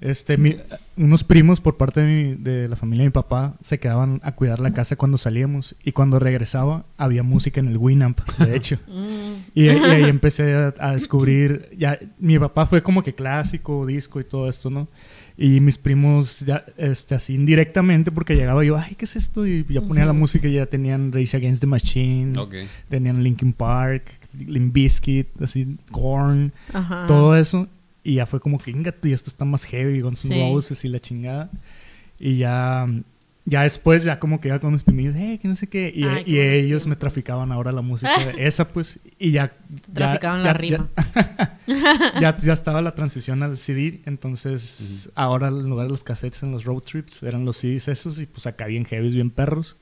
Este, 0.00 0.36
mi- 0.36 0.56
unos 0.96 1.24
primos 1.24 1.60
por 1.60 1.76
parte 1.76 2.00
de, 2.00 2.06
mi- 2.06 2.34
de 2.34 2.68
la 2.68 2.76
familia 2.76 3.02
de 3.04 3.08
mi 3.08 3.12
papá 3.12 3.54
se 3.60 3.78
quedaban 3.78 4.20
a 4.24 4.32
cuidar 4.32 4.58
la 4.60 4.72
casa 4.74 4.96
cuando 4.96 5.16
salíamos 5.18 5.74
y 5.84 5.92
cuando 5.92 6.18
regresaba 6.18 6.84
había 6.98 7.22
música 7.22 7.60
en 7.60 7.68
el 7.68 7.76
Winamp, 7.78 8.20
de 8.38 8.56
hecho. 8.56 8.78
Mm. 8.88 9.34
Y, 9.54 9.64
y 9.64 9.68
ahí 9.68 10.04
empecé 10.04 10.54
a, 10.54 10.74
a 10.78 10.94
descubrir, 10.94 11.68
ya, 11.78 11.98
mi 12.18 12.38
papá 12.38 12.66
fue 12.66 12.82
como 12.82 13.02
que 13.02 13.14
clásico, 13.14 13.86
disco 13.86 14.20
y 14.20 14.24
todo 14.24 14.48
esto, 14.48 14.68
¿no? 14.70 14.88
Y 15.36 15.58
mis 15.60 15.78
primos, 15.78 16.40
ya, 16.40 16.64
este, 16.76 17.16
así 17.16 17.34
indirectamente, 17.34 18.12
porque 18.12 18.36
llegaba 18.36 18.62
yo, 18.64 18.76
ay, 18.76 18.94
¿qué 18.96 19.04
es 19.04 19.16
esto? 19.16 19.44
Y 19.46 19.64
ya 19.68 19.80
ponía 19.80 20.04
la 20.04 20.12
Ujú. 20.12 20.20
música 20.20 20.46
y 20.46 20.54
ya 20.54 20.66
tenían 20.66 21.10
Rage 21.12 21.36
Against 21.36 21.60
the 21.60 21.66
Machine, 21.66 22.38
Ok. 22.38 22.54
tenían 22.88 23.22
Linkin 23.22 23.52
Park, 23.52 24.04
Limp 24.38 24.72
Bizkit, 24.72 25.42
así, 25.42 25.76
Korn, 25.90 26.52
Ajá. 26.72 27.06
todo 27.08 27.36
eso. 27.36 27.66
Y 28.04 28.14
ya 28.16 28.26
fue 28.26 28.38
como 28.38 28.58
que, 28.58 28.70
ingate, 28.70 29.08
y 29.08 29.12
esto 29.12 29.30
está 29.30 29.44
más 29.46 29.64
heavy, 29.64 30.00
Guns 30.02 30.24
N' 30.26 30.34
Sí. 30.34 30.52
Roses 30.52 30.84
y 30.84 30.88
la 30.88 31.00
chingada. 31.00 31.50
Y 32.20 32.36
ya, 32.36 32.86
ya 33.46 33.62
después, 33.62 34.04
ya 34.04 34.18
como 34.18 34.40
que 34.40 34.48
iba 34.48 34.58
con 34.58 34.72
mis 34.74 34.84
primos, 34.84 35.14
hey, 35.16 35.38
que 35.40 35.48
no 35.48 35.54
sé 35.54 35.66
qué. 35.68 35.90
Y, 35.94 36.04
Ay, 36.04 36.24
qué 36.24 36.30
y 36.30 36.34
buenos 36.36 36.52
ellos 36.54 36.86
me 36.86 36.96
traficaban 36.96 37.50
ahora 37.50 37.72
la 37.72 37.80
música 37.82 38.14
esa, 38.38 38.68
pues. 38.68 39.00
Y 39.18 39.30
ya. 39.32 39.52
ya- 39.88 39.94
Traficaban 39.94 40.40
ya- 40.40 40.44
la 40.44 40.52
ya- 40.52 40.58
rima. 40.58 40.88
Ya, 42.20 42.36
ya 42.36 42.52
estaba 42.52 42.82
la 42.82 42.94
transición 42.94 43.42
al 43.42 43.56
CD. 43.56 44.02
Entonces, 44.04 45.08
ahora 45.14 45.48
en 45.48 45.68
lugar 45.70 45.86
de 45.86 45.90
los 45.92 46.04
cassettes 46.04 46.42
en 46.42 46.52
los 46.52 46.64
road 46.64 46.82
trips, 46.82 47.22
eran 47.22 47.46
los 47.46 47.56
CDs 47.56 47.88
esos. 47.88 48.18
Y 48.20 48.26
pues 48.26 48.46
acá 48.46 48.66
bien 48.66 48.84
heavy, 48.84 49.08
bien 49.08 49.30
perros. 49.30 49.76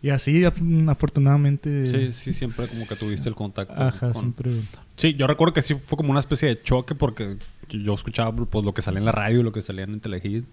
Y 0.00 0.08
así, 0.10 0.40
af- 0.42 0.90
afortunadamente. 0.90 1.86
Sí, 1.86 2.10
sí, 2.12 2.32
siempre 2.32 2.66
como 2.66 2.86
que 2.86 2.96
tuviste 2.96 3.28
el 3.28 3.34
contacto. 3.34 3.80
Ajá, 3.82 4.12
con- 4.12 4.22
siempre. 4.22 4.50
Sí, 4.96 5.14
yo 5.14 5.26
recuerdo 5.26 5.54
que 5.54 5.62
sí 5.62 5.74
fue 5.74 5.96
como 5.96 6.10
una 6.10 6.20
especie 6.20 6.48
de 6.48 6.62
choque 6.62 6.94
porque 6.94 7.36
yo 7.70 7.94
escuchaba 7.94 8.32
pues, 8.32 8.64
lo 8.64 8.74
que 8.74 8.82
salía 8.82 8.98
en 9.00 9.06
la 9.06 9.12
radio 9.12 9.40
y 9.40 9.42
lo 9.42 9.52
que 9.52 9.62
salía 9.62 9.84
en 9.84 10.00
Telehit, 10.00 10.44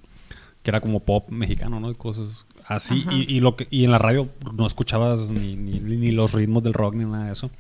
que 0.64 0.72
era 0.72 0.82
como 0.82 1.02
pop 1.02 1.30
mexicano, 1.30 1.80
¿no? 1.80 1.92
Y 1.92 1.96
cosas 1.96 2.46
así. 2.66 3.06
Y, 3.12 3.36
y 3.36 3.40
lo 3.42 3.56
que, 3.56 3.68
y 3.70 3.84
en 3.84 3.92
la 3.92 4.00
radio 4.00 4.30
no 4.54 4.66
escuchabas 4.66 5.30
ni, 5.30 5.56
ni, 5.56 5.80
ni 5.80 6.12
los 6.12 6.32
ritmos 6.34 6.64
del 6.64 6.74
rock 6.74 6.96
ni 6.96 7.06
nada 7.06 7.26
de 7.26 7.34
eso. 7.34 7.52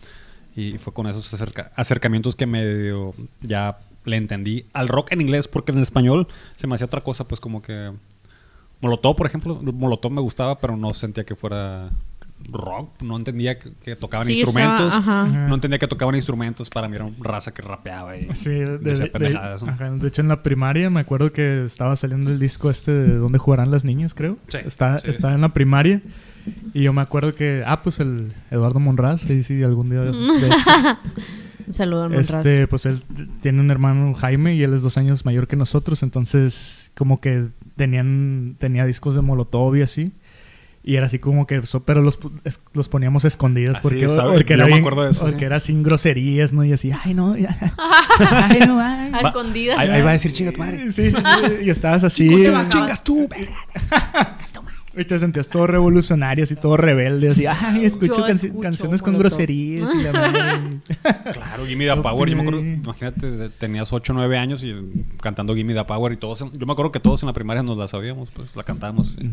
Y 0.56 0.78
fue 0.78 0.94
con 0.94 1.08
esos 1.08 1.34
acerca- 1.34 1.72
acercamientos 1.76 2.36
que 2.36 2.46
medio 2.46 3.12
ya 3.42 3.78
le 4.06 4.16
entendí 4.18 4.66
al 4.74 4.88
rock 4.88 5.12
en 5.12 5.22
inglés, 5.22 5.48
porque 5.48 5.72
en 5.72 5.80
español 5.80 6.28
se 6.56 6.68
me 6.68 6.76
hacía 6.76 6.86
otra 6.86 7.02
cosa, 7.04 7.28
pues 7.28 7.40
como 7.40 7.62
que... 7.62 7.92
Molotov, 8.82 9.18
por 9.18 9.28
ejemplo, 9.28 9.60
Molotov 9.62 10.12
me 10.12 10.22
gustaba, 10.22 10.60
pero 10.60 10.78
no 10.78 10.94
sentía 10.94 11.26
que 11.26 11.36
fuera 11.36 11.90
rock. 12.52 13.02
No 13.02 13.18
entendía 13.18 13.60
que, 13.60 13.72
que 13.84 13.96
tocaban 13.96 14.26
Sí, 14.28 14.34
instrumentos. 14.40 14.94
estaba- 14.94 15.22
ajá. 15.24 15.48
No 15.48 15.56
entendía 15.56 15.78
que 15.80 15.88
tocaban 15.88 16.16
instrumentos. 16.16 16.70
Para 16.70 16.88
mí 16.88 16.96
era 16.96 17.06
un 17.06 17.16
raza 17.24 17.54
que 17.54 17.62
rapeaba 17.62 18.18
y 18.18 18.34
Sí, 18.36 18.50
de, 18.50 18.78
de- 18.80 20.08
hecho 20.08 20.22
en 20.22 20.28
la 20.28 20.42
primaria 20.44 20.90
me 20.90 21.00
acuerdo 21.00 21.32
que 21.32 21.66
estaba 21.66 21.96
saliendo 21.96 22.32
el 22.32 22.40
disco 22.40 22.70
este 22.70 22.92
de 22.92 23.16
donde 23.16 23.38
jugarán 23.40 23.72
las 23.72 23.84
niñas, 23.86 24.14
creo. 24.14 24.38
Sí, 24.48 24.58
está, 24.66 25.00
sí. 25.00 25.10
está 25.10 25.34
en 25.34 25.42
la 25.42 25.50
primaria 25.50 26.02
y 26.74 26.84
yo 26.84 26.94
me 26.94 27.02
acuerdo 27.02 27.36
que, 27.36 27.64
ah, 27.68 27.84
pues 27.84 28.00
el 28.00 28.34
Eduardo 28.50 28.80
Monraz, 28.80 29.26
ahí 29.28 29.44
sí, 29.44 29.62
algún 29.64 29.90
día. 29.90 30.02
de 30.02 30.12
Un 31.68 31.74
saludo 31.74 32.04
al 32.06 32.10
Monraz. 32.10 32.34
este, 32.34 32.68
pues 32.68 32.86
él 32.88 33.04
tiene 33.42 33.60
un 33.60 33.70
hermano 33.70 34.14
Jaime 34.16 34.56
y 34.56 34.64
él 34.64 34.74
es 34.74 34.82
dos 34.82 34.98
años 34.98 35.24
mayor 35.26 35.48
que 35.48 35.56
nosotros, 35.56 36.02
entonces 36.02 36.92
como 36.98 37.20
que 37.20 37.48
tenían, 37.76 38.56
tenía 38.58 38.86
discos 38.86 39.14
de 39.16 39.22
Molotov 39.22 39.76
y 39.76 39.82
así. 39.84 40.12
Y 40.82 40.96
era 40.96 41.08
así 41.08 41.20
como 41.20 41.46
que, 41.46 41.62
pero 41.86 42.02
los, 42.02 42.18
es- 42.46 42.62
los 42.74 42.88
poníamos 42.90 43.26
escondidas 43.26 43.76
Así 43.78 43.82
porque, 43.84 44.06
estaba, 44.06 44.34
porque, 44.34 44.54
era 44.54 44.64
me 44.64 44.70
bien- 44.72 44.80
acuerdo 44.80 45.04
de 45.04 45.12
eso, 45.12 45.22
porque 45.22 45.40
sí. 45.40 45.46
era 45.46 45.60
sin 45.60 45.84
groserías, 45.84 46.54
¿no? 46.54 46.64
Y 46.64 46.72
así, 46.74 46.92
ay, 47.04 47.14
no, 47.14 47.36
ya. 47.38 47.56
ay, 48.20 48.60
no, 48.66 48.80
ay. 48.80 49.12
A 49.14 49.20
escondidas. 49.20 49.78
Ahí, 49.78 49.90
ahí 49.90 50.02
va 50.02 50.10
a 50.12 50.14
decir 50.14 50.32
chinga 50.32 50.52
tu 50.54 50.60
madre. 50.60 50.90
Sí, 50.92 51.12
sí, 51.12 51.18
sí. 51.18 51.66
Y 51.66 51.70
estabas 51.70 52.04
así. 52.06 52.30
Chingas 52.70 53.04
tú, 53.04 53.28
verga. 53.28 53.56
Y 54.98 55.06
te 55.06 55.18
sentías 55.20 55.48
todo 55.48 55.66
revolucionario, 55.68 56.44
así 56.44 56.56
todo 56.56 56.76
rebelde, 56.76 57.30
así, 57.30 57.46
ay, 57.46 57.86
escucho, 57.86 58.26
escucho 58.28 58.60
canciones 58.60 59.02
con 59.02 59.14
Molotov". 59.14 59.30
groserías 59.38 59.90
y 59.94 60.02
la 60.04 60.12
madre. 60.14 60.80
Claro, 61.32 61.66
Gimme 61.68 61.86
the 61.86 61.96
Power. 62.02 62.28
Yo 62.30 62.36
me 62.36 62.42
acuerdo, 62.42 62.60
imagínate, 62.60 63.50
tenías 63.60 63.94
8 63.94 64.12
o 64.12 64.16
9 64.16 64.38
años 64.38 64.64
y 64.64 64.76
cantando 65.22 65.56
Gimme 65.56 65.74
the 65.76 65.86
Power 65.86 66.12
y 66.12 66.18
todos. 66.18 66.40
Yo 66.52 66.66
me 66.66 66.74
acuerdo 66.74 66.92
que 66.92 67.00
todos 67.00 67.22
en 67.24 67.28
la 67.28 67.34
primaria 67.34 67.62
nos 67.64 67.78
la 67.78 67.88
sabíamos, 67.88 68.30
pues 68.32 68.54
la 68.56 68.64
cantábamos. 68.64 69.16
sí. 69.18 69.30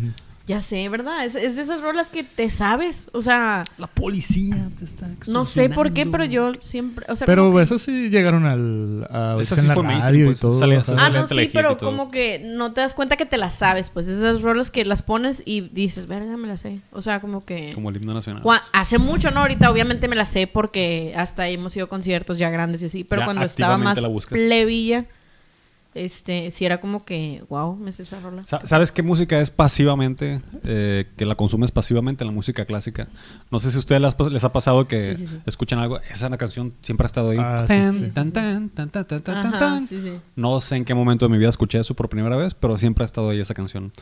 Ya 0.46 0.60
sé, 0.60 0.88
¿verdad? 0.88 1.24
Es, 1.24 1.34
es 1.34 1.56
de 1.56 1.62
esas 1.62 1.80
rolas 1.80 2.08
que 2.08 2.22
te 2.22 2.50
sabes. 2.50 3.08
O 3.12 3.20
sea, 3.20 3.64
La 3.78 3.88
policía 3.88 4.56
te 4.78 4.84
está 4.84 5.08
no 5.26 5.44
sé 5.44 5.68
por 5.68 5.92
qué, 5.92 6.06
pero 6.06 6.24
yo 6.24 6.52
siempre. 6.60 7.04
O 7.08 7.16
sea, 7.16 7.26
Pero 7.26 7.52
que- 7.52 7.62
esos 7.62 7.82
sí 7.82 8.10
llegaron 8.10 8.44
al, 8.46 9.08
a 9.10 9.36
Esas 9.40 9.58
sí 9.58 9.62
en 9.62 9.68
la 9.68 9.74
radio 9.74 10.26
pues, 10.26 10.38
y 10.38 10.40
todo. 10.40 10.60
Ah, 10.98 11.10
no, 11.10 11.26
sí, 11.26 11.50
pero 11.52 11.76
como 11.78 12.12
que 12.12 12.38
no 12.44 12.72
te 12.72 12.80
das 12.80 12.94
cuenta 12.94 13.16
que 13.16 13.26
te 13.26 13.38
las 13.38 13.54
sabes, 13.54 13.90
pues 13.90 14.06
esas 14.06 14.40
rolas 14.42 14.70
que 14.70 14.84
las 14.84 15.02
pones 15.02 15.42
y 15.44 15.62
dices, 15.62 16.06
verga, 16.06 16.36
me 16.36 16.46
las 16.46 16.60
sé. 16.60 16.80
O 16.92 17.00
sea, 17.00 17.20
como 17.20 17.44
que... 17.44 17.72
Como 17.74 17.90
el 17.90 17.96
himno 17.96 18.14
nacional. 18.14 18.42
Cua- 18.44 18.62
Hace 18.72 18.98
mucho, 18.98 19.32
¿no? 19.32 19.40
Ahorita 19.40 19.68
obviamente 19.68 20.06
me 20.06 20.14
las 20.14 20.28
sé 20.28 20.46
porque 20.46 21.12
hasta 21.16 21.48
hemos 21.48 21.74
ido 21.76 21.86
a 21.86 21.88
conciertos 21.88 22.38
ya 22.38 22.50
grandes 22.50 22.82
y 22.82 22.86
así, 22.86 23.02
pero 23.02 23.22
Ya 23.22 23.24
cuando 23.26 23.44
estaba 23.44 23.78
más 23.78 24.00
la 24.00 24.06
buscas. 24.06 24.38
plebilla, 24.38 25.06
este, 26.04 26.50
sí 26.50 26.64
era 26.64 26.80
como 26.80 27.04
que, 27.04 27.42
wow, 27.48 27.76
me 27.76 27.90
sé 27.92 28.02
esa 28.02 28.20
rola. 28.20 28.46
Sa- 28.46 28.64
¿Sabes 28.64 28.92
qué 28.92 29.02
música 29.02 29.40
es 29.40 29.50
pasivamente? 29.50 30.42
eh, 30.64 31.06
que 31.16 31.26
la 31.26 31.34
consumes 31.34 31.70
pasivamente, 31.70 32.24
la 32.24 32.32
música 32.32 32.64
clásica. 32.64 33.08
No 33.50 33.60
sé 33.60 33.70
si 33.70 33.76
a 33.76 33.80
ustedes 33.80 34.00
les, 34.30 34.44
ha 34.44 34.52
pasado 34.52 34.86
que 34.88 35.14
Sí, 35.14 35.26
sí, 35.26 35.28
sí. 35.32 35.40
escuchan 35.46 35.78
algo. 35.78 36.00
Esa 36.10 36.28
canción 36.36 36.74
siempre 36.82 37.04
ha 37.04 37.08
estado 37.08 37.30
ahí. 37.30 37.38
Ah. 37.40 37.66
No 40.36 40.60
sé 40.60 40.76
en 40.76 40.84
qué 40.84 40.94
momento 40.94 41.26
de 41.26 41.32
mi 41.32 41.38
vida 41.38 41.48
escuché 41.48 41.78
eso 41.78 41.94
por 41.94 42.08
primera 42.08 42.36
vez, 42.36 42.54
pero 42.54 42.78
siempre 42.78 43.04
ha 43.04 43.06
estado 43.06 43.30
ahí 43.30 43.40
esa 43.40 43.54
canción. 43.54 43.92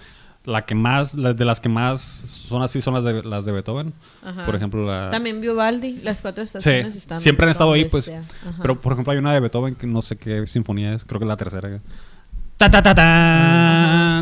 La 0.45 0.67
que 0.67 0.75
más, 0.75 1.15
la- 1.15 1.33
de 1.33 1.45
las 1.47 1.59
que 1.59 1.71
más 1.71 2.01
son 2.03 2.63
así 2.63 2.81
son 2.83 2.93
las 2.95 3.05
de, 3.05 3.23
las 3.23 3.47
de 3.47 3.53
Beethoven. 3.53 3.95
Ajá. 4.23 4.45
Por 4.45 4.55
ejemplo, 4.55 4.85
la... 4.87 5.09
También 5.11 5.41
Vivaldi, 5.41 6.01
las 6.03 6.21
cuatro 6.21 6.45
Sí, 6.45 6.49
estaciones 6.59 6.97
están 6.97 7.19
siempre 7.21 7.45
han 7.47 7.51
estado 7.51 7.73
ahí, 7.73 7.87
pues. 7.87 8.13
Pero, 8.61 8.79
por 8.81 8.93
ejemplo, 8.93 9.13
hay 9.13 9.19
una 9.19 9.33
de 9.33 9.41
Beethoven 9.41 9.75
que 9.75 9.87
no 9.87 10.03
sé 10.03 10.17
qué 10.17 10.47
sinfonía 10.47 10.93
es, 10.93 11.05
creo 11.07 11.19
que 11.19 11.25
es 11.25 11.29
la 11.29 11.37
tercera. 11.39 11.81
Ta, 12.59 12.71
ta, 12.71 12.83
ta, 12.83 12.95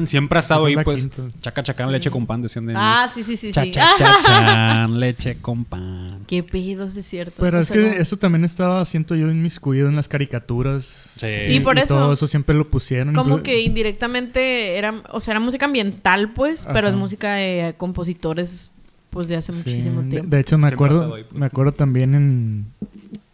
Siempre 0.07 0.38
ha 0.38 0.40
estado 0.40 0.66
ahí, 0.66 0.76
pues. 0.82 1.00
quinta. 1.00 1.22
Chaca, 1.40 1.62
chacán, 1.62 1.90
leche 1.92 2.11
con 2.11 2.26
pan, 2.26 2.42
decían 2.42 2.66
de 2.66 2.74
Ah, 2.76 3.11
sí, 3.14 3.22
sí, 3.22 3.36
sí, 3.36 3.53
Cha, 3.53 3.64
sí. 3.64 3.70
cha, 3.70 3.86
cha, 3.98 4.20
chan, 4.22 5.00
leche 5.00 5.36
con 5.40 5.64
pan. 5.64 6.20
Qué 6.26 6.42
pedos, 6.42 6.96
es 6.96 7.07
cierto. 7.07 7.36
Pero 7.40 7.61
es 7.61 7.70
que 7.70 7.98
eso 7.98 8.16
también 8.16 8.44
estaba, 8.44 8.84
siento 8.84 9.14
yo, 9.14 9.30
inmiscuido 9.30 9.88
en 9.88 9.96
las 9.96 10.09
caricaturas. 10.09 11.11
Sí. 11.16 11.26
Sí, 11.46 11.61
por 11.61 11.76
y 11.76 11.80
eso. 11.80 11.94
todo 11.94 12.12
eso 12.12 12.26
siempre 12.26 12.55
lo 12.55 12.68
pusieron. 12.68 13.14
Como 13.14 13.38
Inclu- 13.38 13.42
que 13.42 13.61
indirectamente 13.61 14.76
era, 14.78 15.03
o 15.11 15.20
sea, 15.20 15.32
era 15.32 15.40
música 15.40 15.66
ambiental, 15.66 16.32
pues, 16.32 16.66
pero 16.72 16.88
es 16.88 16.94
música 16.94 17.34
de 17.34 17.74
compositores, 17.76 18.70
pues, 19.11 19.28
de 19.28 19.36
hace 19.36 19.53
Sí, 19.53 19.59
muchísimo 19.59 20.03
tiempo. 20.03 20.28
De, 20.28 20.40
hecho, 20.40 20.57
me 20.59 20.68
acuerdo, 20.68 21.11
pues. 21.11 21.26
me 21.32 21.46
acuerdo 21.46 21.72
también 21.72 22.14
en, 22.14 22.66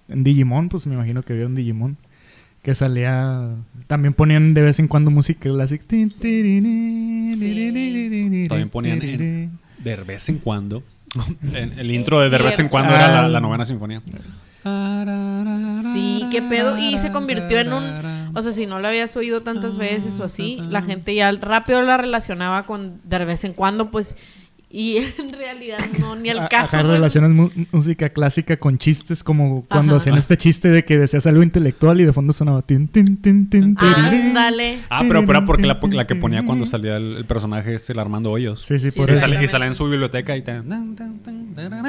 en 0.09 0.25
Digimon, 0.25 0.69
pues 0.69 0.87
me 0.87 0.95
imagino 0.95 1.23
que 1.23 1.33
vieron 1.35 1.55
Digimon, 1.55 1.97
que 2.63 2.75
salía, 2.75 3.49
también 3.87 4.13
ponían 4.15 4.53
de 4.55 4.63
vez 4.63 4.79
en 4.79 4.89
cuando 4.89 5.11
música 5.11 5.41
clásica. 5.51 5.85
También 8.49 8.69
ponían 8.71 9.03
en- 9.03 9.59
de 9.83 9.97
vez 9.97 10.29
en 10.29 10.39
cuando. 10.39 10.83
en- 11.55 11.79
el 11.79 11.91
intro 11.91 12.21
de 12.21 12.31
de 12.31 12.39
vez 12.39 12.59
en 12.59 12.69
cuando 12.69 12.93
Ah. 12.93 12.97
era 12.97 13.23
la, 13.23 13.29
la 13.29 13.41
novena 13.41 13.65
sinfonía. 13.65 14.03
Sí, 15.95 16.27
qué 16.31 16.43
pedo. 16.43 16.77
Y 16.79 16.99
se 16.99 17.11
convirtió 17.11 17.59
en 17.61 17.73
un. 17.73 17.85
O 18.35 18.43
sea, 18.43 18.53
si 18.53 18.67
no 18.67 18.79
lo 18.81 18.89
habías 18.89 19.17
oído 19.17 19.43
tantas 19.43 19.79
veces 19.79 20.21
o 20.21 20.25
así, 20.25 20.59
la 20.69 20.83
gente 20.83 21.15
ya 21.15 21.31
rápido 21.33 21.81
la 21.83 21.97
relacionaba 21.97 22.65
con 22.65 23.01
de 23.05 23.25
vez 23.25 23.45
en 23.45 23.53
cuando, 23.55 23.91
pues. 23.91 24.17
Y 24.71 24.97
en 25.19 25.31
realidad 25.33 25.79
no, 25.99 26.15
ni 26.15 26.29
el 26.29 26.41
A- 26.41 26.49
caso. 26.49 26.77
Acá 26.77 26.83
pues. 26.83 26.93
relacionas 26.97 27.31
mu- 27.31 27.49
música 27.73 28.11
clásica 28.11 28.59
con 28.59 28.77
chistes, 28.77 29.25
como 29.25 29.65
cuando 29.67 29.95
Ajá. 29.95 29.97
hacían 30.03 30.19
este 30.19 30.37
chiste 30.37 30.69
de 30.71 30.85
que 30.85 30.99
decías 30.99 31.27
algo 31.27 31.43
intelectual 31.43 32.01
y 32.01 32.05
de 32.05 32.13
fondo 32.13 32.35
sonaba 32.35 32.61
tin, 32.61 32.87
tin, 32.89 33.17
tin, 33.17 33.49
tin. 33.49 33.75
Ándale. 33.79 34.81
Ah, 34.91 35.03
pero 35.09 35.21
era 35.21 35.45
porque 35.47 35.67
la, 35.67 35.79
la 35.93 36.07
que 36.07 36.17
ponía 36.17 36.45
cuando 36.45 36.67
salía 36.67 36.97
el, 36.99 37.17
el 37.17 37.25
personaje 37.25 37.75
este, 37.75 37.95
el 37.95 37.99
Armando 37.99 38.31
Hoyos. 38.31 38.61
Sí, 38.67 38.79
sí, 38.79 38.91
Sí, 38.91 38.99
por 38.99 39.09
Y 39.09 39.13
eso. 39.13 39.21
sale, 39.23 39.43
y 39.43 39.49
sale 39.49 39.67
en 39.67 39.75
su 39.75 39.89
biblioteca 39.89 40.37
y 40.37 40.43
tararán. 40.43 40.95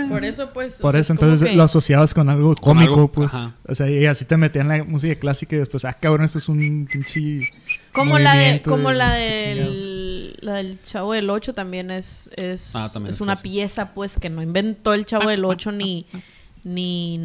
Por 0.10 0.24
eso, 0.24 0.48
pues. 0.50 0.74
Por 0.76 0.92
sea, 0.94 1.02
eso 1.02 1.14
es 1.14 1.20
como 1.20 1.32
entonces 1.32 1.50
que- 1.50 1.56
lo 1.58 1.64
asociabas 1.64 2.14
con 2.14 2.30
algo 2.30 2.56
cómico, 2.56 2.94
algo, 2.94 3.12
pues. 3.12 3.34
ajá. 3.34 3.56
O 3.68 3.76
sea, 3.76 3.90
y 3.90 4.06
así 4.06 4.26
te 4.26 4.38
metían 4.38 4.68
la 4.68 4.84
música 4.84 5.16
clásica 5.16 5.56
y 5.56 5.60
después, 5.60 5.86
ah, 5.86 5.94
cabrón, 5.94 6.26
esto 6.26 6.38
es 6.38 6.50
un 6.50 6.88
pinche. 6.92 7.50
Como 7.94 8.20
la 8.20 8.36
de, 8.36 8.62
como 8.62 8.90
de 8.90 8.96
la 8.96 9.14
del, 9.14 10.38
la 10.42 10.56
del 10.56 10.82
Chavo 10.84 11.14
del 11.14 11.30
8 11.30 11.54
también 11.54 11.92
es, 11.92 12.30
es, 12.36 12.76
Ah, 12.76 12.90
también 12.92 13.14
es 13.14 13.22
una 13.22 13.36
pieza 13.36 13.94
pues 13.94 14.18
que 14.20 14.30
no 14.30 14.42
inventó 14.42 14.94
el 14.94 15.06
Chavo 15.06 15.30
del 15.30 15.44
8 15.46 15.72
ni, 15.72 16.06
ni, 16.64 17.18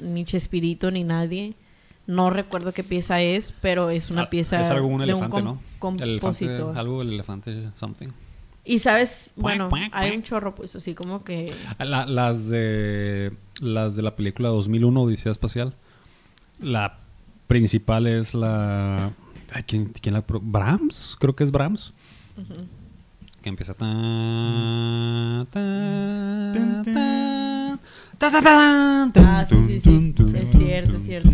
ni 0.00 0.24
Chespirito 0.24 0.90
ni 0.90 1.04
nadie. 1.04 1.54
No 2.06 2.30
recuerdo 2.30 2.72
qué 2.72 2.82
pieza 2.82 3.20
es, 3.20 3.54
pero 3.60 3.88
es 3.90 4.10
una 4.10 4.22
Ah, 4.22 4.30
pieza 4.30 4.60
Es 4.60 4.70
algo 4.70 4.88
un 4.88 4.98
de 4.98 5.04
elefante, 5.04 5.30
com- 5.30 5.44
¿no? 5.44 5.60
El 6.02 6.10
elefante, 6.10 6.20
compositor. 6.46 6.78
algo 6.78 6.98
del 6.98 7.12
elefante 7.12 7.68
something. 7.74 8.08
Y 8.64 8.78
sabes, 8.80 9.32
bueno, 9.36 9.68
hay 9.92 10.14
un 10.14 10.22
chorro 10.22 10.54
pues 10.54 10.76
así 10.76 10.94
como 10.94 11.24
que... 11.24 11.52
La- 11.78 12.06
las 12.06 12.48
de 12.48 13.32
las 13.60 13.96
de 13.96 14.02
la 14.02 14.14
película 14.16 14.48
2001 14.50 15.02
Odisea 15.02 15.32
espacial. 15.32 15.74
La 16.60 16.98
principal 17.46 18.06
es 18.06 18.34
la 18.34 19.12
ay, 19.54 19.62
¿quién, 19.64 19.92
quién 20.00 20.14
la 20.14 20.22
pro- 20.22 20.40
Brahms, 20.42 21.16
creo 21.18 21.34
que 21.34 21.44
es 21.44 21.50
Brahms. 21.50 21.92
Que 23.42 23.48
empieza 23.48 23.74
tan 23.74 25.46
tan 25.50 26.82
tan 26.84 27.80
ta, 28.18 28.30
ta, 28.30 28.42
tan, 28.42 29.12
tan, 29.12 29.26
Ah, 29.26 29.46
sí, 29.48 29.56
sí, 29.66 29.80
sí. 29.80 30.14
es 30.36 30.50
cierto, 30.52 30.96
es 30.96 31.02
cierto. 31.04 31.30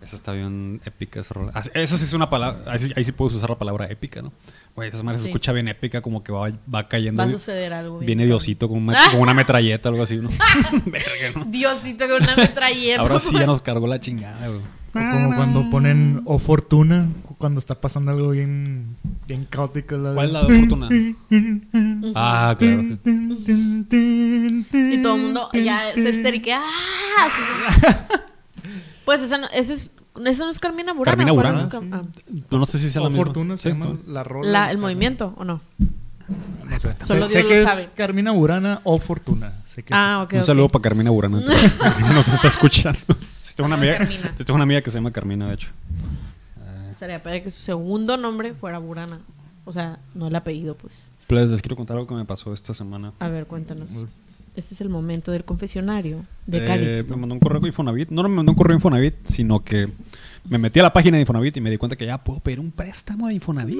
Esa 0.00 0.16
está 0.16 0.32
bien 0.32 0.80
épica 0.84 1.20
esa 1.20 1.34
rola. 1.34 1.52
Ah, 1.54 1.62
Esa 1.74 1.96
sí 1.96 2.04
es 2.04 2.12
una 2.12 2.28
palabra, 2.28 2.72
ahí 2.72 2.78
sí, 2.80 2.92
ahí 2.96 3.04
sí 3.04 3.12
puedes 3.12 3.36
usar 3.36 3.50
la 3.50 3.58
palabra 3.58 3.86
épica, 3.86 4.20
¿no? 4.20 4.32
Güey, 4.74 4.88
esa 4.88 5.02
madre 5.02 5.18
se 5.18 5.24
Sí. 5.24 5.30
escucha 5.30 5.52
bien 5.52 5.68
épica, 5.68 6.00
como 6.02 6.24
que 6.24 6.32
va, 6.32 6.50
va 6.72 6.88
cayendo. 6.88 7.22
Va 7.22 7.28
a 7.28 7.32
suceder 7.32 7.72
algo. 7.72 7.98
bien 7.98 8.06
Viene. 8.18 8.26
Diosito 8.26 8.68
con 8.68 8.78
una, 8.78 8.98
con 9.10 9.20
una 9.20 9.32
metralleta 9.34 9.88
o 9.88 9.92
algo 9.92 10.02
así, 10.04 10.16
¿no? 10.16 10.28
Verga, 10.86 11.38
¿no? 11.38 11.44
Diosito 11.46 12.08
con 12.08 12.22
una 12.22 12.34
metralleta. 12.36 13.00
Ahora 13.00 13.20
sí 13.20 13.32
ya 13.34 13.46
nos 13.46 13.60
cargó 13.62 13.86
la 13.86 14.00
chingada, 14.00 14.48
güey. 14.48 14.60
O 14.94 14.98
como 14.98 15.34
cuando 15.36 15.70
ponen 15.70 16.20
O 16.26 16.38
Fortuna, 16.38 17.08
cu- 17.22 17.34
cuando 17.36 17.58
está 17.60 17.74
pasando 17.80 18.10
algo 18.10 18.30
bien, 18.30 18.84
bien 19.26 19.46
caótico. 19.48 19.96
la 19.96 20.10
de- 20.10 20.14
¿Cuál 20.14 20.26
es 20.26 20.32
la 20.32 20.42
de 20.44 20.58
Fortuna? 20.60 20.88
Ah, 22.14 22.54
claro. 22.58 22.82
Y 24.72 25.02
todo 25.02 25.16
el 25.16 25.22
mundo 25.22 25.48
ya 25.52 25.92
se 25.94 26.08
esteriquea. 26.08 26.62
¡Ah! 26.62 27.28
Pues 29.04 29.20
esa 29.20 29.36
no, 29.36 29.48
ese 29.52 29.74
es, 29.74 29.92
eso 30.26 30.44
no 30.44 30.50
es 30.52 30.60
Carmina 30.60 30.92
Burana. 30.92 31.16
Carmina 31.16 31.32
¿cuál 31.34 31.46
es 31.46 31.52
Burana, 31.52 31.90
la 31.90 31.98
cam- 31.98 32.06
ah. 32.06 32.42
No, 32.52 32.58
no 32.58 32.66
sé 32.66 32.78
si 32.78 32.88
sea 32.88 33.02
la 33.02 33.08
O 33.08 33.10
misma. 33.10 33.24
Fortuna 33.24 33.56
se 33.56 33.62
Sí, 33.64 33.68
llama 33.70 33.86
tú. 33.86 33.98
la 34.06 34.22
rola. 34.22 34.48
La- 34.50 34.70
el 34.70 34.78
movimiento 34.78 35.34
o 35.36 35.44
no? 35.44 35.60
No 36.68 36.78
sé. 36.78 36.90
Solo 37.04 37.28
sé, 37.28 37.32
sé 37.32 37.38
Dios 37.40 37.48
que 37.50 37.54
lo 37.56 37.62
es 37.62 37.68
sabe. 37.68 37.88
Carmina 37.96 38.30
Burana 38.30 38.80
o 38.84 38.98
Fortuna. 38.98 39.54
Sé 39.74 39.82
que 39.82 39.92
es 39.92 39.98
Ah. 39.98 40.28
Un 40.32 40.42
saludo 40.44 40.68
para 40.68 40.82
Carmina 40.82 41.10
Burana. 41.10 41.40
nos 42.14 42.28
está 42.28 42.46
escuchando. 42.46 43.00
Sí, 43.52 43.56
tengo 43.56 43.66
una 43.66 43.76
amiga, 43.76 44.06
sí, 44.06 44.44
tengo 44.44 44.54
una 44.54 44.62
amiga 44.64 44.80
que 44.80 44.90
se 44.90 44.96
llama 44.96 45.10
Carmina, 45.10 45.46
de 45.46 45.54
hecho. 45.54 45.68
Estaría 46.90 47.22
padre 47.22 47.42
que 47.42 47.50
su 47.50 47.60
segundo 47.60 48.16
nombre 48.16 48.54
fuera 48.54 48.78
Burana. 48.78 49.20
O 49.66 49.72
sea, 49.72 49.98
no 50.14 50.28
el 50.28 50.34
apellido, 50.36 50.74
pues. 50.74 51.10
Pues 51.26 51.50
les 51.50 51.60
quiero 51.60 51.76
contar 51.76 51.96
algo 51.98 52.08
que 52.08 52.14
me 52.14 52.24
pasó 52.24 52.54
esta 52.54 52.72
semana. 52.72 53.12
A 53.18 53.28
ver, 53.28 53.46
cuéntanos. 53.46 53.90
Este 54.56 54.74
es 54.74 54.80
el 54.80 54.88
momento 54.88 55.32
del 55.32 55.44
confesionario 55.44 56.24
de 56.46 56.64
Eh, 56.64 56.66
Calixto. 56.66 57.14
me 57.14 57.20
mandó 57.22 57.34
un 57.34 57.40
correo 57.40 57.60
de 57.60 57.68
Infonavit. 57.68 58.08
No, 58.10 58.22
no 58.22 58.28
me 58.30 58.36
mandó 58.36 58.52
un 58.52 58.56
correo 58.56 58.72
de 58.74 58.78
Infonavit, 58.78 59.14
sino 59.24 59.62
que 59.62 59.88
me 60.48 60.56
metí 60.58 60.80
a 60.80 60.82
la 60.84 60.92
página 60.94 61.16
de 61.18 61.22
Infonavit 61.22 61.56
y 61.58 61.60
me 61.60 61.70
di 61.70 61.76
cuenta 61.76 61.96
que 61.96 62.06
ya 62.06 62.16
puedo 62.24 62.40
pedir 62.40 62.58
un 62.60 62.70
préstamo 62.70 63.28
de 63.28 63.34
Infonavit. 63.34 63.78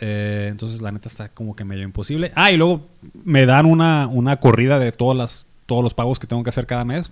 Eh, 0.00 0.48
entonces, 0.50 0.80
la 0.80 0.90
neta 0.90 1.08
está 1.08 1.28
como 1.28 1.54
que 1.54 1.64
medio 1.64 1.82
imposible. 1.82 2.32
Ah, 2.34 2.50
y 2.50 2.56
luego 2.56 2.86
me 3.24 3.44
dan 3.46 3.66
una, 3.66 4.06
una 4.06 4.38
corrida 4.38 4.78
de 4.78 4.92
todas 4.92 5.16
las, 5.16 5.46
todos 5.66 5.84
los 5.84 5.94
pagos 5.94 6.18
que 6.18 6.26
tengo 6.26 6.42
que 6.42 6.50
hacer 6.50 6.66
cada 6.66 6.84
mes. 6.84 7.10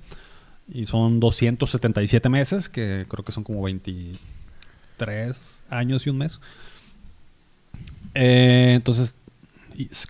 Y 0.72 0.86
son 0.86 1.20
277 1.20 2.28
meses, 2.28 2.68
que 2.68 3.06
creo 3.08 3.24
que 3.24 3.32
son 3.32 3.44
como 3.44 3.62
23 3.62 5.62
años 5.70 6.06
y 6.06 6.10
un 6.10 6.18
mes. 6.18 6.40
Eh, 8.14 8.72
entonces, 8.74 9.16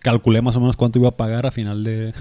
calculé 0.02 0.42
más 0.42 0.56
o 0.56 0.60
menos 0.60 0.76
cuánto 0.76 0.98
iba 0.98 1.08
a 1.08 1.16
pagar 1.16 1.46
a 1.46 1.50
final 1.50 1.84
de... 1.84 2.12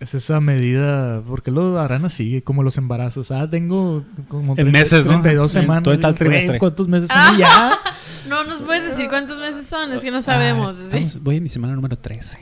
Es 0.00 0.14
esa 0.14 0.40
medida, 0.40 1.20
porque 1.28 1.50
lo 1.50 1.78
harán 1.78 2.06
así, 2.06 2.40
como 2.40 2.62
los 2.62 2.78
embarazos. 2.78 3.30
Ah, 3.30 3.50
tengo 3.50 4.02
como 4.28 4.54
En 4.56 4.72
meses, 4.72 5.04
¿no? 5.04 5.12
32 5.20 5.54
En 5.56 5.62
semanas. 5.62 5.82
todo 5.82 5.92
el 5.92 6.00
tal 6.00 6.14
trimestre. 6.14 6.58
¿Cuántos 6.58 6.88
meses 6.88 7.10
son 7.12 7.36
ya? 7.38 7.78
No 8.26 8.42
nos 8.44 8.62
puedes 8.62 8.82
decir 8.90 9.10
cuántos 9.10 9.38
meses 9.38 9.66
son, 9.66 9.92
es 9.92 10.00
que 10.00 10.10
no 10.10 10.22
sabemos. 10.22 10.76
Ah, 10.90 10.98
voy 11.20 11.36
en 11.36 11.42
mi 11.42 11.50
semana 11.50 11.74
número 11.74 11.98
13. 11.98 12.38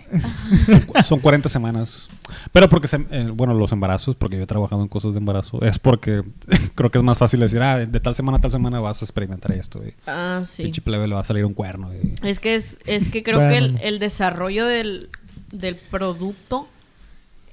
son, 0.95 1.03
son 1.05 1.19
40 1.19 1.49
semanas. 1.49 2.09
Pero 2.53 2.69
porque, 2.69 2.87
se- 2.87 3.05
eh, 3.11 3.29
bueno, 3.35 3.55
los 3.55 3.73
embarazos, 3.73 4.15
porque 4.15 4.37
yo 4.37 4.45
he 4.45 4.47
trabajado 4.47 4.81
en 4.83 4.89
cosas 4.89 5.15
de 5.15 5.19
embarazo, 5.19 5.61
es 5.63 5.81
porque 5.81 6.23
creo 6.77 6.91
que 6.93 6.99
es 6.99 7.05
más 7.05 7.19
fácil 7.19 7.41
decir, 7.41 7.61
ah, 7.61 7.79
de 7.79 8.01
tal 8.01 8.15
semana 8.15 8.39
a 8.39 8.41
tal 8.41 8.53
semana 8.53 8.79
vas 8.79 9.03
a 9.03 9.05
experimentar 9.05 9.51
esto. 9.51 9.81
Y 9.85 9.95
Ah, 10.07 10.43
sí. 10.45 10.63
pinche 10.63 10.81
plebe 10.81 11.09
le 11.09 11.15
va 11.17 11.23
a 11.23 11.25
salir 11.25 11.45
un 11.45 11.55
cuerno. 11.55 11.91
y- 11.93 12.15
Es 12.25 12.39
que 12.39 12.55
es, 12.55 12.79
es 12.87 13.09
que 13.09 13.25
creo 13.25 13.41
que 13.49 13.59
el, 13.59 13.79
el 13.83 13.99
desarrollo 13.99 14.65
del, 14.65 15.09
del 15.51 15.75
producto 15.75 16.69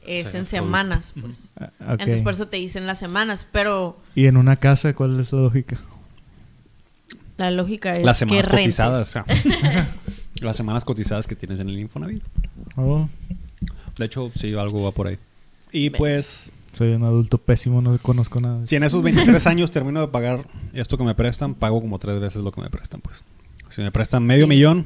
es 0.08 0.34
en 0.36 0.46
semanas, 0.46 1.14
pues. 1.20 1.52
Ah. 1.60 1.70
Entonces 1.92 2.22
por 2.22 2.34
eso 2.34 2.48
te 2.48 2.58
dicen 2.58 2.86
las 2.88 3.00
semanas, 3.00 3.46
pero 3.52 3.98
Y 4.16 4.26
en 4.26 4.38
una 4.38 4.56
casa, 4.56 4.94
¿cuál 4.94 5.20
es 5.20 5.32
la 5.32 5.40
lógica? 5.42 5.78
la 7.38 7.52
lógica 7.52 7.94
es 7.94 8.04
Las 8.06 8.18
semanas 8.18 8.48
cotizadas. 8.48 9.14
Las 10.42 10.58
semanas 10.58 10.84
cotizadas 10.86 11.28
que 11.28 11.36
tienes 11.36 11.60
en 11.60 11.70
el 11.70 11.80
Infonavit. 11.80 12.24
Oh, 12.76 13.08
De 13.98 14.06
hecho, 14.06 14.32
sí, 14.36 14.54
algo 14.54 14.84
va 14.84 14.92
por 14.92 15.08
ahí. 15.08 15.18
Y 15.72 15.90
pues, 15.90 16.52
soy 16.74 16.90
un 16.94 17.04
adulto 17.04 17.38
pésimo, 17.38 17.82
no 17.82 17.98
conozco 18.00 18.40
nada. 18.42 18.66
si 18.68 18.76
en 18.76 18.84
esos 18.84 19.02
23 19.02 19.46
años 19.48 19.72
termino 19.72 20.02
de 20.02 20.08
pagar 20.10 20.46
esto 20.74 20.98
que 20.98 21.04
me 21.04 21.16
prestan, 21.16 21.54
pago 21.56 21.82
como 21.82 22.00
tres 22.00 22.20
veces 22.20 22.42
lo 22.44 22.52
que 22.52 22.62
me 22.62 22.70
prestan, 22.70 23.02
pues. 23.02 23.24
Si 23.70 23.82
me 23.82 23.92
prestan 23.92 24.24
medio 24.24 24.44
Sí. 24.46 24.50
millón, 24.50 24.86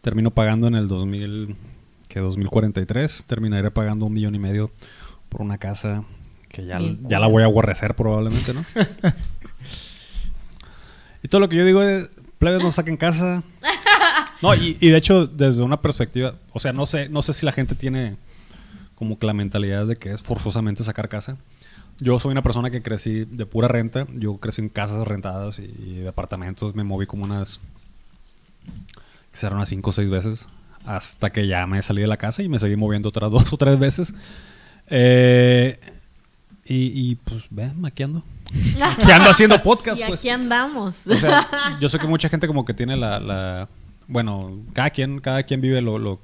termino 0.00 0.30
pagando 0.30 0.66
en 0.66 0.74
el 0.74 0.88
2000, 0.88 1.54
que 2.12 2.20
2043, 2.20 3.24
terminaré 3.26 3.70
pagando 3.70 4.04
un 4.04 4.12
millón 4.12 4.34
y 4.34 4.38
medio 4.38 4.70
por 5.30 5.40
una 5.40 5.56
casa 5.56 6.04
que 6.50 6.66
ya, 6.66 6.78
ya 7.04 7.18
la 7.18 7.26
voy 7.26 7.42
a 7.42 7.46
aborrecer 7.46 7.96
probablemente, 7.96 8.52
¿no? 8.52 8.62
y 11.22 11.28
todo 11.28 11.40
lo 11.40 11.48
que 11.48 11.56
yo 11.56 11.64
digo 11.64 11.82
es, 11.82 12.14
plebes 12.36 12.62
no 12.62 12.70
saquen 12.70 12.98
casa. 12.98 13.42
No, 14.42 14.54
y, 14.54 14.76
y 14.80 14.90
de 14.90 14.98
hecho, 14.98 15.26
desde 15.26 15.62
una 15.62 15.80
perspectiva, 15.80 16.34
o 16.52 16.58
sea, 16.58 16.74
no 16.74 16.84
sé, 16.84 17.08
no 17.08 17.22
sé 17.22 17.32
si 17.32 17.46
la 17.46 17.52
gente 17.52 17.74
tiene 17.74 18.16
como 18.94 19.18
que 19.18 19.26
la 19.26 19.32
mentalidad 19.32 19.86
de 19.86 19.96
que 19.96 20.12
es 20.12 20.20
forzosamente 20.20 20.84
sacar 20.84 21.08
casa. 21.08 21.38
Yo 21.98 22.20
soy 22.20 22.32
una 22.32 22.42
persona 22.42 22.70
que 22.70 22.82
crecí 22.82 23.24
de 23.24 23.46
pura 23.46 23.68
renta. 23.68 24.06
Yo 24.12 24.36
crecí 24.36 24.60
en 24.60 24.68
casas 24.68 25.06
rentadas 25.06 25.60
y, 25.60 25.62
y 25.62 25.94
departamentos. 26.00 26.74
Me 26.74 26.84
moví 26.84 27.06
como 27.06 27.24
unas. 27.24 27.60
serán 29.32 29.56
unas 29.56 29.70
cinco 29.70 29.90
o 29.90 29.92
seis 29.92 30.10
veces. 30.10 30.46
Hasta 30.86 31.30
que 31.30 31.46
ya 31.46 31.66
me 31.66 31.80
salí 31.82 32.00
de 32.02 32.08
la 32.08 32.16
casa 32.16 32.42
y 32.42 32.48
me 32.48 32.58
seguí 32.58 32.76
moviendo 32.76 33.08
otras 33.10 33.30
dos 33.30 33.52
o 33.52 33.56
tres 33.56 33.78
veces. 33.78 34.14
Eh, 34.88 35.78
y, 36.64 37.10
y, 37.10 37.14
pues, 37.16 37.44
ve, 37.50 37.72
maqueando. 37.74 38.22
Maqueando 38.78 39.30
haciendo 39.30 39.62
podcast, 39.62 39.98
Y 40.00 40.04
pues. 40.04 40.20
aquí 40.20 40.28
andamos. 40.28 41.06
O 41.06 41.16
sea, 41.16 41.78
yo 41.80 41.88
sé 41.88 41.98
que 41.98 42.06
mucha 42.06 42.28
gente 42.28 42.46
como 42.46 42.64
que 42.64 42.74
tiene 42.74 42.96
la, 42.96 43.18
la- 43.20 43.68
bueno, 44.08 44.58
cada 44.72 44.90
quien, 44.90 45.20
cada 45.20 45.42
quien 45.44 45.60
vive 45.60 45.80
lo, 45.80 45.98
lo, 45.98 46.20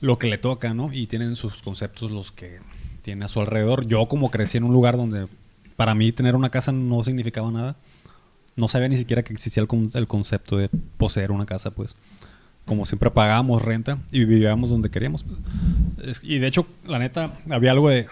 lo 0.00 0.18
que 0.18 0.26
le 0.28 0.38
toca, 0.38 0.74
¿no? 0.74 0.92
Y 0.92 1.06
tienen 1.06 1.36
sus 1.36 1.62
conceptos 1.62 2.10
los 2.10 2.32
que 2.32 2.58
tiene 3.02 3.24
a 3.24 3.28
su 3.28 3.40
alrededor. 3.40 3.86
Yo 3.86 4.06
como 4.08 4.30
crecí 4.30 4.58
en 4.58 4.64
un 4.64 4.72
lugar 4.72 4.96
donde 4.96 5.28
para 5.76 5.94
mí 5.94 6.10
tener 6.12 6.34
una 6.34 6.50
casa 6.50 6.72
no 6.72 7.04
significaba 7.04 7.50
nada. 7.50 7.76
No 8.56 8.68
sabía 8.68 8.88
ni 8.88 8.96
siquiera 8.96 9.22
que 9.22 9.32
existía 9.34 9.62
el, 9.62 9.68
el 9.94 10.06
concepto 10.08 10.56
de 10.56 10.70
poseer 10.96 11.30
una 11.30 11.44
casa, 11.46 11.70
pues. 11.70 11.94
Como 12.66 12.84
siempre 12.84 13.10
pagábamos 13.10 13.62
renta 13.62 13.98
y 14.10 14.24
vivíamos 14.24 14.68
donde 14.70 14.90
queríamos. 14.90 15.22
pues. 15.24 15.38
Es- 16.08 16.20
y 16.22 16.38
de 16.38 16.46
hecho, 16.48 16.66
la 16.84 16.98
neta, 16.98 17.32
había 17.48 17.70
algo 17.70 17.88
de, 17.88 18.06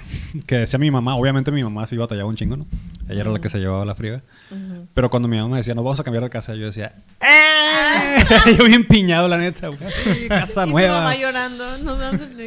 que 0.46 0.58
decía 0.58 0.78
mi 0.78 0.90
mamá. 0.90 1.16
Obviamente 1.16 1.50
mi 1.52 1.62
mamá 1.62 1.86
sí 1.86 1.96
batallaba 1.96 2.28
un 2.28 2.36
chingo, 2.36 2.56
¿no? 2.56 2.66
Ella 3.08 3.22
era 3.22 3.30
la 3.32 3.40
que 3.40 3.48
se 3.48 3.58
llevaba 3.58 3.84
la 3.84 3.94
friega. 3.94 4.22
Ujú. 4.50 4.86
Pero 4.94 5.10
cuando 5.10 5.28
mi 5.28 5.36
mamá 5.36 5.48
me 5.50 5.56
decía, 5.58 5.74
nos 5.74 5.84
vamos 5.84 6.00
a 6.00 6.04
cambiar 6.04 6.24
de 6.24 6.30
casa, 6.30 6.54
yo 6.54 6.66
decía, 6.66 6.94
¡Eh! 7.20 8.24
yo 8.58 8.64
bien 8.64 8.86
piñado, 8.86 9.26
la 9.28 9.36
neta. 9.38 9.70
Sí, 9.72 10.26
casa 10.28 10.64
Y 10.66 10.70
nueva. 10.70 10.98
mamá 11.00 11.16
llorando. 11.16 11.64
a- 11.64 11.78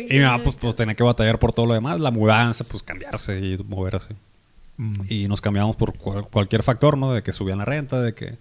Y 0.09 0.13
mi 0.13 0.19
mamá, 0.21 0.41
pues, 0.43 0.55
pues 0.55 0.75
tenía 0.75 0.95
que 0.95 1.03
batallar 1.03 1.37
por 1.39 1.53
todo 1.53 1.65
lo 1.65 1.73
demás, 1.73 1.99
la 1.99 2.11
mudanza, 2.11 2.63
pues 2.63 2.81
cambiarse 2.83 3.39
y 3.39 3.57
moverse. 3.67 4.15
Mm. 4.77 4.93
Y 5.09 5.27
nos 5.27 5.41
cambiamos 5.41 5.75
por 5.75 5.93
cual- 5.97 6.27
cualquier 6.29 6.63
factor, 6.63 6.97
¿no? 6.97 7.11
De 7.11 7.21
que 7.21 7.33
subían 7.33 7.57
la 7.57 7.65
renta, 7.65 8.01
de 8.01 8.13
que 8.13 8.37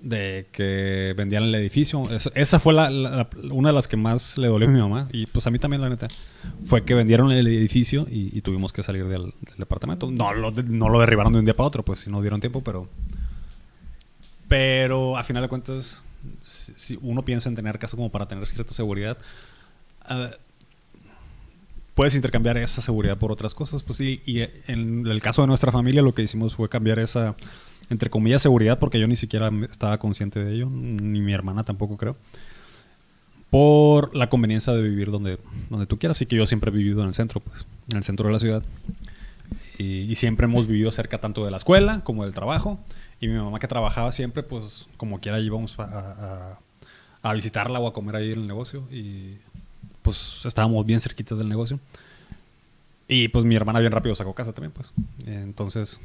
de 0.00 0.46
que 0.52 1.14
vendían 1.16 1.42
el 1.44 1.54
edificio. 1.54 2.08
Esa 2.34 2.60
fue 2.60 2.74
la, 2.74 2.90
la- 2.90 3.28
una 3.50 3.70
de 3.70 3.72
las 3.74 3.88
que 3.88 3.96
más 3.96 4.36
le 4.38 4.48
dolió 4.48 4.68
a 4.68 4.70
mi 4.70 4.78
mamá. 4.80 5.08
Y 5.12 5.26
pues 5.26 5.46
a 5.46 5.50
mí 5.50 5.58
también, 5.58 5.80
la 5.82 5.88
neta. 5.88 6.08
Fue 6.64 6.84
que 6.84 6.94
vendieron 6.94 7.32
el 7.32 7.46
edificio 7.46 8.06
y, 8.10 8.36
y 8.36 8.40
tuvimos 8.42 8.72
que 8.72 8.82
salir 8.82 9.06
del, 9.06 9.22
del 9.40 9.56
departamento. 9.58 10.10
No 10.10 10.32
lo, 10.34 10.50
no 10.52 10.88
lo 10.88 11.00
derribaron 11.00 11.32
de 11.32 11.38
un 11.40 11.44
día 11.44 11.56
para 11.56 11.66
otro, 11.66 11.84
pues 11.84 12.00
si 12.00 12.10
no 12.10 12.20
dieron 12.20 12.40
tiempo, 12.40 12.62
pero... 12.62 12.88
Pero 14.48 15.16
a 15.16 15.24
final 15.24 15.42
de 15.42 15.48
cuentas, 15.48 16.02
si, 16.40 16.72
si 16.76 16.98
uno 17.02 17.24
piensa 17.24 17.48
en 17.48 17.56
tener 17.56 17.78
casa 17.78 17.96
como 17.96 18.10
para 18.12 18.28
tener 18.28 18.46
cierta 18.46 18.72
seguridad, 18.74 19.18
ah, 20.02 20.30
puedes 21.94 22.14
intercambiar 22.14 22.56
esa 22.58 22.80
seguridad 22.80 23.18
por 23.18 23.32
otras 23.32 23.54
cosas. 23.54 23.82
Pues 23.82 23.96
sí, 23.98 24.20
y 24.24 24.42
en 24.70 25.06
el 25.06 25.20
caso 25.20 25.42
de 25.42 25.48
nuestra 25.48 25.72
familia 25.72 26.00
lo 26.02 26.14
que 26.14 26.22
hicimos 26.22 26.54
fue 26.54 26.68
cambiar 26.68 27.00
esa, 27.00 27.34
entre 27.90 28.10
comillas, 28.10 28.42
seguridad, 28.42 28.78
porque 28.78 28.98
yo 28.98 29.06
ni 29.06 29.16
siquiera 29.16 29.50
estaba 29.70 29.98
consciente 29.98 30.44
de 30.44 30.54
ello, 30.54 30.68
ni 30.70 31.20
mi 31.20 31.32
hermana 31.32 31.64
tampoco 31.64 31.96
creo, 31.96 32.16
por 33.50 34.14
la 34.16 34.28
conveniencia 34.28 34.72
de 34.72 34.82
vivir 34.82 35.10
donde, 35.10 35.38
donde 35.70 35.86
tú 35.86 35.98
quieras. 35.98 36.18
Así 36.18 36.26
que 36.26 36.36
yo 36.36 36.46
siempre 36.46 36.70
he 36.70 36.74
vivido 36.74 37.02
en 37.02 37.08
el 37.08 37.14
centro, 37.14 37.40
pues, 37.40 37.66
en 37.90 37.98
el 37.98 38.04
centro 38.04 38.26
de 38.26 38.32
la 38.32 38.38
ciudad. 38.38 38.62
Y, 39.78 40.14
siempre 40.16 40.46
hemos 40.46 40.66
vivido 40.66 40.90
cerca 40.90 41.20
tanto 41.20 41.44
de 41.44 41.50
la 41.50 41.58
escuela 41.58 42.00
como 42.02 42.24
del 42.24 42.34
trabajo. 42.34 42.78
Y 43.20 43.28
mi 43.28 43.34
mamá 43.34 43.58
que 43.58 43.68
trabajaba 43.68 44.10
siempre, 44.10 44.42
pues 44.42 44.88
como 44.96 45.20
quiera 45.20 45.38
íbamos 45.38 45.76
a 45.78 46.58
visitarla 47.34 47.78
o 47.78 47.86
a 47.86 47.92
comer 47.92 48.16
ahí 48.16 48.32
en 48.32 48.40
el 48.40 48.46
negocio. 48.46 48.82
Y 48.90 49.36
pues 50.02 50.42
estábamos 50.44 50.86
bien 50.86 51.00
cerquitas 51.00 51.36
del 51.36 51.48
negocio. 51.48 51.78
Y 53.08 53.28
pues 53.28 53.44
mi 53.44 53.54
hermana 53.54 53.80
bien 53.80 53.92
rápido 53.92 54.14
sacó 54.14 54.34
casa 54.34 54.52
también, 54.52 54.72
pues. 54.72 54.92
Entonces, 55.26 56.00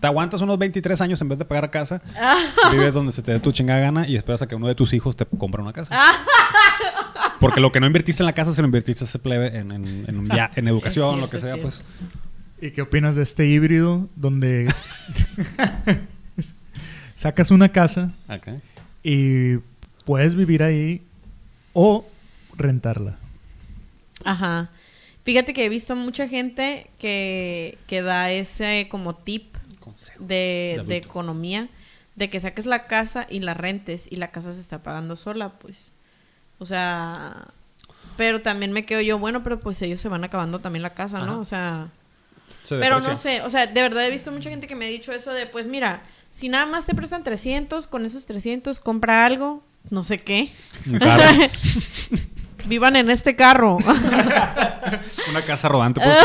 te 0.00 0.06
aguantas 0.06 0.40
unos 0.42 0.58
23 0.58 1.00
años 1.00 1.20
en 1.20 1.28
vez 1.28 1.38
de 1.38 1.44
pagar 1.44 1.70
casa. 1.70 2.00
vives 2.72 2.94
donde 2.94 3.12
se 3.12 3.22
te 3.22 3.32
dé 3.32 3.40
tu 3.40 3.52
chingada 3.52 3.80
gana 3.80 4.06
y 4.08 4.16
esperas 4.16 4.42
a 4.42 4.46
que 4.48 4.54
uno 4.54 4.68
de 4.68 4.74
tus 4.74 4.92
hijos 4.92 5.16
te 5.16 5.26
compre 5.26 5.62
una 5.62 5.72
casa. 5.72 5.98
Porque 7.40 7.60
lo 7.60 7.70
que 7.72 7.78
no 7.80 7.86
invertiste 7.86 8.22
en 8.22 8.26
la 8.26 8.32
casa 8.32 8.52
se 8.52 8.62
lo 8.62 8.66
invertiste 8.66 9.04
a 9.04 9.06
ese 9.06 9.18
plebe 9.18 9.56
en, 9.58 9.70
en, 9.70 10.04
en, 10.08 10.18
un 10.18 10.28
via- 10.28 10.50
en 10.56 10.66
educación, 10.68 11.20
lo 11.20 11.30
que 11.30 11.38
sea, 11.38 11.56
pues. 11.56 11.82
¿Y 12.60 12.72
qué 12.72 12.82
opinas 12.82 13.14
de 13.14 13.22
este 13.22 13.46
híbrido 13.46 14.08
donde 14.16 14.72
sacas 17.14 17.50
una 17.50 17.70
casa 17.70 18.10
y 19.02 19.56
puedes 20.04 20.34
vivir 20.34 20.62
ahí 20.62 21.02
o 21.72 22.06
rentarla? 22.56 23.18
Ajá. 24.24 24.70
Fíjate 25.24 25.52
que 25.52 25.64
he 25.64 25.68
visto 25.68 25.94
mucha 25.94 26.26
gente 26.26 26.90
que, 26.98 27.78
que 27.86 28.02
da 28.02 28.30
ese 28.30 28.88
como 28.90 29.14
tip 29.14 29.54
Consejos 29.88 30.26
de, 30.26 30.82
de 30.86 30.96
economía, 30.96 31.68
de 32.16 32.30
que 32.30 32.40
saques 32.40 32.66
la 32.66 32.84
casa 32.84 33.26
y 33.28 33.40
la 33.40 33.54
rentes 33.54 34.06
y 34.10 34.16
la 34.16 34.30
casa 34.30 34.54
se 34.54 34.60
está 34.60 34.82
pagando 34.82 35.16
sola, 35.16 35.50
pues. 35.58 35.92
O 36.58 36.66
sea, 36.66 37.48
pero 38.16 38.42
también 38.42 38.72
me 38.72 38.84
quedo 38.84 39.00
yo, 39.00 39.18
bueno, 39.18 39.42
pero 39.42 39.60
pues 39.60 39.80
ellos 39.82 40.00
se 40.00 40.08
van 40.08 40.24
acabando 40.24 40.58
también 40.58 40.82
la 40.82 40.94
casa, 40.94 41.18
¿no? 41.20 41.32
Ajá. 41.32 41.38
O 41.38 41.44
sea, 41.44 41.88
Se 42.64 42.76
pero 42.76 43.00
no 43.00 43.16
sé, 43.16 43.42
o 43.42 43.50
sea, 43.50 43.66
de 43.66 43.80
verdad 43.82 44.04
he 44.04 44.10
visto 44.10 44.32
mucha 44.32 44.50
gente 44.50 44.66
que 44.66 44.74
me 44.74 44.86
ha 44.86 44.88
dicho 44.88 45.12
eso 45.12 45.32
de, 45.32 45.46
pues 45.46 45.68
mira, 45.68 46.02
si 46.30 46.48
nada 46.48 46.66
más 46.66 46.86
te 46.86 46.94
prestan 46.94 47.22
300, 47.22 47.86
con 47.86 48.04
esos 48.04 48.26
300 48.26 48.80
compra 48.80 49.24
algo, 49.24 49.62
no 49.90 50.04
sé 50.04 50.18
qué. 50.18 50.50
Vivan 52.68 52.96
en 52.96 53.10
este 53.10 53.34
carro. 53.36 53.78
Una 55.30 55.42
casa 55.44 55.68
rodante. 55.68 56.00
pues. 56.00 56.16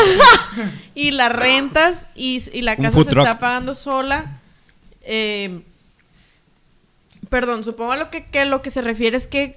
y 0.94 1.10
la 1.10 1.28
rentas 1.28 2.06
y, 2.14 2.42
y 2.52 2.62
la 2.62 2.76
casa 2.76 2.98
se 2.98 3.10
truck. 3.10 3.26
está 3.26 3.38
pagando 3.38 3.74
sola. 3.74 4.40
Eh, 5.02 5.62
perdón, 7.28 7.64
supongo 7.64 7.96
lo 7.96 8.10
que, 8.10 8.26
que 8.26 8.44
lo 8.44 8.62
que 8.62 8.70
se 8.70 8.82
refiere 8.82 9.16
es 9.16 9.26
que, 9.26 9.56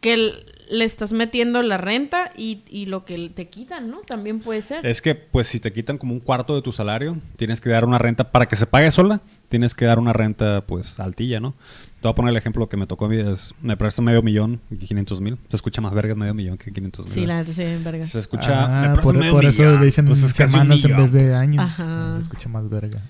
que 0.00 0.44
le 0.70 0.84
estás 0.84 1.12
metiendo 1.12 1.62
la 1.62 1.76
renta 1.76 2.32
y, 2.36 2.62
y 2.68 2.86
lo 2.86 3.04
que 3.04 3.30
te 3.30 3.48
quitan, 3.48 3.90
¿no? 3.90 3.98
También 4.00 4.40
puede 4.40 4.62
ser. 4.62 4.86
Es 4.86 5.02
que, 5.02 5.14
pues, 5.14 5.48
si 5.48 5.58
te 5.60 5.72
quitan 5.72 5.98
como 5.98 6.14
un 6.14 6.20
cuarto 6.20 6.54
de 6.54 6.62
tu 6.62 6.72
salario, 6.72 7.18
tienes 7.36 7.60
que 7.60 7.70
dar 7.70 7.84
una 7.84 7.98
renta 7.98 8.30
para 8.30 8.46
que 8.46 8.56
se 8.56 8.66
pague 8.66 8.90
sola. 8.90 9.20
Tienes 9.48 9.74
que 9.74 9.84
dar 9.84 9.98
una 9.98 10.12
renta, 10.12 10.60
pues, 10.62 11.00
altilla, 11.00 11.40
¿no? 11.40 11.54
Te 12.00 12.08
voy 12.08 12.12
a 12.12 12.14
poner 12.14 12.30
el 12.30 12.36
ejemplo 12.38 12.66
que 12.68 12.76
me 12.78 12.86
tocó 12.86 13.04
a 13.04 13.08
mí. 13.08 13.18
Es, 13.18 13.54
me 13.60 13.76
prestan 13.76 14.06
medio 14.06 14.22
millón 14.22 14.60
y 14.70 14.76
500 14.76 15.20
mil. 15.20 15.38
Se 15.48 15.56
escucha 15.56 15.82
más 15.82 15.92
vergas 15.92 16.16
medio 16.16 16.32
millón 16.32 16.56
que 16.56 16.72
500 16.72 17.04
mil. 17.04 17.14
sí, 17.14 17.26
la 17.26 17.36
neta 17.38 17.52
sí, 17.52 17.62
bien 17.62 17.84
verga. 17.84 18.06
Se 18.06 18.18
escucha. 18.18 18.64
Ah, 18.64 18.80
me 18.88 18.94
prestan 18.94 19.02
por, 19.02 19.18
medio 19.18 19.32
por 19.32 19.44
eso 19.44 19.78
le 19.78 19.84
dicen 19.84 20.06
pues, 20.06 20.22
es 20.22 20.32
semanas 20.32 20.82
en 20.84 20.96
vez 20.96 21.12
de 21.12 21.24
pues. 21.24 21.36
años. 21.36 21.62
Ajá. 21.80 22.14
Se 22.14 22.20
escucha 22.20 22.48
más 22.48 22.68
verga. 22.70 23.00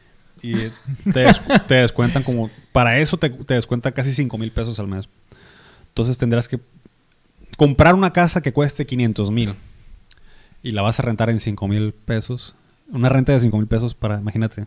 Y 0.42 0.54
te, 1.12 1.20
des- 1.20 1.42
te 1.68 1.74
descuentan 1.74 2.22
como... 2.22 2.50
Para 2.72 2.98
eso 2.98 3.16
te, 3.16 3.30
te 3.30 3.54
descuentan 3.54 3.92
casi 3.92 4.12
5 4.12 4.38
mil 4.38 4.50
pesos 4.50 4.80
al 4.80 4.88
mes. 4.88 5.08
Entonces 5.88 6.18
tendrás 6.18 6.48
que 6.48 6.58
comprar 7.56 7.94
una 7.94 8.12
casa 8.12 8.40
que 8.40 8.52
cueste 8.52 8.86
500 8.86 9.30
mil 9.30 9.54
y 10.62 10.72
la 10.72 10.82
vas 10.82 10.98
a 10.98 11.02
rentar 11.02 11.30
en 11.30 11.40
5 11.40 11.68
mil 11.68 11.92
pesos. 11.92 12.56
Una 12.90 13.08
renta 13.08 13.32
de 13.32 13.40
5 13.40 13.56
mil 13.56 13.66
pesos 13.66 13.94
para, 13.94 14.18
imagínate. 14.18 14.66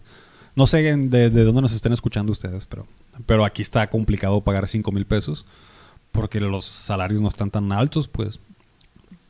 No 0.56 0.66
sé 0.68 0.82
de 0.82 1.30
dónde 1.30 1.62
nos 1.62 1.74
estén 1.74 1.92
escuchando 1.92 2.32
ustedes, 2.32 2.66
pero, 2.68 2.88
pero 3.26 3.46
aquí 3.46 3.62
está 3.62 3.90
complicado 3.90 4.42
pagar 4.42 4.68
5 4.68 4.92
mil 4.92 5.06
pesos 5.06 5.46
porque 6.12 6.40
los 6.40 6.66
salarios 6.66 7.22
no 7.22 7.28
están 7.28 7.50
tan 7.52 7.72
altos, 7.72 8.08
pues, 8.08 8.40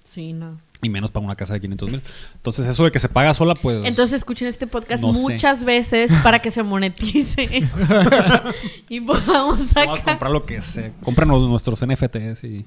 Sí, 0.03 0.34
no. 0.34 0.59
y 0.81 0.89
menos 0.89 1.09
para 1.11 1.25
una 1.25 1.36
casa 1.36 1.53
de 1.53 1.61
500 1.61 1.89
mil. 1.89 2.01
Entonces 2.36 2.67
eso 2.67 2.84
de 2.84 2.91
que 2.91 2.99
se 2.99 3.07
paga 3.09 3.34
sola, 3.34 3.55
pues... 3.55 3.86
Entonces 3.86 4.17
escuchen 4.17 4.47
este 4.49 4.67
podcast 4.67 5.01
No 5.01 5.15
sé. 5.15 5.21
muchas 5.21 5.63
veces 5.63 6.11
para 6.23 6.39
que 6.39 6.51
se 6.51 6.61
monetice 6.61 7.43
y 8.89 8.99
podamos 9.01 9.73
Vamos 9.73 10.01
a 10.01 10.03
comprar 10.03 10.31
lo 10.31 10.45
que 10.45 10.61
sea. 10.61 10.91
Cómpranos 11.01 11.41
nuestros 11.47 11.86
NFTs 11.86 12.43
y 12.43 12.65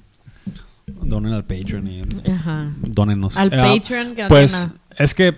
donen 0.87 1.33
al 1.33 1.43
Patreon 1.45 1.87
y 1.87 2.01
Ajá. 2.31 2.71
dónenos. 2.81 3.37
Al 3.37 3.53
Eh, 3.53 3.57
Patreon, 3.57 4.15
que 4.15 4.25
Pues 4.25 4.69
es 4.97 5.13
que 5.13 5.33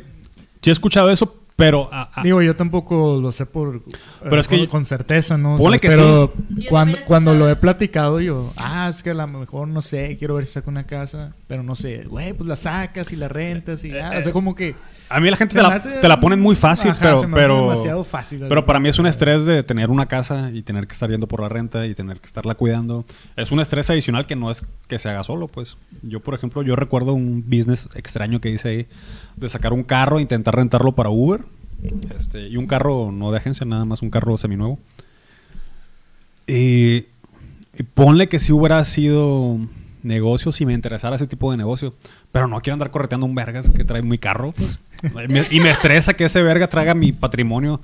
sí 0.62 0.70
he 0.70 0.74
escuchado 0.74 1.12
eso, 1.12 1.36
pero 1.60 1.88
ah, 1.92 2.10
ah, 2.16 2.24
Digo, 2.24 2.42
yo 2.42 2.56
tampoco 2.56 3.20
lo 3.22 3.32
sé 3.32 3.46
por 3.46 3.76
eh, 3.76 3.82
Pero 4.24 4.42
es 4.42 4.48
que 4.48 4.56
con, 4.56 4.66
yo- 4.66 4.72
con 4.72 4.86
certeza, 4.86 5.38
¿no? 5.38 5.56
O 5.56 5.58
Ponle 5.60 5.78
sea, 5.78 5.82
que 5.90 5.96
pero 5.96 6.34
Sí, 6.56 6.66
cuando, 6.68 6.98
cuando 7.06 7.36
lo 7.36 7.48
he 7.50 7.56
platicado 7.56 8.20
yo, 8.20 8.52
ah, 8.58 8.88
es 8.90 9.04
que 9.04 9.12
a 9.12 9.14
lo 9.14 9.28
mejor 9.28 9.68
no 9.68 9.82
sé, 9.84 10.16
quiero 10.18 10.34
ver 10.36 10.46
si 10.48 10.54
saco 10.54 10.72
una 10.72 10.88
casa, 10.88 11.36
pero 11.48 11.62
no 11.62 11.76
sé, 11.76 12.06
güey, 12.06 12.34
pues 12.34 12.48
la 12.48 12.56
sacas 12.56 13.12
y 13.12 13.16
la 13.16 13.28
rentas 13.28 13.84
y 13.84 13.90
ya, 13.92 14.12
o 14.20 14.24
sea, 14.24 14.32
como 14.32 14.56
que 14.56 14.74
a 15.10 15.20
mí 15.20 15.30
la 15.30 15.36
gente 15.38 15.56
te 15.56 15.62
la, 15.62 15.70
hace- 15.70 15.98
te 16.00 16.08
la 16.08 16.20
ponen 16.20 16.40
muy 16.40 16.56
fácil, 16.56 16.92
Ajá, 16.92 17.00
pero 17.02 17.20
se 17.22 17.28
me 17.28 17.34
hace 17.34 17.42
pero 17.42 17.62
demasiado 17.70 18.04
fácil. 18.04 18.46
pero 18.48 18.66
para 18.66 18.80
mí 18.80 18.90
es 18.90 19.00
un 19.00 19.08
estrés 19.08 19.46
de 19.46 19.64
tener 19.64 19.90
una 19.90 20.06
casa 20.06 20.52
y 20.54 20.62
tener 20.62 20.88
que 20.88 20.94
estar 20.94 21.10
yendo 21.10 21.28
por 21.28 21.42
la 21.42 21.50
renta 21.50 21.86
y 21.88 21.94
tener 21.96 22.20
que 22.20 22.28
estarla 22.28 22.56
cuidando. 22.56 23.06
Es 23.36 23.52
un 23.52 23.60
estrés 23.60 23.90
adicional 23.90 24.26
que 24.28 24.36
no 24.36 24.52
es 24.52 24.66
que 24.88 25.00
se 25.00 25.10
haga 25.10 25.24
solo, 25.24 25.48
pues. 25.48 25.78
Yo, 26.04 26.20
por 26.20 26.34
ejemplo, 26.36 26.62
yo 26.62 26.76
recuerdo 26.76 27.14
un 27.14 27.44
business 27.48 27.90
extraño 27.96 28.40
que 28.40 28.50
hice 28.52 28.70
ahí 28.70 28.88
de 29.36 29.50
sacar 29.50 29.74
un 29.74 29.84
carro 29.84 30.20
e 30.20 30.22
intentar 30.22 30.56
rentarlo 30.56 30.94
para 30.94 31.10
Uber. 31.10 31.42
Este, 32.18 32.48
y 32.48 32.58
un 32.58 32.68
carro 32.68 33.12
no 33.12 33.32
de 33.32 33.38
agencia, 33.38 33.66
nada 33.66 33.86
más 33.86 34.02
un 34.02 34.10
carro 34.10 34.38
seminuevo. 34.38 34.78
Y, 36.48 37.06
y 37.78 37.84
ponle 37.94 38.28
que 38.28 38.40
si 38.40 38.52
hubiera 38.52 38.84
sido 38.86 39.58
negocio, 40.04 40.52
si 40.52 40.66
me 40.66 40.74
interesara 40.74 41.16
ese 41.16 41.28
tipo 41.28 41.52
de 41.52 41.58
negocio. 41.58 41.96
Pero 42.32 42.48
no 42.48 42.60
quiero 42.62 42.74
andar 42.74 42.92
correteando 42.92 43.26
un 43.26 43.36
vergas 43.36 43.70
que 43.70 43.84
trae 43.84 44.02
mi 44.02 44.18
carro. 44.18 44.52
pues. 44.54 44.80
Y 45.52 45.62
me- 45.62 45.70
estresa 45.72 46.14
que 46.14 46.26
ese 46.26 46.42
verga 46.42 46.68
traiga 46.68 46.94
mi 46.94 47.14
patrimonio 47.14 47.80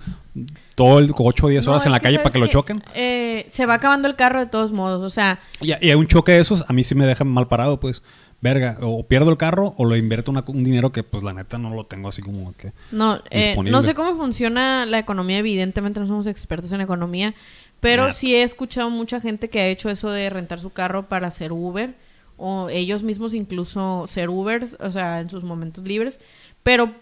todo 0.75 0.99
el 0.99 1.11
8 1.15 1.45
o 1.45 1.49
10 1.49 1.65
No, 1.65 1.71
horas 1.71 1.85
en 1.85 1.93
la 1.93 2.01
calle 2.01 2.17
para 2.17 2.31
¿sabes 2.31 2.33
que 2.33 2.39
lo 2.39 2.47
choquen. 2.47 2.83
Eh, 2.93 3.45
se 3.49 3.65
va 3.65 3.75
acabando 3.75 4.07
el 4.09 4.15
carro 4.17 4.39
de 4.39 4.47
todos 4.47 4.71
modos. 4.73 5.01
O 5.01 5.09
sea, 5.09 5.39
Y, 5.61 5.71
y 5.87 5.93
un 5.93 6.07
choque 6.07 6.33
de 6.33 6.39
esos, 6.39 6.65
a 6.67 6.73
mí 6.73 6.83
sí 6.83 6.93
me 6.95 7.05
deja 7.05 7.23
mal 7.23 7.47
parado, 7.47 7.79
pues. 7.79 8.03
Verga, 8.41 8.77
o 8.81 9.07
pierdo 9.07 9.31
el 9.31 9.37
carro 9.37 9.73
o 9.77 9.85
lo 9.85 9.95
invierto 9.95 10.29
una- 10.29 10.43
un 10.47 10.63
dinero 10.65 10.91
que, 10.91 11.03
pues, 11.03 11.23
la 11.23 11.33
neta 11.33 11.57
no 11.57 11.73
lo 11.73 11.85
tengo 11.85 12.09
así 12.09 12.21
como 12.21 12.53
que. 12.57 12.73
no, 12.91 13.21
eh, 13.31 13.55
no 13.63 13.81
sé 13.81 13.95
cómo 13.95 14.15
funciona 14.17 14.85
la 14.85 14.99
economía. 14.99 15.37
Evidentemente 15.37 16.01
no 16.01 16.07
somos 16.07 16.27
expertos 16.27 16.71
en 16.73 16.81
economía. 16.81 17.33
Pero 17.79 18.07
Nah. 18.07 18.11
sí 18.11 18.35
he 18.35 18.43
escuchado 18.43 18.89
mucha 18.89 19.21
gente 19.21 19.49
que 19.49 19.61
ha 19.61 19.67
hecho 19.67 19.89
eso 19.89 20.09
de 20.09 20.29
rentar 20.29 20.59
su 20.59 20.71
carro 20.71 21.07
para 21.07 21.27
hacer 21.27 21.53
Uber. 21.53 21.95
O 22.37 22.69
ellos 22.69 23.03
mismos 23.03 23.33
incluso 23.33 24.05
ser 24.07 24.29
Uber, 24.29 24.65
o 24.79 24.91
sea, 24.91 25.21
en 25.21 25.29
sus 25.29 25.43
momentos 25.43 25.83
libres. 25.83 26.19
Pero, 26.63 26.93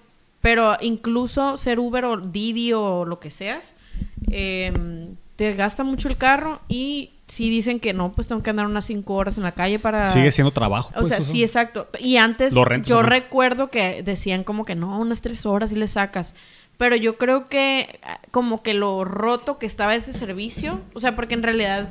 pero 0.42 0.78
incluso 0.82 1.58
ser 1.58 1.80
Uber 1.80 2.06
o 2.06 2.18
Didi 2.18 2.74
o 2.74 3.06
lo 3.06 3.20
que 3.20 3.32
seas, 3.32 3.74
eh, 4.32 4.72
te 5.36 5.54
gasta 5.54 5.84
mucho 5.84 6.08
el 6.08 6.18
carro 6.18 6.62
y 6.68 7.12
si 7.28 7.50
dicen 7.50 7.80
que 7.80 7.94
no, 7.94 8.12
pues 8.12 8.28
tengo 8.28 8.44
que 8.44 8.50
andar 8.50 8.66
unas 8.66 8.86
cinco 8.86 9.16
horas 9.16 9.38
en 9.38 9.44
la 9.44 9.54
calle 9.54 9.80
para... 9.80 10.06
Sigue 10.08 10.32
siendo 10.32 10.52
trabajo. 10.52 10.90
O 10.90 11.00
pues, 11.00 11.08
sea, 11.08 11.18
eso. 11.18 11.32
sí, 11.32 11.44
exacto. 11.44 11.88
Y 12.00 12.18
antes 12.18 12.54
yo 12.54 12.64
también. 12.64 13.06
recuerdo 13.06 13.70
que 13.70 14.04
decían 14.04 14.44
como 14.44 14.66
que 14.66 14.76
no, 14.76 15.00
unas 15.00 15.22
tres 15.22 15.46
horas 15.46 15.72
y 15.72 15.76
le 15.76 15.88
sacas. 15.88 16.36
Pero 16.78 16.96
yo 16.96 17.18
creo 17.18 17.48
que 17.48 18.00
ah, 18.04 18.20
como 18.32 18.62
que 18.62 18.74
lo 18.74 19.06
roto 19.06 19.58
que 19.58 19.66
estaba 19.66 19.96
ese 19.96 20.14
servicio, 20.14 20.82
o 20.94 21.00
sea, 21.00 21.16
porque 21.16 21.34
en 21.34 21.44
realidad 21.44 21.90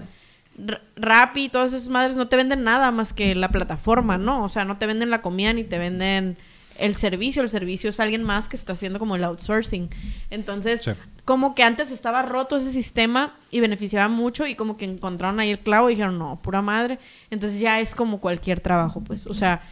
Rappi 0.96 1.44
y 1.44 1.48
todas 1.48 1.72
esas 1.72 1.88
madres 1.88 2.16
no 2.16 2.28
te 2.28 2.36
venden 2.36 2.62
nada 2.64 2.90
más 2.90 3.12
que 3.12 3.34
la 3.34 3.50
plataforma, 3.50 4.18
¿no? 4.18 4.44
O 4.44 4.48
sea, 4.48 4.64
no 4.64 4.76
te 4.78 4.86
venden 4.86 5.11
la 5.11 5.22
comida 5.22 5.53
ni 5.53 5.64
te 5.64 5.78
venden 5.78 6.36
el 6.78 6.94
servicio. 6.94 7.42
El 7.42 7.48
servicio 7.48 7.90
es 7.90 8.00
alguien 8.00 8.22
más 8.22 8.48
que 8.48 8.57
está 8.57 8.74
haciendo 8.74 8.98
como 8.98 9.16
el 9.16 9.24
outsourcing. 9.24 9.88
Entonces, 10.30 10.82
Sí. 10.82 10.90
como 11.24 11.55
que 11.55 11.62
antes 11.62 11.90
estaba 11.90 12.22
roto 12.22 12.57
ese 12.57 12.70
sistema 12.70 13.34
y 13.50 13.61
beneficiaba 13.61 14.09
mucho 14.09 14.46
y 14.46 14.55
como 14.55 14.76
que 14.76 14.84
encontraron 14.84 15.40
ahí 15.40 15.50
el 15.50 15.59
clavo 15.61 15.88
y 15.88 15.94
dijeron, 15.94 16.18
no, 16.18 16.40
pura 16.42 16.61
madre. 16.62 16.98
Entonces 17.30 17.61
ya 17.61 17.80
es 17.80 17.94
como 17.94 18.20
cualquier 18.20 18.61
trabajo, 18.61 19.00
pues. 19.03 19.26
O 19.26 19.34
sea, 19.34 19.62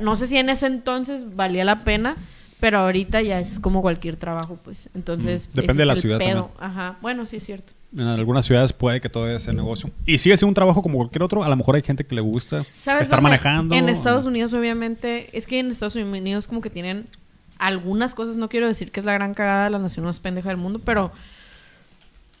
no 0.00 0.14
sé 0.16 0.26
si 0.26 0.36
en 0.36 0.48
ese 0.50 0.66
entonces 0.66 1.34
valía 1.34 1.64
la 1.64 1.80
pena, 1.84 2.16
pero 2.60 2.78
ahorita 2.78 3.22
ya 3.22 3.40
es 3.40 3.58
como 3.58 3.82
cualquier 3.82 4.16
trabajo, 4.16 4.58
pues. 4.62 4.88
Entonces, 4.94 5.48
Mm, 5.48 5.56
depende 5.56 5.82
de 5.82 5.86
la 5.86 5.96
ciudad 5.96 6.18
también. 6.18 6.44
Ajá, 6.58 6.98
bueno, 7.02 7.26
sí 7.26 7.36
es 7.36 7.44
cierto. 7.44 7.72
En 7.96 8.02
algunas 8.06 8.46
ciudades 8.46 8.72
puede 8.72 9.00
que 9.00 9.08
todavía 9.08 9.40
sea 9.40 9.52
negocio. 9.52 9.90
Y 10.06 10.18
sigue 10.18 10.36
siendo 10.36 10.48
un 10.50 10.54
trabajo 10.54 10.80
como 10.82 10.98
cualquier 10.98 11.22
otro. 11.24 11.42
A 11.42 11.48
lo 11.48 11.56
mejor 11.56 11.74
hay 11.74 11.82
gente 11.82 12.04
que 12.04 12.14
le 12.14 12.20
gusta 12.20 12.64
¿Sabes 12.78 13.02
estar 13.02 13.18
dónde? 13.18 13.30
manejando. 13.30 13.74
En 13.74 13.88
Estados 13.88 14.26
Unidos, 14.26 14.52
obviamente, 14.54 15.36
es 15.36 15.46
que 15.48 15.58
en 15.58 15.70
Estados 15.72 15.96
Unidos 15.96 16.46
como 16.46 16.60
que 16.60 16.70
tienen 16.70 17.08
algunas 17.58 18.14
cosas, 18.14 18.36
no 18.36 18.48
quiero 18.48 18.68
decir 18.68 18.92
que 18.92 19.00
es 19.00 19.06
la 19.06 19.12
gran 19.14 19.34
cagada 19.34 19.64
de 19.64 19.70
la 19.70 19.78
nación 19.80 20.04
más 20.04 20.20
pendeja 20.20 20.48
del 20.50 20.56
mundo, 20.58 20.80
pero 20.84 21.10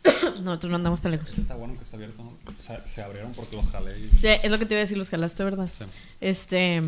nosotros 0.44 0.70
no 0.70 0.76
andamos 0.76 1.00
tan 1.00 1.10
lejos. 1.12 1.36
Está 1.36 1.54
bueno 1.56 1.74
que 1.76 1.84
está 1.84 1.96
abierto, 1.96 2.22
¿no? 2.22 2.32
Se, 2.62 2.88
se 2.88 3.02
abrieron 3.02 3.32
porque 3.32 3.56
los 3.56 3.66
jalé. 3.70 3.98
y- 3.98 4.08
Sí, 4.08 4.28
es 4.28 4.50
lo 4.50 4.58
que 4.58 4.66
te 4.66 4.74
iba 4.74 4.78
a 4.78 4.82
decir, 4.84 4.96
los 4.96 5.10
jalaste, 5.10 5.44
¿verdad? 5.44 5.68
Sí. 5.76 5.84
Este, 6.20 6.80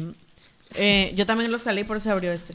eh, 0.77 1.13
yo 1.17 1.27
también 1.27 1.51
los 1.53 1.63
jalé 1.63 1.83
y 1.83 1.85
por 1.85 1.97
eso 1.99 2.05
se 2.05 2.11
abrió 2.11 2.33
este. 2.33 2.55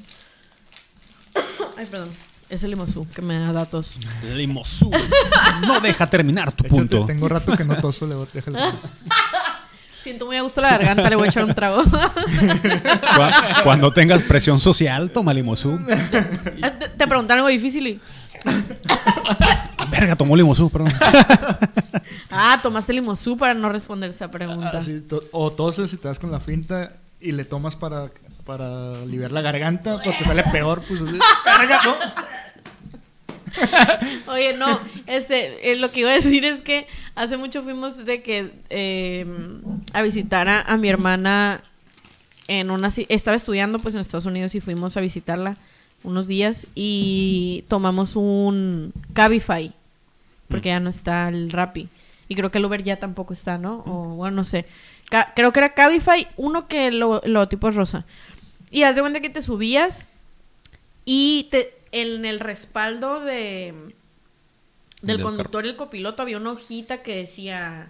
Ay, 1.78 1.86
perdón. 1.86 2.10
Es 2.50 2.64
el 2.64 2.70
limosú 2.70 3.06
que 3.14 3.22
me 3.22 3.38
da 3.38 3.52
datos. 3.52 4.00
Limosú. 4.36 4.90
no 5.68 5.80
deja 5.82 6.10
terminar 6.10 6.52
tu 6.54 6.64
De 6.64 6.70
hecho, 6.70 6.76
punto. 6.78 7.02
te- 7.06 7.14
tengo 7.14 7.28
rato 7.28 7.52
que 7.58 7.66
no 7.66 7.76
toso, 7.82 8.08
le 8.08 8.16
voy 8.16 8.26
déjale. 8.34 8.60
Siento 10.02 10.26
muy 10.26 10.38
a 10.38 10.42
gusto 10.42 10.62
la 10.62 10.70
garganta, 10.70 11.10
le 11.10 11.18
voy 11.18 11.26
a 11.28 11.30
echar 11.30 11.44
un 11.44 11.54
trago. 11.54 11.84
Cu- 11.84 13.64
Cuando 13.64 13.92
tengas 13.92 14.22
presión 14.24 14.60
social, 14.62 15.10
toma 15.12 15.34
limosú. 15.34 15.78
te, 15.86 16.72
te 16.98 17.08
preguntan 17.08 17.38
algo 17.40 17.50
difícil 17.50 17.88
y... 17.88 18.00
Verga, 19.92 20.16
tomó 20.16 20.36
limosú, 20.38 20.70
perdón. 20.70 20.94
Ah, 22.30 22.60
tomaste 22.64 22.94
limosú 22.94 23.38
para 23.38 23.54
no 23.54 23.68
responder 23.70 24.10
esa 24.12 24.30
pregunta. 24.32 24.72
Ah, 24.74 24.82
sí, 24.82 25.02
to- 25.02 25.24
o 25.32 25.52
toses 25.52 25.92
y 25.94 25.98
te 25.98 26.08
das 26.08 26.20
con 26.20 26.32
la 26.32 26.40
finta 26.40 26.94
y 27.20 27.32
le 27.32 27.46
tomas 27.46 27.76
para, 27.76 28.12
para 28.46 29.02
aliviar 29.02 29.32
la 29.32 29.42
garganta, 29.42 30.02
te 30.02 30.24
sale 30.24 30.44
peor, 30.44 30.84
pues. 30.88 31.02
Oye, 34.28 34.56
no, 34.58 34.80
este, 35.08 35.72
eh, 35.72 35.76
lo 35.78 35.92
que 35.92 36.02
iba 36.02 36.12
a 36.12 36.16
decir 36.16 36.46
es 36.46 36.62
que 36.62 36.88
hace 37.16 37.38
mucho 37.38 37.64
fuimos 37.64 38.06
de 38.06 38.22
que 38.22 38.52
eh, 38.70 39.26
a 39.94 40.02
visitar 40.02 40.48
a, 40.48 40.62
a 40.62 40.78
mi 40.78 40.90
hermana 40.90 41.62
en 42.48 42.70
una 42.72 42.90
estaba 43.10 43.36
estudiando 43.36 43.80
pues 43.80 43.96
en 43.96 44.02
Estados 44.02 44.26
Unidos 44.26 44.54
y 44.56 44.62
fuimos 44.62 44.96
a 44.96 45.02
visitarla 45.02 45.58
unos 46.04 46.28
días 46.28 46.68
y 46.76 47.66
tomamos 47.68 48.16
un 48.16 48.94
Cabify 49.14 49.74
porque 50.48 50.70
ya 50.70 50.80
no 50.80 50.90
está 50.90 51.28
el 51.30 51.52
Rappi 51.52 51.90
y 52.30 52.36
creo 52.36 52.52
que 52.52 52.58
el 52.58 52.66
Uber 52.66 52.84
ya 52.84 52.98
tampoco 52.98 53.34
está, 53.34 53.58
¿no? 53.58 53.84
O 53.86 54.16
bueno, 54.16 54.38
no 54.38 54.44
sé. 54.44 54.66
Ca- 55.10 55.34
creo 55.36 55.52
que 55.54 55.60
era 55.60 55.74
Cabify, 55.74 56.28
uno 56.38 56.68
que 56.68 56.92
lo, 56.92 57.22
lo 57.26 57.48
tipo 57.48 57.70
es 57.70 57.76
rosa. 57.76 58.06
Y 58.72 58.84
haz 58.84 58.96
de 58.96 59.02
cuenta 59.02 59.22
que 59.22 59.30
te 59.30 59.42
subías 59.42 60.08
y 61.06 61.48
te, 61.52 61.74
en 61.92 62.26
el 62.26 62.40
respaldo 62.40 63.22
de 63.22 63.74
del 65.02 65.18
Del 65.18 65.22
conductor 65.22 65.66
y 65.66 65.70
el 65.70 65.76
copiloto 65.76 66.22
había 66.24 66.38
una 66.38 66.52
hojita 66.52 67.02
que 67.04 67.16
decía 67.16 67.90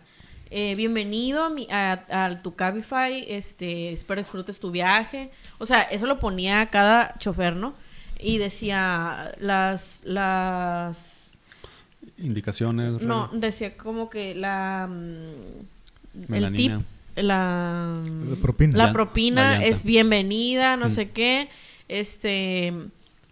eh, 0.52 0.76
bienvenido 0.76 1.44
a, 1.46 1.50
mi, 1.50 1.68
a, 1.72 2.04
a 2.26 2.38
tu 2.38 2.54
Cabify, 2.56 3.26
este, 3.28 3.92
espero 3.94 4.22
disfrutes 4.22 4.60
tu 4.60 4.72
viaje. 4.72 5.32
O 5.58 5.66
sea, 5.66 5.82
eso 5.82 6.06
lo 6.06 6.20
ponía 6.20 6.68
cada 6.68 7.18
chofer, 7.18 7.56
¿no? 7.56 7.74
Y 8.20 8.38
decía 8.38 9.34
las 9.40 10.02
las 10.06 11.32
Indicaciones. 12.18 13.02
no, 13.02 13.30
decía 13.34 13.76
como 13.78 14.10
que 14.10 14.36
la 14.36 14.88
mm, 14.90 16.22
el 16.24 16.28
Melanina. 16.30 16.78
tip 16.80 16.88
la 17.24 17.94
La 18.30 18.36
propina. 18.42 18.78
la 18.78 18.94
propina 18.94 19.52
la 19.60 19.66
es 19.66 19.84
bienvenida, 19.84 20.78
no 20.78 20.86
Mm. 20.86 20.90
sé 20.90 21.10
qué, 21.12 21.50
este, 21.88 22.74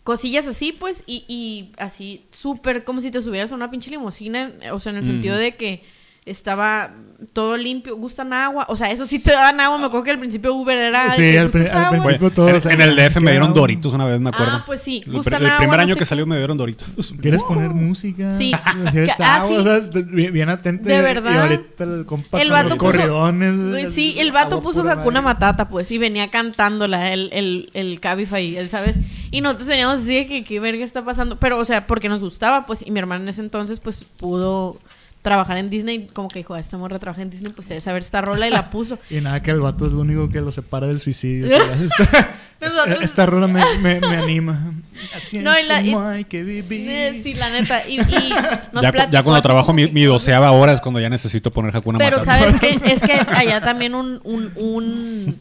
cosillas 0.03 0.47
así, 0.47 0.71
pues, 0.71 1.03
y, 1.07 1.23
y 1.27 1.71
así, 1.77 2.25
súper, 2.31 2.83
como 2.83 3.01
si 3.01 3.11
te 3.11 3.21
subieras 3.21 3.51
a 3.51 3.55
una 3.55 3.71
pinche 3.71 3.89
limusina, 3.91 4.51
o 4.71 4.79
sea, 4.79 4.91
en 4.91 4.97
el 4.97 5.03
Mm. 5.03 5.07
sentido 5.07 5.35
de 5.37 5.55
que 5.55 5.83
estaba 6.25 6.91
todo 7.33 7.55
limpio, 7.55 7.95
gustan 7.97 8.33
agua, 8.33 8.65
o 8.67 8.75
sea, 8.75 8.91
eso 8.91 9.05
sí 9.05 9.19
te 9.19 9.31
daban 9.31 9.59
agua, 9.59 9.77
me 9.77 9.85
acuerdo 9.85 10.03
que 10.03 10.11
al 10.11 10.19
principio 10.19 10.53
Uber 10.53 10.77
era, 10.77 11.09
Sí, 11.11 11.37
al, 11.37 11.49
pri- 11.49 11.61
¿gustas 11.61 11.75
al 11.75 11.89
principio 12.01 12.31
todo. 12.31 12.49
en, 12.49 12.55
o 12.55 12.59
sea, 12.59 12.73
en 12.73 12.81
el 12.81 12.95
DF 12.95 13.15
me 13.17 13.25
¿qué 13.25 13.31
dieron? 13.31 13.53
Doritos 13.53 13.93
una 13.93 14.05
vez, 14.05 14.19
me 14.19 14.29
acuerdo. 14.29 14.53
Ah, 14.53 14.63
pues 14.65 14.81
sí, 14.81 15.01
El, 15.05 15.13
gustan 15.13 15.33
pr- 15.41 15.45
el 15.45 15.45
agua, 15.47 15.57
primer 15.59 15.77
no 15.77 15.83
año 15.83 15.93
sé 15.93 15.99
que 15.99 16.05
salió 16.05 16.25
me 16.25 16.37
dieron 16.37 16.57
Doritos. 16.57 16.87
¿Quieres 17.21 17.41
poner 17.43 17.69
música? 17.69 18.31
Sí. 18.31 18.51
¿Quieres 18.91 19.15
Que- 19.15 19.23
ah, 19.23 19.35
agua? 19.37 19.47
sí. 19.47 19.55
O 19.55 19.63
sea, 19.63 19.79
de- 19.79 20.01
bien, 20.03 20.33
bien 20.33 20.49
atento. 20.49 20.89
De 20.89 21.01
verdad. 21.01 21.31
Y 21.33 21.37
ahorita 21.37 21.83
el 21.83 22.05
compa 22.05 22.41
El 22.41 22.49
vato 22.51 22.69
los 22.69 22.77
puso- 22.79 22.91
corridones. 22.91 23.69
Güey, 23.69 23.87
Sí, 23.87 24.15
el 24.19 24.31
vato 24.31 24.61
puso 24.61 24.81
Hakuna 24.81 25.21
madre. 25.21 25.35
Matata, 25.35 25.69
pues, 25.69 25.89
y 25.91 25.97
venía 25.97 26.29
cantándola 26.31 27.13
el, 27.13 27.29
el, 27.33 27.69
el 27.73 27.99
Cabify, 27.99 28.67
¿sabes? 28.67 28.99
Y 29.31 29.41
nosotros 29.41 29.67
veníamos 29.69 29.99
así 30.01 30.15
de 30.15 30.27
que 30.27 30.43
qué 30.43 30.59
verga 30.59 30.83
está 30.83 31.03
pasando, 31.05 31.37
pero, 31.39 31.57
o 31.59 31.65
sea, 31.65 31.87
porque 31.87 32.09
nos 32.09 32.21
gustaba, 32.21 32.65
pues, 32.65 32.83
y 32.85 32.91
mi 32.91 32.99
hermana 32.99 33.23
en 33.23 33.29
ese 33.29 33.41
entonces, 33.41 33.79
pues, 33.79 34.03
pudo 34.17 34.77
trabajar 35.25 35.57
en 35.57 35.69
Disney, 35.69 36.07
como 36.13 36.29
que 36.29 36.39
dijo, 36.39 36.53
"Ah, 36.53 36.59
esta 36.61 36.77
morra 36.77 36.97
trabaja 36.99 37.21
en 37.21 37.29
Disney, 37.29 37.51
pues, 37.51 37.67
debe 37.67 37.81
saber 37.81 38.01
esta 38.01 38.21
rola, 38.21 38.47
y 38.47 38.51
la 38.51 38.69
puso. 38.69 38.97
Y 39.09 39.19
nada, 39.19 39.41
que 39.41 39.51
el 39.51 39.59
vato 39.59 39.85
es 39.85 39.91
lo 39.91 39.99
único 39.99 40.29
que 40.29 40.39
lo 40.39 40.51
separa 40.53 40.87
del 40.87 41.01
suicidio. 41.01 41.47
esta, 41.57 42.29
Nosotros- 42.61 43.03
esta 43.03 43.25
rola 43.25 43.47
me, 43.47 43.61
me, 43.81 43.99
me 43.99 44.17
anima. 44.23 44.73
Así 45.15 45.39
No, 45.39 45.53
es 45.53 45.65
y 45.65 45.67
la- 45.67 45.81
y- 45.81 45.91
como 45.91 46.05
hay 46.07 46.23
que 46.23 46.41
vivir. 46.43 46.89
Eh, 46.89 47.19
sí, 47.21 47.33
la 47.33 47.49
neta, 47.49 47.85
y, 47.87 47.99
y 47.99 48.33
nos 48.71 48.81
Ya, 48.81 49.09
ya 49.11 49.23
cuando 49.23 49.41
trabajo 49.41 49.73
mi, 49.73 49.87
que 49.87 49.91
mi 49.93 50.03
doceava 50.05 50.51
hora 50.51 50.71
es 50.71 50.79
cuando 50.79 50.99
ya 51.01 51.09
necesito 51.09 51.51
poner 51.51 51.75
Hakuna 51.75 51.97
Pero 51.99 52.19
Matata. 52.19 52.39
sabes 52.39 52.59
qué? 52.61 52.79
es 52.93 53.01
que 53.01 53.11
allá 53.13 53.59
también 53.61 53.93
un, 53.95 54.21
un, 54.23 54.51
un, 54.55 55.39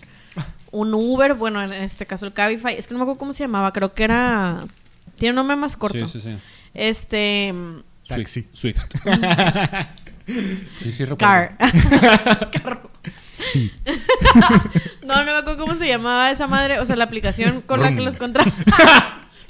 un 0.72 0.94
Uber, 0.94 1.34
bueno, 1.34 1.62
en 1.62 1.72
este 1.72 2.04
caso 2.06 2.26
el 2.26 2.32
Cabify, 2.32 2.74
es 2.76 2.86
que 2.88 2.94
no 2.94 2.98
me 2.98 3.04
acuerdo 3.04 3.18
cómo 3.18 3.32
se 3.32 3.44
llamaba, 3.44 3.72
creo 3.72 3.94
que 3.94 4.02
era... 4.04 4.64
Tiene 5.16 5.30
un 5.30 5.36
nombre 5.36 5.54
más 5.56 5.76
corto. 5.76 6.06
Sí, 6.08 6.20
sí, 6.20 6.30
sí. 6.30 6.36
Este... 6.74 7.54
Taxi. 8.06 8.48
Swift. 8.52 8.84
sí, 10.78 10.92
sí, 10.92 11.04
recuerdo. 11.04 11.18
Car. 11.18 11.56
Carro. 12.50 12.90
Sí. 13.32 13.72
No, 15.04 15.18
no 15.18 15.32
me 15.32 15.38
acuerdo 15.38 15.58
cómo 15.58 15.74
se 15.74 15.86
llamaba 15.86 16.30
esa 16.30 16.46
madre, 16.46 16.78
o 16.80 16.86
sea, 16.86 16.96
la 16.96 17.04
aplicación 17.04 17.60
con 17.60 17.82
la 17.82 17.94
que 17.94 18.00
los 18.00 18.16
contrata. 18.16 18.50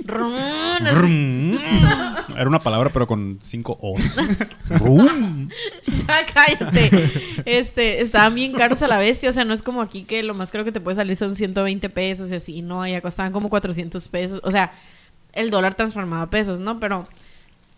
Rum. 0.05 1.57
Era 2.37 2.49
una 2.49 2.63
palabra, 2.63 2.91
pero 2.91 3.07
con 3.07 3.39
cinco 3.41 3.79
O's. 3.81 4.17
Brum. 4.69 5.49
Ya 5.87 6.27
cállate. 6.27 6.91
Este, 7.47 8.01
estaban 8.01 8.35
bien 8.35 8.53
caros 8.53 8.83
a 8.83 8.89
la 8.89 8.99
bestia, 8.99 9.31
o 9.31 9.33
sea, 9.33 9.45
no 9.45 9.55
es 9.55 9.63
como 9.63 9.81
aquí 9.81 10.03
que 10.03 10.25
lo 10.25 10.35
más 10.35 10.51
caro 10.51 10.65
que 10.65 10.73
te 10.73 10.81
puede 10.81 10.97
salir 10.97 11.17
son 11.17 11.37
120 11.37 11.89
pesos 11.91 12.31
y 12.33 12.35
así, 12.35 12.63
no, 12.63 12.83
allá 12.83 13.01
costaban 13.01 13.33
como 13.33 13.49
400 13.49 14.09
pesos, 14.09 14.41
o 14.43 14.51
sea, 14.51 14.73
el 15.33 15.51
dólar 15.51 15.75
transformado 15.75 16.25
a 16.25 16.31
pesos, 16.31 16.59
¿no? 16.61 16.81
Pero 16.81 17.07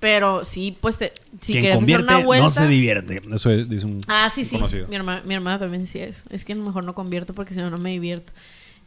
pero 0.01 0.45
sí, 0.45 0.77
pues 0.81 0.99
te, 0.99 1.13
si 1.41 1.53
Quien 1.53 1.65
quieres 1.65 1.83
hacer 1.83 2.01
una 2.01 2.19
vuelta 2.19 2.45
no 2.45 2.51
se 2.51 2.69
divierte. 2.69 3.23
Eso 3.33 3.51
es, 3.51 3.69
dice 3.69 3.87
un 3.87 4.01
Ah, 4.09 4.31
sí, 4.35 4.45
sí. 4.45 4.57
conocido. 4.57 4.87
Mi 4.89 4.97
hermana, 4.97 5.23
mi 5.25 5.35
hermana 5.35 5.59
también 5.59 5.83
decía 5.85 6.05
eso. 6.05 6.25
Es 6.31 6.45
que 6.45 6.53
a 6.53 6.57
lo 6.57 6.65
mejor 6.65 6.85
no 6.85 6.95
convierto 6.95 7.35
porque 7.35 7.55
si 7.55 7.61
no, 7.61 7.71
no 7.71 7.79
me 7.79 7.91
divierto. 7.91 8.33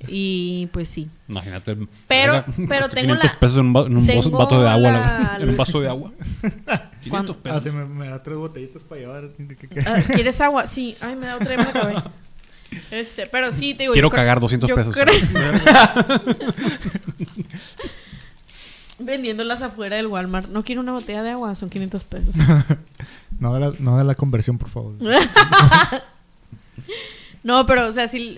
Y 0.08 0.68
pues 0.72 0.88
sí. 0.88 1.10
Imagínate. 1.28 1.76
Pero- 2.08 2.46
pero 2.70 2.88
tengo 2.90 3.16
500 3.16 3.24
la- 3.34 3.40
pesos 3.40 3.58
en 3.58 3.66
un, 3.66 3.76
va- 3.76 3.86
en 3.88 3.98
un 3.98 4.08
tengo 4.08 4.30
vaso 4.38 4.62
de 4.62 4.70
agua. 4.70 4.92
la- 4.92 5.00
la- 5.00 5.38
en 5.44 5.50
un 5.50 5.58
vaso 5.58 5.82
de 5.82 5.90
agua. 5.90 6.12
500 6.42 7.10
Cuando- 7.10 7.34
Ah, 7.34 7.44
pesos. 7.44 7.64
sí, 7.64 7.70
me, 7.72 7.86
me 7.86 8.08
da 8.08 8.24
tres 8.24 8.38
botellitas 8.38 8.84
para 8.84 9.02
llevar. 9.02 9.30
Ah, 9.86 10.02
¿Quieres 10.14 10.40
agua? 10.40 10.68
Sí. 10.68 10.96
Ay, 11.02 11.16
me 11.18 11.26
da 11.26 11.36
otra 11.36 11.54
y 11.54 11.58
me 11.58 11.64
acabé. 11.64 11.96
Este, 12.92 13.26
pero 13.26 13.52
sí, 13.52 13.74
te 13.74 13.84
digo. 13.84 13.94
Quiero 13.94 14.10
yo 14.10 14.16
cagar 14.16 14.40
200 14.40 14.70
yo 14.70 14.76
pesos. 14.76 14.94
creo- 14.96 15.12
Vendiéndolas 19.00 19.62
afuera 19.62 19.96
del 19.96 20.08
Walmart. 20.08 20.50
No 20.50 20.64
quiero 20.64 20.82
una 20.82 20.92
botella 20.92 21.24
de 21.24 21.32
agua, 21.32 21.56
son 21.56 21.70
500 21.70 22.04
pesos. 22.04 22.36
No 23.40 23.54
de 23.54 23.60
la, 23.62 23.74
no 23.80 23.98
de 23.98 24.04
la 24.04 24.16
conversión, 24.16 24.58
por 24.58 24.68
favor. 24.70 24.96
No, 27.44 27.66
pero, 27.66 27.88
o 27.88 27.94
sea, 27.94 28.08
sí, 28.10 28.38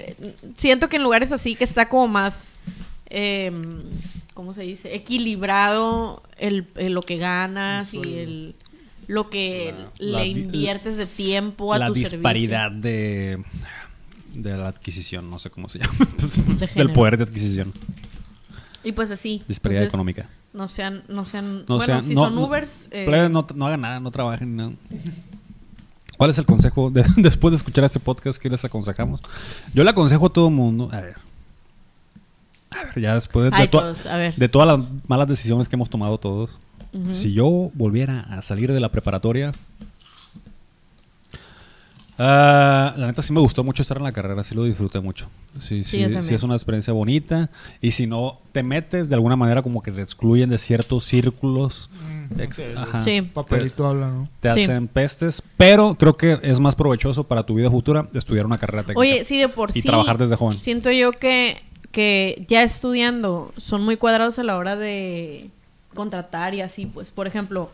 siento 0.57 0.88
que 0.88 0.97
en 0.97 1.03
lugares 1.03 1.32
así 1.32 1.55
que 1.55 1.64
está 1.64 1.89
como 1.89 2.07
más, 2.07 2.53
eh, 3.09 3.51
¿cómo 4.36 4.53
se 4.53 4.62
dice? 4.62 4.93
Equilibrado 4.93 6.22
el, 6.38 6.68
el 6.76 6.93
lo 6.93 7.01
que 7.01 7.18
ganas 7.18 7.93
y 7.95 7.97
el 8.20 8.55
lo 9.07 9.30
que 9.32 9.74
La- 9.97 10.20
le 10.20 10.28
inviertes 10.28 10.97
de 10.97 11.07
tiempo 11.07 11.74
a 11.74 11.80
La 11.80 11.88
tu 11.88 11.93
disparidad 11.95 12.70
de, 12.72 13.43
de 14.36 14.55
la 14.55 14.68
adquisición, 14.68 15.30
no 15.32 15.39
sé 15.39 15.49
cómo 15.49 15.68
se 15.68 15.80
llama. 15.80 15.93
Del 16.59 16.70
género. 16.70 16.93
poder 16.93 17.18
de 17.18 17.24
adquisición. 17.24 17.74
Y 18.84 18.91
pues 18.91 19.09
así. 19.09 19.41
Disparidad 19.47 19.82
entonces, 19.84 19.93
económica. 19.93 20.30
No 20.54 20.68
sean, 20.68 21.04
no 21.08 21.24
sean, 21.26 21.60
No 21.68 21.78
bueno, 21.78 21.86
sean- 21.86 22.04
si 22.04 22.14
no- 22.14 22.26
son 22.26 22.38
Ubers, 22.38 22.88
eh, 22.91 23.30
no, 23.32 23.47
no 23.56 23.68
hagan 23.68 23.82
nada, 23.82 23.99
no 23.99 24.12
trabajen. 24.12 24.56
No. 24.56 24.74
¿Cuál 26.18 26.30
es 26.30 26.38
el 26.38 26.45
consejo? 26.45 26.89
de- 26.91 27.06
después 27.18 27.52
de 27.52 27.56
escuchar 27.58 27.84
este 27.86 27.99
podcast, 27.99 28.38
¿qué 28.39 28.49
les 28.49 28.64
aconsejamos? 28.66 29.22
Yo 29.74 29.84
le 29.84 29.89
aconsejo 29.89 30.28
a 30.28 30.30
todo 30.34 30.49
el 30.49 30.54
mundo. 30.54 30.89
A 30.91 30.99
ver. 31.02 31.16
A 32.72 32.84
ver, 32.86 32.99
ya 33.02 33.16
después 33.16 33.45
de, 33.45 33.49
de 33.52 33.56
ay, 33.56 33.68
to- 33.70 33.80
todos, 33.80 34.06
a 34.06 34.18
ver. 34.18 34.36
de 34.36 34.49
todas 34.49 34.68
las 34.68 34.88
malas 35.08 35.28
decisiones 35.28 35.68
que 35.70 35.76
hemos 35.76 35.89
tomado 35.89 36.18
todos. 36.18 36.58
Si 37.14 37.32
yo 37.34 37.72
volviera 37.74 38.20
a 38.30 38.41
salir 38.41 38.72
de 38.74 38.80
la 38.82 38.89
preparatoria. 38.91 39.54
Ah, 42.24 42.93
la 42.97 43.07
neta 43.07 43.22
sí 43.22 43.34
me 43.34 43.39
gustó 43.39 43.63
mucho 43.63 43.82
estar 43.82 43.97
en 43.97 44.03
la 44.03 44.11
carrera, 44.11 44.43
sí 44.43 44.53
lo 44.53 44.63
disfruté 44.63 44.99
mucho. 44.99 45.28
Sí, 45.57 45.84
Sí, 45.84 46.05
sí, 46.22 46.34
es 46.34 46.43
una 46.43 46.55
experiencia 46.55 46.93
bonita. 46.93 47.49
Y 47.82 47.91
si 47.91 48.05
no 48.07 48.39
te 48.51 48.61
metes, 48.63 49.09
de 49.09 49.15
alguna 49.15 49.36
manera 49.36 49.61
como 49.63 49.82
que 49.82 49.91
te 49.91 50.01
excluyen 50.01 50.49
de 50.49 50.57
ciertos 50.57 51.03
círculos. 51.05 51.89
Ex- 52.38 52.61
ajá. 52.78 52.99
Sí. 53.03 53.22
Papelito 53.22 53.86
habla, 53.88 54.07
¿no? 54.09 54.30
Te 54.39 54.53
Sí. 54.53 54.63
hacen 54.63 54.88
pestes, 54.88 55.41
pero 55.57 55.95
creo 55.95 56.13
que 56.13 56.39
es 56.43 56.59
más 56.59 56.76
provechoso 56.76 57.24
para 57.26 57.43
tu 57.43 57.55
vida 57.55 57.69
futura 57.69 58.07
estudiar 58.13 58.45
una 58.45 58.57
carrera 58.57 58.84
técnica. 58.84 58.99
Oye, 58.99 59.24
sí, 59.26 59.38
de 59.39 59.49
por 59.49 59.72
Y 59.72 59.82
sí. 59.82 59.88
trabajar 59.88 60.17
desde 60.17 60.36
joven. 60.36 60.57
Siento 60.57 60.91
yo 60.91 61.11
que, 61.13 61.61
que 61.91 62.45
ya 62.47 62.61
estudiando 62.63 63.51
son 63.57 63.84
muy 63.84 63.97
cuadrados 63.97 64.39
a 64.39 64.43
la 64.43 64.57
hora 64.57 64.76
de 64.78 65.49
contratar 65.93 66.53
y 66.55 66.61
así, 66.61 66.86
pues, 66.86 67.11
por 67.11 67.28
ejemplo, 67.28 67.69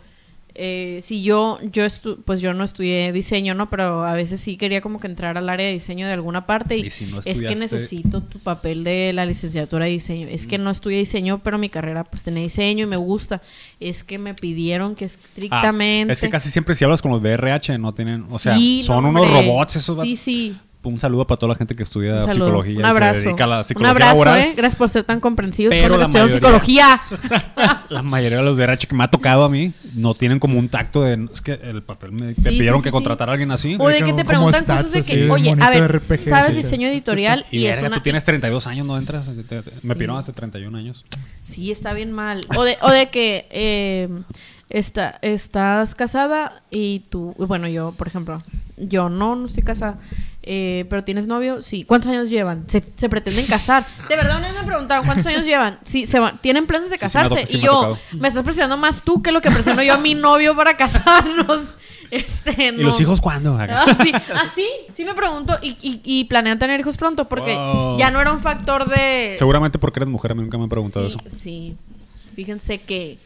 eh, 0.60 1.02
si 1.04 1.22
yo, 1.22 1.60
yo 1.72 1.86
estu 1.86 2.22
pues 2.24 2.42
yo 2.42 2.54
no 2.54 2.64
estudié 2.64 3.12
diseño, 3.12 3.54
¿no? 3.54 3.70
Pero 3.70 4.04
a 4.06 4.14
veces 4.14 4.40
sí 4.42 4.58
quería 4.58 4.82
como 4.82 5.00
que 5.00 5.06
entrar 5.08 5.38
al 5.38 5.48
área 5.50 5.68
de 5.68 5.74
diseño 5.74 6.08
de 6.08 6.14
alguna 6.14 6.46
parte 6.48 6.78
y, 6.78 6.88
Y 6.88 6.90
si 6.90 7.06
no 7.06 7.20
es 7.24 7.40
que 7.42 7.56
necesito 7.56 8.22
tu 8.22 8.40
papel 8.40 8.84
de 8.84 9.14
la 9.14 9.26
licenciatura 9.26 9.86
de 9.86 9.92
diseño. 9.92 10.28
Es 10.28 10.46
Mm. 10.46 10.50
que 10.50 10.58
no 10.58 10.70
estudié 10.72 10.98
diseño, 11.00 11.40
pero 11.44 11.58
mi 11.58 11.70
carrera 11.70 12.04
pues 12.04 12.24
tenía 12.24 12.42
diseño 12.44 12.84
y 12.84 12.88
me 12.88 12.98
gusta. 12.98 13.42
Es 13.80 14.04
que 14.04 14.18
me 14.18 14.34
pidieron 14.34 14.96
que 14.96 15.06
Ah, 15.06 15.08
estrictamente... 15.08 16.14
es 16.14 16.20
que 16.22 16.30
casi 16.30 16.50
siempre 16.50 16.74
si 16.76 16.84
hablas 16.84 17.02
con 17.02 17.12
los 17.12 17.22
de 17.22 17.34
RH 17.34 17.78
no 17.78 17.94
tienen, 17.94 18.26
o 18.30 18.40
sea, 18.40 18.56
Sí, 18.58 18.84
son 18.86 19.04
no, 19.04 19.10
unos 19.10 19.30
robots 19.32 19.76
esos. 19.76 20.02
Sí, 20.02 20.18
sí. 20.18 20.56
Un 20.88 21.00
saludo 21.00 21.26
para 21.28 21.38
toda 21.40 21.54
la 21.54 21.56
gente 21.58 21.76
que 21.76 21.84
estudia 21.84 22.24
Un 22.26 22.34
psicología 22.34 22.74
Un 22.74 22.80
y 22.80 22.82
se 22.82 22.88
abrazo. 22.88 23.22
dedica 23.22 23.44
a 23.44 23.48
la 23.48 23.58
Un 23.60 23.64
psicología 23.64 23.92
abrazo, 23.92 24.12
laboral. 24.14 24.38
¿eh? 24.40 24.54
Gracias 24.56 24.76
por 24.76 24.90
ser 24.90 25.04
tan 25.04 25.20
comprensivos 25.20 25.74
Pero 25.76 25.90
con 25.96 26.00
la 26.00 26.08
mayoría- 26.08 26.34
psicología. 26.36 27.02
La 27.90 28.02
mayoría 28.04 28.38
de 28.40 28.44
los 28.44 28.58
de 28.58 28.64
RH 28.66 28.88
que 28.88 28.96
me 28.96 29.04
ha 29.04 29.08
tocado 29.08 29.44
a 29.46 29.50
mí 29.50 29.74
no 29.94 30.14
tienen 30.14 30.40
como 30.40 30.60
un 30.60 30.68
tacto 30.70 31.02
de... 31.04 31.28
Es 31.32 31.42
que 31.42 31.54
el 31.54 31.82
papel 31.82 32.12
me, 32.12 32.34
pidieron 32.34 32.80
sí, 32.80 32.84
que 32.84 32.90
sí, 32.90 32.94
contratara 32.94 33.32
a 33.32 33.34
alguien 33.34 33.52
así. 33.52 33.76
O 33.80 33.88
de 33.88 34.04
que 34.04 34.14
te 34.14 34.26
preguntan 34.26 34.62
stats, 34.64 34.78
cosas 34.84 34.92
de 34.92 35.00
así, 35.00 35.14
que, 35.14 35.30
oye, 35.30 35.56
a 35.60 35.70
ver, 35.70 35.92
RPG, 35.92 36.18
¿sabes 36.30 36.50
sí. 36.52 36.56
diseño 36.58 36.88
editorial? 36.90 37.46
Y, 37.52 37.60
Y, 37.60 37.66
es 37.68 37.76
verga, 37.78 37.88
una... 37.88 37.96
tú 37.98 38.04
tienes 38.04 38.24
32 38.26 38.68
años, 38.68 38.86
no 38.86 38.98
entras. 38.98 39.26
Te- 39.26 39.44
te- 39.44 39.72
Me 39.72 39.72
Sí. 39.82 39.94
pidieron 39.94 40.18
hasta 40.18 40.34
31 40.34 40.78
años. 40.78 41.06
Sí, 41.44 41.72
está 41.72 41.94
bien 41.94 42.12
mal. 42.12 42.42
O 42.58 42.64
de, 42.64 42.78
o 42.82 42.92
de 42.92 43.10
que 43.10 43.48
eh, 43.52 44.10
está, 44.70 45.18
estás 45.22 45.96
casada 45.96 46.62
y 46.70 47.00
tú, 47.10 47.34
bueno, 47.38 47.68
yo, 47.68 47.94
por 47.94 48.08
ejemplo, 48.08 48.42
yo 48.78 49.10
no, 49.10 49.36
no 49.36 49.48
estoy 49.48 49.64
casada, 49.64 49.98
eh, 50.48 50.86
pero 50.90 51.04
tienes 51.04 51.28
novio, 51.28 51.62
sí. 51.62 51.84
¿Cuántos 51.84 52.10
años 52.10 52.30
llevan? 52.30 52.64
Se, 52.70 52.84
se 52.96 53.10
pretenden 53.10 53.46
casar. 53.46 53.86
De 54.10 54.16
verdad, 54.16 54.38
una 54.38 54.48
vez 54.48 54.58
me 54.60 54.66
preguntaron, 54.66 55.06
¿cuántos 55.06 55.26
años 55.28 55.46
llevan? 55.46 55.80
Sí, 55.84 56.08
se 56.08 56.20
van, 56.20 56.38
tienen 56.40 56.66
planes 56.66 56.90
de 56.90 56.98
Sí, 56.98 57.06
sí 57.10 57.18
me 57.18 57.22
ha 57.24 57.30
casarse. 57.30 57.54
y 57.54 57.60
me 57.60 57.64
yo, 57.66 57.98
me 58.14 58.28
estás 58.30 58.44
presionando 58.44 58.78
más 58.78 59.04
tú 59.04 59.22
que 59.22 59.32
lo 59.32 59.42
que 59.42 59.52
presiono 59.52 59.84
yo 59.84 59.94
a 59.94 59.98
mi 59.98 60.16
novio 60.16 60.56
para 60.56 60.76
casarnos. 60.78 61.76
Este, 62.10 62.72
no. 62.72 62.80
¿Y 62.80 62.84
los 62.86 63.02
hijos 63.02 63.20
cuándo? 63.20 63.58
Ah, 63.60 63.86
sí, 64.02 64.14
ah, 64.34 64.46
sí, 64.96 65.04
me 65.04 65.14
pregunto. 65.14 65.58
Y, 65.62 65.72
y, 65.82 66.00
y 66.06 66.24
planean 66.24 66.58
tener 66.58 66.80
hijos 66.80 66.96
pronto 66.96 67.28
porque 67.28 67.54
Wow. 67.54 67.98
ya 68.00 68.12
no 68.12 68.22
era 68.22 68.32
un 68.32 68.40
factor 68.40 68.88
de. 68.88 69.36
Seguramente 69.38 69.78
porque 69.78 70.00
eres 70.00 70.08
mujer, 70.08 70.32
a 70.32 70.36
mí 70.36 70.42
nunca 70.42 70.58
me 70.58 70.64
han 70.64 70.70
preguntado 70.70 71.10
sí, 71.10 71.18
eso. 71.18 71.36
Sí, 71.38 71.76
fíjense 72.34 72.78
que 72.80 73.18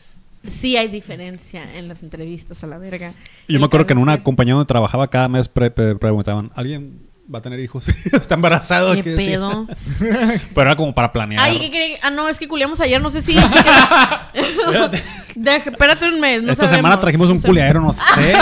sí 0.47 0.77
hay 0.77 0.87
diferencia 0.87 1.61
en 1.77 1.87
las 1.87 2.01
entrevistas 2.01 2.63
a 2.63 2.67
la 2.67 2.79
verga. 2.79 3.11
Yo 3.47 3.55
El 3.55 3.59
me 3.59 3.65
acuerdo 3.65 3.85
que 3.85 3.93
en 3.93 3.99
una 3.99 4.23
compañía 4.23 4.55
donde 4.55 4.65
trabajaba 4.67 5.07
cada 5.09 5.27
mes 5.27 5.47
pre- 5.47 5.69
pre- 5.69 5.95
preguntaban, 5.95 6.49
¿alguien 6.55 7.01
va 7.33 7.39
a 7.39 7.41
tener 7.41 7.59
hijos? 7.59 7.87
¿Está 7.89 8.35
embarazado? 8.35 8.93
¿Qué 8.95 9.03
pedo? 9.03 9.67
Pero 9.99 10.61
era 10.61 10.75
como 10.75 10.93
para 10.93 11.11
planear. 11.13 11.41
Ay, 11.43 11.69
¿qué? 11.71 11.99
Ah, 12.01 12.09
no, 12.09 12.27
es 12.29 12.37
que 12.37 12.47
culiamos 12.47 12.79
ayer, 12.81 13.01
no 13.01 13.09
sé 13.09 13.21
si. 13.21 13.35
Deja- 15.35 15.69
espérate 15.71 16.07
un 16.09 16.19
mes. 16.19 16.43
No 16.43 16.51
Esta 16.51 16.65
sabemos, 16.67 16.87
semana 16.89 16.99
trajimos 16.99 17.29
un 17.29 17.41
culiadero, 17.41 17.79
no 17.81 17.93
sé. 17.93 18.35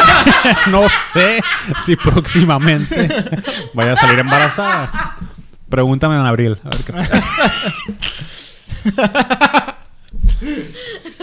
no 0.72 0.90
sé 0.90 1.40
si 1.86 1.96
próximamente 1.96 3.08
vaya 3.74 3.94
a 3.94 3.96
salir 3.96 4.20
embarazada. 4.20 5.16
Pregúntame 5.70 6.16
en 6.16 6.26
abril. 6.26 6.58
A 6.64 6.70
ver 6.70 6.84
qué 6.84 6.94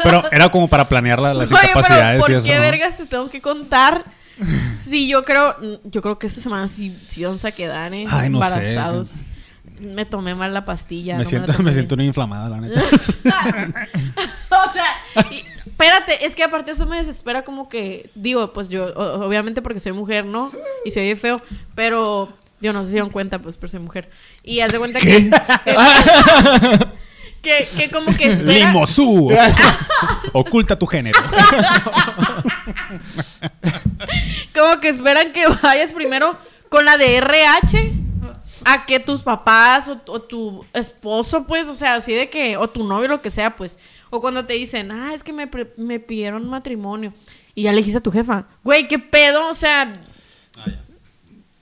Pero 0.02 0.22
era 0.30 0.48
como 0.50 0.68
para 0.68 0.88
planear 0.88 1.20
la- 1.20 1.34
las 1.34 1.50
Oye, 1.50 1.58
pero 1.60 1.70
incapacidades 1.80 2.20
¿por 2.20 2.30
y 2.30 2.34
eso. 2.34 2.46
qué 2.46 2.54
¿no? 2.54 2.60
vergas 2.60 2.96
te 2.96 3.06
tengo 3.06 3.30
que 3.30 3.40
contar? 3.40 4.04
Sí, 4.78 5.08
yo 5.08 5.24
creo, 5.24 5.56
yo 5.84 6.02
creo 6.02 6.18
que 6.18 6.26
esta 6.26 6.40
semana 6.40 6.68
sí, 6.68 6.96
sí 7.08 7.24
vamos 7.24 7.44
a 7.44 7.50
quedar 7.52 7.92
¿eh? 7.94 8.04
Ay, 8.08 8.28
no 8.30 8.40
sé. 8.42 8.46
embarazados. 8.46 9.12
Me 9.80 10.04
tomé 10.04 10.34
mal 10.34 10.54
la 10.54 10.64
pastilla. 10.64 11.18
me, 11.18 11.24
no 11.24 11.28
siento, 11.28 11.62
me 11.62 11.72
siento 11.72 11.94
una 11.96 12.04
inflamada, 12.04 12.48
la 12.48 12.60
neta. 12.60 12.82
o 14.50 14.72
sea, 14.72 15.24
y- 15.30 15.44
espérate, 15.68 16.24
es 16.24 16.34
que 16.34 16.42
aparte 16.44 16.70
eso 16.70 16.86
me 16.86 16.96
desespera 16.96 17.42
como 17.42 17.68
que, 17.68 18.10
digo, 18.14 18.52
pues 18.52 18.68
yo, 18.70 18.86
obviamente 18.94 19.60
porque 19.62 19.80
soy 19.80 19.92
mujer, 19.92 20.24
¿no? 20.24 20.50
Y 20.86 20.90
se 20.92 21.00
oye 21.00 21.16
feo, 21.16 21.40
pero 21.74 22.32
yo 22.60 22.72
no 22.72 22.80
sé 22.82 22.86
si 22.86 22.92
se 22.92 22.98
dan 23.00 23.10
cuenta, 23.10 23.38
pues, 23.40 23.56
pero 23.58 23.70
soy 23.70 23.80
mujer. 23.80 24.08
Y 24.42 24.60
haz 24.60 24.72
de 24.72 24.78
cuenta 24.78 24.98
que, 25.00 25.30
que, 27.46 27.68
que 27.76 27.90
como 27.90 28.14
que 28.16 28.32
espera, 28.32 28.66
Limosú. 28.66 29.30
Oculta 30.32 30.76
tu 30.76 30.86
género. 30.86 31.18
como 34.54 34.80
que 34.80 34.88
esperan 34.88 35.32
que 35.32 35.46
vayas 35.62 35.92
primero 35.92 36.36
con 36.68 36.84
la 36.84 36.96
de 36.96 37.18
RH 37.18 37.92
a 38.64 38.84
que 38.84 38.98
tus 38.98 39.22
papás 39.22 39.86
o, 39.86 40.00
o 40.08 40.20
tu 40.20 40.64
esposo, 40.72 41.46
pues, 41.46 41.68
o 41.68 41.74
sea, 41.74 41.94
así 41.94 42.12
de 42.12 42.28
que, 42.28 42.56
o 42.56 42.68
tu 42.68 42.82
novio, 42.82 43.06
lo 43.06 43.22
que 43.22 43.30
sea, 43.30 43.54
pues, 43.54 43.78
o 44.10 44.20
cuando 44.20 44.44
te 44.44 44.54
dicen, 44.54 44.90
ah, 44.90 45.14
es 45.14 45.22
que 45.22 45.32
me, 45.32 45.48
me 45.76 46.00
pidieron 46.00 46.48
matrimonio 46.48 47.12
y 47.54 47.62
ya 47.62 47.70
le 47.70 47.78
dijiste 47.78 47.98
a 47.98 48.02
tu 48.02 48.10
jefa, 48.10 48.46
güey, 48.64 48.88
qué 48.88 48.98
pedo, 48.98 49.48
o 49.50 49.54
sea, 49.54 49.92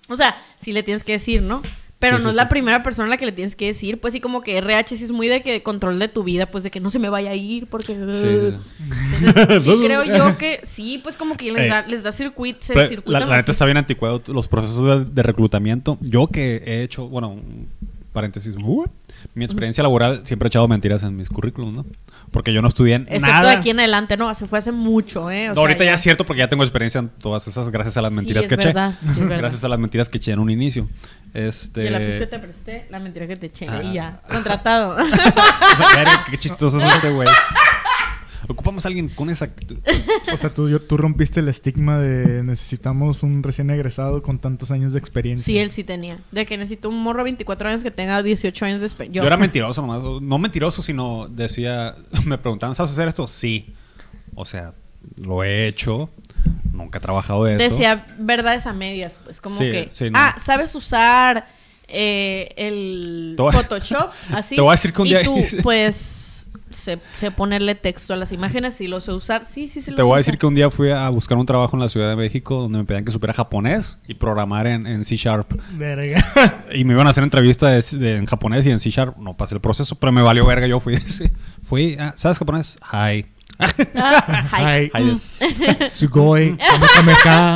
o 0.08 0.16
sea, 0.16 0.34
sí 0.56 0.72
le 0.72 0.82
tienes 0.82 1.04
que 1.04 1.12
decir, 1.12 1.42
¿no? 1.42 1.62
Pero 2.04 2.18
Sí, 2.18 2.22
no 2.24 2.28
sí, 2.28 2.32
es 2.32 2.36
la 2.36 2.42
sí. 2.42 2.48
primera 2.50 2.82
persona 2.82 3.06
a 3.06 3.10
la 3.10 3.16
que 3.16 3.24
le 3.24 3.32
tienes 3.32 3.56
que 3.56 3.66
decir, 3.66 3.98
pues 3.98 4.12
sí 4.12 4.20
como 4.20 4.42
que 4.42 4.58
RH 4.58 4.96
sí 4.96 5.04
es 5.04 5.10
muy 5.10 5.26
de 5.28 5.40
que 5.42 5.62
control 5.62 5.98
de 5.98 6.08
tu 6.08 6.22
vida, 6.22 6.44
pues 6.44 6.62
de 6.62 6.70
que 6.70 6.78
no 6.78 6.90
se 6.90 6.98
me 6.98 7.08
vaya 7.08 7.30
a 7.30 7.34
ir 7.34 7.66
porque... 7.66 7.94
Sí, 7.94 8.20
sí, 8.20 8.50
sí. 8.50 9.24
Entonces, 9.24 9.62
sí 9.64 9.82
creo 9.84 10.04
yo 10.04 10.36
que 10.38 10.60
sí, 10.64 11.00
pues 11.02 11.16
como 11.16 11.36
que 11.36 11.50
les 11.50 11.64
Eh, 11.64 11.68
da, 11.68 11.86
les 11.86 12.02
da 12.02 12.12
circuit, 12.12 12.60
se 12.60 12.74
la, 13.06 13.24
neta 13.24 13.52
está 13.52 13.64
bien 13.64 13.78
anticuado 13.78 14.22
los 14.26 14.48
procesos 14.48 15.06
de, 15.06 15.10
de 15.10 15.22
reclutamiento. 15.22 15.96
Yo 16.02 16.26
que 16.26 16.62
he 16.66 16.82
hecho, 16.82 17.08
bueno, 17.08 17.40
paréntesis, 18.14 18.54
uh, 18.56 18.86
mi 19.34 19.44
experiencia 19.44 19.82
laboral 19.82 20.22
siempre 20.24 20.46
he 20.46 20.48
echado 20.48 20.66
mentiras 20.68 21.02
en 21.02 21.14
mis 21.16 21.28
currículums, 21.28 21.74
¿no? 21.74 21.84
Porque 22.30 22.52
yo 22.54 22.62
no 22.62 22.68
estudié 22.68 22.94
en 22.94 23.02
Excepto 23.02 23.26
nada. 23.26 23.50
de 23.50 23.56
aquí 23.56 23.70
en 23.70 23.78
adelante, 23.80 24.16
no, 24.16 24.34
se 24.34 24.46
fue 24.46 24.58
hace 24.60 24.72
mucho, 24.72 25.30
¿eh? 25.30 25.46
O 25.46 25.48
No, 25.50 25.54
sea, 25.56 25.60
ahorita 25.62 25.84
ya 25.84 25.94
es 25.94 26.00
cierto 26.00 26.24
porque 26.24 26.38
ya 26.38 26.48
tengo 26.48 26.62
experiencia 26.64 27.00
en 27.00 27.08
todas 27.10 27.46
esas 27.48 27.68
gracias 27.70 27.96
a 27.98 28.02
las 28.02 28.10
Sí, 28.12 28.16
mentiras 28.16 28.44
es 28.44 28.48
que 28.48 28.56
verdad, 28.56 28.90
eché. 28.92 28.98
sí, 29.02 29.08
es 29.10 29.20
verdad. 29.20 29.38
gracias 29.38 29.64
a 29.64 29.68
las 29.68 29.78
mentiras 29.78 30.08
que 30.08 30.16
eché 30.18 30.32
en 30.32 30.38
un 30.38 30.48
inicio. 30.50 30.88
Este 31.34 31.84
Y 31.86 31.90
lápiz 31.90 32.18
que 32.18 32.26
te 32.26 32.38
presté, 32.38 32.86
la 32.90 33.00
mentira 33.00 33.26
que 33.26 33.36
te 33.36 33.46
eché 33.46 33.66
Ah. 33.68 33.82
y 33.82 33.92
ya, 33.94 34.20
contratado. 34.30 34.94
Verga, 35.96 36.24
qué 36.30 36.38
chistoso 36.38 36.78
es 36.78 36.84
este 36.94 37.10
güey. 37.10 37.28
Ocupamos 38.64 38.84
a 38.86 38.88
alguien 38.88 39.08
con 39.10 39.28
esa 39.30 39.44
actitud. 39.46 39.78
O 40.32 40.36
sea, 40.36 40.52
tú, 40.52 40.68
yo- 40.68 40.80
tú 40.80 40.96
rompiste 40.96 41.40
el 41.40 41.48
estigma 41.48 41.98
de 41.98 42.42
necesitamos 42.42 43.22
un 43.22 43.42
recién 43.42 43.70
egresado 43.70 44.22
con 44.22 44.38
tantos 44.40 44.70
años 44.72 44.92
de 44.94 44.98
experiencia. 44.98 45.44
sí, 45.44 45.58
él 45.58 45.70
sí 45.70 45.84
tenía. 45.84 46.18
De 46.32 46.44
que 46.46 46.56
necesito 46.56 46.88
un 46.88 47.00
morro 47.02 47.18
de 47.18 47.24
24 47.24 47.68
años 47.68 47.82
que 47.82 47.90
tenga 47.90 48.22
18 48.22 48.64
años 48.64 48.80
de 48.80 48.86
experiencia. 48.86 49.22
Yo, 49.22 49.26
era 49.26 49.36
mentiroso 49.46 49.80
nomás. 49.82 50.02
No 50.22 50.38
mentiroso, 50.38 50.82
sino 50.82 51.28
decía... 51.28 51.94
Me 52.24 52.38
preguntaban, 52.38 52.74
¿sabes 52.74 52.92
hacer 52.92 53.06
esto? 53.08 53.26
Sí. 53.26 53.74
O 54.34 54.44
sea, 54.44 54.72
lo 55.16 55.44
he 55.44 55.68
hecho. 55.68 56.10
Nunca 56.72 56.98
he 56.98 57.00
trabajado 57.00 57.44
de 57.44 57.54
eso. 57.54 57.62
Decía 57.62 58.06
verdades 58.18 58.66
a 58.66 58.72
medias, 58.72 59.18
pues 59.24 59.40
como 59.40 59.56
Sí, 59.58 59.70
que... 59.70 59.88
sí, 59.92 60.10
no. 60.10 60.18
Ah, 60.18 60.34
¿sabes 60.38 60.74
usar 60.74 61.46
eh, 61.86 62.52
el 62.56 63.34
Photoshop? 63.36 64.10
Así. 64.32 64.56
Te 64.56 64.60
voy 64.62 64.70
a 64.70 64.72
decir 64.72 64.92
que 64.92 65.02
un 65.02 65.06
y 65.06 65.10
día 65.10 65.22
tú, 65.22 65.38
hice- 65.38 65.62
pues, 65.62 66.33
sé, 66.74 66.98
sé 67.16 67.30
ponerle 67.30 67.74
texto 67.74 68.12
a 68.12 68.16
las 68.16 68.32
imágenes 68.32 68.80
y 68.80 68.86
lo 68.88 69.00
sé 69.00 69.12
usar. 69.12 69.44
Sí, 69.44 69.68
sí, 69.68 69.80
sí 69.80 69.90
lo 69.90 69.96
Te 69.96 70.02
sé 70.02 70.06
voy 70.06 70.12
a 70.12 70.20
usar. 70.20 70.26
decir 70.26 70.38
que 70.38 70.46
un 70.46 70.54
día 70.54 70.70
fui 70.70 70.90
a 70.90 71.08
buscar 71.08 71.38
un 71.38 71.46
trabajo 71.46 71.76
en 71.76 71.80
la 71.80 71.88
Ciudad 71.88 72.08
de 72.08 72.16
México 72.16 72.60
donde 72.62 72.78
me 72.78 72.84
pedían 72.84 73.04
que 73.04 73.12
supiera 73.12 73.32
japonés 73.32 73.98
y 74.06 74.14
programar 74.14 74.66
en, 74.66 74.86
en 74.86 75.04
C 75.04 75.16
Sharp. 75.16 75.52
Verga. 75.72 76.22
Y 76.74 76.84
me 76.84 76.94
iban 76.94 77.06
a 77.06 77.10
hacer 77.10 77.24
entrevista 77.24 77.68
de- 77.68 77.82
de- 77.98 78.16
en 78.16 78.26
japonés 78.26 78.66
y 78.66 78.70
en 78.70 78.80
C 78.80 78.90
Sharp. 78.90 79.16
No 79.18 79.34
pasé 79.34 79.54
el 79.54 79.60
proceso, 79.60 79.94
pero 79.96 80.12
me 80.12 80.22
valió 80.22 80.44
verga. 80.46 80.66
Yo 80.66 80.80
fui. 80.80 80.96
sí. 81.06 81.24
Fui, 81.68 81.96
ah, 81.98 82.12
¿sabes 82.16 82.38
japonés? 82.38 82.78
Hi. 82.92 83.26
Ah, 83.96 84.90
Hi. 84.90 84.90
Sugoi. 85.90 86.56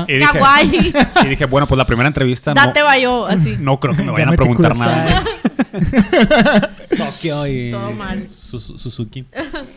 Y 0.09 0.13
dije, 0.19 0.93
y 1.25 1.29
dije, 1.29 1.45
bueno, 1.47 1.67
pues 1.67 1.77
la 1.77 1.85
primera 1.87 2.07
entrevista 2.07 2.55
no, 2.55 2.61
Date 2.67 2.83
bayo, 2.83 3.27
así. 3.27 3.57
no 3.59 3.81
creo 3.81 3.97
que 3.97 4.03
me 4.03 4.13
vayan 4.13 4.29
a 4.29 4.33
preguntar 4.33 4.77
nada. 4.77 5.23
Tokio 6.97 7.47
y 7.47 7.71
Todo 7.71 7.91
mal. 7.93 8.29
Su- 8.31 8.59
Suzuki. 8.61 9.25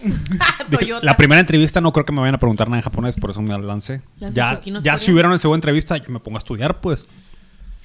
Toyota. 0.72 1.06
la 1.06 1.18
primera 1.18 1.40
entrevista 1.40 1.82
no 1.82 1.92
creo 1.92 2.06
que 2.06 2.12
me 2.12 2.20
vayan 2.22 2.36
a 2.36 2.40
preguntar 2.40 2.68
nada 2.70 2.78
en 2.80 2.84
japonés, 2.84 3.16
por 3.16 3.32
eso 3.32 3.42
me 3.42 3.58
lancé. 3.60 4.02
La 4.20 4.30
Ya, 4.30 4.50
Suzuki 4.52 4.72
no 4.72 4.80
ya 4.82 4.98
si 4.98 5.06
bien. 5.06 5.14
hubiera 5.16 5.30
una 5.30 5.38
segunda 5.38 5.58
entrevista, 5.58 5.98
yo 5.98 6.10
me 6.10 6.20
pongo 6.20 6.38
a 6.38 6.40
estudiar, 6.40 6.80
pues. 6.82 7.06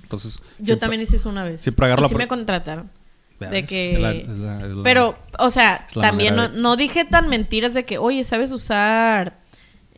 Entonces. 0.03 0.39
Yo 0.59 0.65
siempre- 0.67 0.77
también 0.77 1.03
hice 1.03 1.17
eso 1.17 1.29
una 1.29 1.45
vez. 1.45 1.63
siempre 1.63 1.87
agarro 1.87 2.01
y 2.01 2.03
la 2.03 2.09
sí 2.09 2.15
pro- 2.15 2.23
me 2.25 2.29
contrataron. 2.29 2.91
De 3.41 3.65
que- 3.65 3.95
es 3.95 4.01
la- 4.01 4.13
es 4.13 4.29
la- 4.29 4.61
es 4.67 4.77
la- 4.77 4.83
Pero, 4.83 5.19
o 5.39 5.51
sea, 5.51 5.85
Es 5.89 5.95
la 5.97 6.03
también 6.03 6.35
no, 6.37 6.43
manera 6.43 6.57
de- 6.57 6.63
no 6.63 6.77
dije 6.77 7.05
tan 7.05 7.29
mentiras 7.29 7.75
de 7.75 7.85
que, 7.85 7.99
oye, 7.99 8.25
¿sabes 8.25 8.51
usar 8.53 9.37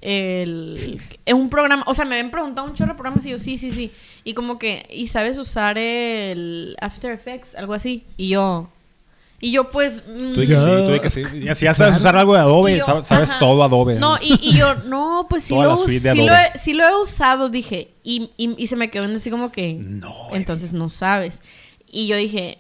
el 0.01 1.01
es 1.25 1.35
un 1.35 1.49
programa? 1.51 1.85
O 1.87 1.95
sea, 1.95 2.05
me 2.05 2.17
habían 2.17 2.31
preguntado 2.31 2.67
un 2.67 2.75
chorro 2.75 2.93
de 2.93 2.97
programas 2.97 3.25
y 3.27 3.31
yo, 3.31 3.39
sí, 3.39 3.59
sí, 3.59 3.71
sí. 3.71 3.93
Y 4.25 4.35
como 4.35 4.59
que, 4.59 4.87
¿y 4.91 5.07
sabes 5.09 5.39
usar 5.39 5.79
el 5.79 6.77
After 6.81 7.13
Effects? 7.13 7.55
Algo 7.55 7.75
así. 7.75 8.05
Y 8.17 8.29
yo, 8.29 8.69
y 9.41 9.53
yo 9.53 9.71
pues... 9.71 10.03
mm, 10.07 10.35
Tú 10.35 10.41
di 10.41 10.47
que 10.47 10.59
sí, 10.59 10.67
tú 10.67 10.93
di 10.93 11.01
que 11.01 11.11
sí. 11.11 11.23
Y 11.35 11.55
si 11.55 11.65
ya 11.65 11.75
sabes 11.75 11.99
usar 11.99 12.17
algo 12.17 12.35
de 12.35 12.41
Adobe, 12.41 12.73
y 12.75 12.79
yo, 12.79 13.05
sabes, 13.05 13.31
todo 13.39 13.63
Adobe. 13.63 13.95
No, 13.95 14.17
y, 14.21 14.39
y 14.43 14.57
yo, 14.57 14.75
no, 14.87 15.27
pues 15.29 15.45
sí 15.45 15.55
lo, 15.55 15.77
sí, 15.77 16.01
lo 16.01 16.35
he, 16.35 16.59
sí 16.59 16.73
lo 16.75 16.85
he 16.87 17.03
usado, 17.03 17.49
dije. 17.49 17.91
Y, 18.03 18.31
y, 18.37 18.55
y 18.63 18.67
se 18.67 18.77
me 18.77 18.91
quedó 18.91 19.05
así 19.15 19.31
como 19.31 19.53
que... 19.53 19.75
No, 19.75 20.15
Entonces 20.33 20.73
no 20.73 20.89
sabes. 20.91 21.41
Y 21.91 22.07
yo 22.07 22.17
dije, 22.17 22.59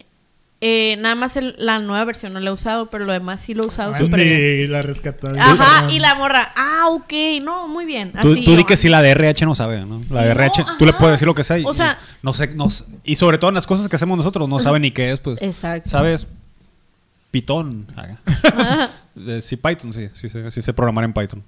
eh, 0.60 0.96
nada 0.98 1.14
más 1.14 1.36
el- 1.36 1.54
la 1.58 1.78
nueva 1.78 2.04
versión 2.04 2.32
no 2.32 2.40
la 2.40 2.50
he 2.50 2.52
usado, 2.52 2.90
pero 2.90 3.04
lo 3.04 3.12
demás 3.12 3.40
sí 3.40 3.54
lo 3.54 3.62
he 3.62 3.66
usado 3.66 3.94
súper 3.94 4.20
bien. 4.24 4.60
Ni 4.62 4.66
la 4.66 4.82
rescataste. 4.82 5.38
Ajá, 5.38 5.90
y 5.90 6.00
la 6.00 6.14
morra, 6.16 6.52
ah, 6.56 6.88
ok, 6.88 7.12
no, 7.42 7.68
muy 7.68 7.84
bien. 7.86 8.10
Tú, 8.12 8.32
Así 8.32 8.44
tú 8.44 8.50
yo, 8.52 8.56
di 8.56 8.64
que 8.64 8.76
sí, 8.76 8.88
la 8.88 9.00
de 9.02 9.10
RH 9.10 9.44
no 9.46 9.54
sabe, 9.54 9.80
¿no? 9.86 9.98
La 10.10 10.22
Sí, 10.22 10.26
de 10.26 10.30
RH, 10.32 10.62
no, 10.64 10.76
tú 10.78 10.86
le 10.86 10.92
puedes 10.94 11.12
decir 11.12 11.26
lo 11.28 11.34
que 11.34 11.44
sea. 11.44 11.58
y- 11.58 11.64
O 11.64 11.72
sea- 11.74 11.96
y 12.00 12.16
no 12.22 12.34
sé, 12.34 12.48
no 12.56 12.70
sé- 12.70 12.84
y 13.04 13.14
sobre 13.16 13.38
todo 13.38 13.50
en 13.50 13.54
las 13.54 13.66
cosas 13.66 13.88
que 13.88 13.96
hacemos 13.96 14.16
nosotros, 14.18 14.48
no 14.48 14.58
sabe 14.58 14.80
ni 14.80 14.90
qué 14.90 15.12
es, 15.12 15.20
pues. 15.20 15.40
Exacto. 15.42 15.88
¿Sabes? 15.90 16.26
Python. 17.30 17.86
Eh, 19.26 19.40
sí, 19.40 19.56
Python, 19.56 19.92
sí, 19.92 20.08
sí, 20.12 20.28
sé- 20.28 20.50
sí 20.50 20.62
sé 20.62 20.72
programar 20.72 21.04
en 21.04 21.12
Python. 21.12 21.42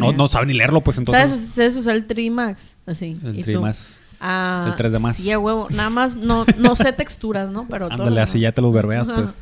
No, 0.00 0.12
no 0.12 0.28
sabe 0.28 0.46
ni 0.46 0.54
leerlo, 0.54 0.80
pues 0.80 0.98
entonces. 0.98 1.28
¿Sabes, 1.30 1.48
sabes 1.50 1.76
usar 1.76 1.94
el 1.96 2.06
Trimax? 2.06 2.76
Así. 2.86 3.18
El 3.22 3.38
¿y 3.38 3.42
tú? 3.42 3.50
Trimas. 3.50 4.00
Ah, 4.20 4.74
El 4.76 4.84
3D 4.92 4.98
más. 5.00 5.16
Sí, 5.16 5.30
a 5.32 5.38
huevo. 5.38 5.66
Nada 5.70 5.90
más 5.90 6.16
no, 6.16 6.44
no 6.58 6.76
sé 6.76 6.92
texturas, 6.92 7.50
¿no? 7.50 7.66
Pero 7.68 7.88
todo 7.88 8.02
Ándale, 8.02 8.20
así 8.20 8.38
demás. 8.38 8.50
ya 8.50 8.52
te 8.54 8.60
los 8.62 8.72
verbeas, 8.72 9.06
pues. 9.06 9.18
Ajá. 9.18 9.34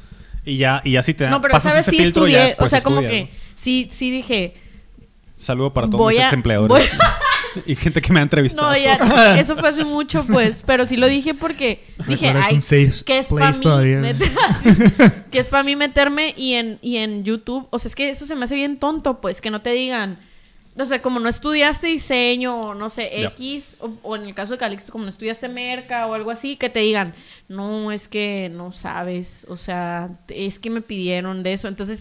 Y 0.44 0.56
ya, 0.56 0.80
y 0.84 0.92
ya 0.92 1.02
si 1.02 1.14
te 1.14 1.24
dan- 1.24 1.32
No, 1.32 1.40
pero 1.40 1.52
pasas 1.52 1.72
sabes 1.72 1.88
ese 1.88 1.96
sí 1.96 2.02
filtro, 2.04 2.26
ya 2.26 2.46
estudié. 2.48 2.66
O 2.66 2.68
sea, 2.68 2.80
como 2.80 3.00
que 3.00 3.30
sí, 3.54 3.88
sí 3.90 4.10
dije. 4.10 4.54
Saludo 5.36 5.72
para 5.74 5.88
todos 5.90 6.12
ex 6.12 6.32
empleadores. 6.32 6.68
voy- 6.90 7.64
y 7.66 7.74
gente 7.76 8.00
que 8.00 8.12
me 8.12 8.20
ha 8.20 8.22
entrevistado. 8.22 8.68
No, 8.70 8.76
ya, 8.76 9.38
eso 9.38 9.56
fue 9.56 9.68
hace 9.68 9.84
mucho, 9.84 10.24
pues. 10.24 10.62
Pero 10.66 10.86
sí 10.86 10.96
lo 10.96 11.06
dije 11.06 11.34
porque 11.34 11.84
dije, 12.06 12.28
ay, 12.30 12.60
que 13.04 13.18
es 13.18 13.26
para 13.26 13.52
mí 13.52 13.58
todavía. 13.60 13.98
meter- 14.00 14.32
que 15.30 15.38
es 15.38 15.48
para 15.48 15.62
mí 15.64 15.76
meterme 15.76 16.34
y 16.36 16.54
en, 16.54 16.78
y 16.82 16.96
en 16.98 17.24
YouTube. 17.24 17.66
O 17.70 17.78
sea, 17.78 17.88
es 17.88 17.94
que 17.94 18.08
eso 18.10 18.26
se 18.26 18.34
me 18.34 18.44
hace 18.44 18.54
bien 18.54 18.78
tonto, 18.78 19.20
pues, 19.20 19.40
que 19.40 19.50
no 19.50 19.60
te 19.60 19.70
digan. 19.72 20.18
O 20.78 20.86
sea, 20.86 21.02
como 21.02 21.18
no 21.18 21.28
estudiaste 21.28 21.88
diseño 21.88 22.68
o 22.68 22.74
no 22.74 22.88
sé. 22.88 23.24
X, 23.24 23.76
o, 23.80 23.90
o 24.02 24.16
en 24.16 24.24
el 24.24 24.34
caso 24.34 24.52
de 24.52 24.58
Calixto, 24.58 24.92
como 24.92 25.04
no 25.04 25.10
estudiaste 25.10 25.48
merca 25.48 26.06
o 26.06 26.14
algo 26.14 26.30
así, 26.30 26.56
que 26.56 26.68
te 26.68 26.80
digan, 26.80 27.14
no, 27.48 27.90
es 27.90 28.06
que 28.06 28.50
no 28.52 28.72
sabes, 28.72 29.44
o 29.48 29.56
sea, 29.56 30.10
es 30.28 30.58
que 30.58 30.70
me 30.70 30.80
pidieron 30.80 31.42
de 31.42 31.54
eso. 31.54 31.68
Entonces, 31.68 32.00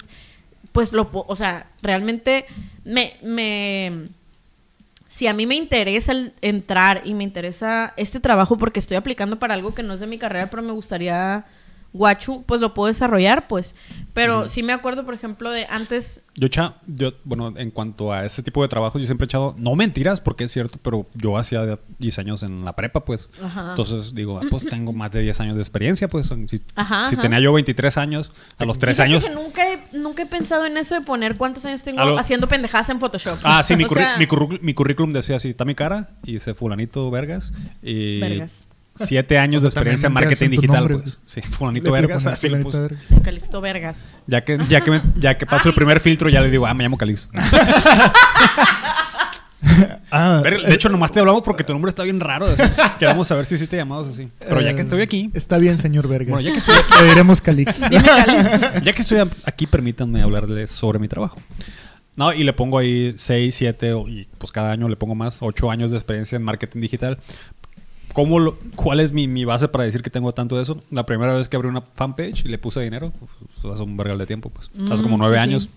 pues 0.71 0.93
lo, 0.93 1.09
o 1.11 1.35
sea, 1.35 1.67
realmente 1.81 2.45
me, 2.83 3.13
me, 3.23 4.09
si 5.07 5.25
a 5.27 5.33
mí 5.33 5.47
me 5.47 5.55
interesa 5.55 6.11
el 6.11 6.33
entrar 6.41 7.01
y 7.03 7.13
me 7.13 7.23
interesa 7.23 7.93
este 7.97 8.19
trabajo 8.19 8.57
porque 8.57 8.79
estoy 8.79 8.97
aplicando 8.97 9.39
para 9.39 9.55
algo 9.55 9.73
que 9.73 9.83
no 9.83 9.95
es 9.95 9.99
de 9.99 10.07
mi 10.07 10.17
carrera, 10.17 10.49
pero 10.49 10.61
me 10.61 10.73
gustaría 10.73 11.45
guachu, 11.93 12.43
pues 12.43 12.61
lo 12.61 12.73
puedo 12.73 12.87
desarrollar, 12.87 13.47
pues. 13.47 13.75
Pero 14.13 14.47
sí 14.47 14.63
me 14.63 14.73
acuerdo, 14.73 15.05
por 15.05 15.13
ejemplo, 15.13 15.51
de 15.51 15.67
antes, 15.69 16.21
Yo, 16.35 16.47
echa, 16.47 16.73
yo, 16.87 17.13
bueno, 17.23 17.53
en 17.55 17.69
cuanto 17.69 18.11
a 18.11 18.25
ese 18.25 18.41
tipo 18.41 18.63
de 18.63 18.67
trabajo, 18.67 18.97
yo 18.97 19.05
siempre 19.05 19.25
he 19.25 19.27
echado, 19.27 19.53
no 19.59 19.75
mentiras, 19.75 20.21
porque 20.21 20.45
es 20.45 20.51
cierto, 20.51 20.79
pero 20.81 21.05
yo 21.13 21.37
hacía 21.37 21.79
10 21.99 22.19
años 22.19 22.41
en 22.43 22.65
la 22.65 22.75
prepa, 22.75 23.05
pues. 23.05 23.29
Ajá. 23.43 23.69
Entonces 23.71 24.15
digo, 24.15 24.39
ah, 24.39 24.45
pues 24.49 24.65
tengo 24.69 24.91
más 24.91 25.11
de 25.11 25.21
10 25.21 25.39
años 25.41 25.55
de 25.55 25.61
experiencia, 25.61 26.07
pues. 26.07 26.27
Si, 26.27 26.61
Ajá, 26.75 27.09
si 27.09 27.15
ajá. 27.15 27.21
tenía 27.21 27.39
yo 27.39 27.53
23 27.53 27.97
años, 27.97 28.31
a 28.57 28.65
los 28.65 28.79
3 28.79 28.97
Fíjate 28.97 29.11
años. 29.11 29.23
que 29.25 29.33
nunca 29.33 29.71
he, 29.71 29.83
nunca 29.93 30.23
he 30.23 30.25
pensado 30.25 30.65
en 30.65 30.77
eso 30.77 30.95
de 30.95 31.01
poner 31.01 31.37
cuántos 31.37 31.65
años 31.65 31.83
tengo 31.83 32.17
haciendo 32.17 32.47
pendejadas 32.47 32.89
en 32.89 32.99
Photoshop. 32.99 33.37
Ah, 33.43 33.61
sí, 33.63 33.75
sea, 33.89 34.17
mi 34.17 34.73
currículum 34.73 35.13
decía 35.13 35.35
así, 35.37 35.49
está 35.49 35.65
mi 35.65 35.75
cara, 35.75 36.09
y 36.23 36.33
dice 36.33 36.53
fulanito 36.53 37.09
Vergas, 37.11 37.53
y 37.81 38.19
Vergas. 38.19 38.67
Siete 38.97 39.37
años 39.37 39.61
de 39.61 39.67
experiencia 39.69 40.07
en 40.07 40.13
marketing 40.13 40.49
digital, 40.49 40.75
nombre, 40.77 40.97
pues. 40.99 41.17
Sí, 41.25 41.41
fulanito 41.41 41.85
Le 41.85 41.91
Vergas, 42.01 42.25
así 42.25 42.49
le 42.49 42.57
puse. 42.63 42.89
Calixto 43.23 43.61
Vergas. 43.61 44.23
Ya 44.27 44.43
que, 44.43 44.57
ya 44.67 44.81
que, 44.81 44.91
me- 44.91 45.01
ya 45.17 45.37
que 45.37 45.45
paso 45.45 45.69
el 45.69 45.75
primer 45.75 45.99
filtro, 45.99 46.29
ya 46.29 46.41
le 46.41 46.49
digo, 46.49 46.65
ah, 46.67 46.73
me 46.73 46.83
llamo 46.83 46.97
Calixto. 46.97 47.29
Ah, 50.11 50.39
Ver, 50.43 50.61
de 50.61 50.73
hecho, 50.73 50.87
nomás 50.87 51.11
te 51.11 51.19
hablamos 51.19 51.41
porque 51.41 51.63
tu 51.63 51.73
nombre 51.73 51.89
está 51.89 52.03
bien 52.03 52.19
raro. 52.19 52.45
así. 52.45 52.61
Queremos 52.99 53.27
saber 53.27 53.45
si 53.45 53.57
sí 53.57 53.67
te 53.67 53.75
llamamos 53.75 54.07
así. 54.07 54.29
Pero 54.39 54.61
ya 54.61 54.73
que 54.73 54.81
estoy 54.81 55.01
aquí, 55.01 55.29
Está 55.33 55.57
bien, 55.57 55.77
señor 55.77 56.07
Vergas. 56.07 56.29
Bueno, 56.29 56.47
ya 56.47 56.51
que 56.51 56.57
estoy 56.59 56.75
Le 57.01 57.09
diremos 57.09 57.41
Calix. 57.41 57.81
Dime, 57.89 58.03
Calixto. 58.03 58.79
ya 58.83 58.93
que 58.93 59.01
estoy 59.01 59.19
aquí, 59.45 59.67
permítanme 59.67 60.21
hablarles 60.21 60.71
sobre 60.71 60.99
mi 60.99 61.07
trabajo. 61.07 61.39
No, 62.15 62.33
y 62.33 62.43
le 62.43 62.53
pongo 62.53 62.77
ahí 62.79 63.13
6, 63.15 63.53
7, 63.53 63.93
y 64.07 64.27
pues 64.37 64.51
cada 64.51 64.71
año 64.71 64.87
le 64.89 64.95
pongo 64.95 65.13
más, 65.13 65.39
8 65.41 65.69
años 65.69 65.91
de 65.91 65.97
experiencia 65.97 66.35
en 66.37 66.43
marketing 66.43 66.79
digital. 66.81 67.19
¿Cómo 68.17 68.39
lo- 68.39 68.57
¿Cuál 68.75 68.99
es 68.99 69.11
mi, 69.11 69.27
mi 69.27 69.45
base 69.45 69.67
para 69.67 69.83
decir 69.83 70.01
que 70.01 70.09
tengo 70.09 70.33
tanto 70.33 70.55
de 70.57 70.63
eso? 70.63 70.81
La 70.89 71.05
primera 71.05 71.33
vez 71.35 71.47
que 71.49 71.55
abrí 71.55 71.69
una 71.69 71.81
fanpage 71.81 72.45
y 72.45 72.47
le 72.49 72.57
puse 72.57 72.81
dinero, 72.81 73.13
pues, 73.61 73.73
hace 73.75 73.83
un 73.83 73.95
vergal 73.95 74.17
de 74.17 74.25
tiempo, 74.25 74.49
pues. 74.49 74.71
hace 74.91 75.03
como 75.03 75.17
Mm, 75.17 75.19
nueve 75.19 75.37
sí, 75.37 75.43
años. 75.43 75.63
sí. 75.63 75.69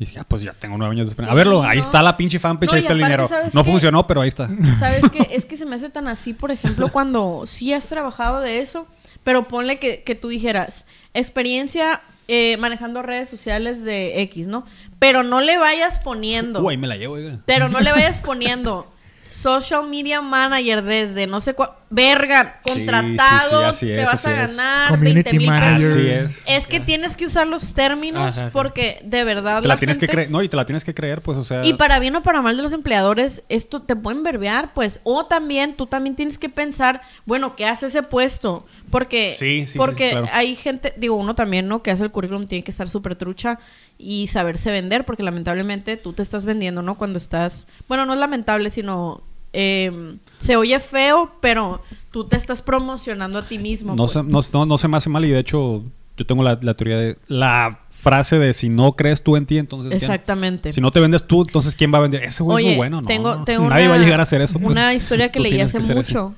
Y 0.00 0.04
dije, 0.04 0.18
ah, 0.18 0.24
pues 0.26 0.42
ya 0.42 0.52
tengo 0.52 0.76
nueve 0.76 0.94
años 0.96 1.06
de 1.06 1.12
experiencia. 1.12 1.32
Sí, 1.32 1.40
a 1.40 1.44
verlo, 1.52 1.62
ahí 1.62 1.78
está 1.78 2.02
la 2.02 2.16
pinche 2.16 2.40
fanpage, 2.40 2.70
No, 2.70 2.74
ahí 2.74 2.80
está 2.80 2.92
el 2.92 2.98
dinero. 2.98 3.28
¿sabes 3.28 3.54
No 3.54 3.62
qué? 3.62 3.70
funcionó, 3.70 4.04
pero 4.08 4.20
ahí 4.20 4.28
está. 4.28 4.50
¿Sabes 4.80 5.04
qué? 5.12 5.28
Es 5.30 5.44
que 5.44 5.56
se 5.56 5.64
me 5.64 5.76
hace 5.76 5.88
tan 5.88 6.08
así, 6.08 6.32
por 6.34 6.50
ejemplo, 6.50 6.88
cuando 6.92 7.44
sí 7.46 7.72
has 7.72 7.86
trabajado 7.88 8.40
de 8.40 8.60
eso, 8.60 8.88
pero 9.22 9.46
ponle 9.46 9.78
que, 9.78 10.02
que 10.02 10.16
tú 10.16 10.28
dijeras, 10.28 10.86
experiencia 11.14 12.00
eh, 12.28 12.56
manejando 12.58 13.02
redes 13.02 13.28
sociales 13.28 13.84
de 13.84 14.20
X, 14.22 14.48
¿no? 14.48 14.66
Pero 14.98 15.22
no 15.22 15.40
le 15.40 15.58
vayas 15.58 15.98
poniendo, 16.00 16.62
Uy, 16.64 16.76
me 16.76 16.88
la 16.88 16.96
llevo, 16.96 17.14
oiga. 17.14 17.38
pero 17.46 17.68
no 17.68 17.80
le 17.80 17.92
vayas 17.92 18.20
poniendo 18.22 18.86
social 19.26 19.88
media 19.88 20.20
manager 20.20 20.82
desde 20.82 21.26
no 21.26 21.40
sé 21.40 21.54
cuál, 21.54 21.70
verga, 21.90 22.60
Sí, 22.64 22.70
sí, 22.72 22.74
contratado, 22.74 23.72
sí, 23.72 23.86
te 23.86 24.02
es, 24.02 24.06
vas 24.06 24.26
a 24.26 24.32
ganar 24.32 24.90
Community 24.90 25.22
20 25.22 25.38
mil 25.38 25.50
pesos. 25.50 25.96
Así 25.96 26.08
es. 26.08 26.42
Es 26.46 26.66
que 26.66 26.80
tienes 26.80 27.16
que 27.16 27.26
usar 27.26 27.46
los 27.46 27.74
términos 27.74 28.36
Ajá, 28.36 28.40
ajá. 28.42 28.50
porque 28.52 29.00
de 29.04 29.24
verdad 29.24 29.62
Te 29.62 29.68
la, 29.68 29.76
tienes 29.78 29.98
que 29.98 30.08
creer, 30.08 30.30
no, 30.30 30.42
y 30.42 30.48
te 30.48 30.56
la 30.56 30.66
tienes 30.66 30.84
que 30.84 30.94
creer, 30.94 31.20
pues, 31.20 31.38
o 31.38 31.44
sea. 31.44 31.64
y 31.64 31.74
para 31.74 31.98
bien 31.98 32.16
o 32.16 32.22
para 32.22 32.42
mal 32.42 32.56
de 32.56 32.62
los 32.62 32.72
empleadores, 32.72 33.42
esto 33.48 33.82
te 33.82 33.94
pueden 33.96 34.22
verbear, 34.22 34.72
pues. 34.74 35.00
O 35.04 35.26
también, 35.26 35.74
tú 35.74 35.86
también 35.86 36.16
tienes 36.16 36.38
que 36.38 36.48
pensar, 36.48 37.02
bueno, 37.24 37.54
¿qué 37.56 37.66
hace 37.66 37.86
ese 37.86 38.02
puesto? 38.02 38.66
Porque, 38.90 39.30
Sí, 39.30 39.62
sí, 39.66 39.72
sí, 39.72 39.78
porque 39.78 40.10
claro. 40.10 40.28
hay 40.32 40.56
gente, 40.56 40.92
digo, 40.96 41.16
uno 41.16 41.34
también, 41.34 41.68
¿no? 41.68 41.82
Que 41.82 41.90
hace 41.90 42.02
el 42.04 42.10
currículum 42.10 42.46
tiene 42.46 42.64
que 42.64 42.70
estar 42.70 42.88
súper 42.88 43.16
trucha 43.16 43.58
y 43.98 44.26
saberse 44.26 44.70
vender, 44.70 45.04
porque 45.04 45.22
lamentablemente 45.22 45.96
tú 45.96 46.12
te 46.12 46.22
estás 46.22 46.44
vendiendo, 46.44 46.82
¿no? 46.82 46.96
Cuando 46.96 47.18
estás, 47.18 47.66
bueno, 47.88 48.04
no 48.06 48.12
es 48.14 48.18
lamentable, 48.18 48.70
sino 48.70 49.22
eh, 49.52 50.16
se 50.38 50.56
oye 50.56 50.78
feo, 50.80 51.32
pero 51.40 51.80
tú 52.10 52.24
te 52.28 52.36
estás 52.36 52.60
promocionando 52.62 53.38
a 53.38 53.42
ti 53.42 53.58
mismo. 53.58 53.92
No, 53.94 54.04
pues. 54.04 54.12
se, 54.12 54.22
no, 54.22 54.40
no- 54.52 54.66
no 54.66 54.78
se 54.78 54.88
me 54.88 54.96
hace 54.98 55.08
mal 55.08 55.24
y 55.24 55.30
de 55.30 55.38
hecho 55.38 55.82
yo 56.18 56.26
tengo 56.26 56.42
la, 56.42 56.58
la 56.62 56.74
teoría 56.74 56.98
de 56.98 57.16
la 57.26 57.80
frase 57.90 58.38
de 58.38 58.52
si 58.54 58.68
no 58.68 58.92
crees 58.92 59.22
tú 59.22 59.36
en 59.36 59.46
ti, 59.46 59.56
entonces 59.58 59.88
¿quién? 59.90 59.96
Exactamente. 60.02 60.72
Si 60.72 60.80
no 60.80 60.90
te 60.92 61.00
vendes 61.00 61.26
tú, 61.26 61.42
entonces 61.42 61.74
¿quién 61.74 61.92
va 61.92 61.98
a 61.98 62.02
vender? 62.02 62.22
Ese 62.24 62.42
güey 62.42 62.64
es 62.64 62.70
muy 62.72 62.76
bueno, 62.76 63.00
¿no? 63.00 63.06
tengo, 63.08 63.44
tengo 63.44 63.68
Nadie 63.68 63.86
una, 63.86 63.94
va 63.96 64.00
a 64.00 64.04
llegar 64.04 64.20
a 64.20 64.24
hacer 64.24 64.40
eso. 64.42 64.58
pues. 64.58 64.70
Una 64.72 64.92
historia 64.94 65.30
que 65.32 65.40
leí 65.40 65.60
hace 65.60 65.78
que 65.80 65.94
mucho. 65.94 66.34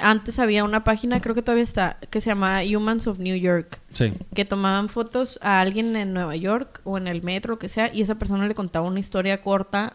Antes 0.00 0.38
había 0.38 0.64
una 0.64 0.82
página, 0.84 1.20
creo 1.20 1.34
que 1.34 1.42
todavía 1.42 1.64
está, 1.64 1.98
que 2.10 2.20
se 2.20 2.30
llama 2.30 2.60
Humans 2.62 3.06
of 3.06 3.18
New 3.18 3.36
York, 3.36 3.78
Sí. 3.92 4.12
que 4.34 4.44
tomaban 4.44 4.88
fotos 4.88 5.38
a 5.42 5.60
alguien 5.60 5.94
en 5.96 6.12
Nueva 6.12 6.36
York 6.36 6.80
o 6.84 6.96
en 6.98 7.06
el 7.08 7.22
metro, 7.22 7.52
lo 7.54 7.58
que 7.58 7.68
sea, 7.68 7.92
y 7.92 8.02
esa 8.02 8.16
persona 8.16 8.46
le 8.48 8.54
contaba 8.54 8.86
una 8.88 9.00
historia 9.00 9.40
corta, 9.42 9.94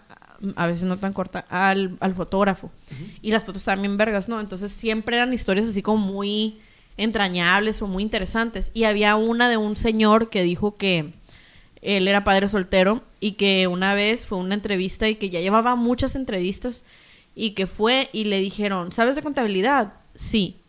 a 0.55 0.67
veces 0.67 0.83
no 0.83 0.97
tan 0.97 1.13
corta, 1.13 1.45
al, 1.49 1.97
al 1.99 2.13
fotógrafo. 2.13 2.69
Y 3.21 3.31
las 3.31 3.43
fotos 3.45 3.61
estaban 3.61 3.81
bien 3.81 3.97
vergas, 3.97 4.27
¿no? 4.29 4.39
Entonces 4.39 4.71
siempre 4.71 5.15
eran 5.17 5.33
historias 5.33 5.67
así 5.67 5.81
como 5.81 6.05
muy 6.05 6.59
entrañables 6.97 7.81
o 7.81 7.87
muy 7.87 8.03
interesantes. 8.03 8.71
Y 8.73 8.83
había 8.83 9.15
una 9.15 9.49
de 9.49 9.57
un 9.57 9.75
señor 9.75 10.29
que 10.29 10.43
dijo 10.43 10.77
que 10.77 11.13
él 11.81 12.07
era 12.07 12.23
padre 12.23 12.49
soltero 12.49 13.01
y 13.19 13.33
que 13.33 13.67
una 13.67 13.93
vez 13.93 14.25
fue 14.25 14.37
una 14.37 14.55
entrevista 14.55 15.07
y 15.07 15.15
que 15.15 15.29
ya 15.29 15.39
llevaba 15.39 15.75
muchas 15.75 16.15
entrevistas 16.15 16.83
y 17.35 17.51
que 17.51 17.67
fue 17.67 18.09
y 18.13 18.23
le 18.25 18.39
dijeron, 18.39 18.91
¿sabes 18.91 19.15
de 19.15 19.21
contabilidad? 19.21 19.93
Sí. 20.15 20.61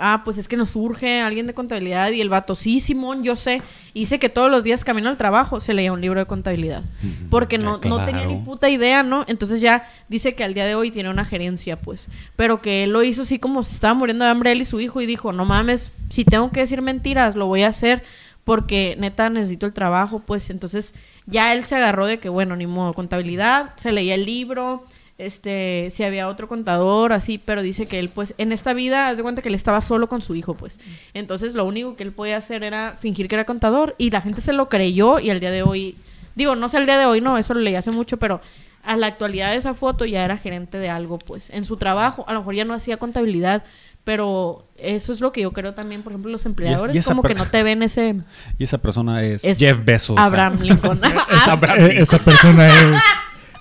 Ah, 0.00 0.22
pues 0.24 0.36
es 0.36 0.48
que 0.48 0.56
nos 0.56 0.70
surge 0.70 1.20
alguien 1.20 1.46
de 1.46 1.54
contabilidad 1.54 2.10
y 2.10 2.20
el 2.20 2.28
vato, 2.28 2.56
sí, 2.56 2.80
Simón, 2.80 3.22
yo 3.22 3.36
sé. 3.36 3.62
Y 3.94 4.00
dice 4.00 4.18
que 4.18 4.28
todos 4.28 4.50
los 4.50 4.64
días 4.64 4.82
camino 4.82 5.08
al 5.08 5.16
trabajo 5.16 5.60
se 5.60 5.74
leía 5.74 5.92
un 5.92 6.00
libro 6.00 6.18
de 6.18 6.26
contabilidad. 6.26 6.82
Porque 7.30 7.58
no, 7.58 7.78
no 7.84 8.04
tenía 8.04 8.26
ni 8.26 8.36
puta 8.36 8.68
idea, 8.68 9.04
¿no? 9.04 9.24
Entonces 9.28 9.60
ya 9.60 9.88
dice 10.08 10.34
que 10.34 10.42
al 10.42 10.54
día 10.54 10.66
de 10.66 10.74
hoy 10.74 10.90
tiene 10.90 11.08
una 11.08 11.24
gerencia, 11.24 11.80
pues. 11.80 12.08
Pero 12.34 12.60
que 12.60 12.82
él 12.82 12.90
lo 12.90 13.04
hizo 13.04 13.22
así 13.22 13.38
como 13.38 13.62
se 13.62 13.74
estaba 13.74 13.94
muriendo 13.94 14.24
de 14.24 14.32
hambre 14.32 14.50
él 14.50 14.62
y 14.62 14.64
su 14.64 14.80
hijo 14.80 15.00
y 15.00 15.06
dijo, 15.06 15.32
no 15.32 15.44
mames, 15.44 15.92
si 16.08 16.24
tengo 16.24 16.50
que 16.50 16.60
decir 16.60 16.82
mentiras, 16.82 17.36
lo 17.36 17.46
voy 17.46 17.62
a 17.62 17.68
hacer 17.68 18.02
porque 18.42 18.96
neta 18.98 19.28
necesito 19.28 19.66
el 19.66 19.72
trabajo, 19.72 20.20
pues. 20.20 20.50
Entonces 20.50 20.94
ya 21.26 21.52
él 21.52 21.64
se 21.64 21.76
agarró 21.76 22.06
de 22.06 22.18
que, 22.18 22.28
bueno, 22.28 22.56
ni 22.56 22.66
modo, 22.66 22.92
contabilidad, 22.92 23.72
se 23.76 23.92
leía 23.92 24.14
el 24.14 24.24
libro, 24.24 24.84
este, 25.18 25.88
si 25.90 26.02
había 26.04 26.28
otro 26.28 26.46
contador, 26.48 27.12
así, 27.12 27.38
pero 27.38 27.62
dice 27.62 27.86
que 27.86 27.98
él, 27.98 28.10
pues, 28.10 28.34
en 28.38 28.52
esta 28.52 28.74
vida, 28.74 29.08
haz 29.08 29.16
de 29.16 29.22
cuenta 29.22 29.40
que 29.42 29.48
él 29.48 29.54
estaba 29.54 29.80
solo 29.80 30.08
con 30.08 30.20
su 30.22 30.34
hijo, 30.34 30.54
pues. 30.54 30.78
Entonces, 31.14 31.54
lo 31.54 31.64
único 31.64 31.96
que 31.96 32.02
él 32.02 32.12
podía 32.12 32.36
hacer 32.36 32.62
era 32.62 32.96
fingir 33.00 33.28
que 33.28 33.34
era 33.34 33.44
contador 33.44 33.94
y 33.98 34.10
la 34.10 34.20
gente 34.20 34.40
se 34.40 34.52
lo 34.52 34.68
creyó 34.68 35.18
y 35.18 35.30
al 35.30 35.40
día 35.40 35.50
de 35.50 35.62
hoy, 35.62 35.96
digo, 36.34 36.54
no 36.54 36.68
sé 36.68 36.78
el 36.78 36.86
día 36.86 36.98
de 36.98 37.06
hoy, 37.06 37.20
no, 37.20 37.38
eso 37.38 37.54
lo 37.54 37.60
leí 37.60 37.74
hace 37.76 37.90
mucho, 37.90 38.18
pero 38.18 38.40
a 38.82 38.96
la 38.96 39.06
actualidad 39.06 39.50
de 39.50 39.56
esa 39.56 39.74
foto 39.74 40.04
ya 40.04 40.24
era 40.24 40.36
gerente 40.36 40.78
de 40.78 40.90
algo, 40.90 41.18
pues, 41.18 41.50
en 41.50 41.64
su 41.64 41.76
trabajo, 41.76 42.24
a 42.28 42.32
lo 42.34 42.40
mejor 42.40 42.54
ya 42.54 42.64
no 42.66 42.74
hacía 42.74 42.98
contabilidad, 42.98 43.64
pero 44.04 44.68
eso 44.76 45.12
es 45.12 45.20
lo 45.20 45.32
que 45.32 45.40
yo 45.40 45.52
creo 45.52 45.74
también, 45.74 46.02
por 46.02 46.12
ejemplo, 46.12 46.30
los 46.30 46.46
empleadores, 46.46 46.94
y 46.94 46.98
esa 46.98 47.10
como 47.10 47.22
que 47.22 47.34
no 47.34 47.46
te 47.46 47.62
ven 47.64 47.82
ese 47.82 48.16
Y 48.58 48.64
esa 48.64 48.78
persona 48.78 49.24
es, 49.24 49.42
Es 49.44 49.58
Jeff 49.58 49.78
Bezos. 49.84 50.16
Abraham 50.18 50.58
Lincoln. 50.60 51.00
Es 51.32 51.48
Abraham 51.48 51.78
Eh, 51.80 51.82
Lincoln. 51.88 52.02
esa 52.02 52.18
persona 52.18 52.68
es 52.68 53.02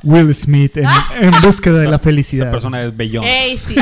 Will 0.06 0.34
Smith 0.34 0.78
en, 0.78 0.86
en 1.20 1.32
búsqueda 1.44 1.80
de 1.80 1.88
la 1.88 2.00
felicidad. 2.00 2.48
Esa 2.48 2.52
persona 2.52 2.82
es 2.84 2.96
Beyoncé. 2.96 3.30
Ey, 3.30 3.58
sí. 3.58 3.76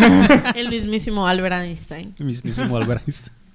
El 0.56 0.68
mismísimo 0.70 1.26
Albert 1.28 1.54
Einstein. 1.56 2.14
El 2.18 2.26
mismísimo 2.26 2.76
Albert 2.76 3.02
Einstein. 3.06 3.36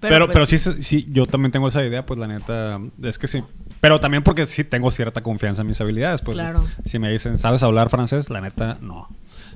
Pero, 0.00 0.26
pues, 0.26 0.34
pero, 0.34 0.46
sí, 0.46 0.58
sí, 0.80 1.08
yo 1.10 1.26
también 1.26 1.50
tengo 1.50 1.66
esa 1.66 1.84
idea, 1.84 2.06
pues 2.06 2.20
la 2.20 2.28
neta, 2.28 2.78
es 3.02 3.18
que 3.18 3.26
sí. 3.26 3.42
Pero 3.80 3.98
también 3.98 4.22
porque 4.22 4.46
sí 4.46 4.62
tengo 4.62 4.92
cierta 4.92 5.24
confianza 5.24 5.62
en 5.62 5.66
mis 5.68 5.80
habilidades. 5.80 6.22
Pues 6.22 6.36
Claro. 6.36 6.64
si 6.84 7.00
me 7.00 7.10
dicen, 7.10 7.36
¿sabes 7.36 7.64
hablar 7.64 7.90
francés? 7.90 8.30
La 8.30 8.40
neta, 8.40 8.78
no. 8.80 9.08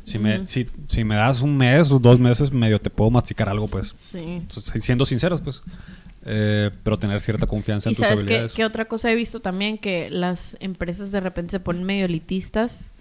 Si, 0.02 0.18
me, 0.18 0.44
si, 0.48 0.66
si 0.88 1.04
me 1.04 1.14
das 1.14 1.42
un 1.42 1.56
mes 1.56 1.92
o 1.92 2.00
dos 2.00 2.18
meses, 2.18 2.50
medio 2.52 2.80
te 2.80 2.90
puedo 2.90 3.08
masticar 3.12 3.48
algo, 3.48 3.68
pues. 3.68 3.94
Sí. 3.96 4.42
Siendo 4.80 5.06
sinceros, 5.06 5.40
pues. 5.40 5.62
Eh, 6.24 6.70
pero 6.84 6.98
tener 6.98 7.20
cierta 7.20 7.46
confianza 7.46 7.88
en 7.88 7.96
tus 7.96 8.04
sabes 8.04 8.20
qué, 8.20 8.22
habilidades. 8.24 8.52
qué 8.52 8.64
otra 8.64 8.84
cosa 8.86 9.10
he 9.10 9.14
visto 9.16 9.40
también 9.40 9.76
que 9.78 10.08
las 10.10 10.56
empresas 10.60 11.10
de 11.10 11.20
repente 11.20 11.50
se 11.50 11.60
ponen 11.60 11.82
medio 11.84 12.04
elitistas 12.04 12.92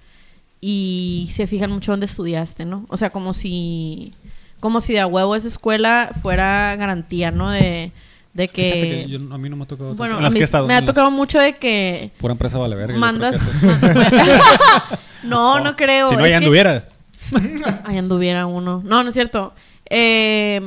y 0.59 1.29
se 1.33 1.45
fijan 1.47 1.71
mucho 1.71 1.91
dónde 1.91 2.05
estudiaste, 2.07 2.65
¿no? 2.65 2.85
O 2.89 2.97
sea, 2.97 3.09
como 3.11 3.33
si 3.33 4.13
como 4.59 4.79
si 4.81 4.93
de 4.93 4.99
a 4.99 5.07
huevo 5.07 5.35
esa 5.35 5.47
escuela 5.47 6.11
fuera 6.21 6.75
garantía, 6.77 7.31
¿no? 7.31 7.49
De, 7.49 7.91
de 8.33 8.47
que, 8.47 9.05
que 9.07 9.09
yo- 9.09 9.33
a 9.33 9.37
mí 9.37 9.49
no 9.49 9.55
me 9.55 9.63
ha 9.63 9.67
tocado. 9.67 9.95
bueno, 9.95 10.17
a 10.17 10.29
mí 10.29 10.33
que 10.37 10.43
estado, 10.43 10.67
me 10.67 10.73
ha 10.75 10.77
en 10.79 10.85
las- 10.85 10.93
tocado 10.95 11.09
mucho 11.11 11.39
de 11.39 11.57
que 11.57 12.11
Pura 12.19 12.31
empresa 12.33 12.57
vale 12.59 12.75
verga. 12.75 12.97
mandas 12.97 13.35
es 13.35 13.63
eso. 13.63 13.67
No, 15.23 15.59
no 15.59 15.75
creo. 15.75 16.09
Si 16.09 16.15
no, 16.15 16.25
es 16.25 16.31
ya 16.31 16.39
que- 16.39 16.43
anduviera. 16.45 16.83
Ahí 17.85 17.97
anduviera 17.97 18.45
uno. 18.47 18.81
No, 18.83 19.03
no 19.03 19.09
es 19.09 19.13
cierto. 19.13 19.53
Eh, 19.89 20.59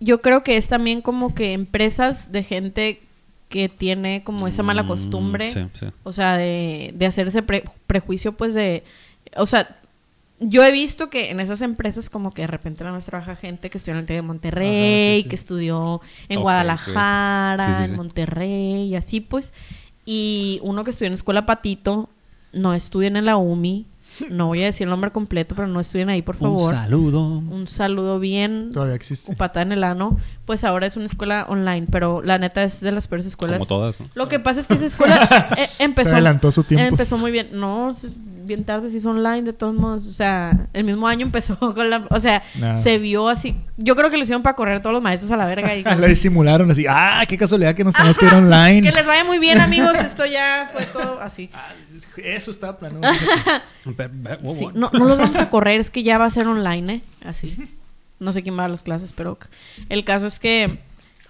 yo 0.00 0.20
creo 0.20 0.42
que 0.42 0.56
es 0.56 0.68
también 0.68 1.02
como 1.02 1.34
que 1.34 1.52
empresas 1.52 2.32
de 2.32 2.42
gente 2.42 3.02
que 3.48 3.68
tiene 3.68 4.22
como 4.24 4.46
esa 4.48 4.62
mala 4.62 4.82
Mm, 4.84 4.88
costumbre. 4.88 5.50
Sí, 5.52 5.60
sí. 5.72 5.86
O 6.04 6.12
sea, 6.12 6.36
de, 6.36 6.92
de 6.96 7.06
hacerse 7.06 7.42
pre- 7.42 7.64
prejuicio, 7.86 8.32
pues 8.36 8.54
de... 8.54 8.84
O 9.36 9.44
sea, 9.46 9.76
yo 10.38 10.64
he 10.64 10.70
visto 10.72 11.10
que 11.10 11.30
en 11.30 11.38
esas 11.40 11.60
empresas 11.60 12.08
como 12.08 12.32
que 12.32 12.42
de 12.42 12.46
repente 12.48 12.82
la 12.84 12.92
más 12.92 13.04
trabaja 13.04 13.36
gente 13.36 13.68
que 13.68 13.76
estudió 13.76 13.94
en 13.94 14.00
el 14.00 14.06
TEC 14.06 14.16
de 14.16 14.22
Monterrey, 14.22 14.68
Ajá, 14.68 15.16
sí, 15.18 15.22
sí. 15.24 15.28
que 15.28 15.34
estudió 15.34 16.00
en 16.28 16.40
Guadalajara, 16.40 17.84
en. 17.84 17.96
Monterrey 17.96 18.84
y 18.88 18.94
así 18.96 19.20
pues. 19.20 19.52
Y 20.06 20.58
uno 20.62 20.82
que 20.84 20.90
estudió 20.90 21.08
en 21.08 21.12
Escuela 21.14 21.44
Patito, 21.44 22.08
no 22.52 22.72
estudien 22.74 23.16
en 23.16 23.26
la 23.26 23.36
UMI. 23.36 23.86
No 24.28 24.46
voy 24.48 24.62
a 24.62 24.66
decir 24.66 24.84
el 24.84 24.90
nombre 24.90 25.10
completo, 25.10 25.54
pero 25.54 25.68
no 25.68 25.80
estudien 25.80 26.10
ahí, 26.10 26.22
por 26.22 26.36
favor. 26.36 26.72
Un 26.74 26.78
saludo. 26.80 27.26
Un 27.26 27.66
saludo 27.66 28.18
bien 28.18 28.70
Todavía 28.72 28.94
existe. 28.94 29.34
patada 29.36 29.62
en 29.62 29.72
el 29.72 29.84
ano. 29.84 30.18
Pues 30.44 30.64
ahora 30.64 30.86
es 30.86 30.96
una 30.96 31.06
escuela 31.06 31.46
online, 31.48 31.86
pero 31.90 32.22
la 32.22 32.38
neta 32.38 32.62
es 32.62 32.80
de 32.80 32.92
las 32.92 33.08
peores 33.08 33.26
escuelas. 33.26 33.58
Como 33.58 33.68
todas. 33.68 34.00
¿no? 34.00 34.08
Lo 34.14 34.28
que 34.28 34.38
pasa 34.40 34.60
es 34.60 34.66
que 34.66 34.74
esa 34.74 34.86
escuela 34.86 35.48
eh, 35.58 35.68
empezó. 35.78 36.10
Se 36.10 36.14
adelantó 36.16 36.52
su 36.52 36.64
tiempo. 36.64 36.86
Empezó 36.86 37.18
muy 37.18 37.30
bien. 37.30 37.48
No, 37.52 37.92
bien 38.44 38.64
tarde, 38.64 38.90
se 38.90 38.96
hizo 38.98 39.10
online, 39.10 39.42
de 39.42 39.52
todos 39.52 39.74
modos. 39.78 40.06
O 40.06 40.12
sea, 40.12 40.66
el 40.72 40.84
mismo 40.84 41.06
año 41.08 41.26
empezó 41.26 41.56
con 41.74 41.88
la. 41.90 42.06
O 42.10 42.20
sea, 42.20 42.42
Nah. 42.56 42.76
se 42.76 42.98
vio 42.98 43.28
así. 43.28 43.54
Yo 43.76 43.96
creo 43.96 44.10
que 44.10 44.16
lo 44.16 44.22
hicieron 44.22 44.42
para 44.42 44.56
correr 44.56 44.80
todos 44.82 44.92
los 44.94 45.02
maestros 45.02 45.30
a 45.30 45.36
la 45.36 45.46
verga. 45.46 45.74
Y 45.74 45.82
La 45.84 46.06
disimularon 46.06 46.70
así. 46.70 46.84
¡Ah, 46.88 47.22
qué 47.28 47.36
casualidad 47.38 47.74
que 47.74 47.84
nos 47.84 47.94
tenemos 47.94 48.18
que 48.18 48.26
ir 48.26 48.34
online! 48.34 48.82
que 48.88 48.94
les 48.94 49.06
vaya 49.06 49.24
muy 49.24 49.38
bien, 49.38 49.60
amigos. 49.60 49.96
Esto 49.98 50.26
ya 50.26 50.68
fue 50.72 50.84
todo 50.86 51.20
así. 51.20 51.50
Eso 52.16 52.50
está 52.50 52.76
plano. 52.78 53.00
Sí, 54.54 54.68
no, 54.74 54.90
no 54.92 55.04
los 55.04 55.18
vamos 55.18 55.36
a 55.36 55.48
correr, 55.50 55.80
es 55.80 55.90
que 55.90 56.02
ya 56.02 56.18
va 56.18 56.26
a 56.26 56.30
ser 56.30 56.46
online, 56.46 56.94
¿eh? 56.94 57.00
Así. 57.24 57.56
No 58.18 58.32
sé 58.32 58.42
quién 58.42 58.58
va 58.58 58.66
a 58.66 58.68
las 58.68 58.82
clases, 58.82 59.12
pero 59.14 59.38
el 59.88 60.04
caso 60.04 60.26
es 60.26 60.38
que 60.38 60.78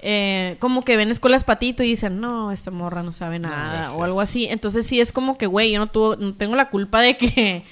eh, 0.03 0.57
como 0.59 0.85
que 0.85 0.97
ven 0.97 1.11
escuelas 1.11 1.45
patito 1.45 1.83
y 1.83 1.89
dicen, 1.89 2.21
no, 2.21 2.51
esta 2.53 2.71
morra 2.71 3.03
no 3.03 3.13
sabe 3.13 3.39
nada 3.39 3.93
o 3.93 4.05
algo 4.05 4.21
así. 4.21 4.47
Entonces 4.47 4.87
sí 4.87 5.01
es 5.01 5.13
como 5.13 5.37
que, 5.39 5.47
güey, 5.47 5.73
yo 5.73 5.79
no, 5.79 5.87
tuvo, 5.89 6.17
no 6.17 6.35
tengo 6.35 6.57
la 6.57 6.69
culpa 6.71 7.01
de 7.01 7.17
que 7.17 7.63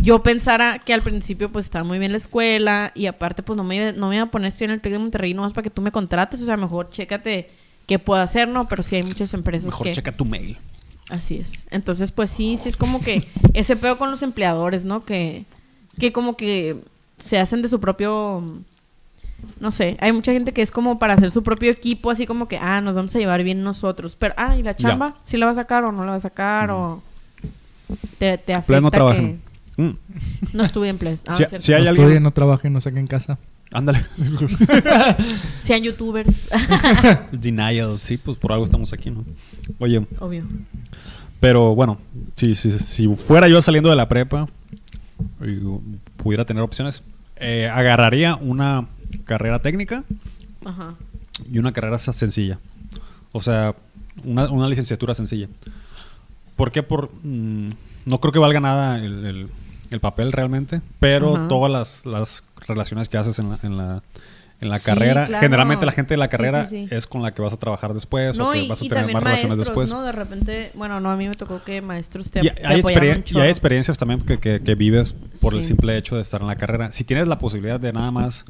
yo 0.00 0.22
pensara 0.22 0.78
que 0.78 0.94
al 0.94 1.02
principio 1.02 1.52
pues 1.52 1.66
estaba 1.66 1.84
muy 1.84 1.98
bien 1.98 2.12
la 2.12 2.16
escuela 2.16 2.90
y 2.94 3.04
aparte 3.06 3.42
pues 3.42 3.56
no 3.56 3.64
me, 3.64 3.76
iba- 3.76 3.92
no 3.92 4.08
me 4.08 4.14
iba 4.16 4.24
a 4.24 4.30
poner 4.30 4.48
estudiar 4.48 4.70
en 4.70 4.74
el 4.76 4.80
TEC 4.80 4.92
de 4.94 4.98
Monterrey 4.98 5.34
nomás 5.34 5.52
para 5.52 5.62
que 5.64 5.70
tú 5.70 5.82
me 5.82 5.92
contrates. 5.92 6.40
O 6.40 6.46
sea, 6.46 6.56
mejor 6.56 6.88
chécate 6.88 7.50
qué 7.86 7.98
puedo 7.98 8.22
hacer, 8.22 8.48
¿no? 8.48 8.66
Pero 8.66 8.82
sí 8.82 8.96
hay 8.96 9.02
muchas 9.02 9.34
empresas 9.34 9.66
Mejor 9.66 9.86
que... 9.86 9.92
checa 9.92 10.12
tu 10.12 10.24
mail. 10.24 10.56
Así 11.10 11.36
es. 11.36 11.66
Entonces, 11.70 12.12
pues 12.12 12.30
sí, 12.30 12.56
sí 12.56 12.70
es 12.70 12.78
como 12.78 13.02
que 13.02 13.28
ese 13.52 13.76
pedo 13.76 13.98
con 13.98 14.10
los 14.10 14.22
empleadores, 14.22 14.86
¿no? 14.86 15.04
Que, 15.04 15.44
que 15.98 16.12
como 16.14 16.34
que 16.34 16.76
se 17.18 17.38
hacen 17.38 17.60
de 17.60 17.68
su 17.68 17.78
propio... 17.78 18.42
No 19.60 19.70
sé, 19.70 19.96
hay 20.00 20.12
mucha 20.12 20.32
gente 20.32 20.52
que 20.52 20.62
es 20.62 20.70
como 20.70 20.98
para 20.98 21.14
hacer 21.14 21.30
su 21.30 21.42
propio 21.42 21.70
equipo, 21.70 22.10
así 22.10 22.26
como 22.26 22.48
que, 22.48 22.56
ah, 22.58 22.80
nos 22.80 22.94
vamos 22.94 23.14
a 23.14 23.18
llevar 23.18 23.42
bien 23.44 23.62
nosotros. 23.62 24.16
Pero, 24.16 24.34
ah, 24.36 24.56
¿y 24.56 24.62
la 24.62 24.72
Ya. 24.72 24.76
chamba? 24.88 25.14
¿Sí 25.24 25.36
la 25.36 25.46
va 25.46 25.52
a 25.52 25.54
sacar 25.54 25.84
o 25.84 25.92
no 25.92 26.04
la 26.04 26.10
va 26.12 26.16
a 26.16 26.20
sacar? 26.20 26.70
O 26.70 27.02
te, 28.18 28.38
te 28.38 28.52
afecta 28.54 28.66
Play 28.66 28.80
no 28.80 28.90
que 28.90 28.96
trabajan. 28.96 29.40
Mm. 29.76 29.90
no 30.52 30.62
estuve 30.62 30.88
en 30.88 30.98
Play. 30.98 31.16
Ah, 31.26 31.34
Si- 31.34 31.44
si 31.60 31.72
hay 31.72 31.82
no 31.82 31.88
alguien- 31.90 32.04
estudien, 32.06 32.22
no 32.22 32.30
trabajen, 32.32 32.72
no 32.72 32.80
saquen 32.80 33.06
casa. 33.06 33.38
Ándale. 33.72 34.04
Sean 35.60 35.82
youtubers. 35.82 36.46
Denial. 37.32 37.98
Sí, 38.00 38.16
pues 38.18 38.36
por 38.36 38.52
algo 38.52 38.64
estamos 38.64 38.92
aquí, 38.92 39.10
¿no? 39.10 39.24
Oye, 39.78 40.06
Obvio. 40.20 40.44
pero 41.40 41.74
bueno, 41.74 41.98
si, 42.36 42.54
si, 42.54 42.78
si 42.78 43.08
fuera 43.14 43.48
yo 43.48 43.60
saliendo 43.62 43.90
de 43.90 43.96
la 43.96 44.08
prepa 44.08 44.48
y 45.44 45.58
pudiera 46.16 46.44
tener 46.44 46.62
opciones, 46.62 47.02
eh, 47.36 47.68
agarraría 47.72 48.36
una 48.36 48.86
carrera 49.24 49.58
técnica 49.58 50.04
Ajá. 50.64 50.94
y 51.50 51.58
una 51.58 51.72
carrera 51.72 51.98
sencilla. 51.98 52.58
O 53.32 53.40
sea, 53.40 53.74
una, 54.24 54.50
una 54.50 54.68
licenciatura 54.68 55.14
sencilla. 55.14 55.48
¿Por 56.56 56.70
qué? 56.72 56.82
Por, 56.82 57.10
mm, 57.22 57.68
no 58.06 58.20
creo 58.20 58.32
que 58.32 58.38
valga 58.38 58.60
nada 58.60 58.98
el, 58.98 59.24
el- 59.26 59.48
el 59.90 60.00
papel 60.00 60.32
realmente, 60.32 60.80
pero 60.98 61.36
Ajá. 61.36 61.48
todas 61.48 61.70
las, 61.70 62.06
las 62.06 62.42
relaciones 62.66 63.08
que 63.08 63.16
haces 63.18 63.38
en 63.38 63.50
la, 63.50 63.58
en 63.62 63.76
la, 63.76 64.02
en 64.60 64.68
la 64.70 64.78
Sí, 64.78 64.86
carrera, 64.86 65.26
claro. 65.26 65.42
generalmente 65.42 65.84
la 65.86 65.92
gente 65.92 66.14
de 66.14 66.18
la 66.18 66.26
carrera 66.28 66.66
sí, 66.66 66.86
sí. 66.88 66.94
es 66.94 67.06
con 67.06 67.22
la 67.22 67.32
que 67.34 67.42
vas 67.42 67.52
a 67.52 67.58
trabajar 67.58 67.92
después 67.94 68.36
o 68.38 68.44
No, 68.44 68.52
que 68.52 68.62
y, 68.62 68.68
vas 68.68 68.80
a 68.82 68.88
tener 68.88 69.12
más 69.12 69.22
relaciones 69.22 69.56
maestros, 69.56 69.66
después. 69.66 69.90
¿no? 69.90 70.02
De 70.02 70.10
repente, 70.12 70.70
bueno, 70.74 71.00
no, 71.00 71.10
a 71.10 71.16
mí 71.16 71.28
me 71.28 71.34
tocó 71.34 71.62
que 71.62 71.80
maestros 71.82 72.30
te, 72.30 72.40
Y 72.40 72.50
te 72.50 72.66
hay, 72.66 72.80
un 72.80 72.90
y 73.26 73.40
hay 73.40 73.50
experiencias 73.50 73.98
también 73.98 74.20
que, 74.22 74.38
que- 74.40 74.60
que 74.62 74.74
vives 74.74 75.14
por 75.40 75.54
el 75.54 75.62
simple 75.62 75.96
hecho 75.96 76.16
de 76.16 76.22
estar 76.22 76.40
en 76.40 76.46
la 76.48 76.56
carrera. 76.56 76.90
Si 76.92 77.04
tienes 77.04 77.28
la 77.28 77.38
posibilidad 77.38 77.78
de 77.78 77.92
nada 77.92 78.10
más 78.10 78.46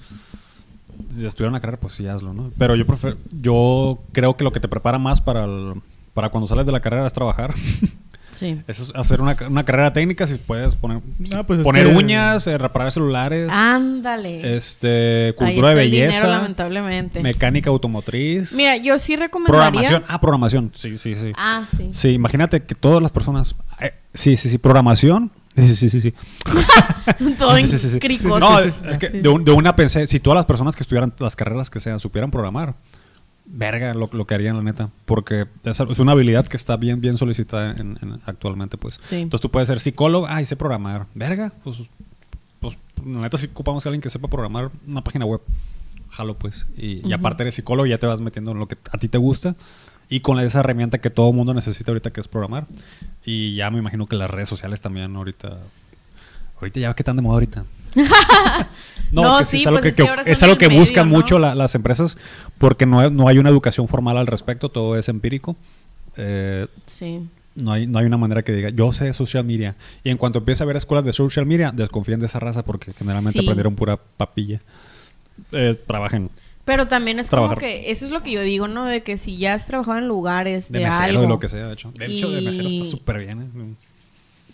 de 1.10 1.26
estudiar 1.28 1.50
una 1.50 1.60
carrera, 1.60 1.78
pues 1.80 1.92
sí, 1.94 2.06
hazlo, 2.06 2.32
¿no? 2.34 2.50
Pero 2.58 2.74
yo 2.76 2.86
prefiero, 2.86 3.16
yo 3.40 3.98
creo 4.12 4.36
que 4.36 4.44
lo 4.44 4.52
que 4.52 4.60
te 4.60 4.68
prepara 4.68 4.98
más 4.98 5.20
para, 5.20 5.44
el- 5.44 5.74
para 6.12 6.28
cuando 6.30 6.46
sales 6.46 6.64
de 6.66 6.72
la 6.72 6.80
carrera 6.80 7.06
es 7.06 7.12
trabajar. 7.12 7.54
Sí. 8.34 8.60
es 8.66 8.90
hacer 8.96 9.20
una, 9.20 9.36
una 9.48 9.62
carrera 9.62 9.92
técnica, 9.92 10.26
si 10.26 10.34
puedes 10.38 10.74
poner, 10.74 11.00
No, 11.30 11.46
pues 11.46 11.60
es 11.60 11.64
poner 11.64 11.86
que- 11.86 11.94
uñas, 11.94 12.44
eh, 12.48 12.58
reparar 12.58 12.90
celulares, 12.90 13.48
Ándale. 13.48 14.56
este, 14.56 15.26
Ahí 15.26 15.32
cultura 15.34 15.68
de 15.68 15.74
está 15.74 15.82
el 15.84 15.90
dinero, 15.92 16.08
belleza, 16.10 16.26
lamentablemente. 16.26 17.20
mecánica 17.22 17.70
automotriz, 17.70 18.52
Mira, 18.54 18.76
yo 18.76 18.98
sí 18.98 19.14
recomendaría. 19.14 19.70
programación. 19.70 20.02
Ah, 20.08 20.20
programación, 20.20 20.72
sí, 20.74 20.98
sí, 20.98 21.14
sí. 21.14 21.30
Ah, 21.36 21.64
sí. 21.76 21.88
Sí, 21.92 22.08
imagínate 22.08 22.64
que 22.64 22.74
todas 22.74 23.00
las 23.00 23.12
personas. 23.12 23.54
eh, 23.80 23.92
sí, 24.14 24.36
sí, 24.36 24.48
sí, 24.48 24.58
programación. 24.58 25.30
Sí, 25.56 25.76
sí, 25.76 25.88
sí, 25.90 26.00
sí. 26.00 26.14
Todo 27.38 27.56
Sí, 27.56 27.66
sí, 27.68 27.78
sí, 27.78 27.98
cricoso. 28.00 28.38
No, 28.40 28.58
es 28.58 28.98
que 28.98 29.08
de, 29.10 29.28
un- 29.28 29.44
de 29.44 29.52
una 29.52 29.76
pensé, 29.76 30.06
si 30.06 30.18
todas 30.20 30.36
las 30.36 30.46
personas 30.46 30.74
que 30.76 30.82
estudiaran 30.82 31.12
las 31.18 31.36
carreras 31.36 31.70
que 31.70 31.78
sean 31.80 32.00
supieran 32.00 32.30
programar, 32.30 32.74
verga 33.46 33.94
lo, 33.94 34.08
lo 34.12 34.26
que 34.26 34.34
harían, 34.34 34.56
la 34.56 34.62
neta. 34.62 34.90
Porque 35.04 35.46
es, 35.64 35.78
es 35.80 35.98
una 35.98 36.12
habilidad 36.12 36.46
que 36.48 36.56
está 36.56 36.76
bien, 36.76 37.00
bien 37.00 37.16
solicitada 37.16 37.70
en- 37.72 37.98
en- 38.02 38.20
actualmente, 38.26 38.76
pues. 38.78 38.98
Sí. 39.00 39.16
Entonces 39.16 39.42
tú 39.42 39.50
puedes 39.50 39.68
ser 39.68 39.80
psicólogo, 39.80 40.26
ay, 40.28 40.44
sé 40.44 40.56
programar. 40.56 41.06
Verga, 41.14 41.52
pues, 41.62 41.82
pues 42.60 42.76
la 43.04 43.20
neta 43.20 43.38
sí 43.38 43.46
ocupamos 43.46 43.84
a 43.86 43.90
alguien 43.90 44.00
que 44.00 44.10
sepa 44.10 44.28
programar 44.28 44.70
una 44.88 45.04
página 45.04 45.24
web. 45.24 45.40
Jalo, 46.10 46.36
pues. 46.38 46.66
Y, 46.76 47.06
y 47.08 47.12
aparte 47.12 47.42
eres 47.42 47.54
psicólogo, 47.56 47.86
ya 47.86 47.98
te 47.98 48.06
vas 48.06 48.20
metiendo 48.20 48.52
en 48.52 48.58
lo 48.58 48.66
que 48.68 48.76
a 48.92 48.98
ti 48.98 49.08
te 49.08 49.18
gusta. 49.18 49.54
Y 50.08 50.20
con 50.20 50.38
esa 50.40 50.60
herramienta 50.60 50.98
que 50.98 51.10
todo 51.10 51.32
mundo 51.32 51.54
necesita 51.54 51.90
ahorita, 51.90 52.10
que 52.12 52.20
es 52.20 52.28
programar. 52.28 52.66
Y 53.24 53.54
ya 53.54 53.70
me 53.70 53.78
imagino 53.78 54.06
que 54.06 54.16
las 54.16 54.30
redes 54.30 54.48
sociales 54.48 54.80
también 54.80 55.14
ahorita... 55.16 55.58
Ahorita 56.56 56.80
ya 56.80 56.94
que 56.94 57.02
están 57.02 57.16
de 57.16 57.22
moda 57.22 57.34
ahorita. 57.34 57.64
No, 59.12 59.38
que 59.38 59.44
sí, 59.44 59.58
es 59.58 59.66
algo 59.68 59.80
pues 59.80 59.94
que, 59.94 60.02
es 60.02 60.10
que 60.24 60.32
es 60.32 60.42
algo 60.42 60.58
que 60.58 60.66
buscan 60.66 61.06
medio, 61.06 61.18
¿no? 61.18 61.22
mucho 61.22 61.38
la- 61.38 61.54
las 61.54 61.76
empresas 61.76 62.16
porque 62.58 62.84
no, 62.84 63.08
no 63.10 63.28
hay 63.28 63.38
una 63.38 63.48
educación 63.48 63.86
formal 63.86 64.18
al 64.18 64.26
respecto, 64.26 64.70
todo 64.70 64.98
es 64.98 65.08
empírico. 65.08 65.56
Eh, 66.16 66.66
Sí. 66.86 67.20
no 67.54 67.70
hay, 67.72 67.86
no 67.86 68.00
hay 68.00 68.06
una 68.06 68.16
manera 68.16 68.42
que 68.42 68.52
diga, 68.52 68.70
yo 68.70 68.92
sé 68.92 69.12
social 69.12 69.44
media. 69.44 69.76
Y 70.02 70.10
en 70.10 70.16
cuanto 70.16 70.40
empiece 70.40 70.64
a 70.64 70.66
ver 70.66 70.76
escuelas 70.76 71.04
de 71.04 71.12
social 71.12 71.46
media, 71.46 71.70
desconfíen 71.72 72.18
de 72.18 72.26
esa 72.26 72.40
raza 72.40 72.64
porque 72.64 72.92
generalmente 72.92 73.38
Sí. 73.38 73.44
aprendieron 73.44 73.76
pura 73.76 73.96
papilla. 74.16 74.60
Eh, 75.52 75.80
trabajen 75.86 76.30
Pero 76.64 76.88
también 76.88 77.18
es 77.18 77.28
Trabajar. 77.28 77.58
como 77.58 77.66
que, 77.66 77.90
eso 77.90 78.04
es 78.06 78.10
lo 78.10 78.22
que 78.22 78.30
yo 78.32 78.40
digo, 78.40 78.68
¿no? 78.68 78.84
De 78.86 79.02
que 79.02 79.18
si 79.18 79.36
ya 79.36 79.52
has 79.54 79.66
trabajado 79.66 79.98
en 79.98 80.08
lugares 80.08 80.72
de, 80.72 80.78
de, 80.78 80.84
mesero, 80.86 81.04
algo, 81.04 81.20
de 81.22 81.28
lo 81.28 81.38
que 81.38 81.48
sea, 81.48 81.66
de 81.68 81.74
hecho. 81.74 81.92
De 81.92 82.06
hecho, 82.06 82.30
de 82.30 82.40
mesero 82.40 82.68
está 82.68 82.84
súper 82.86 83.18
bien. 83.18 83.42
¿eh? 83.42 83.74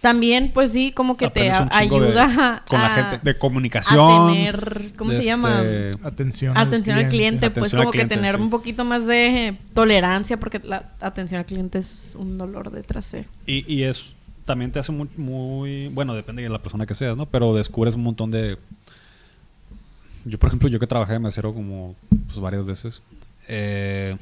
también, 0.00 0.50
pues 0.54 0.72
sí, 0.72 0.92
como 0.92 1.16
que 1.18 1.28
te 1.28 1.50
a- 1.50 1.68
chingo 1.68 2.00
de- 2.00 2.06
ayuda 2.08 2.64
con 2.66 2.80
la 2.80 2.86
a, 2.86 3.10
gente 3.10 3.20
de 3.22 3.30
a 3.32 3.38
comunicación. 3.38 4.32
tener, 4.32 4.92
¿cómo 4.96 5.10
de 5.10 5.16
se 5.18 5.22
llama? 5.24 5.62
este, 5.62 5.90
Atención. 6.06 6.56
Atención 6.56 6.96
al 6.98 7.08
cliente, 7.10 7.50
pues 7.50 7.74
Atención 7.74 7.80
al 7.80 7.84
como 7.84 7.92
que 7.92 7.98
cliente, 7.98 8.14
tener 8.16 8.36
sí. 8.36 8.40
un 8.42 8.48
poquito 8.50 8.84
más 8.86 9.06
de 9.06 9.58
tolerancia, 9.74 10.40
porque 10.40 10.58
la 10.64 10.92
atención 11.00 11.38
al 11.40 11.44
cliente 11.44 11.78
es 11.78 12.16
un 12.18 12.38
dolor 12.38 12.70
de 12.70 12.82
trasero. 12.82 13.28
Y, 13.46 13.70
y 13.72 13.82
es 13.82 14.14
también 14.46 14.72
te 14.72 14.78
hace 14.78 14.90
muy, 14.90 15.06
muy 15.18 15.88
bueno 15.88 16.14
depende 16.14 16.42
de 16.42 16.48
la 16.48 16.60
persona 16.60 16.84
que 16.84 16.94
seas 16.94 17.16
no 17.16 17.26
pero 17.26 17.54
descubres 17.54 17.94
un 17.94 18.02
montón 18.02 18.32
de 18.32 18.56
yo 20.24 20.38
por 20.38 20.48
ejemplo 20.48 20.68
yo 20.68 20.78
que 20.78 20.86
trabajé 20.86 21.14
de 21.14 21.18
mesero 21.18 21.54
como 21.54 21.96
pues 22.26 22.38
varias 22.38 22.64
veces 22.64 23.02
eh, 23.48 24.16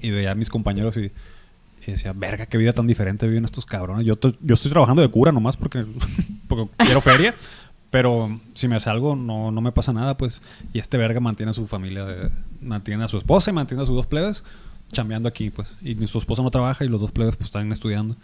y 0.00 0.10
veía 0.10 0.30
a 0.32 0.34
mis 0.34 0.48
compañeros 0.50 0.96
y, 0.96 1.10
y 1.86 1.90
decía 1.90 2.12
verga 2.12 2.46
qué 2.46 2.58
vida 2.58 2.72
tan 2.72 2.86
diferente 2.86 3.26
viven 3.28 3.44
estos 3.44 3.66
cabrones 3.66 4.06
yo 4.06 4.16
yo 4.40 4.54
estoy 4.54 4.70
trabajando 4.70 5.02
de 5.02 5.08
cura 5.08 5.32
nomás 5.32 5.56
porque 5.56 5.84
porque 6.48 6.68
quiero 6.78 7.00
feria 7.00 7.34
pero 7.90 8.38
si 8.54 8.68
me 8.68 8.78
salgo 8.80 9.16
no, 9.16 9.50
no 9.50 9.60
me 9.62 9.72
pasa 9.72 9.94
nada 9.94 10.14
pues. 10.18 10.42
Y 10.74 10.78
este 10.78 10.98
verga 10.98 11.20
mantiene 11.20 11.50
a 11.50 11.54
su 11.54 11.66
familia 11.66 12.04
de- 12.04 12.28
mantiene 12.60 13.02
a 13.04 13.08
su 13.08 13.16
esposa 13.16 13.48
y 13.50 13.54
mantiene 13.54 13.82
a 13.82 13.86
sus 13.86 13.96
dos 13.96 14.06
plebes 14.06 14.44
chambeando 14.92 15.26
aquí 15.26 15.48
pues. 15.48 15.78
Y 15.80 15.94
su 16.06 16.18
esposa 16.18 16.42
no 16.42 16.50
trabaja 16.50 16.84
y 16.84 16.88
los 16.88 17.00
dos 17.00 17.12
plebes 17.12 17.36
pues 17.36 17.46
están 17.46 17.72
estudiando 17.72 18.14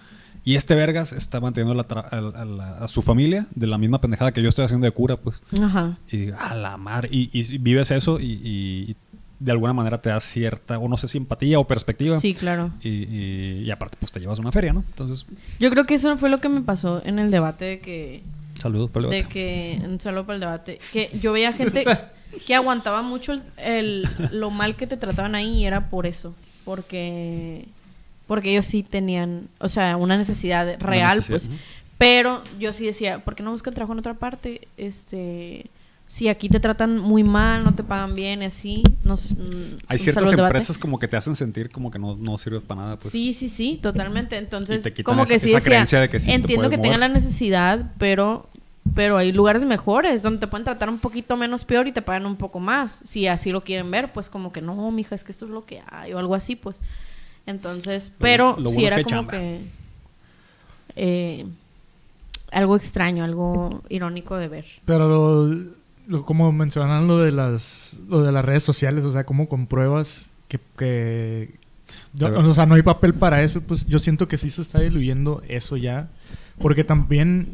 Y 0.44 0.56
este 0.56 0.74
vergas 0.74 1.12
está 1.12 1.40
manteniendo 1.40 1.74
la 1.74 1.88
tra- 1.88 2.06
a, 2.10 2.40
a 2.40 2.44
la- 2.44 2.78
a 2.78 2.88
su 2.88 3.00
familia 3.02 3.46
de 3.54 3.66
la 3.66 3.78
misma 3.78 4.00
pendejada 4.00 4.32
que 4.32 4.42
yo 4.42 4.48
estoy 4.50 4.64
haciendo 4.66 4.84
de 4.84 4.90
cura, 4.90 5.16
pues. 5.16 5.42
Ajá. 5.60 5.96
Y 6.10 6.30
a 6.30 6.54
la 6.54 6.76
mar. 6.76 7.08
Y, 7.10 7.30
y 7.32 7.58
vives 7.58 7.90
eso 7.90 8.20
y, 8.20 8.40
y 8.44 8.96
de 9.40 9.52
alguna 9.52 9.72
manera 9.72 10.00
te 10.02 10.10
da 10.10 10.20
cierta, 10.20 10.78
o 10.78 10.88
no 10.88 10.96
sé, 10.98 11.08
simpatía 11.08 11.58
o 11.58 11.66
perspectiva. 11.66 12.20
Sí, 12.20 12.34
claro. 12.34 12.70
Y, 12.82 13.70
aparte, 13.70 13.96
pues 13.98 14.12
te 14.12 14.20
llevas 14.20 14.38
una 14.38 14.52
feria, 14.52 14.72
¿no? 14.72 14.84
Entonces, 14.90 15.24
Yo 15.58 15.70
creo 15.70 15.84
que 15.84 15.94
eso 15.94 16.16
fue 16.18 16.28
lo 16.28 16.38
que 16.40 16.48
me 16.50 16.60
pasó 16.60 17.02
en 17.04 17.18
el 17.18 17.30
debate 17.30 17.64
de 17.64 17.80
que 17.80 18.22
saludos 18.60 18.90
por 18.90 19.02
el 19.04 19.10
de 19.10 19.16
debate. 19.16 19.32
que 19.34 19.80
un 19.84 20.00
saludo 20.00 20.24
para 20.26 20.34
el 20.36 20.40
debate 20.40 20.78
que 20.92 21.10
yo 21.20 21.32
veía 21.32 21.52
gente 21.54 21.84
que 22.46 22.54
aguantaba 22.54 23.02
mucho 23.02 23.32
el, 23.32 23.42
el- 23.58 24.08
lo 24.32 24.50
mal 24.50 24.76
que 24.76 24.86
te 24.86 24.96
trataban 24.96 25.34
ahí 25.34 25.60
y 25.60 25.64
era 25.66 25.88
por 25.90 26.06
eso 26.06 26.34
porque 26.64 27.66
porque 28.26 28.50
ellos 28.52 28.66
sí 28.66 28.82
tenían 28.82 29.48
o 29.58 29.68
sea 29.68 29.96
una 29.96 30.16
necesidad 30.16 30.78
real 30.80 31.16
necesidad, 31.18 31.38
pues 31.38 31.50
pero 31.98 32.42
yo 32.58 32.72
sí 32.72 32.84
decía 32.86 33.18
¿por 33.24 33.34
qué 33.34 33.42
no 33.42 33.52
buscan 33.52 33.74
trabajo 33.74 33.92
en 33.92 33.98
otra 34.00 34.14
parte? 34.14 34.66
este 34.76 35.66
si 36.06 36.28
aquí 36.28 36.48
te 36.50 36.60
tratan 36.60 36.98
muy 36.98 37.24
mal 37.24 37.64
no 37.64 37.74
te 37.74 37.82
pagan 37.82 38.14
bien 38.14 38.42
así 38.42 38.82
nos 39.04 39.32
mm, 39.32 39.76
Hay 39.88 39.98
ciertas 39.98 40.30
empresas 40.32 40.76
como 40.78 40.98
que 40.98 41.08
te 41.08 41.16
hacen 41.16 41.34
sentir 41.34 41.70
como 41.70 41.90
que 41.90 41.98
no, 41.98 42.14
no 42.16 42.36
sirves 42.38 42.62
para 42.62 42.82
nada, 42.82 42.98
pues. 42.98 43.10
Sí, 43.12 43.32
sí, 43.34 43.48
sí, 43.48 43.78
totalmente. 43.82 44.36
Entonces, 44.36 44.84
como 45.02 45.22
esa- 45.22 45.28
que 45.32 45.38
sí 45.38 45.48
esa 45.48 45.56
decía, 45.56 45.70
creencia 45.70 46.00
de 46.00 46.08
que 46.10 46.20
sí 46.20 46.30
entiendo 46.30 46.68
que 46.70 46.76
tengan 46.78 47.00
la 47.00 47.08
necesidad, 47.08 47.92
pero 47.98 48.48
pero 48.94 49.16
hay 49.16 49.32
lugares 49.32 49.64
mejores 49.64 50.22
donde 50.22 50.40
te 50.40 50.46
pueden 50.46 50.64
tratar 50.64 50.88
un 50.90 50.98
poquito 50.98 51.36
menos 51.36 51.64
peor 51.64 51.88
y 51.88 51.92
te 51.92 52.02
pagan 52.02 52.26
un 52.26 52.36
poco 52.36 52.60
más. 52.60 53.00
Si 53.04 53.26
así 53.26 53.50
lo 53.50 53.62
quieren 53.62 53.90
ver, 53.90 54.12
pues 54.12 54.28
como 54.28 54.52
que 54.52 54.60
no, 54.60 54.90
mija, 54.90 55.14
es 55.14 55.24
que 55.24 55.32
esto 55.32 55.46
es 55.46 55.50
lo 55.50 55.64
que 55.64 55.80
hay 55.90 56.12
o 56.12 56.18
algo 56.18 56.34
así, 56.34 56.54
pues. 56.54 56.80
Entonces, 57.46 58.08
Lo 58.10 58.14
pero 58.20 58.54
bueno- 58.54 58.70
sí 58.70 58.80
es 58.82 58.86
era 58.86 58.96
que 58.96 59.04
como 59.04 59.16
chamba. 59.16 59.30
que 59.32 59.60
eh, 60.96 61.46
algo 62.52 62.76
extraño, 62.76 63.24
algo 63.24 63.82
irónico 63.88 64.36
de 64.36 64.48
ver. 64.48 64.64
Pero 64.84 65.08
lo, 65.08 65.54
lo- 66.06 66.24
como 66.24 66.50
mencionan 66.52 67.06
lo 67.08 67.18
de 67.18 67.32
las 67.32 68.00
lo 68.08 68.22
de 68.22 68.32
las 68.32 68.44
redes 68.44 68.62
sociales, 68.62 69.04
o 69.04 69.12
sea, 69.12 69.24
como 69.24 69.48
compruebas 69.48 70.30
que, 70.48 70.60
que 70.78 71.50
yo- 72.14 72.28
Pero- 72.28 72.48
o 72.48 72.54
sea, 72.54 72.66
no 72.66 72.74
hay 72.74 72.82
papel 72.82 73.14
para 73.14 73.42
eso, 73.42 73.60
pues 73.60 73.86
yo 73.86 73.98
siento 73.98 74.28
que 74.28 74.36
sí 74.38 74.50
se 74.50 74.62
está 74.62 74.80
diluyendo 74.80 75.42
eso 75.48 75.76
ya, 75.76 76.08
porque 76.58 76.84
también 76.84 77.48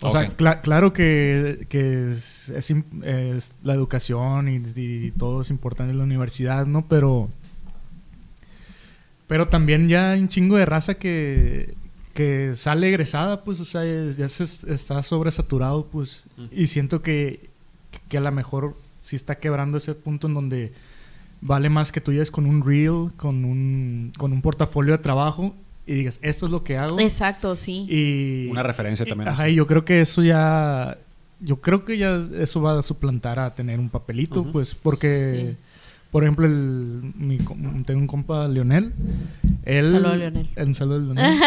o 0.00 0.10
sea, 0.12 0.28
claro 0.36 0.92
que, 0.92 1.66
que 1.68 2.12
es, 2.12 2.50
es 2.50 2.70
im- 2.70 3.02
es 3.02 3.52
la 3.64 3.74
educación 3.74 4.48
y, 4.48 4.62
y 4.76 5.10
todo 5.10 5.40
es 5.42 5.50
importante 5.50 5.90
en 5.90 5.98
la 5.98 6.04
universidad, 6.04 6.66
¿no? 6.66 6.86
Pero 6.86 7.30
pero 9.28 9.46
también 9.48 9.88
ya 9.88 10.10
hay 10.12 10.20
un 10.20 10.28
chingo 10.28 10.56
de 10.56 10.66
raza 10.66 10.94
que, 10.94 11.74
que 12.14 12.54
sale 12.56 12.88
egresada, 12.88 13.44
pues, 13.44 13.60
o 13.60 13.64
sea, 13.64 13.84
ya 13.84 14.28
se 14.28 14.42
es- 14.44 14.64
está 14.64 15.00
sobresaturado, 15.04 15.86
pues, 15.86 16.26
y 16.50 16.66
siento 16.66 17.00
que, 17.02 17.48
que 18.08 18.18
a 18.18 18.20
lo 18.20 18.32
mejor 18.32 18.76
sí 18.98 19.14
está 19.14 19.36
quebrando 19.36 19.78
ese 19.78 19.94
punto 19.94 20.26
en 20.26 20.34
donde 20.34 20.72
vale 21.40 21.70
más 21.70 21.92
que 21.92 22.00
tú 22.00 22.10
llegues 22.10 22.32
con 22.32 22.46
un 22.46 22.64
reel, 22.66 23.12
con 23.16 23.44
un, 23.44 24.12
con 24.18 24.32
un 24.32 24.42
portafolio 24.42 24.92
de 24.96 24.98
trabajo 24.98 25.54
y 25.86 25.94
digas, 25.94 26.18
esto 26.20 26.46
es 26.46 26.52
lo 26.52 26.64
que 26.64 26.76
hago. 26.76 26.98
Exacto, 26.98 27.54
sí. 27.54 27.86
Y, 27.88 28.48
Una 28.50 28.62
referencia 28.64 29.06
y- 29.06 29.08
también. 29.08 29.28
Ajá, 29.28 29.48
y 29.48 29.54
yo 29.54 29.66
creo 29.66 29.84
que 29.84 30.00
eso 30.00 30.22
ya, 30.24 30.98
yo 31.40 31.60
creo 31.60 31.84
que 31.84 31.96
ya 31.96 32.26
eso 32.40 32.60
va 32.60 32.78
a 32.78 32.82
suplantar 32.82 33.38
a 33.38 33.54
tener 33.54 33.78
un 33.78 33.88
papelito, 33.88 34.50
pues, 34.50 34.74
porque... 34.74 35.54
Sí. 35.56 35.64
Por 36.10 36.22
ejemplo, 36.24 36.46
el, 36.46 37.12
mi 37.16 37.38
com- 37.38 37.84
tengo 37.84 38.00
un 38.00 38.06
compa, 38.06 38.48
Leonel. 38.48 38.94
Él, 39.64 39.92
Saludo 39.92 40.08
a 40.12 40.16
Leonel. 40.16 40.74
Saludo 40.74 40.96
a 40.96 40.98
Leonel. 41.00 41.40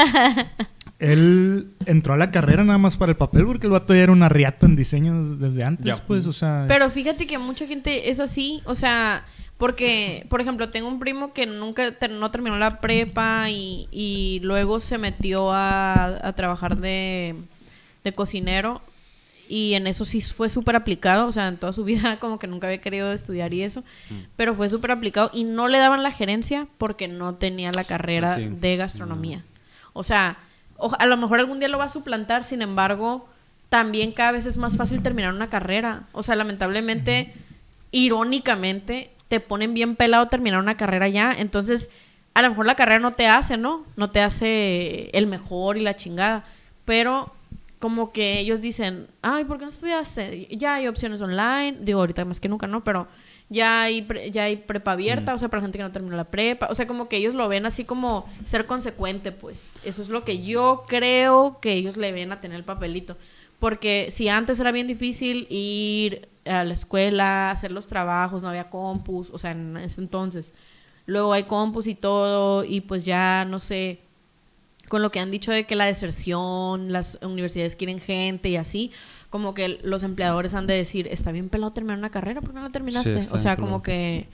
él 1.00 1.72
entró 1.88 2.14
a 2.14 2.18
la 2.18 2.30
carrera 2.32 2.64
nada 2.64 2.78
más 2.78 2.96
para 2.98 3.12
el 3.12 3.18
papel 3.18 3.46
porque 3.46 3.66
el 3.68 3.72
vato 3.72 3.94
ya 3.96 4.02
era 4.04 4.12
una 4.12 4.30
riata 4.30 4.66
en 4.68 4.76
diseño 4.76 5.36
desde 5.38 5.64
antes, 5.66 6.00
pues, 6.02 6.28
o 6.28 6.34
sea... 6.34 6.66
Pero 6.68 6.90
fíjate 6.90 7.26
que 7.26 7.38
mucha 7.40 7.66
gente 7.66 8.12
es 8.12 8.20
así, 8.20 8.62
o 8.66 8.76
sea, 8.76 9.26
porque, 9.58 10.26
por 10.30 10.42
ejemplo, 10.42 10.70
tengo 10.70 10.88
un 10.88 11.00
primo 11.00 11.32
que 11.32 11.48
nunca 11.48 11.92
ter- 11.94 12.12
no 12.12 12.30
terminó 12.30 12.58
la 12.58 12.80
prepa 12.82 13.50
y, 13.50 13.88
y 13.92 14.42
luego 14.44 14.80
se 14.80 15.00
metió 15.00 15.52
a, 15.52 16.06
a 16.28 16.34
trabajar 16.34 16.78
de, 16.78 17.36
de 18.04 18.14
cocinero 18.14 18.82
y 19.54 19.74
en 19.74 19.86
eso 19.86 20.06
sí 20.06 20.22
fue 20.22 20.48
súper 20.48 20.78
aplicado, 20.78 21.28
o 21.28 21.32
sea, 21.34 21.48
en 21.50 21.58
toda 21.58 21.74
su 21.74 21.84
vida 21.84 22.18
como 22.22 22.40
que 22.40 22.48
nunca 22.48 22.68
había 22.68 22.80
querido 22.80 23.12
estudiar 23.12 23.54
y 23.54 23.64
eso, 23.64 23.84
pero 24.38 24.56
fue 24.56 24.70
súper 24.70 24.92
aplicado 24.92 25.30
y 25.34 25.44
no 25.44 25.68
le 25.68 25.78
daban 25.78 26.04
la 26.04 26.12
gerencia 26.12 26.68
porque 26.78 27.08
no 27.10 27.36
tenía 27.36 27.72
la 27.72 27.84
carrera 27.84 28.36
Sí. 28.38 28.48
de 28.50 28.78
gastronomía. 28.78 29.44
O 29.94 30.04
sea, 30.04 30.38
o- 30.78 30.96
a 30.98 31.06
lo 31.06 31.18
mejor 31.18 31.40
algún 31.40 31.60
día 31.60 31.68
lo 31.68 31.78
va 31.78 31.84
a 31.86 31.90
suplantar, 31.90 32.46
sin 32.46 32.62
embargo, 32.62 33.28
también 33.68 34.14
cada 34.14 34.32
vez 34.32 34.46
es 34.46 34.56
más 34.58 34.78
fácil 34.78 35.02
terminar 35.04 35.34
una 35.34 35.50
carrera. 35.50 36.04
O 36.14 36.24
sea, 36.24 36.36
lamentablemente, 36.36 37.34
irónicamente, 37.92 39.12
te 39.28 39.40
ponen 39.40 39.74
bien 39.74 39.96
pelado 39.96 40.28
terminar 40.28 40.60
una 40.60 40.76
carrera 40.78 41.08
ya. 41.08 41.34
Entonces, 41.38 41.90
a 42.34 42.42
lo 42.42 42.50
mejor 42.50 42.66
la 42.66 42.76
carrera 42.76 43.00
no 43.00 43.12
te 43.12 43.28
hace, 43.28 43.58
¿no? 43.58 43.86
No 43.96 44.10
te 44.12 44.22
hace 44.22 45.10
el 45.14 45.28
mejor 45.28 45.78
y 45.78 45.82
la 45.82 45.96
chingada. 45.96 46.44
Pero 46.86 47.34
como 47.82 48.14
que 48.14 48.40
ellos 48.40 48.62
dicen, 48.62 49.08
ay, 49.22 49.44
¿por 49.44 49.58
qué 49.58 49.66
no 49.66 49.70
estudiaste? 49.70 50.48
Ya 50.56 50.76
hay 50.76 50.88
opciones 50.88 51.20
online. 51.20 51.80
Digo, 51.82 52.00
ahorita 52.00 52.24
más 52.24 52.40
que 52.40 52.48
nunca, 52.48 52.68
¿no? 52.68 52.82
Pero 52.86 53.08
ya 53.50 53.82
hay, 53.82 54.04
pre- 54.04 54.32
ya 54.32 54.44
hay 54.44 54.56
prepa 54.56 54.94
abierta, 54.94 55.34
o 55.34 55.38
sea, 55.38 55.50
para 55.50 55.62
gente 55.62 55.78
que 55.78 55.84
no 55.84 55.92
terminó 55.92 56.16
la 56.16 56.24
prepa. 56.24 56.68
O 56.70 56.76
sea, 56.76 56.88
como 56.88 57.10
que 57.10 57.18
ellos 57.18 57.34
lo 57.34 57.50
ven 57.50 57.66
así 57.66 57.84
como 57.84 58.26
ser 58.44 58.66
consecuente, 58.66 59.34
pues. 59.34 59.74
Eso 59.84 60.02
es 60.02 60.08
lo 60.08 60.24
que 60.24 60.42
yo 60.42 60.84
creo 60.88 61.60
que 61.60 61.74
ellos 61.74 61.98
le 61.98 62.14
ven 62.14 62.32
a 62.32 62.40
tener 62.40 62.56
el 62.56 62.64
papelito. 62.64 63.18
Porque 63.60 64.08
si 64.10 64.30
antes 64.30 64.60
era 64.60 64.72
bien 64.72 64.88
difícil 64.88 65.46
ir 65.50 66.30
a 66.46 66.64
la 66.64 66.74
escuela, 66.74 67.52
hacer 67.52 67.72
los 67.72 67.88
trabajos, 67.88 68.42
no 68.42 68.50
había 68.50 68.70
compus, 68.70 69.30
o 69.32 69.38
sea, 69.38 69.52
en 69.52 69.76
ese 69.78 70.00
entonces. 70.00 70.54
Luego 71.06 71.34
hay 71.34 71.44
compus 71.44 71.88
y 71.88 71.96
todo, 71.96 72.64
y 72.64 72.82
pues 72.82 73.04
ya, 73.06 73.46
no 73.46 73.60
sé, 73.60 74.00
con 74.92 75.02
lo 75.02 75.10
que 75.10 75.22
han 75.22 75.32
dicho 75.32 75.54
de 75.54 75.64
que 75.64 75.78
la 75.78 75.86
deserción, 75.86 76.92
las 76.92 77.18
universidades 77.22 77.78
quieren 77.78 77.98
gente 77.98 78.50
y 78.50 78.58
así, 78.58 78.92
como 79.30 79.54
que 79.54 79.80
los 79.84 80.04
empleadores 80.04 80.54
han 80.54 80.68
de 80.68 80.74
decir, 80.74 81.08
está 81.10 81.32
bien 81.32 81.48
pelado 81.48 81.72
terminar 81.72 81.98
una 81.98 82.10
carrera, 82.10 82.42
¿por 82.42 82.50
qué 82.50 82.56
no 82.56 82.64
la 82.64 82.72
terminaste? 82.72 83.22
Sí, 83.22 83.30
o 83.32 83.40
sea, 83.40 83.56
como 83.56 83.82
que, 83.84 84.28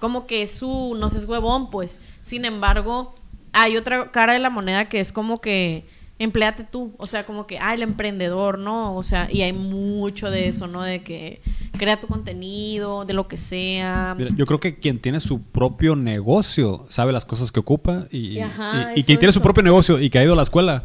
como 0.00 0.26
que 0.26 0.46
su, 0.46 0.96
no 0.98 1.10
sé, 1.10 1.18
es 1.18 1.26
huevón, 1.26 1.68
pues. 1.68 2.00
Sin 2.22 2.46
embargo, 2.46 3.14
hay 3.52 3.76
otra 3.76 4.10
cara 4.10 4.32
de 4.32 4.38
la 4.38 4.48
moneda 4.48 4.88
que 4.88 4.98
es 4.98 5.12
como 5.12 5.42
que, 5.42 5.84
empleate 6.22 6.64
tú, 6.64 6.92
o 6.98 7.06
sea, 7.06 7.24
como 7.26 7.46
que, 7.46 7.58
ah, 7.58 7.74
el 7.74 7.82
emprendedor, 7.82 8.58
¿no? 8.58 8.96
O 8.96 9.02
sea, 9.02 9.28
y 9.30 9.42
hay 9.42 9.52
mucho 9.52 10.30
de 10.30 10.48
eso, 10.48 10.66
¿no? 10.66 10.82
De 10.82 11.02
que 11.02 11.40
crea 11.78 12.00
tu 12.00 12.06
contenido, 12.06 13.04
de 13.04 13.14
lo 13.14 13.28
que 13.28 13.36
sea. 13.36 14.14
Mira, 14.16 14.30
yo 14.36 14.46
creo 14.46 14.60
que 14.60 14.76
quien 14.78 14.98
tiene 14.98 15.20
su 15.20 15.40
propio 15.42 15.96
negocio 15.96 16.84
sabe 16.88 17.12
las 17.12 17.24
cosas 17.24 17.50
que 17.52 17.60
ocupa 17.60 18.04
y, 18.10 18.36
y- 18.36 18.40
Ajá, 18.40 18.70
y- 18.74 18.98
y 18.98 19.00
eso, 19.00 19.06
quien 19.06 19.18
tiene 19.18 19.32
su 19.32 19.38
eso. 19.38 19.42
propio 19.42 19.62
negocio 19.62 19.98
y 20.00 20.10
que 20.10 20.18
ha 20.18 20.24
ido 20.24 20.32
a 20.34 20.36
la 20.36 20.42
escuela. 20.42 20.84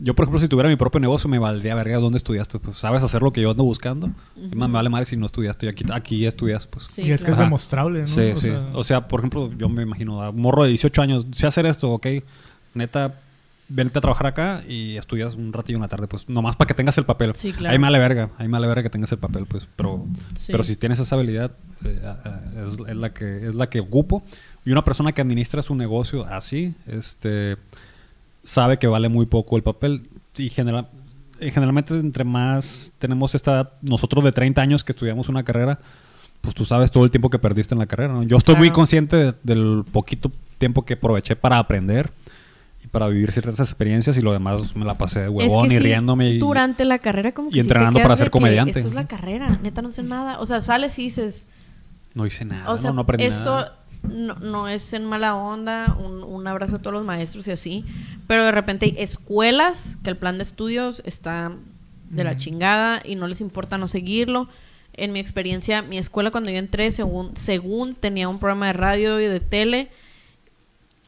Yo, 0.00 0.12
por 0.14 0.24
ejemplo, 0.24 0.40
si 0.40 0.48
tuviera 0.48 0.68
mi 0.68 0.74
propio 0.76 0.98
negocio, 1.00 1.30
me 1.30 1.38
valdría 1.38 1.74
verga 1.76 1.98
dónde 1.98 2.16
estudiaste. 2.18 2.58
Pues 2.58 2.76
sabes 2.76 3.02
hacer 3.04 3.22
lo 3.22 3.32
que 3.32 3.40
yo 3.40 3.52
ando 3.52 3.62
buscando. 3.62 4.10
Y 4.36 4.54
más 4.56 4.68
me 4.68 4.74
vale 4.74 4.88
madre 4.90 5.06
si 5.06 5.16
no 5.16 5.24
estudiaste 5.24 5.66
y 5.66 5.68
aquí, 5.68 5.84
aquí 5.92 6.26
estudias, 6.26 6.66
pues. 6.66 6.86
Sí, 6.86 7.02
y 7.02 7.12
es 7.12 7.22
que 7.22 7.30
es 7.30 7.38
demostrable, 7.38 8.00
¿no? 8.00 8.06
Sí, 8.08 8.30
O 8.32 8.36
sí. 8.36 8.48
sea, 8.48 8.70
o 8.74 8.82
sea, 8.84 9.08
por 9.08 9.20
ejemplo, 9.20 9.50
yo 9.56 9.68
me 9.68 9.82
imagino 9.82 10.20
a 10.20 10.30
un 10.30 10.40
morro 10.40 10.64
de 10.64 10.70
18 10.70 11.00
años, 11.00 11.26
sé 11.32 11.46
hacer 11.46 11.64
esto, 11.64 11.92
ok. 11.92 12.06
Neta, 12.74 13.14
vente 13.68 13.98
a 13.98 14.02
trabajar 14.02 14.26
acá 14.26 14.62
y 14.68 14.96
estudias 14.96 15.34
un 15.34 15.52
ratillo 15.52 15.76
en 15.78 15.82
la 15.82 15.88
tarde, 15.88 16.06
pues 16.06 16.28
nomás 16.28 16.54
para 16.56 16.68
que 16.68 16.74
tengas 16.74 16.98
el 16.98 17.04
papel. 17.04 17.34
Sí, 17.34 17.52
claro. 17.52 17.72
Ahí 17.72 17.78
me 17.78 17.86
vale 17.86 17.98
verga, 17.98 18.30
ahí 18.38 18.46
me 18.46 18.52
vale 18.52 18.66
verga 18.66 18.82
que 18.82 18.90
tengas 18.90 19.10
el 19.12 19.18
papel, 19.18 19.46
pues. 19.46 19.66
Pero, 19.76 20.04
Sí. 20.34 20.52
pero 20.52 20.64
si 20.64 20.76
tienes 20.76 20.98
esa 21.00 21.14
habilidad, 21.16 21.52
eh, 21.84 22.00
eh, 22.02 22.64
es, 22.68 22.78
es 22.78 22.96
la 22.96 23.12
que, 23.14 23.46
es 23.48 23.54
la 23.54 23.68
que 23.68 23.80
ocupo. 23.80 24.22
Y 24.66 24.70
una 24.72 24.84
persona 24.84 25.12
que 25.12 25.20
administra 25.22 25.62
su 25.62 25.74
negocio 25.74 26.24
así, 26.26 26.74
este, 26.86 27.56
sabe 28.44 28.78
que 28.78 28.86
vale 28.86 29.08
muy 29.08 29.26
poco 29.26 29.56
el 29.56 29.62
papel. 29.62 30.02
Y 30.36 30.50
general, 30.50 30.88
eh, 31.40 31.50
generalmente 31.50 31.98
entre 31.98 32.24
más 32.24 32.92
tenemos 32.98 33.34
esta 33.34 33.52
edad, 33.52 33.72
nosotros 33.82 34.24
de 34.24 34.32
30 34.32 34.60
años 34.62 34.84
que 34.84 34.92
estudiamos 34.92 35.28
una 35.28 35.42
carrera, 35.42 35.80
pues 36.40 36.54
tú 36.54 36.64
sabes 36.66 36.90
todo 36.90 37.04
el 37.04 37.10
tiempo 37.10 37.30
que 37.30 37.38
perdiste 37.38 37.74
en 37.74 37.78
la 37.78 37.86
carrera. 37.86 38.12
¿no? 38.12 38.22
Yo 38.24 38.36
estoy 38.36 38.56
muy 38.56 38.68
Claro. 38.68 38.74
consciente 38.74 39.16
de- 39.16 39.34
del 39.42 39.84
poquito 39.90 40.30
tiempo 40.58 40.84
que 40.84 40.94
aproveché 40.94 41.36
para 41.36 41.58
aprender 41.58 42.10
para 42.94 43.08
vivir 43.08 43.32
ciertas 43.32 43.58
experiencias 43.58 44.16
y 44.18 44.20
lo 44.20 44.32
demás 44.32 44.76
me 44.76 44.84
la 44.84 44.94
pasé 44.94 45.22
de 45.22 45.28
huevón 45.28 45.66
es 45.66 45.68
que 45.68 45.74
y 45.74 45.78
sí, 45.78 45.82
riéndome 45.82 46.30
y, 46.30 46.38
durante 46.38 46.84
la 46.84 47.00
carrera 47.00 47.32
como 47.32 47.50
que 47.50 47.56
y 47.56 47.60
entrenando 47.60 47.98
quedas 47.98 48.06
para 48.06 48.16
ser 48.16 48.30
comediante. 48.30 48.78
Esto 48.78 48.88
es 48.88 48.94
la 48.94 49.08
carrera, 49.08 49.58
neta 49.64 49.82
no 49.82 49.90
sé 49.90 50.04
nada. 50.04 50.38
O 50.38 50.46
sea, 50.46 50.60
sales 50.60 50.96
y 51.00 51.02
dices, 51.02 51.48
no 52.14 52.24
hice 52.24 52.44
nada, 52.44 52.70
o 52.70 52.78
sea, 52.78 52.90
no, 52.90 52.94
no 52.94 53.00
aprendí 53.02 53.24
esto 53.24 53.56
nada. 53.56 53.78
no, 54.04 54.36
no 54.36 54.68
es 54.68 54.92
en 54.92 55.06
mala 55.06 55.34
onda, 55.34 55.96
un, 55.98 56.22
un 56.22 56.46
abrazo 56.46 56.76
a 56.76 56.78
todos 56.78 56.94
los 56.94 57.04
maestros 57.04 57.48
y 57.48 57.50
así, 57.50 57.84
pero 58.28 58.44
de 58.44 58.52
repente 58.52 58.86
hay 58.86 58.94
escuelas 58.96 59.98
que 60.04 60.10
el 60.10 60.16
plan 60.16 60.38
de 60.38 60.44
estudios 60.44 61.02
está 61.04 61.50
de 62.10 62.22
la 62.22 62.36
chingada 62.36 63.02
y 63.04 63.16
no 63.16 63.26
les 63.26 63.40
importa 63.40 63.76
no 63.76 63.88
seguirlo. 63.88 64.48
En 64.92 65.10
mi 65.10 65.18
experiencia, 65.18 65.82
mi 65.82 65.98
escuela 65.98 66.30
cuando 66.30 66.52
yo 66.52 66.58
entré, 66.58 66.92
según, 66.92 67.36
según 67.36 67.96
tenía 67.96 68.28
un 68.28 68.38
programa 68.38 68.68
de 68.68 68.74
radio 68.74 69.18
y 69.18 69.26
de 69.26 69.40
tele, 69.40 69.90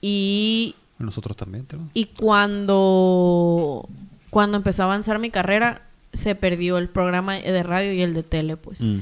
y 0.00 0.74
Nosotros 0.98 1.36
también, 1.36 1.66
¿te 1.66 1.76
Y 1.94 2.06
cuando, 2.06 3.86
cuando 4.30 4.56
empezó 4.56 4.82
a 4.82 4.86
avanzar 4.86 5.18
mi 5.18 5.30
carrera, 5.30 5.82
se 6.12 6.34
perdió 6.34 6.78
el 6.78 6.88
programa 6.88 7.34
de 7.34 7.62
radio 7.62 7.92
y 7.92 8.02
el 8.02 8.14
de 8.14 8.22
tele, 8.22 8.56
pues. 8.56 8.82
Mm. 8.82 9.00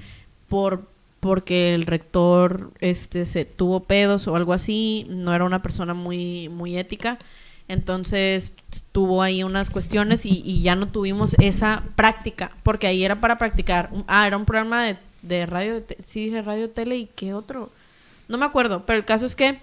Por, 0.48 0.88
porque 1.20 1.74
el 1.74 1.86
rector 1.86 2.72
este, 2.80 3.26
se 3.26 3.44
tuvo 3.44 3.84
pedos 3.84 4.26
o 4.26 4.36
algo 4.36 4.52
así, 4.52 5.06
no 5.08 5.34
era 5.34 5.44
una 5.44 5.62
persona 5.62 5.94
muy, 5.94 6.48
muy 6.48 6.76
ética. 6.76 7.18
Entonces 7.66 8.52
tuvo 8.92 9.22
ahí 9.22 9.42
unas 9.42 9.70
cuestiones 9.70 10.26
y, 10.26 10.42
y 10.44 10.62
ya 10.62 10.76
no 10.76 10.88
tuvimos 10.88 11.34
esa 11.38 11.84
práctica, 11.96 12.52
porque 12.62 12.86
ahí 12.86 13.04
era 13.04 13.20
para 13.20 13.38
practicar. 13.38 13.90
Ah, 14.06 14.26
era 14.26 14.36
un 14.36 14.44
programa 14.44 14.84
de, 14.84 14.98
de 15.22 15.46
radio, 15.46 15.74
de 15.74 15.96
sí 16.02 16.26
dije 16.26 16.42
radio, 16.42 16.68
tele 16.68 16.96
y 16.96 17.06
qué 17.06 17.32
otro. 17.32 17.70
No 18.28 18.36
me 18.36 18.44
acuerdo, 18.44 18.84
pero 18.84 18.98
el 18.98 19.04
caso 19.04 19.24
es 19.24 19.34
que 19.34 19.60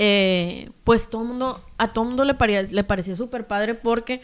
eh, 0.00 0.70
pues 0.84 1.10
todo 1.10 1.24
mundo, 1.24 1.60
a 1.76 1.92
todo 1.92 2.04
mundo 2.04 2.24
le, 2.24 2.34
parecía 2.34 2.62
le 2.74 2.84
parecía 2.84 3.16
súper 3.16 3.48
padre 3.48 3.74
porque 3.74 4.22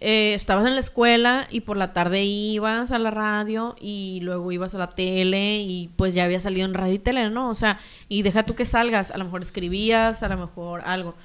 eh, 0.00 0.34
estabas 0.34 0.64
en 0.66 0.74
la 0.74 0.80
escuela 0.80 1.48
y 1.50 1.62
por 1.62 1.76
la 1.76 1.92
tarde 1.92 2.22
ibas 2.22 2.92
a 2.92 3.00
la 3.00 3.10
radio 3.10 3.74
y 3.80 4.20
luego 4.22 4.52
ibas 4.52 4.76
a 4.76 4.78
la 4.78 4.86
tele 4.86 5.56
y 5.58 5.90
pues 5.96 6.14
ya 6.14 6.24
había 6.24 6.38
salido 6.38 6.66
en 6.66 6.74
radio 6.74 6.94
y 6.94 6.98
tele, 7.00 7.30
¿no? 7.30 7.50
O 7.50 7.54
sea, 7.56 7.80
y 8.08 8.22
deja 8.22 8.44
tú 8.46 8.54
que 8.54 8.64
salgas, 8.64 9.10
a 9.10 9.18
lo 9.18 9.24
mejor 9.24 9.42
escribías, 9.42 10.22
a 10.22 10.28
lo 10.28 10.36
mejor 10.36 10.82
algo. 10.84 11.16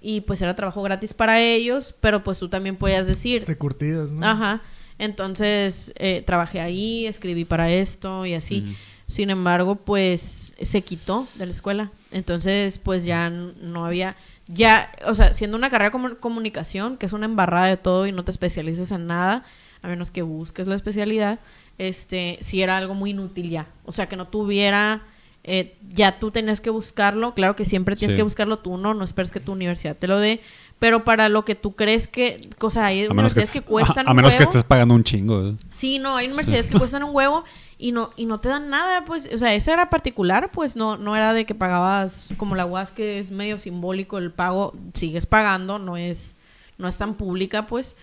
Y 0.00 0.20
pues 0.20 0.42
era 0.42 0.54
trabajo 0.54 0.82
gratis 0.82 1.14
para 1.14 1.40
ellos, 1.40 1.94
pero 2.00 2.22
pues 2.22 2.38
tú 2.38 2.48
también 2.48 2.76
podías 2.76 3.06
decir, 3.06 3.46
Te 3.46 3.56
curtidas, 3.56 4.12
¿no? 4.12 4.26
Ajá. 4.26 4.60
Entonces, 4.98 5.92
eh, 5.96 6.22
trabajé 6.26 6.60
ahí, 6.60 7.06
escribí 7.06 7.44
para 7.44 7.70
esto 7.70 8.26
y 8.26 8.34
así. 8.34 8.76
Sin 9.06 9.30
embargo, 9.30 9.76
pues 9.76 10.54
se 10.60 10.82
quitó 10.82 11.26
de 11.36 11.46
la 11.46 11.52
escuela. 11.52 11.92
Entonces, 12.12 12.78
pues 12.78 13.04
ya 13.04 13.30
no 13.30 13.84
había. 13.84 14.16
Ya, 14.46 14.90
o 15.06 15.14
sea, 15.14 15.32
siendo 15.34 15.56
una 15.58 15.68
carrera 15.70 15.90
como 15.90 16.16
comunicación, 16.16 16.96
que 16.96 17.06
es 17.06 17.12
una 17.12 17.26
embarrada 17.26 17.66
de 17.66 17.76
todo 17.76 18.06
y 18.06 18.12
no 18.12 18.24
te 18.24 18.30
especialices 18.30 18.90
en 18.92 19.06
nada, 19.06 19.44
a 19.82 19.88
menos 19.88 20.10
que 20.10 20.22
busques 20.22 20.66
la 20.66 20.74
especialidad, 20.74 21.38
este, 21.76 22.38
sí 22.40 22.62
era 22.62 22.76
algo 22.78 22.94
muy 22.94 23.10
inútil 23.10 23.50
ya. 23.50 23.66
O 23.84 23.92
sea, 23.92 24.08
que 24.08 24.16
no 24.16 24.26
tuviera. 24.26 25.02
eh, 25.50 25.76
ya 25.88 26.18
tú 26.18 26.30
tenías 26.30 26.60
que 26.60 26.68
buscarlo. 26.68 27.32
Claro 27.32 27.56
que 27.56 27.64
siempre 27.64 27.96
tienes 27.96 28.12
Sí. 28.12 28.16
que 28.18 28.22
buscarlo 28.22 28.58
tú, 28.58 28.76
no, 28.76 28.92
no 28.92 29.02
esperes 29.04 29.30
que 29.30 29.40
tu 29.40 29.52
universidad 29.52 29.96
te 29.96 30.06
lo 30.06 30.18
dé. 30.18 30.40
Pero 30.78 31.04
para 31.04 31.28
lo 31.30 31.44
que 31.46 31.54
tú 31.54 31.74
crees 31.74 32.06
que. 32.06 32.40
O 32.60 32.68
sea, 32.70 32.86
hay 32.86 33.06
A 33.06 33.14
menos 33.14 33.32
que, 33.32 33.40
universidades 33.40 33.52
que, 33.52 33.58
es- 33.60 33.64
cuestan 33.64 34.06
a, 34.06 34.10
a 34.10 34.12
un 34.12 34.16
menos 34.16 34.32
que 34.32 34.38
huevo. 34.40 34.50
estés 34.50 34.64
pagando 34.64 34.94
un 34.94 35.04
chingo. 35.04 35.46
¿eh? 35.48 35.54
Sí, 35.72 35.98
no, 35.98 36.16
hay 36.16 36.26
universidades 36.26 36.66
que 36.66 36.78
cuestan 36.78 37.02
un 37.04 37.14
huevo 37.14 37.44
y 37.78 37.92
no 37.92 38.10
y 38.16 38.26
no 38.26 38.40
te 38.40 38.48
dan 38.48 38.70
nada, 38.70 39.04
pues, 39.04 39.30
o 39.32 39.38
sea, 39.38 39.54
esa 39.54 39.72
era 39.72 39.88
particular, 39.88 40.50
pues 40.52 40.74
no 40.76 40.96
no 40.96 41.14
era 41.16 41.32
de 41.32 41.46
que 41.46 41.54
pagabas 41.54 42.28
como 42.36 42.56
la 42.56 42.66
UAS 42.66 42.90
que 42.90 43.20
es 43.20 43.30
medio 43.30 43.58
simbólico 43.58 44.18
el 44.18 44.32
pago, 44.32 44.74
sigues 44.94 45.26
pagando, 45.26 45.78
no 45.78 45.96
es 45.96 46.36
no 46.76 46.88
es 46.88 46.98
tan 46.98 47.14
pública, 47.14 47.66
pues, 47.66 47.96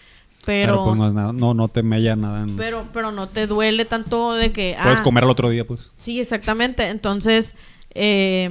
Pero, 0.45 0.73
pero 0.73 0.83
pues 0.85 0.97
no, 0.97 1.07
es 1.07 1.13
nada, 1.13 1.33
no, 1.33 1.53
no 1.53 1.67
te 1.67 1.83
mella 1.83 2.15
nada. 2.15 2.43
en- 2.43 2.55
pero 2.55 2.85
pero 2.93 3.11
no 3.11 3.27
te 3.27 3.47
duele 3.47 3.83
tanto 3.85 4.33
de 4.33 4.51
que 4.53 4.77
Puedes 4.81 4.99
ah, 4.99 5.03
comer 5.03 5.23
al 5.25 5.29
otro 5.29 5.49
día, 5.49 5.65
pues. 5.67 5.91
Sí, 5.97 6.19
exactamente. 6.21 6.87
Entonces, 6.89 7.55
eh, 7.93 8.49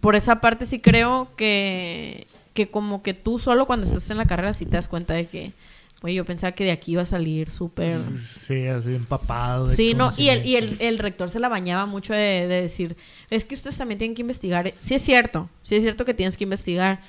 por 0.00 0.14
esa 0.16 0.40
parte 0.40 0.66
sí 0.66 0.80
creo 0.80 1.28
que, 1.36 2.26
que 2.54 2.68
como 2.70 3.02
que 3.02 3.14
tú 3.14 3.38
solo 3.38 3.66
cuando 3.66 3.86
estás 3.86 4.08
en 4.10 4.16
la 4.18 4.26
carrera 4.26 4.54
sí 4.54 4.64
te 4.66 4.76
das 4.76 4.88
cuenta 4.88 5.14
de 5.14 5.26
que, 5.26 5.52
oye, 6.04 6.14
yo 6.16 6.24
pensaba 6.26 6.52
que 6.52 6.64
de 6.64 6.70
aquí 6.70 6.92
iba 6.92 7.00
a 7.02 7.06
salir 7.06 7.50
súper... 7.50 7.90
Sí, 7.90 8.66
así 8.66 8.94
empapado. 8.94 9.66
de 9.66 9.74
Sí, 9.74 9.94
no, 9.94 10.10
y 10.18 10.28
el, 10.28 10.44
y 10.44 10.56
el, 10.56 10.76
el 10.80 10.98
rector 10.98 11.30
se 11.30 11.40
la 11.40 11.48
bañaba 11.48 11.86
mucho 11.86 12.12
de, 12.12 12.46
de 12.46 12.60
decir, 12.60 12.94
es 13.30 13.46
que 13.46 13.54
ustedes 13.54 13.78
también 13.78 13.96
tienen 13.96 14.14
que 14.14 14.20
investigar. 14.20 14.74
Sí 14.78 14.94
es 14.94 15.00
cierto, 15.00 15.48
sí 15.62 15.76
es 15.76 15.82
cierto 15.82 16.04
que 16.04 16.12
tienes 16.12 16.36
que 16.36 16.44
investigar, 16.44 17.00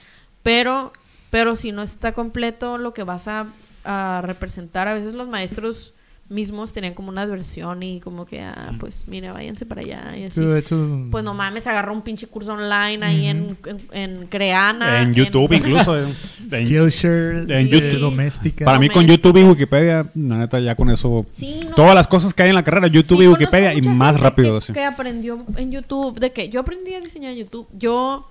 pero, 0.44 0.94
pero 1.30 1.58
si 1.58 1.74
no 1.74 1.84
está 1.84 2.14
completo 2.14 2.78
lo 2.78 2.94
que 2.94 3.04
vas 3.04 3.28
a, 3.28 3.48
a 3.84 4.22
representar, 4.24 4.88
a 4.88 4.94
veces 4.94 5.14
los 5.14 5.28
maestros 5.28 5.94
mismos 6.28 6.74
tenían 6.74 6.96
como 6.96 7.10
una 7.10 7.22
adversión 7.22 7.84
y 7.84 8.00
como 8.00 8.26
que, 8.26 8.42
ah, 8.42 8.74
pues 8.80 9.08
mire, 9.08 9.30
váyanse 9.32 9.66
para 9.66 9.82
allá 9.82 10.18
y 10.18 10.24
así. 10.24 10.42
Sí, 10.42 10.46
de 10.46 10.58
hecho... 10.60 11.08
Pues 11.12 11.24
no 11.24 11.36
mames, 11.36 11.68
agarró 11.68 11.94
un 11.94 12.02
pinche 12.02 12.26
curso 12.26 12.54
online 12.54 13.06
ahí 13.06 13.28
en, 13.28 13.56
en, 13.66 13.88
en 13.92 14.28
Creana. 14.28 15.04
en 15.04 15.14
YouTube 15.14 15.54
incluso. 15.56 15.96
eh. 15.96 16.08
En- 16.52 16.66
Skillshare, 16.66 17.38
en 17.42 17.48
de 17.48 17.70
YouTube. 17.70 18.00
doméstica. 18.00 18.66
para 18.66 18.80
mí 18.80 18.90
con. 18.90 19.06
YouTube 19.06 19.38
y 19.38 19.44
Wikipedia, 19.44 20.10
la 20.16 20.38
neta, 20.38 20.60
ya 20.60 20.74
con 20.76 20.90
eso... 20.90 21.26
Sí, 21.30 21.62
no. 21.70 21.76
Todas 21.76 21.94
las 21.94 22.08
cosas 22.08 22.34
que 22.34 22.42
hay 22.44 22.50
en 22.50 22.56
la 22.56 22.64
carrera, 22.64 22.88
YouTube 22.88 23.20
Sí, 23.20 23.24
y 23.26 23.28
Wikipedia, 23.28 23.74
y 23.76 23.82
más 23.82 24.20
rápido. 24.20 24.60
Que, 24.60 24.84
aprendió 24.84 25.46
en 25.58 25.72
YouTube, 25.72 26.20
de 26.20 26.32
que 26.32 26.50
yo 26.50 26.60
aprendí 26.62 26.94
a 26.96 27.02
diseñar 27.02 27.34
en 27.34 27.38
YouTube. 27.40 27.68
Yo 27.78 28.28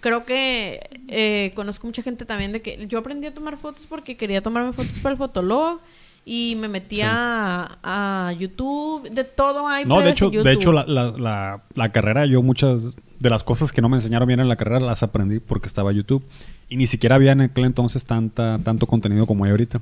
creo 0.00 0.26
que 0.26 0.90
eh, 1.08 1.52
conozco 1.54 1.86
mucha 1.86 2.02
gente 2.02 2.26
también 2.26 2.52
de 2.52 2.60
que 2.60 2.86
yo 2.86 2.98
aprendí 2.98 3.26
a 3.26 3.32
tomar 3.32 3.56
fotos 3.56 3.86
porque 3.88 4.18
quería 4.18 4.42
tomarme 4.42 4.74
fotos 4.74 4.98
para 4.98 5.12
el 5.12 5.16
Fotolog 5.18 5.80
y 6.24 6.56
me 6.56 6.68
metía 6.68 7.10
a, 7.12 8.28
a 8.28 8.32
YouTube. 8.32 9.08
De 9.10 9.24
todo 9.24 9.66
hay 9.68 9.84
No, 9.84 10.00
de 10.00 10.10
hecho, 10.10 10.30
de 10.30 10.52
hecho 10.52 10.72
la, 10.72 10.84
la, 10.86 11.12
la, 11.18 11.62
la 11.74 11.88
carrera, 11.92 12.26
yo 12.26 12.42
muchas 12.42 12.96
de 13.20 13.30
las 13.30 13.42
cosas 13.44 13.72
que 13.72 13.80
no 13.82 13.88
me 13.88 13.96
enseñaron 13.96 14.26
bien 14.28 14.40
en 14.40 14.48
la 14.48 14.56
carrera 14.56 14.80
las 14.80 15.02
aprendí 15.02 15.38
porque 15.40 15.66
estaba 15.66 15.92
YouTube. 15.92 16.22
Y 16.68 16.76
ni 16.76 16.86
siquiera 16.86 17.16
había 17.16 17.32
en 17.32 17.42
aquel 17.42 17.64
entonces 17.66 18.04
tanta, 18.04 18.58
tanto 18.58 18.86
contenido 18.86 19.26
como 19.26 19.44
hay 19.44 19.50
ahorita. 19.50 19.80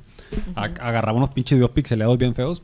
A- 0.55 0.63
Agarraba 0.65 1.17
unos 1.17 1.29
pinches 1.31 1.57
videos 1.57 1.71
pixeleados 1.71 2.17
bien 2.17 2.35
feos, 2.35 2.61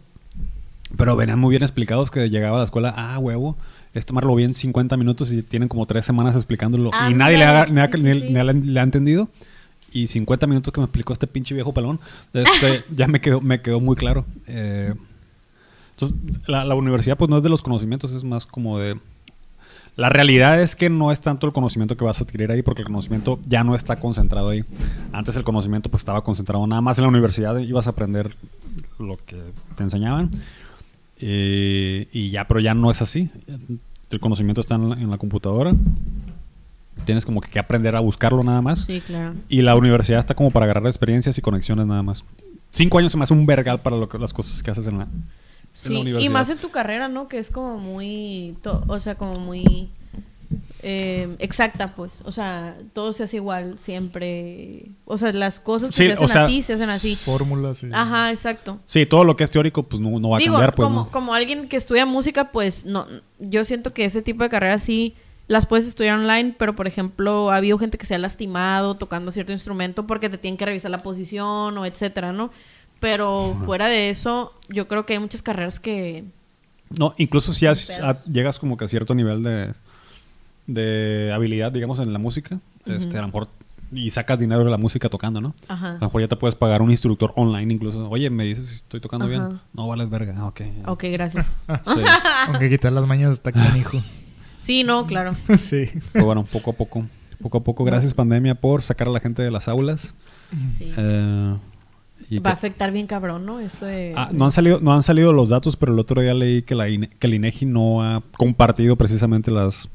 pero 0.98 1.16
venían 1.16 1.40
muy 1.40 1.52
bien 1.52 1.64
explicados 1.64 2.12
que 2.12 2.30
llegaba 2.30 2.58
a 2.58 2.60
la 2.60 2.66
escuela, 2.66 2.94
ah, 2.98 3.18
huevo, 3.20 3.56
este 3.94 4.14
mar 4.14 4.26
lo 4.26 4.36
vi 4.36 4.44
en 4.44 4.54
50 4.54 4.98
minutos 4.98 5.32
y 5.32 5.42
tienen 5.42 5.70
como 5.70 5.86
tres 5.86 6.06
semanas 6.06 6.36
explicándolo. 6.36 6.92
y 7.10 7.14
nadie 7.14 7.38
le 7.38 7.46
ha, 7.46 7.62
Ándale, 7.64 7.74
le 7.74 7.82
ha- 7.82 7.88
sí, 7.88 7.92
sí, 7.98 8.04
ni- 8.04 8.14
sí. 8.20 8.26
ni 8.28 8.34
le 8.34 8.40
ha- 8.42 8.44
le 8.54 8.80
ha 8.80 8.84
entendido. 8.84 9.30
Y 9.92 10.08
50 10.08 10.48
minutos 10.48 10.74
que 10.74 10.80
me 10.80 10.86
explicó 10.86 11.14
este 11.14 11.28
pinche 11.28 11.54
viejo 11.56 11.74
pelón, 11.74 12.00
este, 12.34 12.84
ya 12.92 13.08
me 13.08 13.22
quedó, 13.22 13.42
me 13.42 13.62
quedó 13.62 13.80
muy 13.80 13.96
claro. 13.96 14.26
Eh, 14.48 14.94
entonces, 15.92 16.18
la, 16.48 16.64
la 16.66 16.76
universidad 16.76 17.18
pues 17.18 17.30
no 17.30 17.38
es 17.38 17.44
de 17.44 17.50
los 17.50 17.62
conocimientos, 17.62 18.14
es 18.14 18.24
más 18.24 18.46
como 18.46 18.80
de... 18.80 18.98
La 19.96 20.08
realidad 20.08 20.62
es 20.62 20.78
que 20.78 20.90
no 20.90 21.12
es 21.12 21.20
tanto 21.20 21.46
el 21.46 21.52
conocimiento 21.52 21.98
que 21.98 22.06
vas 22.06 22.22
a 22.22 22.24
adquirir 22.24 22.50
ahí, 22.52 22.62
porque 22.62 22.84
el 22.84 22.88
conocimiento 22.88 23.38
ya 23.46 23.66
no 23.66 23.76
está 23.76 24.00
concentrado 24.00 24.48
ahí. 24.48 24.64
Antes 25.12 25.36
el 25.36 25.44
conocimiento 25.44 25.90
pues 25.90 26.02
estaba 26.02 26.24
concentrado 26.24 26.66
nada 26.68 26.82
más 26.82 26.98
en 26.98 27.04
la 27.04 27.10
universidad, 27.10 27.58
ibas 27.58 27.88
a 27.88 27.90
aprender 27.90 28.34
lo 28.98 29.18
que 29.18 29.36
te 29.76 29.84
enseñaban. 29.84 30.32
Eh, 31.20 32.08
y 32.14 32.30
ya, 32.30 32.48
pero 32.48 32.62
ya 32.62 32.74
no 32.74 32.92
es 32.92 33.02
así. 33.02 33.30
El 34.10 34.20
conocimiento 34.22 34.62
está 34.62 34.76
en 34.76 34.90
la, 34.90 34.96
en 34.96 35.10
la 35.10 35.18
computadora. 35.18 35.74
Tienes 37.06 37.26
como 37.26 37.42
que, 37.42 37.50
que 37.50 37.60
aprender 37.60 37.96
a 37.96 38.00
buscarlo 38.00 38.44
nada 38.44 38.62
más. 38.62 38.82
Sí, 38.86 39.02
claro. 39.02 39.34
Y 39.48 39.62
la 39.62 39.76
universidad 39.76 40.20
está 40.20 40.36
como 40.36 40.52
para 40.52 40.66
agarrar 40.66 40.86
experiencias 40.88 41.38
y 41.38 41.42
conexiones 41.42 41.86
nada 41.86 42.04
más. 42.04 42.24
Cinco 42.72 43.00
años 43.00 43.12
se 43.12 43.18
me 43.18 43.24
hace 43.24 43.34
un 43.34 43.46
vergal 43.46 43.82
para 43.82 43.98
lo 43.98 44.08
que, 44.08 44.18
las 44.20 44.32
cosas 44.34 44.62
que 44.62 44.70
haces 44.72 44.86
en 44.88 44.98
la, 45.00 45.04
en 45.06 45.24
Sí, 45.74 45.94
la 45.94 46.00
universidad. 46.02 46.26
y 46.26 46.30
más 46.34 46.50
en 46.50 46.58
tu 46.58 46.70
carrera, 46.72 47.08
¿no? 47.08 47.28
Que 47.28 47.40
es 47.40 47.50
como 47.50 47.78
muy, 47.78 48.56
to- 48.62 48.84
o 48.88 49.00
sea, 49.00 49.16
como 49.16 49.36
muy 49.40 49.90
eh, 50.82 51.36
exacta, 51.40 51.94
pues. 51.96 52.22
O 52.26 52.32
sea, 52.32 52.76
todo 52.94 53.12
se 53.14 53.24
hace 53.24 53.38
igual 53.38 53.78
siempre. 53.80 54.86
O 55.06 55.18
sea, 55.18 55.32
las 55.34 55.60
cosas 55.60 55.90
que 55.92 55.96
Sí, 55.96 56.04
se 56.08 56.12
o 56.14 56.14
hacen 56.16 56.28
sea, 56.30 56.46
así, 56.46 56.62
se 56.62 56.74
hacen 56.74 56.90
así. 56.90 57.16
Fórmulas. 57.16 57.84
y- 57.84 57.90
Ajá, 57.92 58.32
exacto. 58.32 58.80
Sí, 58.86 59.06
todo 59.06 59.24
lo 59.24 59.36
que 59.36 59.44
es 59.44 59.52
teórico 59.52 59.84
pues 59.84 60.00
no, 60.02 60.20
no 60.20 60.30
va 60.30 60.38
a 60.38 60.42
cambiar. 60.42 60.76
Pues, 60.76 60.86
como, 60.88 61.00
¿no? 61.06 61.12
como 61.12 61.34
alguien 61.34 61.68
que 61.68 61.78
estudia 61.78 62.06
música, 62.06 62.52
pues 62.52 62.86
no, 62.86 63.06
yo 63.40 63.66
siento 63.66 63.94
que 63.94 64.06
ese 64.06 64.22
tipo 64.22 64.44
de 64.44 64.50
carreras 64.50 64.84
sí 64.84 65.16
las 65.50 65.66
puedes 65.66 65.86
estudiar 65.86 66.18
online, 66.20 66.56
pero 66.58 66.76
por 66.78 66.88
ejemplo, 66.88 67.52
ha 67.52 67.58
habido 67.58 67.78
gente 67.78 67.98
que 67.98 68.06
se 68.06 68.16
ha 68.16 68.18
lastimado 68.20 68.96
tocando 68.96 69.32
cierto 69.32 69.52
instrumento 69.52 70.08
porque 70.08 70.30
te 70.30 70.38
tienen 70.38 70.58
que 70.58 70.66
revisar 70.66 70.90
la 70.92 71.00
posición 71.00 71.78
o 71.78 71.86
etcétera, 71.86 72.32
¿no? 72.32 72.52
Pero 73.02 73.58
fuera 73.66 73.88
de 73.88 74.10
eso, 74.10 74.54
yo 74.70 74.88
creo 74.88 75.06
que 75.06 75.14
hay 75.14 75.20
muchas 75.20 75.42
carreras 75.42 75.80
que 75.80 76.24
No, 76.98 77.14
incluso 77.18 77.54
si 77.54 77.66
has- 77.66 78.00
a- 78.00 78.24
llegas 78.26 78.60
como 78.60 78.78
que 78.78 78.86
a 78.86 78.88
cierto 78.88 79.14
nivel 79.16 79.44
de, 79.44 79.74
de 80.68 81.32
habilidad, 81.34 81.72
digamos, 81.72 82.00
en 82.00 82.14
la 82.14 82.20
música, 82.20 82.60
este, 82.86 83.18
a 83.18 83.22
lo 83.22 83.28
mejor, 83.28 83.48
y 83.92 84.12
sacas 84.12 84.38
dinero 84.38 84.64
de 84.64 84.70
la 84.70 84.78
música 84.78 85.10
tocando, 85.10 85.42
¿no? 85.42 85.56
A 85.68 85.74
Ajá. 85.74 85.94
lo 85.94 86.00
mejor 86.02 86.22
ya 86.22 86.28
te 86.28 86.36
puedes 86.36 86.54
pagar 86.56 86.82
un 86.84 86.92
instructor 86.92 87.34
online 87.36 87.74
incluso. 87.74 88.08
Oye, 88.10 88.30
me 88.30 88.44
dices 88.44 88.70
si 88.70 88.76
estoy 88.76 89.00
tocando 89.00 89.26
Ajá. 89.26 89.32
bien. 89.48 89.60
No 89.74 89.88
vales 89.88 90.10
verga. 90.12 90.36
Ah, 90.38 90.46
ok. 90.46 90.60
ya. 90.84 90.92
Ok, 90.92 91.06
gracias. 91.12 91.58
Sí. 91.86 92.02
Aunque 92.48 92.70
quitar 92.70 92.92
las 92.92 93.08
mañas 93.08 93.32
está 93.32 93.52
canijo. 93.52 94.00
Sí, 94.60 94.84
no, 94.84 95.06
claro. 95.08 95.32
sí. 95.58 95.90
Pero 96.14 96.26
bueno, 96.26 96.44
poco 96.44 96.72
a 96.72 96.74
poco. 96.74 97.06
Poco 97.42 97.58
a 97.60 97.64
poco. 97.64 97.84
Gracias, 97.86 98.14
pandemia, 98.14 98.56
por 98.56 98.84
sacar 98.84 99.08
a 99.08 99.12
la 99.12 99.20
gente 99.22 99.42
de 99.42 99.50
las 99.52 99.68
aulas. 99.70 100.14
Sí. 100.78 100.92
Eh, 100.98 101.56
y 102.30 102.40
Va 102.40 102.50
a 102.52 102.54
afectar 102.54 102.92
bien 102.92 103.08
cabrón, 103.08 103.46
¿no? 103.46 103.60
Eso 103.62 103.86
de... 103.86 104.14
Ah, 104.16 104.30
no 104.34 104.46
han 104.46 104.52
salido 104.52 104.80
no 104.82 104.94
han 104.94 105.02
salido 105.04 105.32
los 105.34 105.50
datos, 105.50 105.78
pero 105.78 105.94
el 105.94 106.00
otro 106.00 106.22
día 106.22 106.34
leí 106.34 106.62
que 106.64 106.76
la 106.76 106.90
INE- 106.90 107.10
que 107.18 107.28
el 107.28 107.34
INEGI 107.36 107.66
no 107.66 108.04
ha 108.04 108.22
compartido 108.38 108.96
precisamente 108.98 109.50
las 109.52 109.90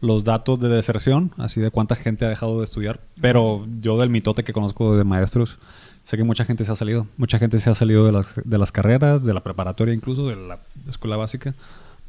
los 0.00 0.24
datos 0.24 0.58
de 0.58 0.70
deserción, 0.70 1.30
así 1.36 1.60
de 1.60 1.70
cuánta 1.70 1.94
gente 1.94 2.24
ha 2.24 2.28
dejado 2.30 2.56
de 2.58 2.64
estudiar, 2.64 3.00
pero 3.20 3.66
yo 3.82 3.98
del 3.98 4.08
mitote 4.08 4.42
que 4.44 4.54
conozco 4.54 4.96
de 4.96 5.04
maestros 5.04 5.58
sé 6.04 6.16
que 6.16 6.24
mucha 6.24 6.46
gente 6.46 6.64
se 6.64 6.72
ha 6.72 6.76
salido, 6.76 7.06
mucha 7.18 7.38
gente 7.38 7.58
se 7.58 7.68
ha 7.68 7.74
salido 7.74 8.06
de 8.06 8.12
las 8.12 8.34
de 8.42 8.56
las 8.58 8.72
carreras, 8.72 9.24
de 9.26 9.34
la 9.34 9.42
preparatoria 9.42 9.92
incluso, 9.92 10.26
de 10.26 10.36
la 10.36 10.58
escuela 10.88 11.16
básica, 11.18 11.54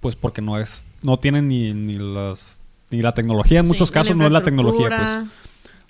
pues 0.01 0.15
porque 0.17 0.41
no 0.41 0.57
es 0.59 0.87
no 1.01 1.17
tienen 1.19 1.47
ni 1.47 1.73
ni 1.73 1.93
las 1.93 2.59
ni 2.89 3.01
la 3.01 3.13
tecnología 3.13 3.59
en 3.59 3.65
Sí, 3.65 3.69
muchos 3.69 3.89
casos 3.91 4.15
no 4.17 4.25
es 4.25 4.31
la 4.33 4.43
tecnología, 4.43 4.89
pues. 4.89 5.29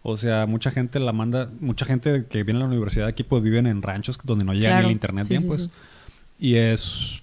O 0.04 0.18
sea, 0.18 0.46
mucha 0.48 0.72
gente 0.72 1.00
la 1.00 1.14
manda, 1.14 1.50
mucha 1.60 1.86
gente 1.86 2.26
que 2.30 2.44
viene 2.44 2.60
a 2.60 2.64
la 2.64 2.68
universidad 2.68 3.08
aquí 3.08 3.24
pues 3.24 3.42
viven 3.44 3.66
en 3.68 3.82
ranchos 3.82 4.20
donde 4.24 4.46
no 4.46 4.54
llega 4.54 4.70
Claro. 4.70 4.82
ni 4.84 4.86
el 4.88 4.92
internet 4.92 5.24
Sí, 5.26 5.30
bien, 5.30 5.42
sí, 5.44 5.48
pues. 5.48 5.70
Y 6.40 6.56
es, 6.56 7.22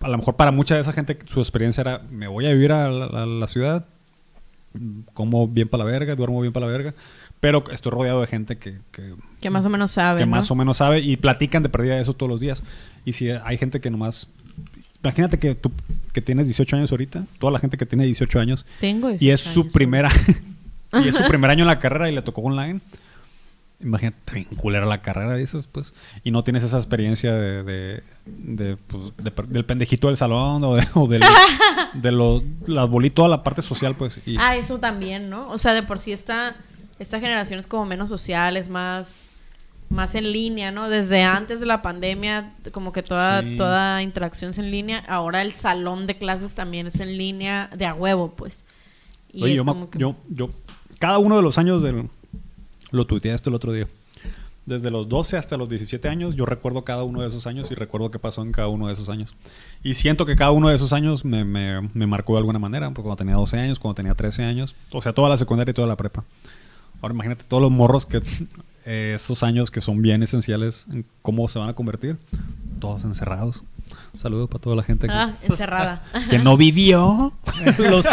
a 0.00 0.08
lo 0.08 0.16
mejor 0.18 0.36
para 0.36 0.50
mucha 0.52 0.74
de 0.74 0.80
esa 0.80 0.92
gente 0.92 1.18
su 1.26 1.40
experiencia 1.40 1.80
era, 1.80 2.00
me 2.10 2.26
voy 2.28 2.46
a 2.46 2.52
vivir 2.52 2.72
a 2.72 2.88
la, 2.90 3.06
a 3.22 3.26
la 3.26 3.46
ciudad, 3.48 3.86
como 5.14 5.48
bien 5.48 5.68
para 5.68 5.84
la 5.84 5.90
verga, 5.90 6.14
duermo 6.14 6.40
bien 6.40 6.52
para 6.52 6.66
la 6.66 6.72
verga, 6.72 6.94
pero 7.40 7.64
estoy 7.72 7.90
rodeado 7.92 8.20
de 8.20 8.26
gente 8.26 8.58
que, 8.58 8.78
que, 8.92 9.14
Que 9.40 9.50
más 9.50 9.64
o 9.64 9.68
menos 9.68 9.92
sabe, 9.92 10.20
que 10.20 10.26
¿no? 10.26 10.32
más 10.32 10.50
o 10.50 10.54
menos 10.56 10.76
sabe 10.78 11.00
y 11.00 11.16
platican 11.16 11.62
de 11.62 11.68
perdida 11.68 11.94
de 11.94 12.02
eso 12.02 12.14
todos 12.14 12.30
los 12.30 12.40
días. 12.40 12.64
Y 13.04 13.12
si 13.14 13.30
hay 13.30 13.56
gente 13.58 13.80
que 13.80 13.90
nomás... 13.90 14.28
Imagínate 15.02 15.38
que 15.38 15.54
tú 15.54 15.70
que 16.18 16.22
tienes 16.22 16.46
18 16.46 16.76
años 16.76 16.90
ahorita, 16.90 17.24
toda 17.38 17.52
la 17.52 17.60
gente 17.60 17.76
que 17.76 17.86
tiene 17.86 18.04
18 18.04 18.40
años 18.40 18.66
Tengo 18.80 19.10
y 19.10 19.30
es 19.30 19.40
18 19.40 19.50
su 19.50 19.60
años, 19.60 19.72
primera 19.72 20.10
y 21.04 21.08
es 21.08 21.14
su 21.14 21.24
primer 21.24 21.50
año 21.50 21.62
en 21.62 21.68
la 21.68 21.78
carrera 21.78 22.10
y 22.10 22.14
le 22.14 22.22
tocó 22.22 22.40
online. 22.40 22.80
Imagínate, 23.80 24.18
bien 24.32 24.46
culera 24.56 24.86
la 24.86 25.02
carrera 25.02 25.34
de 25.34 25.42
esos, 25.44 25.68
pues. 25.68 25.94
Y 26.24 26.32
no 26.32 26.42
tienes 26.42 26.64
esa 26.64 26.78
experiencia 26.78 27.32
de, 27.32 27.62
de, 27.62 28.02
de, 28.26 28.76
pues, 28.76 29.16
de 29.18 29.32
del 29.46 29.64
pendejito 29.64 30.08
del 30.08 30.16
salón 30.16 30.64
o, 30.64 30.74
de, 30.74 30.84
o 30.94 31.06
del, 31.06 31.22
de 31.94 32.10
los, 32.10 32.42
las 32.66 32.88
bolitas, 32.88 33.14
toda 33.14 33.28
la 33.28 33.44
parte 33.44 33.62
social, 33.62 33.94
pues. 33.94 34.18
Y, 34.26 34.36
Ah, 34.36 34.56
eso 34.56 34.80
también, 34.80 35.30
¿no? 35.30 35.48
O 35.50 35.58
sea, 35.58 35.74
de 35.74 35.84
por 35.84 36.00
sí 36.00 36.10
esta, 36.10 36.56
esta 36.98 37.20
generación 37.20 37.60
es 37.60 37.68
como 37.68 37.86
menos 37.86 38.08
social, 38.08 38.56
es 38.56 38.68
más, 38.68 39.27
más 39.90 40.14
en 40.14 40.32
línea, 40.32 40.70
¿no? 40.70 40.88
Desde 40.88 41.22
antes 41.22 41.60
de 41.60 41.66
la 41.66 41.80
pandemia, 41.82 42.52
como 42.72 42.92
que 42.92 43.02
toda, 43.02 43.40
Sí. 43.42 43.56
toda 43.56 44.02
interacción 44.02 44.50
es 44.50 44.58
en 44.58 44.70
línea. 44.70 44.98
Ahora 45.08 45.40
el 45.42 45.52
salón 45.52 46.06
de 46.06 46.18
clases 46.18 46.54
también 46.54 46.86
es 46.86 47.00
en 47.00 47.16
línea 47.16 47.70
de 47.76 47.86
a 47.86 47.94
huevo, 47.94 48.34
pues. 48.36 48.64
Y 49.32 49.44
Oye, 49.44 49.52
es 49.52 49.56
yo, 49.58 49.64
me- 49.64 49.72
como 49.72 49.90
que- 49.90 49.98
yo, 49.98 50.16
yo, 50.28 50.50
cada 50.98 51.18
uno 51.18 51.36
de 51.36 51.42
los 51.42 51.58
años 51.58 51.82
del... 51.82 52.08
Lo 52.90 53.06
tuiteé 53.06 53.34
esto 53.34 53.50
el 53.50 53.56
otro 53.56 53.72
día. 53.72 53.86
Desde 54.66 54.90
los 54.90 55.08
12 55.08 55.38
hasta 55.38 55.56
los 55.56 55.68
17 55.70 56.08
años, 56.10 56.34
yo 56.36 56.44
recuerdo 56.44 56.84
cada 56.84 57.02
uno 57.02 57.22
de 57.22 57.28
esos 57.28 57.46
años 57.46 57.70
y 57.70 57.74
recuerdo 57.74 58.10
qué 58.10 58.18
pasó 58.18 58.42
en 58.42 58.52
cada 58.52 58.68
uno 58.68 58.86
de 58.88 58.92
esos 58.92 59.08
años. 59.08 59.34
Y 59.82 59.94
siento 59.94 60.26
que 60.26 60.36
cada 60.36 60.50
uno 60.50 60.68
de 60.68 60.76
esos 60.76 60.92
años 60.92 61.24
me, 61.24 61.44
me, 61.46 61.80
me 61.94 62.06
marcó 62.06 62.34
de 62.34 62.40
alguna 62.40 62.58
manera. 62.58 62.88
Pues 62.90 63.02
cuando 63.02 63.16
tenía 63.16 63.34
12 63.36 63.58
años, 63.58 63.78
cuando 63.78 63.94
tenía 63.94 64.14
13 64.14 64.44
años. 64.44 64.74
O 64.92 65.00
sea, 65.00 65.14
toda 65.14 65.30
la 65.30 65.38
secundaria 65.38 65.70
y 65.70 65.74
toda 65.74 65.88
la 65.88 65.96
prepa. 65.96 66.24
Ahora 67.00 67.14
imagínate 67.14 67.44
todos 67.44 67.62
los 67.62 67.70
morros 67.70 68.04
que... 68.04 68.20
eh, 68.88 69.12
esos 69.16 69.42
años 69.42 69.70
que 69.70 69.80
son 69.80 70.00
bien 70.02 70.22
esenciales 70.22 70.86
en 70.90 71.04
cómo 71.22 71.48
se 71.48 71.58
van 71.58 71.68
a 71.68 71.74
convertir. 71.74 72.16
Todos 72.80 73.04
encerrados. 73.04 73.64
Un 74.12 74.18
saludo 74.18 74.46
para 74.48 74.60
toda 74.62 74.76
la 74.76 74.82
gente 74.82 75.06
que, 75.06 75.12
Ah, 75.12 75.36
encerrada. 75.42 76.02
que 76.30 76.38
no 76.38 76.56
vivió 76.56 77.32
los, 77.78 78.06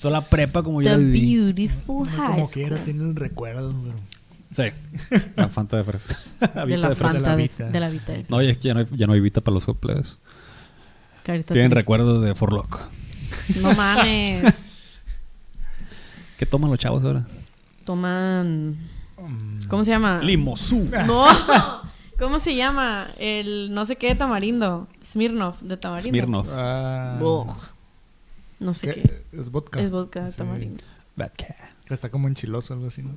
toda 0.00 0.12
la 0.12 0.20
prepa 0.24 0.62
como 0.62 0.82
yo 0.82 0.90
The 0.90 0.96
la 0.96 1.02
viví. 1.02 1.36
beautiful 1.38 2.08
high 2.08 2.26
como 2.26 2.46
school. 2.46 2.52
quiera 2.52 2.84
tiene 2.84 3.02
el 3.04 3.16
recuerdo, 3.16 3.74
pero... 3.82 3.98
Sí. 4.54 5.20
La 5.36 5.48
Fanta 5.48 5.78
de 5.78 5.84
fresa. 5.84 6.18
De 6.40 6.64
Vita 6.66 6.78
la 6.78 6.88
de 6.90 6.96
fresa. 6.96 7.14
de 7.14 7.20
la 7.20 7.28
Fanta 7.28 7.30
de, 7.30 7.36
Vita. 7.42 7.70
de 7.70 7.80
la 7.80 7.88
Vita. 7.88 8.12
de- 8.12 8.26
No, 8.28 8.42
ya, 8.42 8.52
ya 8.58 8.74
no 8.74 8.80
hay, 8.80 8.86
ya 8.92 9.06
no 9.06 9.12
hay 9.14 9.20
Vita 9.20 9.40
para 9.40 9.54
los 9.54 9.64
carita 9.64 11.52
Tienen 11.54 11.70
triste. 11.70 11.74
recuerdos 11.74 12.22
de 12.22 12.34
Forlock. 12.34 12.80
No 13.62 13.72
mames. 13.74 14.54
¿Qué 16.38 16.44
toman 16.46 16.70
los 16.70 16.78
chavos 16.78 17.02
ahora? 17.04 17.26
Toman... 17.84 18.76
¿Cómo 19.68 19.84
se 19.84 19.90
llama? 19.90 20.20
Limosú. 20.22 20.88
No. 21.06 21.26
¿Cómo 22.18 22.38
se 22.38 22.54
llama? 22.54 23.08
El 23.18 23.72
no 23.74 23.84
sé 23.86 23.96
qué 23.96 24.08
de 24.08 24.14
tamarindo. 24.14 24.86
Smirnoff 25.04 25.60
de 25.62 25.76
tamarindo. 25.76 26.08
Smirnoff. 26.10 26.48
Ah, 26.52 27.18
Ugh. 27.20 27.56
No 28.60 28.74
sé 28.74 28.88
¿qué? 28.94 29.02
qué. 29.02 29.22
Es 29.40 29.50
vodka. 29.50 29.80
Es 29.80 29.90
vodka 29.90 30.22
de 30.22 30.30
Sí. 30.30 30.36
tamarindo. 30.38 30.84
Que 31.36 31.94
Está 31.94 32.08
como 32.10 32.28
enchiloso 32.28 32.72
algo 32.74 32.86
así, 32.86 33.02
¿no? 33.02 33.10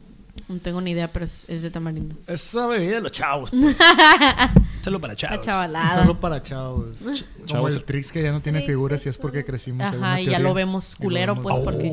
No 0.50 0.58
tengo 0.60 0.82
ni 0.82 0.92
idea, 0.92 1.12
pero 1.14 1.24
es, 1.26 1.46
es 1.48 1.62
de 1.62 1.72
tamarindo. 1.72 2.16
Esa 2.28 2.68
bebida 2.68 2.96
de 2.96 3.02
los 3.02 3.12
chavos. 3.12 3.52
Solo 4.84 5.00
para 5.00 5.16
chavos. 5.16 5.46
Solo 5.94 6.20
para 6.20 6.42
chavos. 6.42 6.98
Como 7.36 7.46
Chavos. 7.46 7.76
el 7.76 7.84
Trix 7.84 8.12
que 8.12 8.22
ya 8.24 8.32
no 8.32 8.42
tiene 8.42 8.62
figuras 8.64 9.06
y 9.06 9.10
es 9.10 9.18
porque 9.18 9.46
crecimos. 9.46 9.86
Ajá, 9.86 10.20
y 10.22 10.26
ya 10.26 10.40
lo 10.40 10.54
vemos 10.54 10.96
culero, 10.96 11.36
vemos- 11.36 11.44
pues, 11.44 11.58
Oh. 11.58 11.64
porque, 11.64 11.92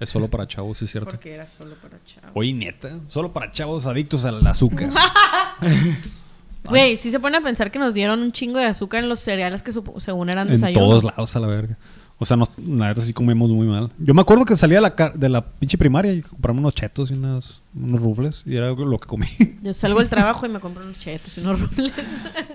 Es 0.00 0.08
solo 0.10 0.28
para 0.28 0.46
chavos, 0.48 0.78
sí 0.78 0.86
es 0.86 0.90
cierto. 0.90 1.10
porque 1.10 1.32
era 1.34 1.46
solo 1.46 1.74
para 1.76 2.02
chavos. 2.04 2.30
Oye, 2.34 2.52
neta. 2.54 2.98
Solo 3.08 3.32
para 3.32 3.52
chavos 3.52 3.84
adictos 3.86 4.24
al 4.24 4.44
azúcar. 4.46 4.90
Güey, 6.64 6.96
sí 6.98 7.10
se 7.10 7.18
pone 7.18 7.38
a 7.38 7.40
pensar 7.40 7.70
que 7.70 7.78
nos 7.78 7.94
dieron 7.94 8.20
un 8.20 8.32
chingo 8.32 8.58
de 8.58 8.66
azúcar 8.66 9.02
en 9.02 9.08
los 9.08 9.20
cereales 9.20 9.62
que 9.62 9.72
supo- 9.72 9.98
según 9.98 10.28
eran 10.28 10.46
en 10.48 10.52
desayuno. 10.54 10.84
todos 10.86 11.04
lados 11.04 11.34
a 11.34 11.40
la 11.40 11.46
verga. 11.46 11.78
O 12.18 12.26
sea, 12.26 12.36
nos, 12.36 12.50
la 12.58 12.88
neta 12.88 13.00
sí 13.00 13.14
comemos 13.14 13.50
muy 13.50 13.66
mal. 13.66 13.90
Yo 13.98 14.12
me 14.12 14.20
acuerdo 14.20 14.44
que 14.44 14.54
salía 14.58 14.76
de 14.76 14.82
la, 14.82 14.94
ca- 14.94 15.08
de 15.14 15.30
la 15.30 15.40
pinche 15.52 15.78
primaria 15.78 16.12
y 16.12 16.20
compramos 16.20 16.60
unos 16.60 16.74
chetos 16.74 17.10
y 17.10 17.14
unas, 17.14 17.62
unos 17.74 17.98
rufles. 18.02 18.42
Y 18.44 18.56
era 18.56 18.68
lo 18.72 18.98
que 18.98 19.08
comí. 19.08 19.26
Yo 19.62 19.72
salgo 19.72 20.00
del 20.00 20.10
trabajo 20.10 20.44
y 20.44 20.50
me 20.50 20.60
compro 20.60 20.84
unos 20.84 20.98
chetos 20.98 21.38
y 21.38 21.40
unos 21.40 21.60
rubles. 21.60 21.94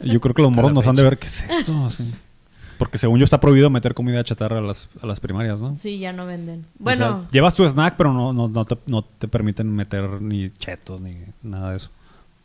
Yo 0.03 0.21
creo 0.21 0.35
que 0.35 0.41
los 0.43 0.51
morros 0.51 0.69
la 0.71 0.75
nos 0.75 0.87
han 0.87 0.95
de 0.95 1.01
ver 1.03 1.17
qué 1.17 1.25
es 1.25 1.43
esto. 1.49 1.85
así. 1.87 2.03
Porque 2.77 2.97
según 2.97 3.19
yo 3.19 3.23
está 3.23 3.39
prohibido 3.39 3.69
meter 3.69 3.93
comida 3.93 4.23
chatarra 4.23 4.59
a 4.59 4.61
las, 4.61 4.89
a 5.01 5.05
las 5.07 5.19
primarias, 5.19 5.61
¿no? 5.61 5.75
Sí, 5.77 5.99
ya 5.99 6.13
no 6.13 6.25
venden. 6.25 6.65
O 6.79 6.83
Bueno, 6.83 7.21
sea, 7.21 7.29
llevas 7.31 7.55
tu 7.55 7.63
snack, 7.67 7.95
pero 7.97 8.11
no, 8.13 8.33
no, 8.33 8.47
no, 8.47 8.65
te, 8.65 8.77
no 8.87 9.01
te 9.03 9.27
permiten 9.27 9.69
meter 9.69 10.21
ni 10.21 10.49
chetos 10.51 10.99
ni 11.01 11.15
nada 11.43 11.71
de 11.71 11.77
eso. 11.77 11.89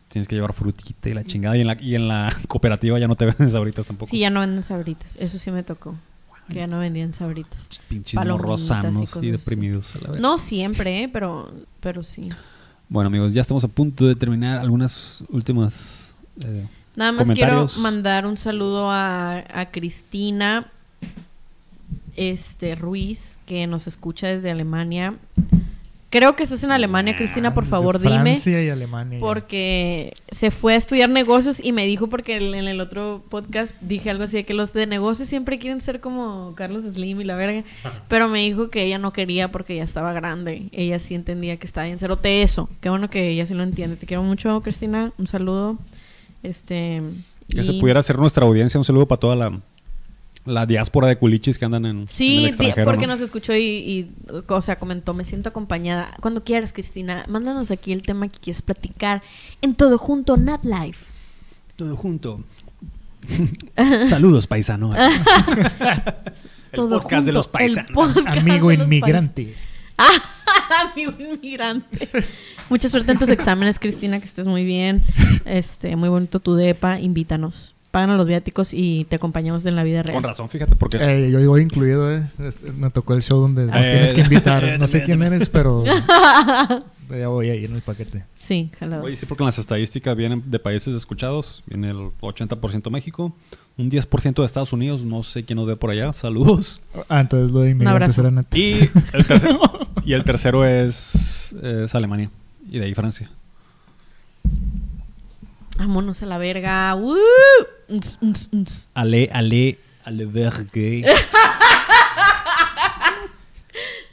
Tienes 0.08 0.26
que 0.28 0.34
llevar 0.34 0.52
frutita 0.52 1.08
y 1.08 1.14
la 1.14 1.24
chingada. 1.24 1.56
Y 1.56 1.60
en 1.60 1.66
la, 1.68 1.76
y 1.80 1.94
en 1.94 2.08
la 2.08 2.36
cooperativa 2.48 2.98
ya 2.98 3.08
no 3.08 3.16
te 3.16 3.26
venden 3.26 3.50
sabritas 3.50 3.86
tampoco. 3.86 4.10
sí, 4.10 4.18
ya 4.18 4.30
no 4.30 4.40
venden 4.40 4.62
sabritas. 4.62 5.16
Eso 5.20 5.38
sí 5.38 5.50
me 5.50 5.62
tocó. 5.62 5.94
Que 6.48 6.56
ya 6.56 6.66
no 6.66 6.80
vendían 6.80 7.12
sabritas. 7.12 7.68
Pinches 7.88 8.14
morros 8.26 8.68
y 9.22 9.30
deprimidos. 9.30 9.94
a 9.94 9.98
la 10.00 10.04
verga. 10.10 10.20
No 10.20 10.36
siempre, 10.36 11.04
¿eh? 11.04 11.08
pero, 11.08 11.48
pero 11.78 12.02
sí. 12.02 12.28
Bueno, 12.88 13.06
amigos, 13.06 13.32
ya 13.34 13.40
estamos 13.40 13.62
a 13.62 13.68
punto 13.68 14.04
de 14.08 14.16
terminar 14.16 14.58
algunas 14.58 15.22
últimas. 15.28 16.12
eh, 16.44 16.66
Nada 16.96 17.12
más 17.12 17.30
quiero 17.30 17.68
mandar 17.78 18.26
un 18.26 18.36
saludo 18.36 18.90
a, 18.90 19.44
a 19.52 19.70
Cristina 19.70 20.70
este, 22.16 22.74
Ruiz, 22.74 23.38
que 23.46 23.66
nos 23.66 23.86
escucha 23.86 24.28
desde 24.28 24.50
Alemania. 24.50 25.14
Creo 26.10 26.34
que 26.34 26.42
estás 26.42 26.64
en 26.64 26.72
Alemania, 26.72 27.14
Cristina, 27.16 27.54
por 27.54 27.64
favor, 27.64 28.00
dime. 28.00 28.18
Francia 28.18 28.64
y 28.64 28.68
Alemania. 28.68 29.20
Porque 29.20 30.12
se 30.32 30.50
fue 30.50 30.74
a 30.74 30.76
estudiar 30.76 31.08
negocios 31.08 31.64
y 31.64 31.70
me 31.70 31.86
dijo, 31.86 32.08
porque 32.08 32.36
en 32.36 32.54
en 32.54 32.66
el 32.66 32.80
otro 32.80 33.22
podcast 33.28 33.76
dije 33.80 34.10
algo 34.10 34.24
así 34.24 34.38
de 34.38 34.44
que 34.44 34.52
los 34.52 34.72
de 34.72 34.88
negocios 34.88 35.28
siempre 35.28 35.60
quieren 35.60 35.80
ser 35.80 36.00
como 36.00 36.52
Carlos 36.56 36.82
Slim 36.82 37.20
y 37.20 37.24
la 37.24 37.36
verga. 37.36 37.62
Pero 38.08 38.28
me 38.28 38.40
dijo 38.40 38.70
que 38.70 38.82
ella 38.82 38.98
no 38.98 39.12
quería 39.12 39.46
porque 39.48 39.76
ya 39.76 39.84
estaba 39.84 40.12
grande. 40.12 40.64
Ella 40.72 40.98
sí 40.98 41.14
entendía 41.14 41.58
que 41.58 41.66
estaba 41.66 41.86
bien 41.86 42.00
cerote 42.00 42.42
eso. 42.42 42.68
Qué 42.80 42.90
bueno 42.90 43.08
que 43.08 43.28
ella 43.28 43.46
sí 43.46 43.54
lo 43.54 43.62
entiende. 43.62 43.94
Te 43.94 44.06
quiero 44.06 44.24
mucho, 44.24 44.60
Cristina. 44.62 45.12
Un 45.16 45.28
saludo. 45.28 45.78
Este. 46.42 47.02
que 47.48 47.60
y- 47.60 47.64
se 47.64 47.74
pudiera 47.74 48.00
hacer 48.00 48.18
nuestra 48.18 48.46
audiencia. 48.46 48.78
Un 48.78 48.84
saludo 48.84 49.06
para 49.06 49.18
toda 49.20 49.36
la, 49.36 49.60
la 50.46 50.66
diáspora 50.66 51.06
de 51.08 51.16
culichis 51.16 51.58
que 51.58 51.64
andan 51.64 51.84
en, 51.86 52.00
en 52.00 52.08
Sí, 52.08 52.38
el 52.38 52.46
extranjero. 52.46 52.84
porque 52.90 53.06
¿no? 53.06 53.12
nos 53.14 53.20
escuchó 53.20 53.54
y, 53.54 53.60
y, 53.62 54.12
o 54.48 54.62
sea, 54.62 54.78
comentó, 54.78 55.14
me 55.14 55.24
siento 55.24 55.48
acompañada. 55.50 56.16
Cuando 56.20 56.42
quieras, 56.44 56.72
Cristina, 56.72 57.24
mándanos 57.28 57.70
aquí 57.70 57.92
el 57.92 58.02
tema 58.02 58.28
que 58.28 58.38
quieres 58.38 58.62
platicar 58.62 59.22
en 59.62 59.74
todo 59.74 59.98
junto, 59.98 60.36
Not 60.36 60.64
Life. 60.64 61.04
Todo 61.76 61.96
junto. 61.96 62.42
Saludos, 64.04 64.46
paisano. 64.46 64.94
el 64.96 65.10
Todo 66.72 67.00
podcast 67.00 67.26
de 67.26 67.32
los 67.32 67.48
paisanos. 67.48 68.16
Amigo 68.26 68.72
inmigrante. 68.72 69.54
Amigo 70.92 71.12
inmigrante. 71.18 72.08
Mucha 72.70 72.88
suerte 72.88 73.12
en 73.12 73.18
tus 73.18 73.28
exámenes, 73.38 73.78
Cristina, 73.78 74.18
que 74.18 74.24
estés 74.26 74.46
muy 74.46 74.64
bien. 74.64 75.02
Este, 75.44 75.94
muy 75.96 76.08
bonito 76.08 76.40
tu 76.40 76.54
depa, 76.54 76.98
invítanos. 76.98 77.74
Páganos 77.90 78.16
los 78.18 78.28
viáticos 78.28 78.72
y 78.72 79.04
te 79.10 79.16
acompañamos 79.16 79.66
en 79.66 79.74
la 79.74 79.82
vida 79.82 80.04
real. 80.04 80.14
Con 80.14 80.22
razón, 80.22 80.48
fíjate, 80.48 80.76
porque 80.76 80.98
Eh, 81.00 81.30
yo 81.32 81.40
voy 81.50 81.62
incluido, 81.62 82.08
eh. 82.10 82.22
Es- 82.38 82.62
Me 82.78 82.88
tocó 82.90 83.14
el 83.14 83.22
show 83.22 83.40
donde 83.40 83.66
nos 83.66 83.74
Eh, 83.84 83.90
tienes 83.90 84.12
que 84.12 84.20
invitar. 84.22 84.62
eh, 84.64 84.78
No 84.78 84.86
sé 84.86 85.02
quién 85.02 85.20
eres, 85.24 85.48
pero 85.48 85.82
ya 87.10 87.26
voy 87.28 87.50
ahí 87.50 87.64
en 87.64 87.74
el 87.74 87.82
paquete. 87.82 88.24
Sí, 88.36 88.70
jalados. 88.78 89.04
Oye, 89.04 89.16
sí, 89.16 89.26
porque 89.26 89.42
en 89.42 89.46
las 89.46 89.58
estadísticas 89.58 90.14
vienen 90.14 90.44
de 90.46 90.58
países 90.60 90.94
escuchados. 90.94 91.64
Viene 91.66 91.90
el 91.90 91.96
80% 92.20 92.90
México, 92.92 93.34
un 93.76 93.90
10% 93.90 94.34
de 94.42 94.46
Estados 94.46 94.72
Unidos. 94.72 95.04
No 95.04 95.24
sé 95.24 95.44
quién 95.44 95.56
nos 95.56 95.66
ve 95.66 95.74
por 95.74 95.90
allá. 95.90 96.12
Saludos. 96.12 96.80
Ah, 97.08 97.18
entonces 97.18 97.50
lo 97.50 97.62
de 97.62 97.70
inmigrantes 97.70 98.16
era 98.16 98.30
neta. 98.30 98.56
Y 98.56 98.74
el, 99.12 99.26
tercer- 99.26 99.58
y 100.04 100.12
el 100.12 100.22
tercero 100.22 100.64
es, 100.64 101.56
es 101.60 101.92
Alemania. 101.96 102.30
Y 102.70 102.78
de 102.78 102.86
ahí 102.86 102.94
Francia. 102.94 103.28
Vámonos 105.76 106.22
a 106.22 106.26
la 106.26 106.38
verga. 106.38 106.94
¡Uh! 106.94 107.16
Uns, 107.88 108.16
uns, 108.20 108.48
uns. 108.52 108.88
Ale, 108.94 109.28
ale, 109.32 109.78
ale 110.04 110.24
vergue. 110.26 111.04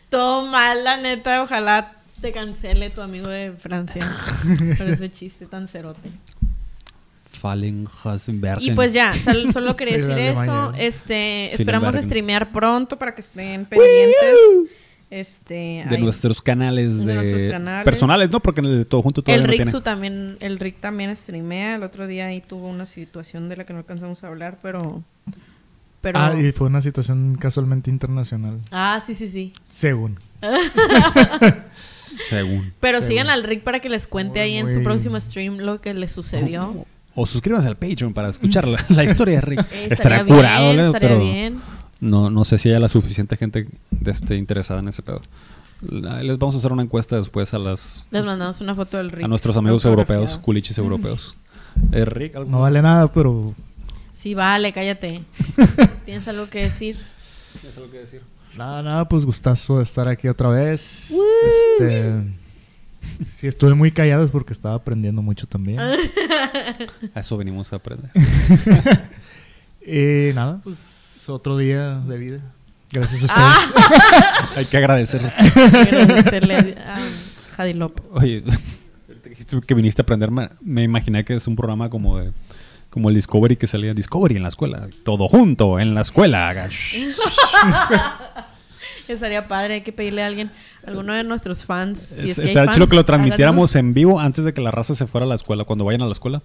Todo 0.10 0.48
mal, 0.48 0.84
la 0.84 0.98
neta. 0.98 1.44
Ojalá 1.44 1.94
te 2.22 2.32
cancele 2.32 2.90
tu 2.90 3.02
amigo 3.02 3.28
de 3.28 3.52
Francia 3.52 4.02
por 4.78 4.88
ese 4.90 5.12
chiste 5.12 5.46
tan 5.46 5.68
cerote. 5.68 6.10
Fallen. 7.30 7.86
Y 8.60 8.72
pues 8.72 8.94
ya, 8.94 9.14
sal- 9.14 9.54
solo 9.54 9.76
quería 9.76 9.98
decir 10.00 10.18
eso. 10.18 10.74
Este, 10.76 11.54
esperamos 11.54 11.94
streamear 11.96 12.52
pronto 12.52 12.98
para 12.98 13.14
que 13.14 13.22
estén 13.22 13.66
pendientes. 13.68 14.36
Este, 15.10 15.86
De 15.88 15.96
hay- 15.96 16.02
nuestros 16.02 16.42
canales 16.42 17.00
de 17.00 17.06
de, 17.06 17.14
nuestros 17.16 17.44
canales. 17.52 17.86
personales, 17.86 18.30
¿no? 18.30 18.42
Porque 18.42 18.60
en 18.60 18.66
el 18.66 18.78
de 18.80 18.86
todo 18.86 19.02
junto 19.02 19.22
todavía 19.22 19.42
el 19.42 19.48
no 19.48 19.52
Rick 19.52 19.58
tiene. 19.60 19.72
su 19.72 19.82
también, 19.82 20.38
el 20.42 20.60
Rick 20.60 20.82
también 20.82 21.16
streamea. 21.16 21.76
El 21.76 21.84
otro 21.84 22.08
día 22.08 22.26
ahí 22.28 22.42
tuvo 22.42 22.68
una 22.68 22.86
situación 22.86 23.48
de 23.48 23.56
la 23.58 23.66
que 23.66 23.72
no 23.74 23.80
alcanzamos 23.80 24.24
a 24.24 24.28
hablar, 24.28 24.60
pero, 24.62 25.04
pero. 26.02 26.20
Ah, 26.20 26.34
y 26.38 26.52
fue 26.52 26.68
una 26.68 26.82
situación 26.82 27.38
casualmente 27.40 27.90
internacional. 27.90 28.60
Ah, 28.72 29.00
sí, 29.06 29.14
sí, 29.16 29.30
sí. 29.30 29.54
Según. 29.70 30.20
Según. 32.30 32.74
Pero 32.80 33.02
sigan 33.02 33.30
al 33.30 33.44
Rick 33.44 33.62
para 33.64 33.80
que 33.80 33.90
les 33.90 34.08
cuente 34.08 34.40
Muy, 34.40 34.50
ahí 34.50 34.58
en 34.58 34.72
su 34.72 34.82
próximo 34.84 35.20
stream 35.20 35.58
lo 35.60 35.82
que 35.82 35.94
le 35.94 36.08
sucedió. 36.08 36.86
O 37.16 37.26
suscríbanse 37.26 37.68
al 37.68 37.78
Patreon 37.78 38.14
para 38.14 38.30
escuchar 38.30 38.68
la, 38.68 38.84
la 38.90 39.04
historia 39.04 39.36
de 39.36 39.42
Rick. 39.42 39.60
Eh, 39.72 39.88
Estará 39.92 40.18
estaría 40.18 40.26
curado, 40.36 40.66
bien, 40.66 40.78
Leo, 40.78 40.86
estaría 40.88 41.10
pero 41.10 41.20
bien. 41.22 41.60
No, 42.02 42.30
no 42.30 42.46
sé 42.46 42.58
si 42.58 42.70
haya 42.70 42.80
la 42.80 42.88
suficiente 42.90 43.38
gente 43.38 43.68
de 43.92 44.12
este, 44.12 44.36
interesada 44.36 44.80
en 44.80 44.88
ese 44.88 45.02
pedo. 45.02 45.22
Les 45.82 46.38
vamos 46.40 46.56
a 46.56 46.58
hacer 46.58 46.72
una 46.74 46.82
encuesta 46.84 47.18
después 47.18 47.54
a 47.54 47.60
las 47.60 48.08
Les 48.10 48.24
mandamos 48.26 48.62
una 48.62 48.74
foto 48.74 48.98
del 48.98 49.12
Rick. 49.12 49.26
a 49.26 49.28
nuestros 49.28 49.56
amigos 49.58 49.86
europeos, 49.86 50.40
culichis 50.40 50.78
europeos. 50.80 51.36
Eh, 51.92 52.06
Rick, 52.06 52.36
¿algo 52.36 52.50
No 52.50 52.58
más? 52.58 52.62
vale 52.64 52.82
nada, 52.82 53.12
pero 53.14 53.42
Sí, 54.14 54.34
vale, 54.34 54.74
cállate. 54.74 55.22
¿Tienes 56.06 56.28
algo 56.28 56.50
que 56.50 56.64
decir? 56.64 56.98
¿Tienes 57.62 57.78
algo 57.78 57.92
que 57.92 58.00
decir? 58.00 58.22
nada, 58.58 58.82
nada, 58.82 59.08
pues 59.08 59.24
gustazo 59.26 59.78
de 59.78 59.84
estar 59.84 60.08
aquí 60.08 60.28
otra 60.28 60.50
vez. 60.50 61.12
Este. 61.80 62.24
Si 63.30 63.46
estuve 63.46 63.76
muy 63.76 63.92
callado 63.92 64.24
es 64.26 64.32
porque 64.32 64.54
estaba 64.54 64.74
aprendiendo 64.74 65.22
mucho 65.22 65.46
también. 65.46 65.80
A 67.14 67.20
eso 67.20 67.38
venimos 67.38 67.72
a 67.72 67.76
aprender. 67.78 68.10
Y 69.86 70.34
nada, 70.36 70.60
pues 70.64 70.97
otro 71.30 71.58
día 71.58 71.96
de 72.08 72.18
vida. 72.18 72.40
Gracias 72.92 73.30
a 73.30 73.34
Ah. 73.36 73.58
ustedes. 73.66 73.88
Hay 74.58 74.66
que 74.66 74.78
agradecerle. 74.78 75.30
Agradecerle 75.30 76.76
a 76.80 76.98
Jadilop. 77.58 78.00
Oye, 78.14 78.44
que 79.24 79.30
dijiste 79.30 79.60
que 79.66 79.74
viniste 79.74 80.02
a 80.02 80.04
aprender, 80.04 80.30
me, 80.32 80.84
imaginé 80.84 81.26
que 81.26 81.36
es 81.36 81.48
un 81.48 81.56
programa 81.56 81.90
como 81.90 82.18
de 82.18 82.32
como 82.90 83.10
el 83.10 83.16
Discovery 83.16 83.58
que 83.58 83.68
salía 83.68 83.94
Discovery 83.94 84.38
en 84.38 84.44
la 84.44 84.48
escuela, 84.50 84.88
todo 85.04 85.28
junto 85.28 85.80
en 85.80 85.94
la 85.94 86.02
escuela. 86.02 86.56
Estaría 89.08 89.48
padre, 89.48 89.76
hay 89.76 89.82
que 89.82 89.94
pedirle 89.94 90.22
a 90.24 90.28
alguien, 90.28 90.52
alguno 90.86 91.14
de 91.14 91.24
nuestros 91.24 91.64
fans. 91.64 92.00
Si 92.00 92.30
es 92.30 92.40
Es- 92.40 92.54
que 92.54 92.68
chido 92.72 92.88
que 92.88 92.96
lo 92.96 93.06
transmitiéramos 93.06 93.76
en 93.76 93.94
vivo 93.94 94.20
antes 94.20 94.44
de 94.44 94.54
que 94.54 94.62
la 94.62 94.72
raza 94.72 94.96
se 94.96 95.08
fuera 95.08 95.26
a 95.26 95.28
la 95.30 95.36
escuela, 95.36 95.64
cuando 95.64 95.86
vayan 95.86 96.02
a 96.02 96.06
la 96.06 96.12
escuela. 96.12 96.42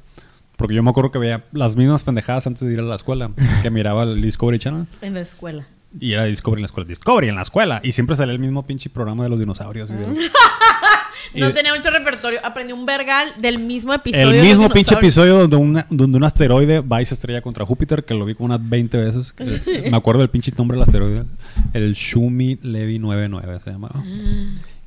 Porque 0.57 0.75
yo 0.75 0.83
me 0.83 0.91
acuerdo 0.91 1.11
que 1.11 1.19
veía 1.19 1.45
las 1.53 1.77
mismas 1.77 2.03
pendejadas 2.03 2.47
antes 2.47 2.67
de 2.67 2.73
ir 2.73 2.81
a 2.81 2.83
la 2.83 2.95
escuela, 2.97 3.31
que 3.63 3.71
miraba 3.71 4.05
el 4.05 4.21
Discovery 4.23 4.59
Channel 4.59 4.87
En 5.01 5.15
la 5.15 5.21
escuela. 5.21 5.67
y 5.99 6.13
era 6.13 6.25
Discovery 6.25 6.61
en 6.61 6.63
la 6.63 6.67
escuela, 6.67 6.89
Discovery 6.89 7.29
en 7.29 7.35
la 7.37 7.43
escuela. 7.43 7.81
Y 7.83 7.93
siempre 7.93 8.17
salía 8.17 8.33
el 8.35 8.39
mismo 8.39 8.65
pinche 8.67 8.89
programa 8.91 9.25
de 9.25 9.31
los 9.31 9.39
dinosaurios. 9.39 9.91
y 9.91 9.95
de- 9.95 10.07
y 11.35 11.41
No 11.41 11.53
tenía 11.53 11.75
mucho 11.75 11.91
repertorio. 11.91 12.39
Aprendí 12.45 12.73
un 12.75 12.85
vergal 12.87 13.33
del 13.41 13.59
mismo 13.59 13.93
episodio. 13.95 14.27
el 14.29 14.33
de 14.37 14.43
mismo 14.43 14.69
pinche 14.69 14.95
episodio 14.95 15.39
donde, 15.39 15.57
una- 15.57 15.87
donde 15.91 16.17
un 16.19 16.25
asteroide 16.25 16.81
va 16.81 17.01
y 17.03 17.07
se 17.07 17.15
estrella 17.15 17.41
contra 17.41 17.65
Júpiter, 17.65 18.05
que 18.05 18.15
lo 18.15 18.25
vi 18.27 18.35
como 18.35 18.47
unas 18.47 18.61
20 18.69 18.97
veces. 18.99 19.33
que- 19.33 19.89
me 19.91 19.97
acuerdo 19.97 20.21
del 20.21 20.31
pinche 20.31 20.53
nombre 20.57 20.77
del 20.77 20.83
asteroide. 20.85 21.25
El 21.73 21.95
Shumi 21.95 22.59
Levy 22.63 22.99
99 22.99 23.61
se 23.65 23.71
llamaba. 23.71 24.03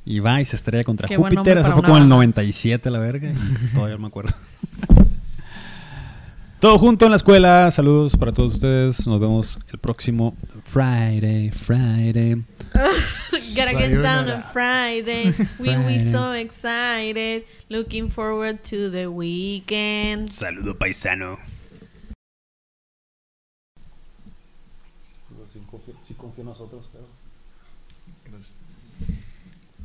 Y 0.06 0.20
va 0.20 0.40
y 0.40 0.46
se 0.46 0.56
estrella 0.56 0.84
contra 0.84 1.08
Qué 1.08 1.18
Júpiter. 1.18 1.58
Eso 1.58 1.72
fue 1.74 1.82
como 1.82 1.98
en 1.98 2.04
el 2.04 2.10
banda. 2.10 2.16
97, 2.18 2.92
la 2.92 3.00
verga. 3.00 3.30
Y 3.32 3.74
todavía 3.74 3.96
no 3.96 4.02
me 4.04 4.08
acuerdo. 4.08 4.34
Todo 6.66 6.80
junto 6.80 7.06
en 7.06 7.12
la 7.12 7.18
escuela. 7.18 7.70
Saludos 7.70 8.18
para 8.18 8.32
todos 8.32 8.56
ustedes. 8.56 9.06
Nos 9.06 9.20
vemos 9.20 9.60
el 9.72 9.78
próximo 9.78 10.36
Friday. 10.64 11.52
Friday. 11.52 12.44
Gotta 13.56 13.78
get 13.78 14.02
down 14.02 14.28
on 14.28 14.42
Friday. 14.52 15.32
We 15.60 15.78
we 15.86 16.00
so 16.00 16.32
excited. 16.32 17.44
Looking 17.70 18.10
forward 18.10 18.64
to 18.64 18.90
the 18.90 19.06
weekend. 19.06 20.32
Saludo 20.32 20.76
paisano. 20.76 21.38
Sí 26.02 26.16
confío 26.16 26.42
en 26.42 26.48
nosotros, 26.48 26.90
pero... 26.92 27.06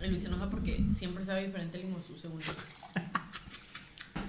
El 0.00 0.08
Luis 0.08 0.22
se 0.22 0.28
enoja 0.28 0.48
porque 0.48 0.82
siempre 0.90 1.26
sabe 1.26 1.44
diferente 1.44 1.76
el 1.76 1.88
limosú, 1.88 2.16
según 2.16 2.40
yo. 2.40 2.52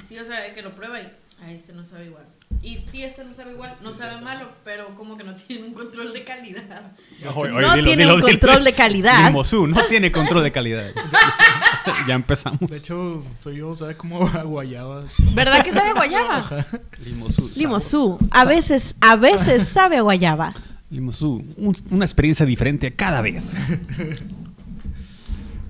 Sí, 0.06 0.19
o 0.19 0.26
sea, 0.26 0.53
que 0.53 0.61
lo 0.61 0.76
prueba 0.76 0.99
y 0.99 1.10
a 1.43 1.51
este 1.51 1.73
no 1.73 1.84
sabe 1.85 2.05
igual. 2.05 2.26
Y 2.61 2.77
sí, 2.85 3.01
este 3.03 3.23
no 3.23 3.34
sabe 3.34 3.53
igual, 3.53 3.76
no 3.81 3.93
sabe 3.93 4.22
malo, 4.22 4.47
pero 4.63 4.88
como 4.95 5.18
que 5.18 5.23
no 5.23 5.34
tiene 5.35 5.65
un 5.65 5.73
control 5.73 6.13
de 6.13 6.23
calidad. 6.23 6.91
no 7.23 7.84
tiene 7.84 8.13
un 8.13 8.22
control 8.22 8.63
de 8.63 8.73
calidad. 8.73 9.26
Limosú 9.26 9.65
no 9.68 9.81
tiene 9.85 10.11
control 10.11 10.43
de 10.43 10.51
calidad. 10.51 10.91
ya 12.07 12.13
empezamos. 12.13 12.69
De 12.69 12.77
hecho, 12.77 13.23
soy 13.43 13.57
yo, 13.57 13.76
¿sabes 13.76 13.95
cómo 13.95 14.27
a 14.27 14.43
guayaba? 14.43 15.05
¿Verdad 15.34 15.63
que 15.63 15.73
sabe 15.73 15.89
a 15.89 15.93
guayaba? 15.93 16.65
Limosú. 17.03 17.51
Limosú, 17.55 18.19
a 18.30 18.45
veces, 18.45 18.95
a 19.01 19.15
veces 19.15 19.68
sabe 19.68 19.97
a 19.97 20.01
guayaba. 20.01 20.53
Limosú. 20.91 21.43
un- 21.57 21.76
una 21.89 22.05
experiencia 22.05 22.45
diferente 22.45 22.93
cada 22.95 23.22
vez. 23.22 23.57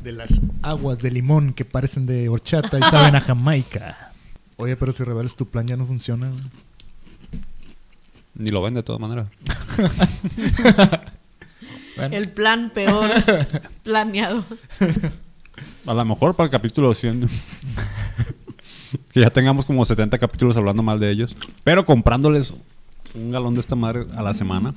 De 0.04 0.12
las 0.12 0.42
aguas 0.64 0.98
de 1.00 1.12
limón 1.12 1.54
que 1.54 1.64
parecen 1.64 2.06
de 2.08 2.28
horchata 2.28 2.80
y 2.80 2.82
saben 2.82 3.16
a 3.16 3.22
Jamaica. 3.22 4.11
Oye, 4.62 4.76
pero 4.78 4.92
si 4.94 5.04
revelas 5.04 5.36
tu 5.36 5.46
plan 5.48 5.66
ya 5.68 5.76
no 5.76 5.86
funciona. 5.86 6.28
güey. 6.30 6.42
Ni 8.36 8.50
lo 8.50 8.62
ven 8.62 8.74
de 8.76 8.84
todas 8.84 9.02
maneras. 9.02 9.28
Bueno, 11.98 12.16
El 12.16 12.30
plan 12.32 12.72
peor 12.74 13.06
planeado. 13.84 14.46
A 15.86 15.94
lo 15.94 16.06
mejor 16.06 16.36
para 16.36 16.46
el 16.46 16.50
capítulo 16.52 16.94
100. 16.94 17.30
que 19.14 19.20
ya 19.20 19.30
tengamos 19.30 19.66
como 19.66 19.84
70 19.86 20.18
capítulos 20.18 20.56
hablando 20.56 20.82
mal 20.84 21.02
de 21.02 21.12
ellos. 21.12 21.36
Pero 21.66 21.86
comprándoles 21.86 22.54
un 23.14 23.32
galón 23.32 23.56
de 23.56 23.60
esta 23.62 23.76
madre 23.76 24.06
a 24.16 24.22
la 24.24 24.34
semana. 24.34 24.74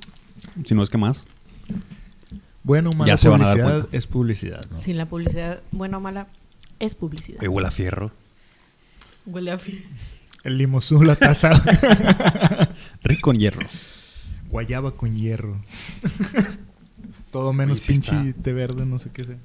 Si 0.64 0.74
no 0.74 0.82
es 0.82 0.90
que 0.90 0.98
más. 0.98 1.24
bueno, 2.64 2.90
mala 2.96 3.06
Ya 3.06 3.16
se 3.16 3.28
van 3.28 3.42
a 3.42 3.46
dar 3.46 3.54
publicidad 3.58 3.80
cuenta. 3.80 3.96
es 3.96 4.06
publicidad. 4.08 4.66
¿no? 4.72 4.78
Sin 4.78 4.96
la 4.96 5.06
publicidad, 5.06 5.60
buena 5.70 5.98
o 5.98 6.00
mala, 6.00 6.26
es 6.80 6.96
publicidad. 6.96 7.40
Huele 7.46 7.68
a 7.68 7.70
fierro. 7.70 8.10
Huele 9.26 9.52
a 9.52 9.58
El 10.42 10.58
limosú, 10.58 11.02
la 11.02 11.16
taza. 11.16 11.50
Rico 13.02 13.32
en 13.32 13.40
hierro. 13.40 13.66
Guayaba 14.50 14.92
con 14.96 15.16
hierro. 15.16 15.56
Todo 17.32 17.52
menos 17.52 17.78
Oye, 17.78 17.86
sí 17.86 17.92
pinche 17.94 18.28
está. 18.30 18.42
té 18.42 18.52
verde, 18.52 18.84
no 18.86 18.98
sé 18.98 19.10
qué 19.10 19.24
sea. 19.24 19.36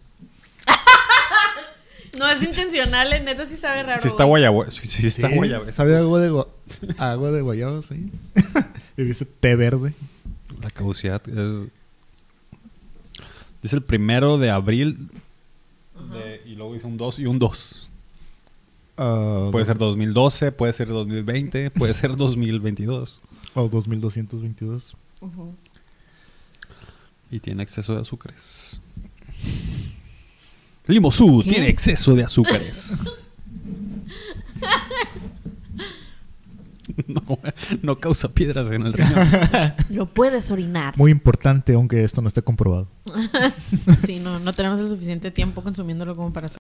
No 2.17 2.27
es 2.27 2.41
intencional, 2.43 3.13
eh, 3.13 3.21
neta 3.21 3.45
sí 3.45 3.55
sabe 3.55 3.83
raro. 3.83 4.01
Si 4.01 4.07
está 4.07 4.23
güey. 4.25 4.41
guayabo. 4.43 4.69
Sí, 4.69 4.85
sí 4.87 5.07
está 5.07 5.29
guayabo. 5.29 5.71
¿Sabe 5.71 5.95
agua 5.97 6.19
de, 6.19 6.31
gua- 6.31 6.47
agua 6.97 7.31
de 7.31 7.41
guayaba? 7.41 7.81
Sí. 7.81 8.11
y 8.97 9.03
dice 9.03 9.25
té 9.25 9.55
verde. 9.55 9.93
La 10.61 10.69
caducidad 10.69 11.21
es. 11.29 11.69
Dice 13.61 13.75
el 13.75 13.83
primero 13.83 14.37
de 14.37 14.49
abril. 14.49 15.09
de- 16.13 16.41
y 16.45 16.55
luego 16.55 16.73
dice 16.73 16.87
un 16.87 16.97
2 16.97 17.19
y 17.19 17.25
un 17.27 17.39
2. 17.39 17.88
Ah, 19.01 19.47
Puede 19.49 19.65
ser 19.65 19.77
2012, 19.77 20.51
puede 20.51 20.73
ser 20.73 20.89
2020, 20.89 21.71
puede 21.71 21.93
ser 21.93 22.17
2022. 22.17 23.21
O 23.53 23.69
2222. 23.69 24.97
Ujú. 25.21 25.55
Y 27.31 27.39
tiene 27.39 27.63
exceso 27.63 27.95
de 27.95 28.01
azúcares. 28.01 28.81
Limosú 30.85 31.41
tiene 31.43 31.69
exceso 31.69 32.13
de 32.13 32.25
azúcares. 32.25 33.01
no, 37.07 37.39
no 37.81 37.97
causa 37.99 38.27
piedras 38.29 38.69
en 38.71 38.85
el 38.85 38.93
riñón. 38.93 39.27
Lo 39.91 40.07
puedes 40.07 40.51
orinar. 40.51 40.97
Muy 40.97 41.11
importante, 41.11 41.73
aunque 41.73 42.03
esto 42.03 42.21
no 42.21 42.27
esté 42.27 42.41
comprobado. 42.41 42.87
Sí, 44.05 44.19
no, 44.19 44.39
no 44.39 44.53
tenemos 44.53 44.79
el 44.79 44.87
suficiente 44.87 45.31
tiempo 45.31 45.61
consumiéndolo 45.61 46.15
como 46.15 46.31
para 46.31 46.47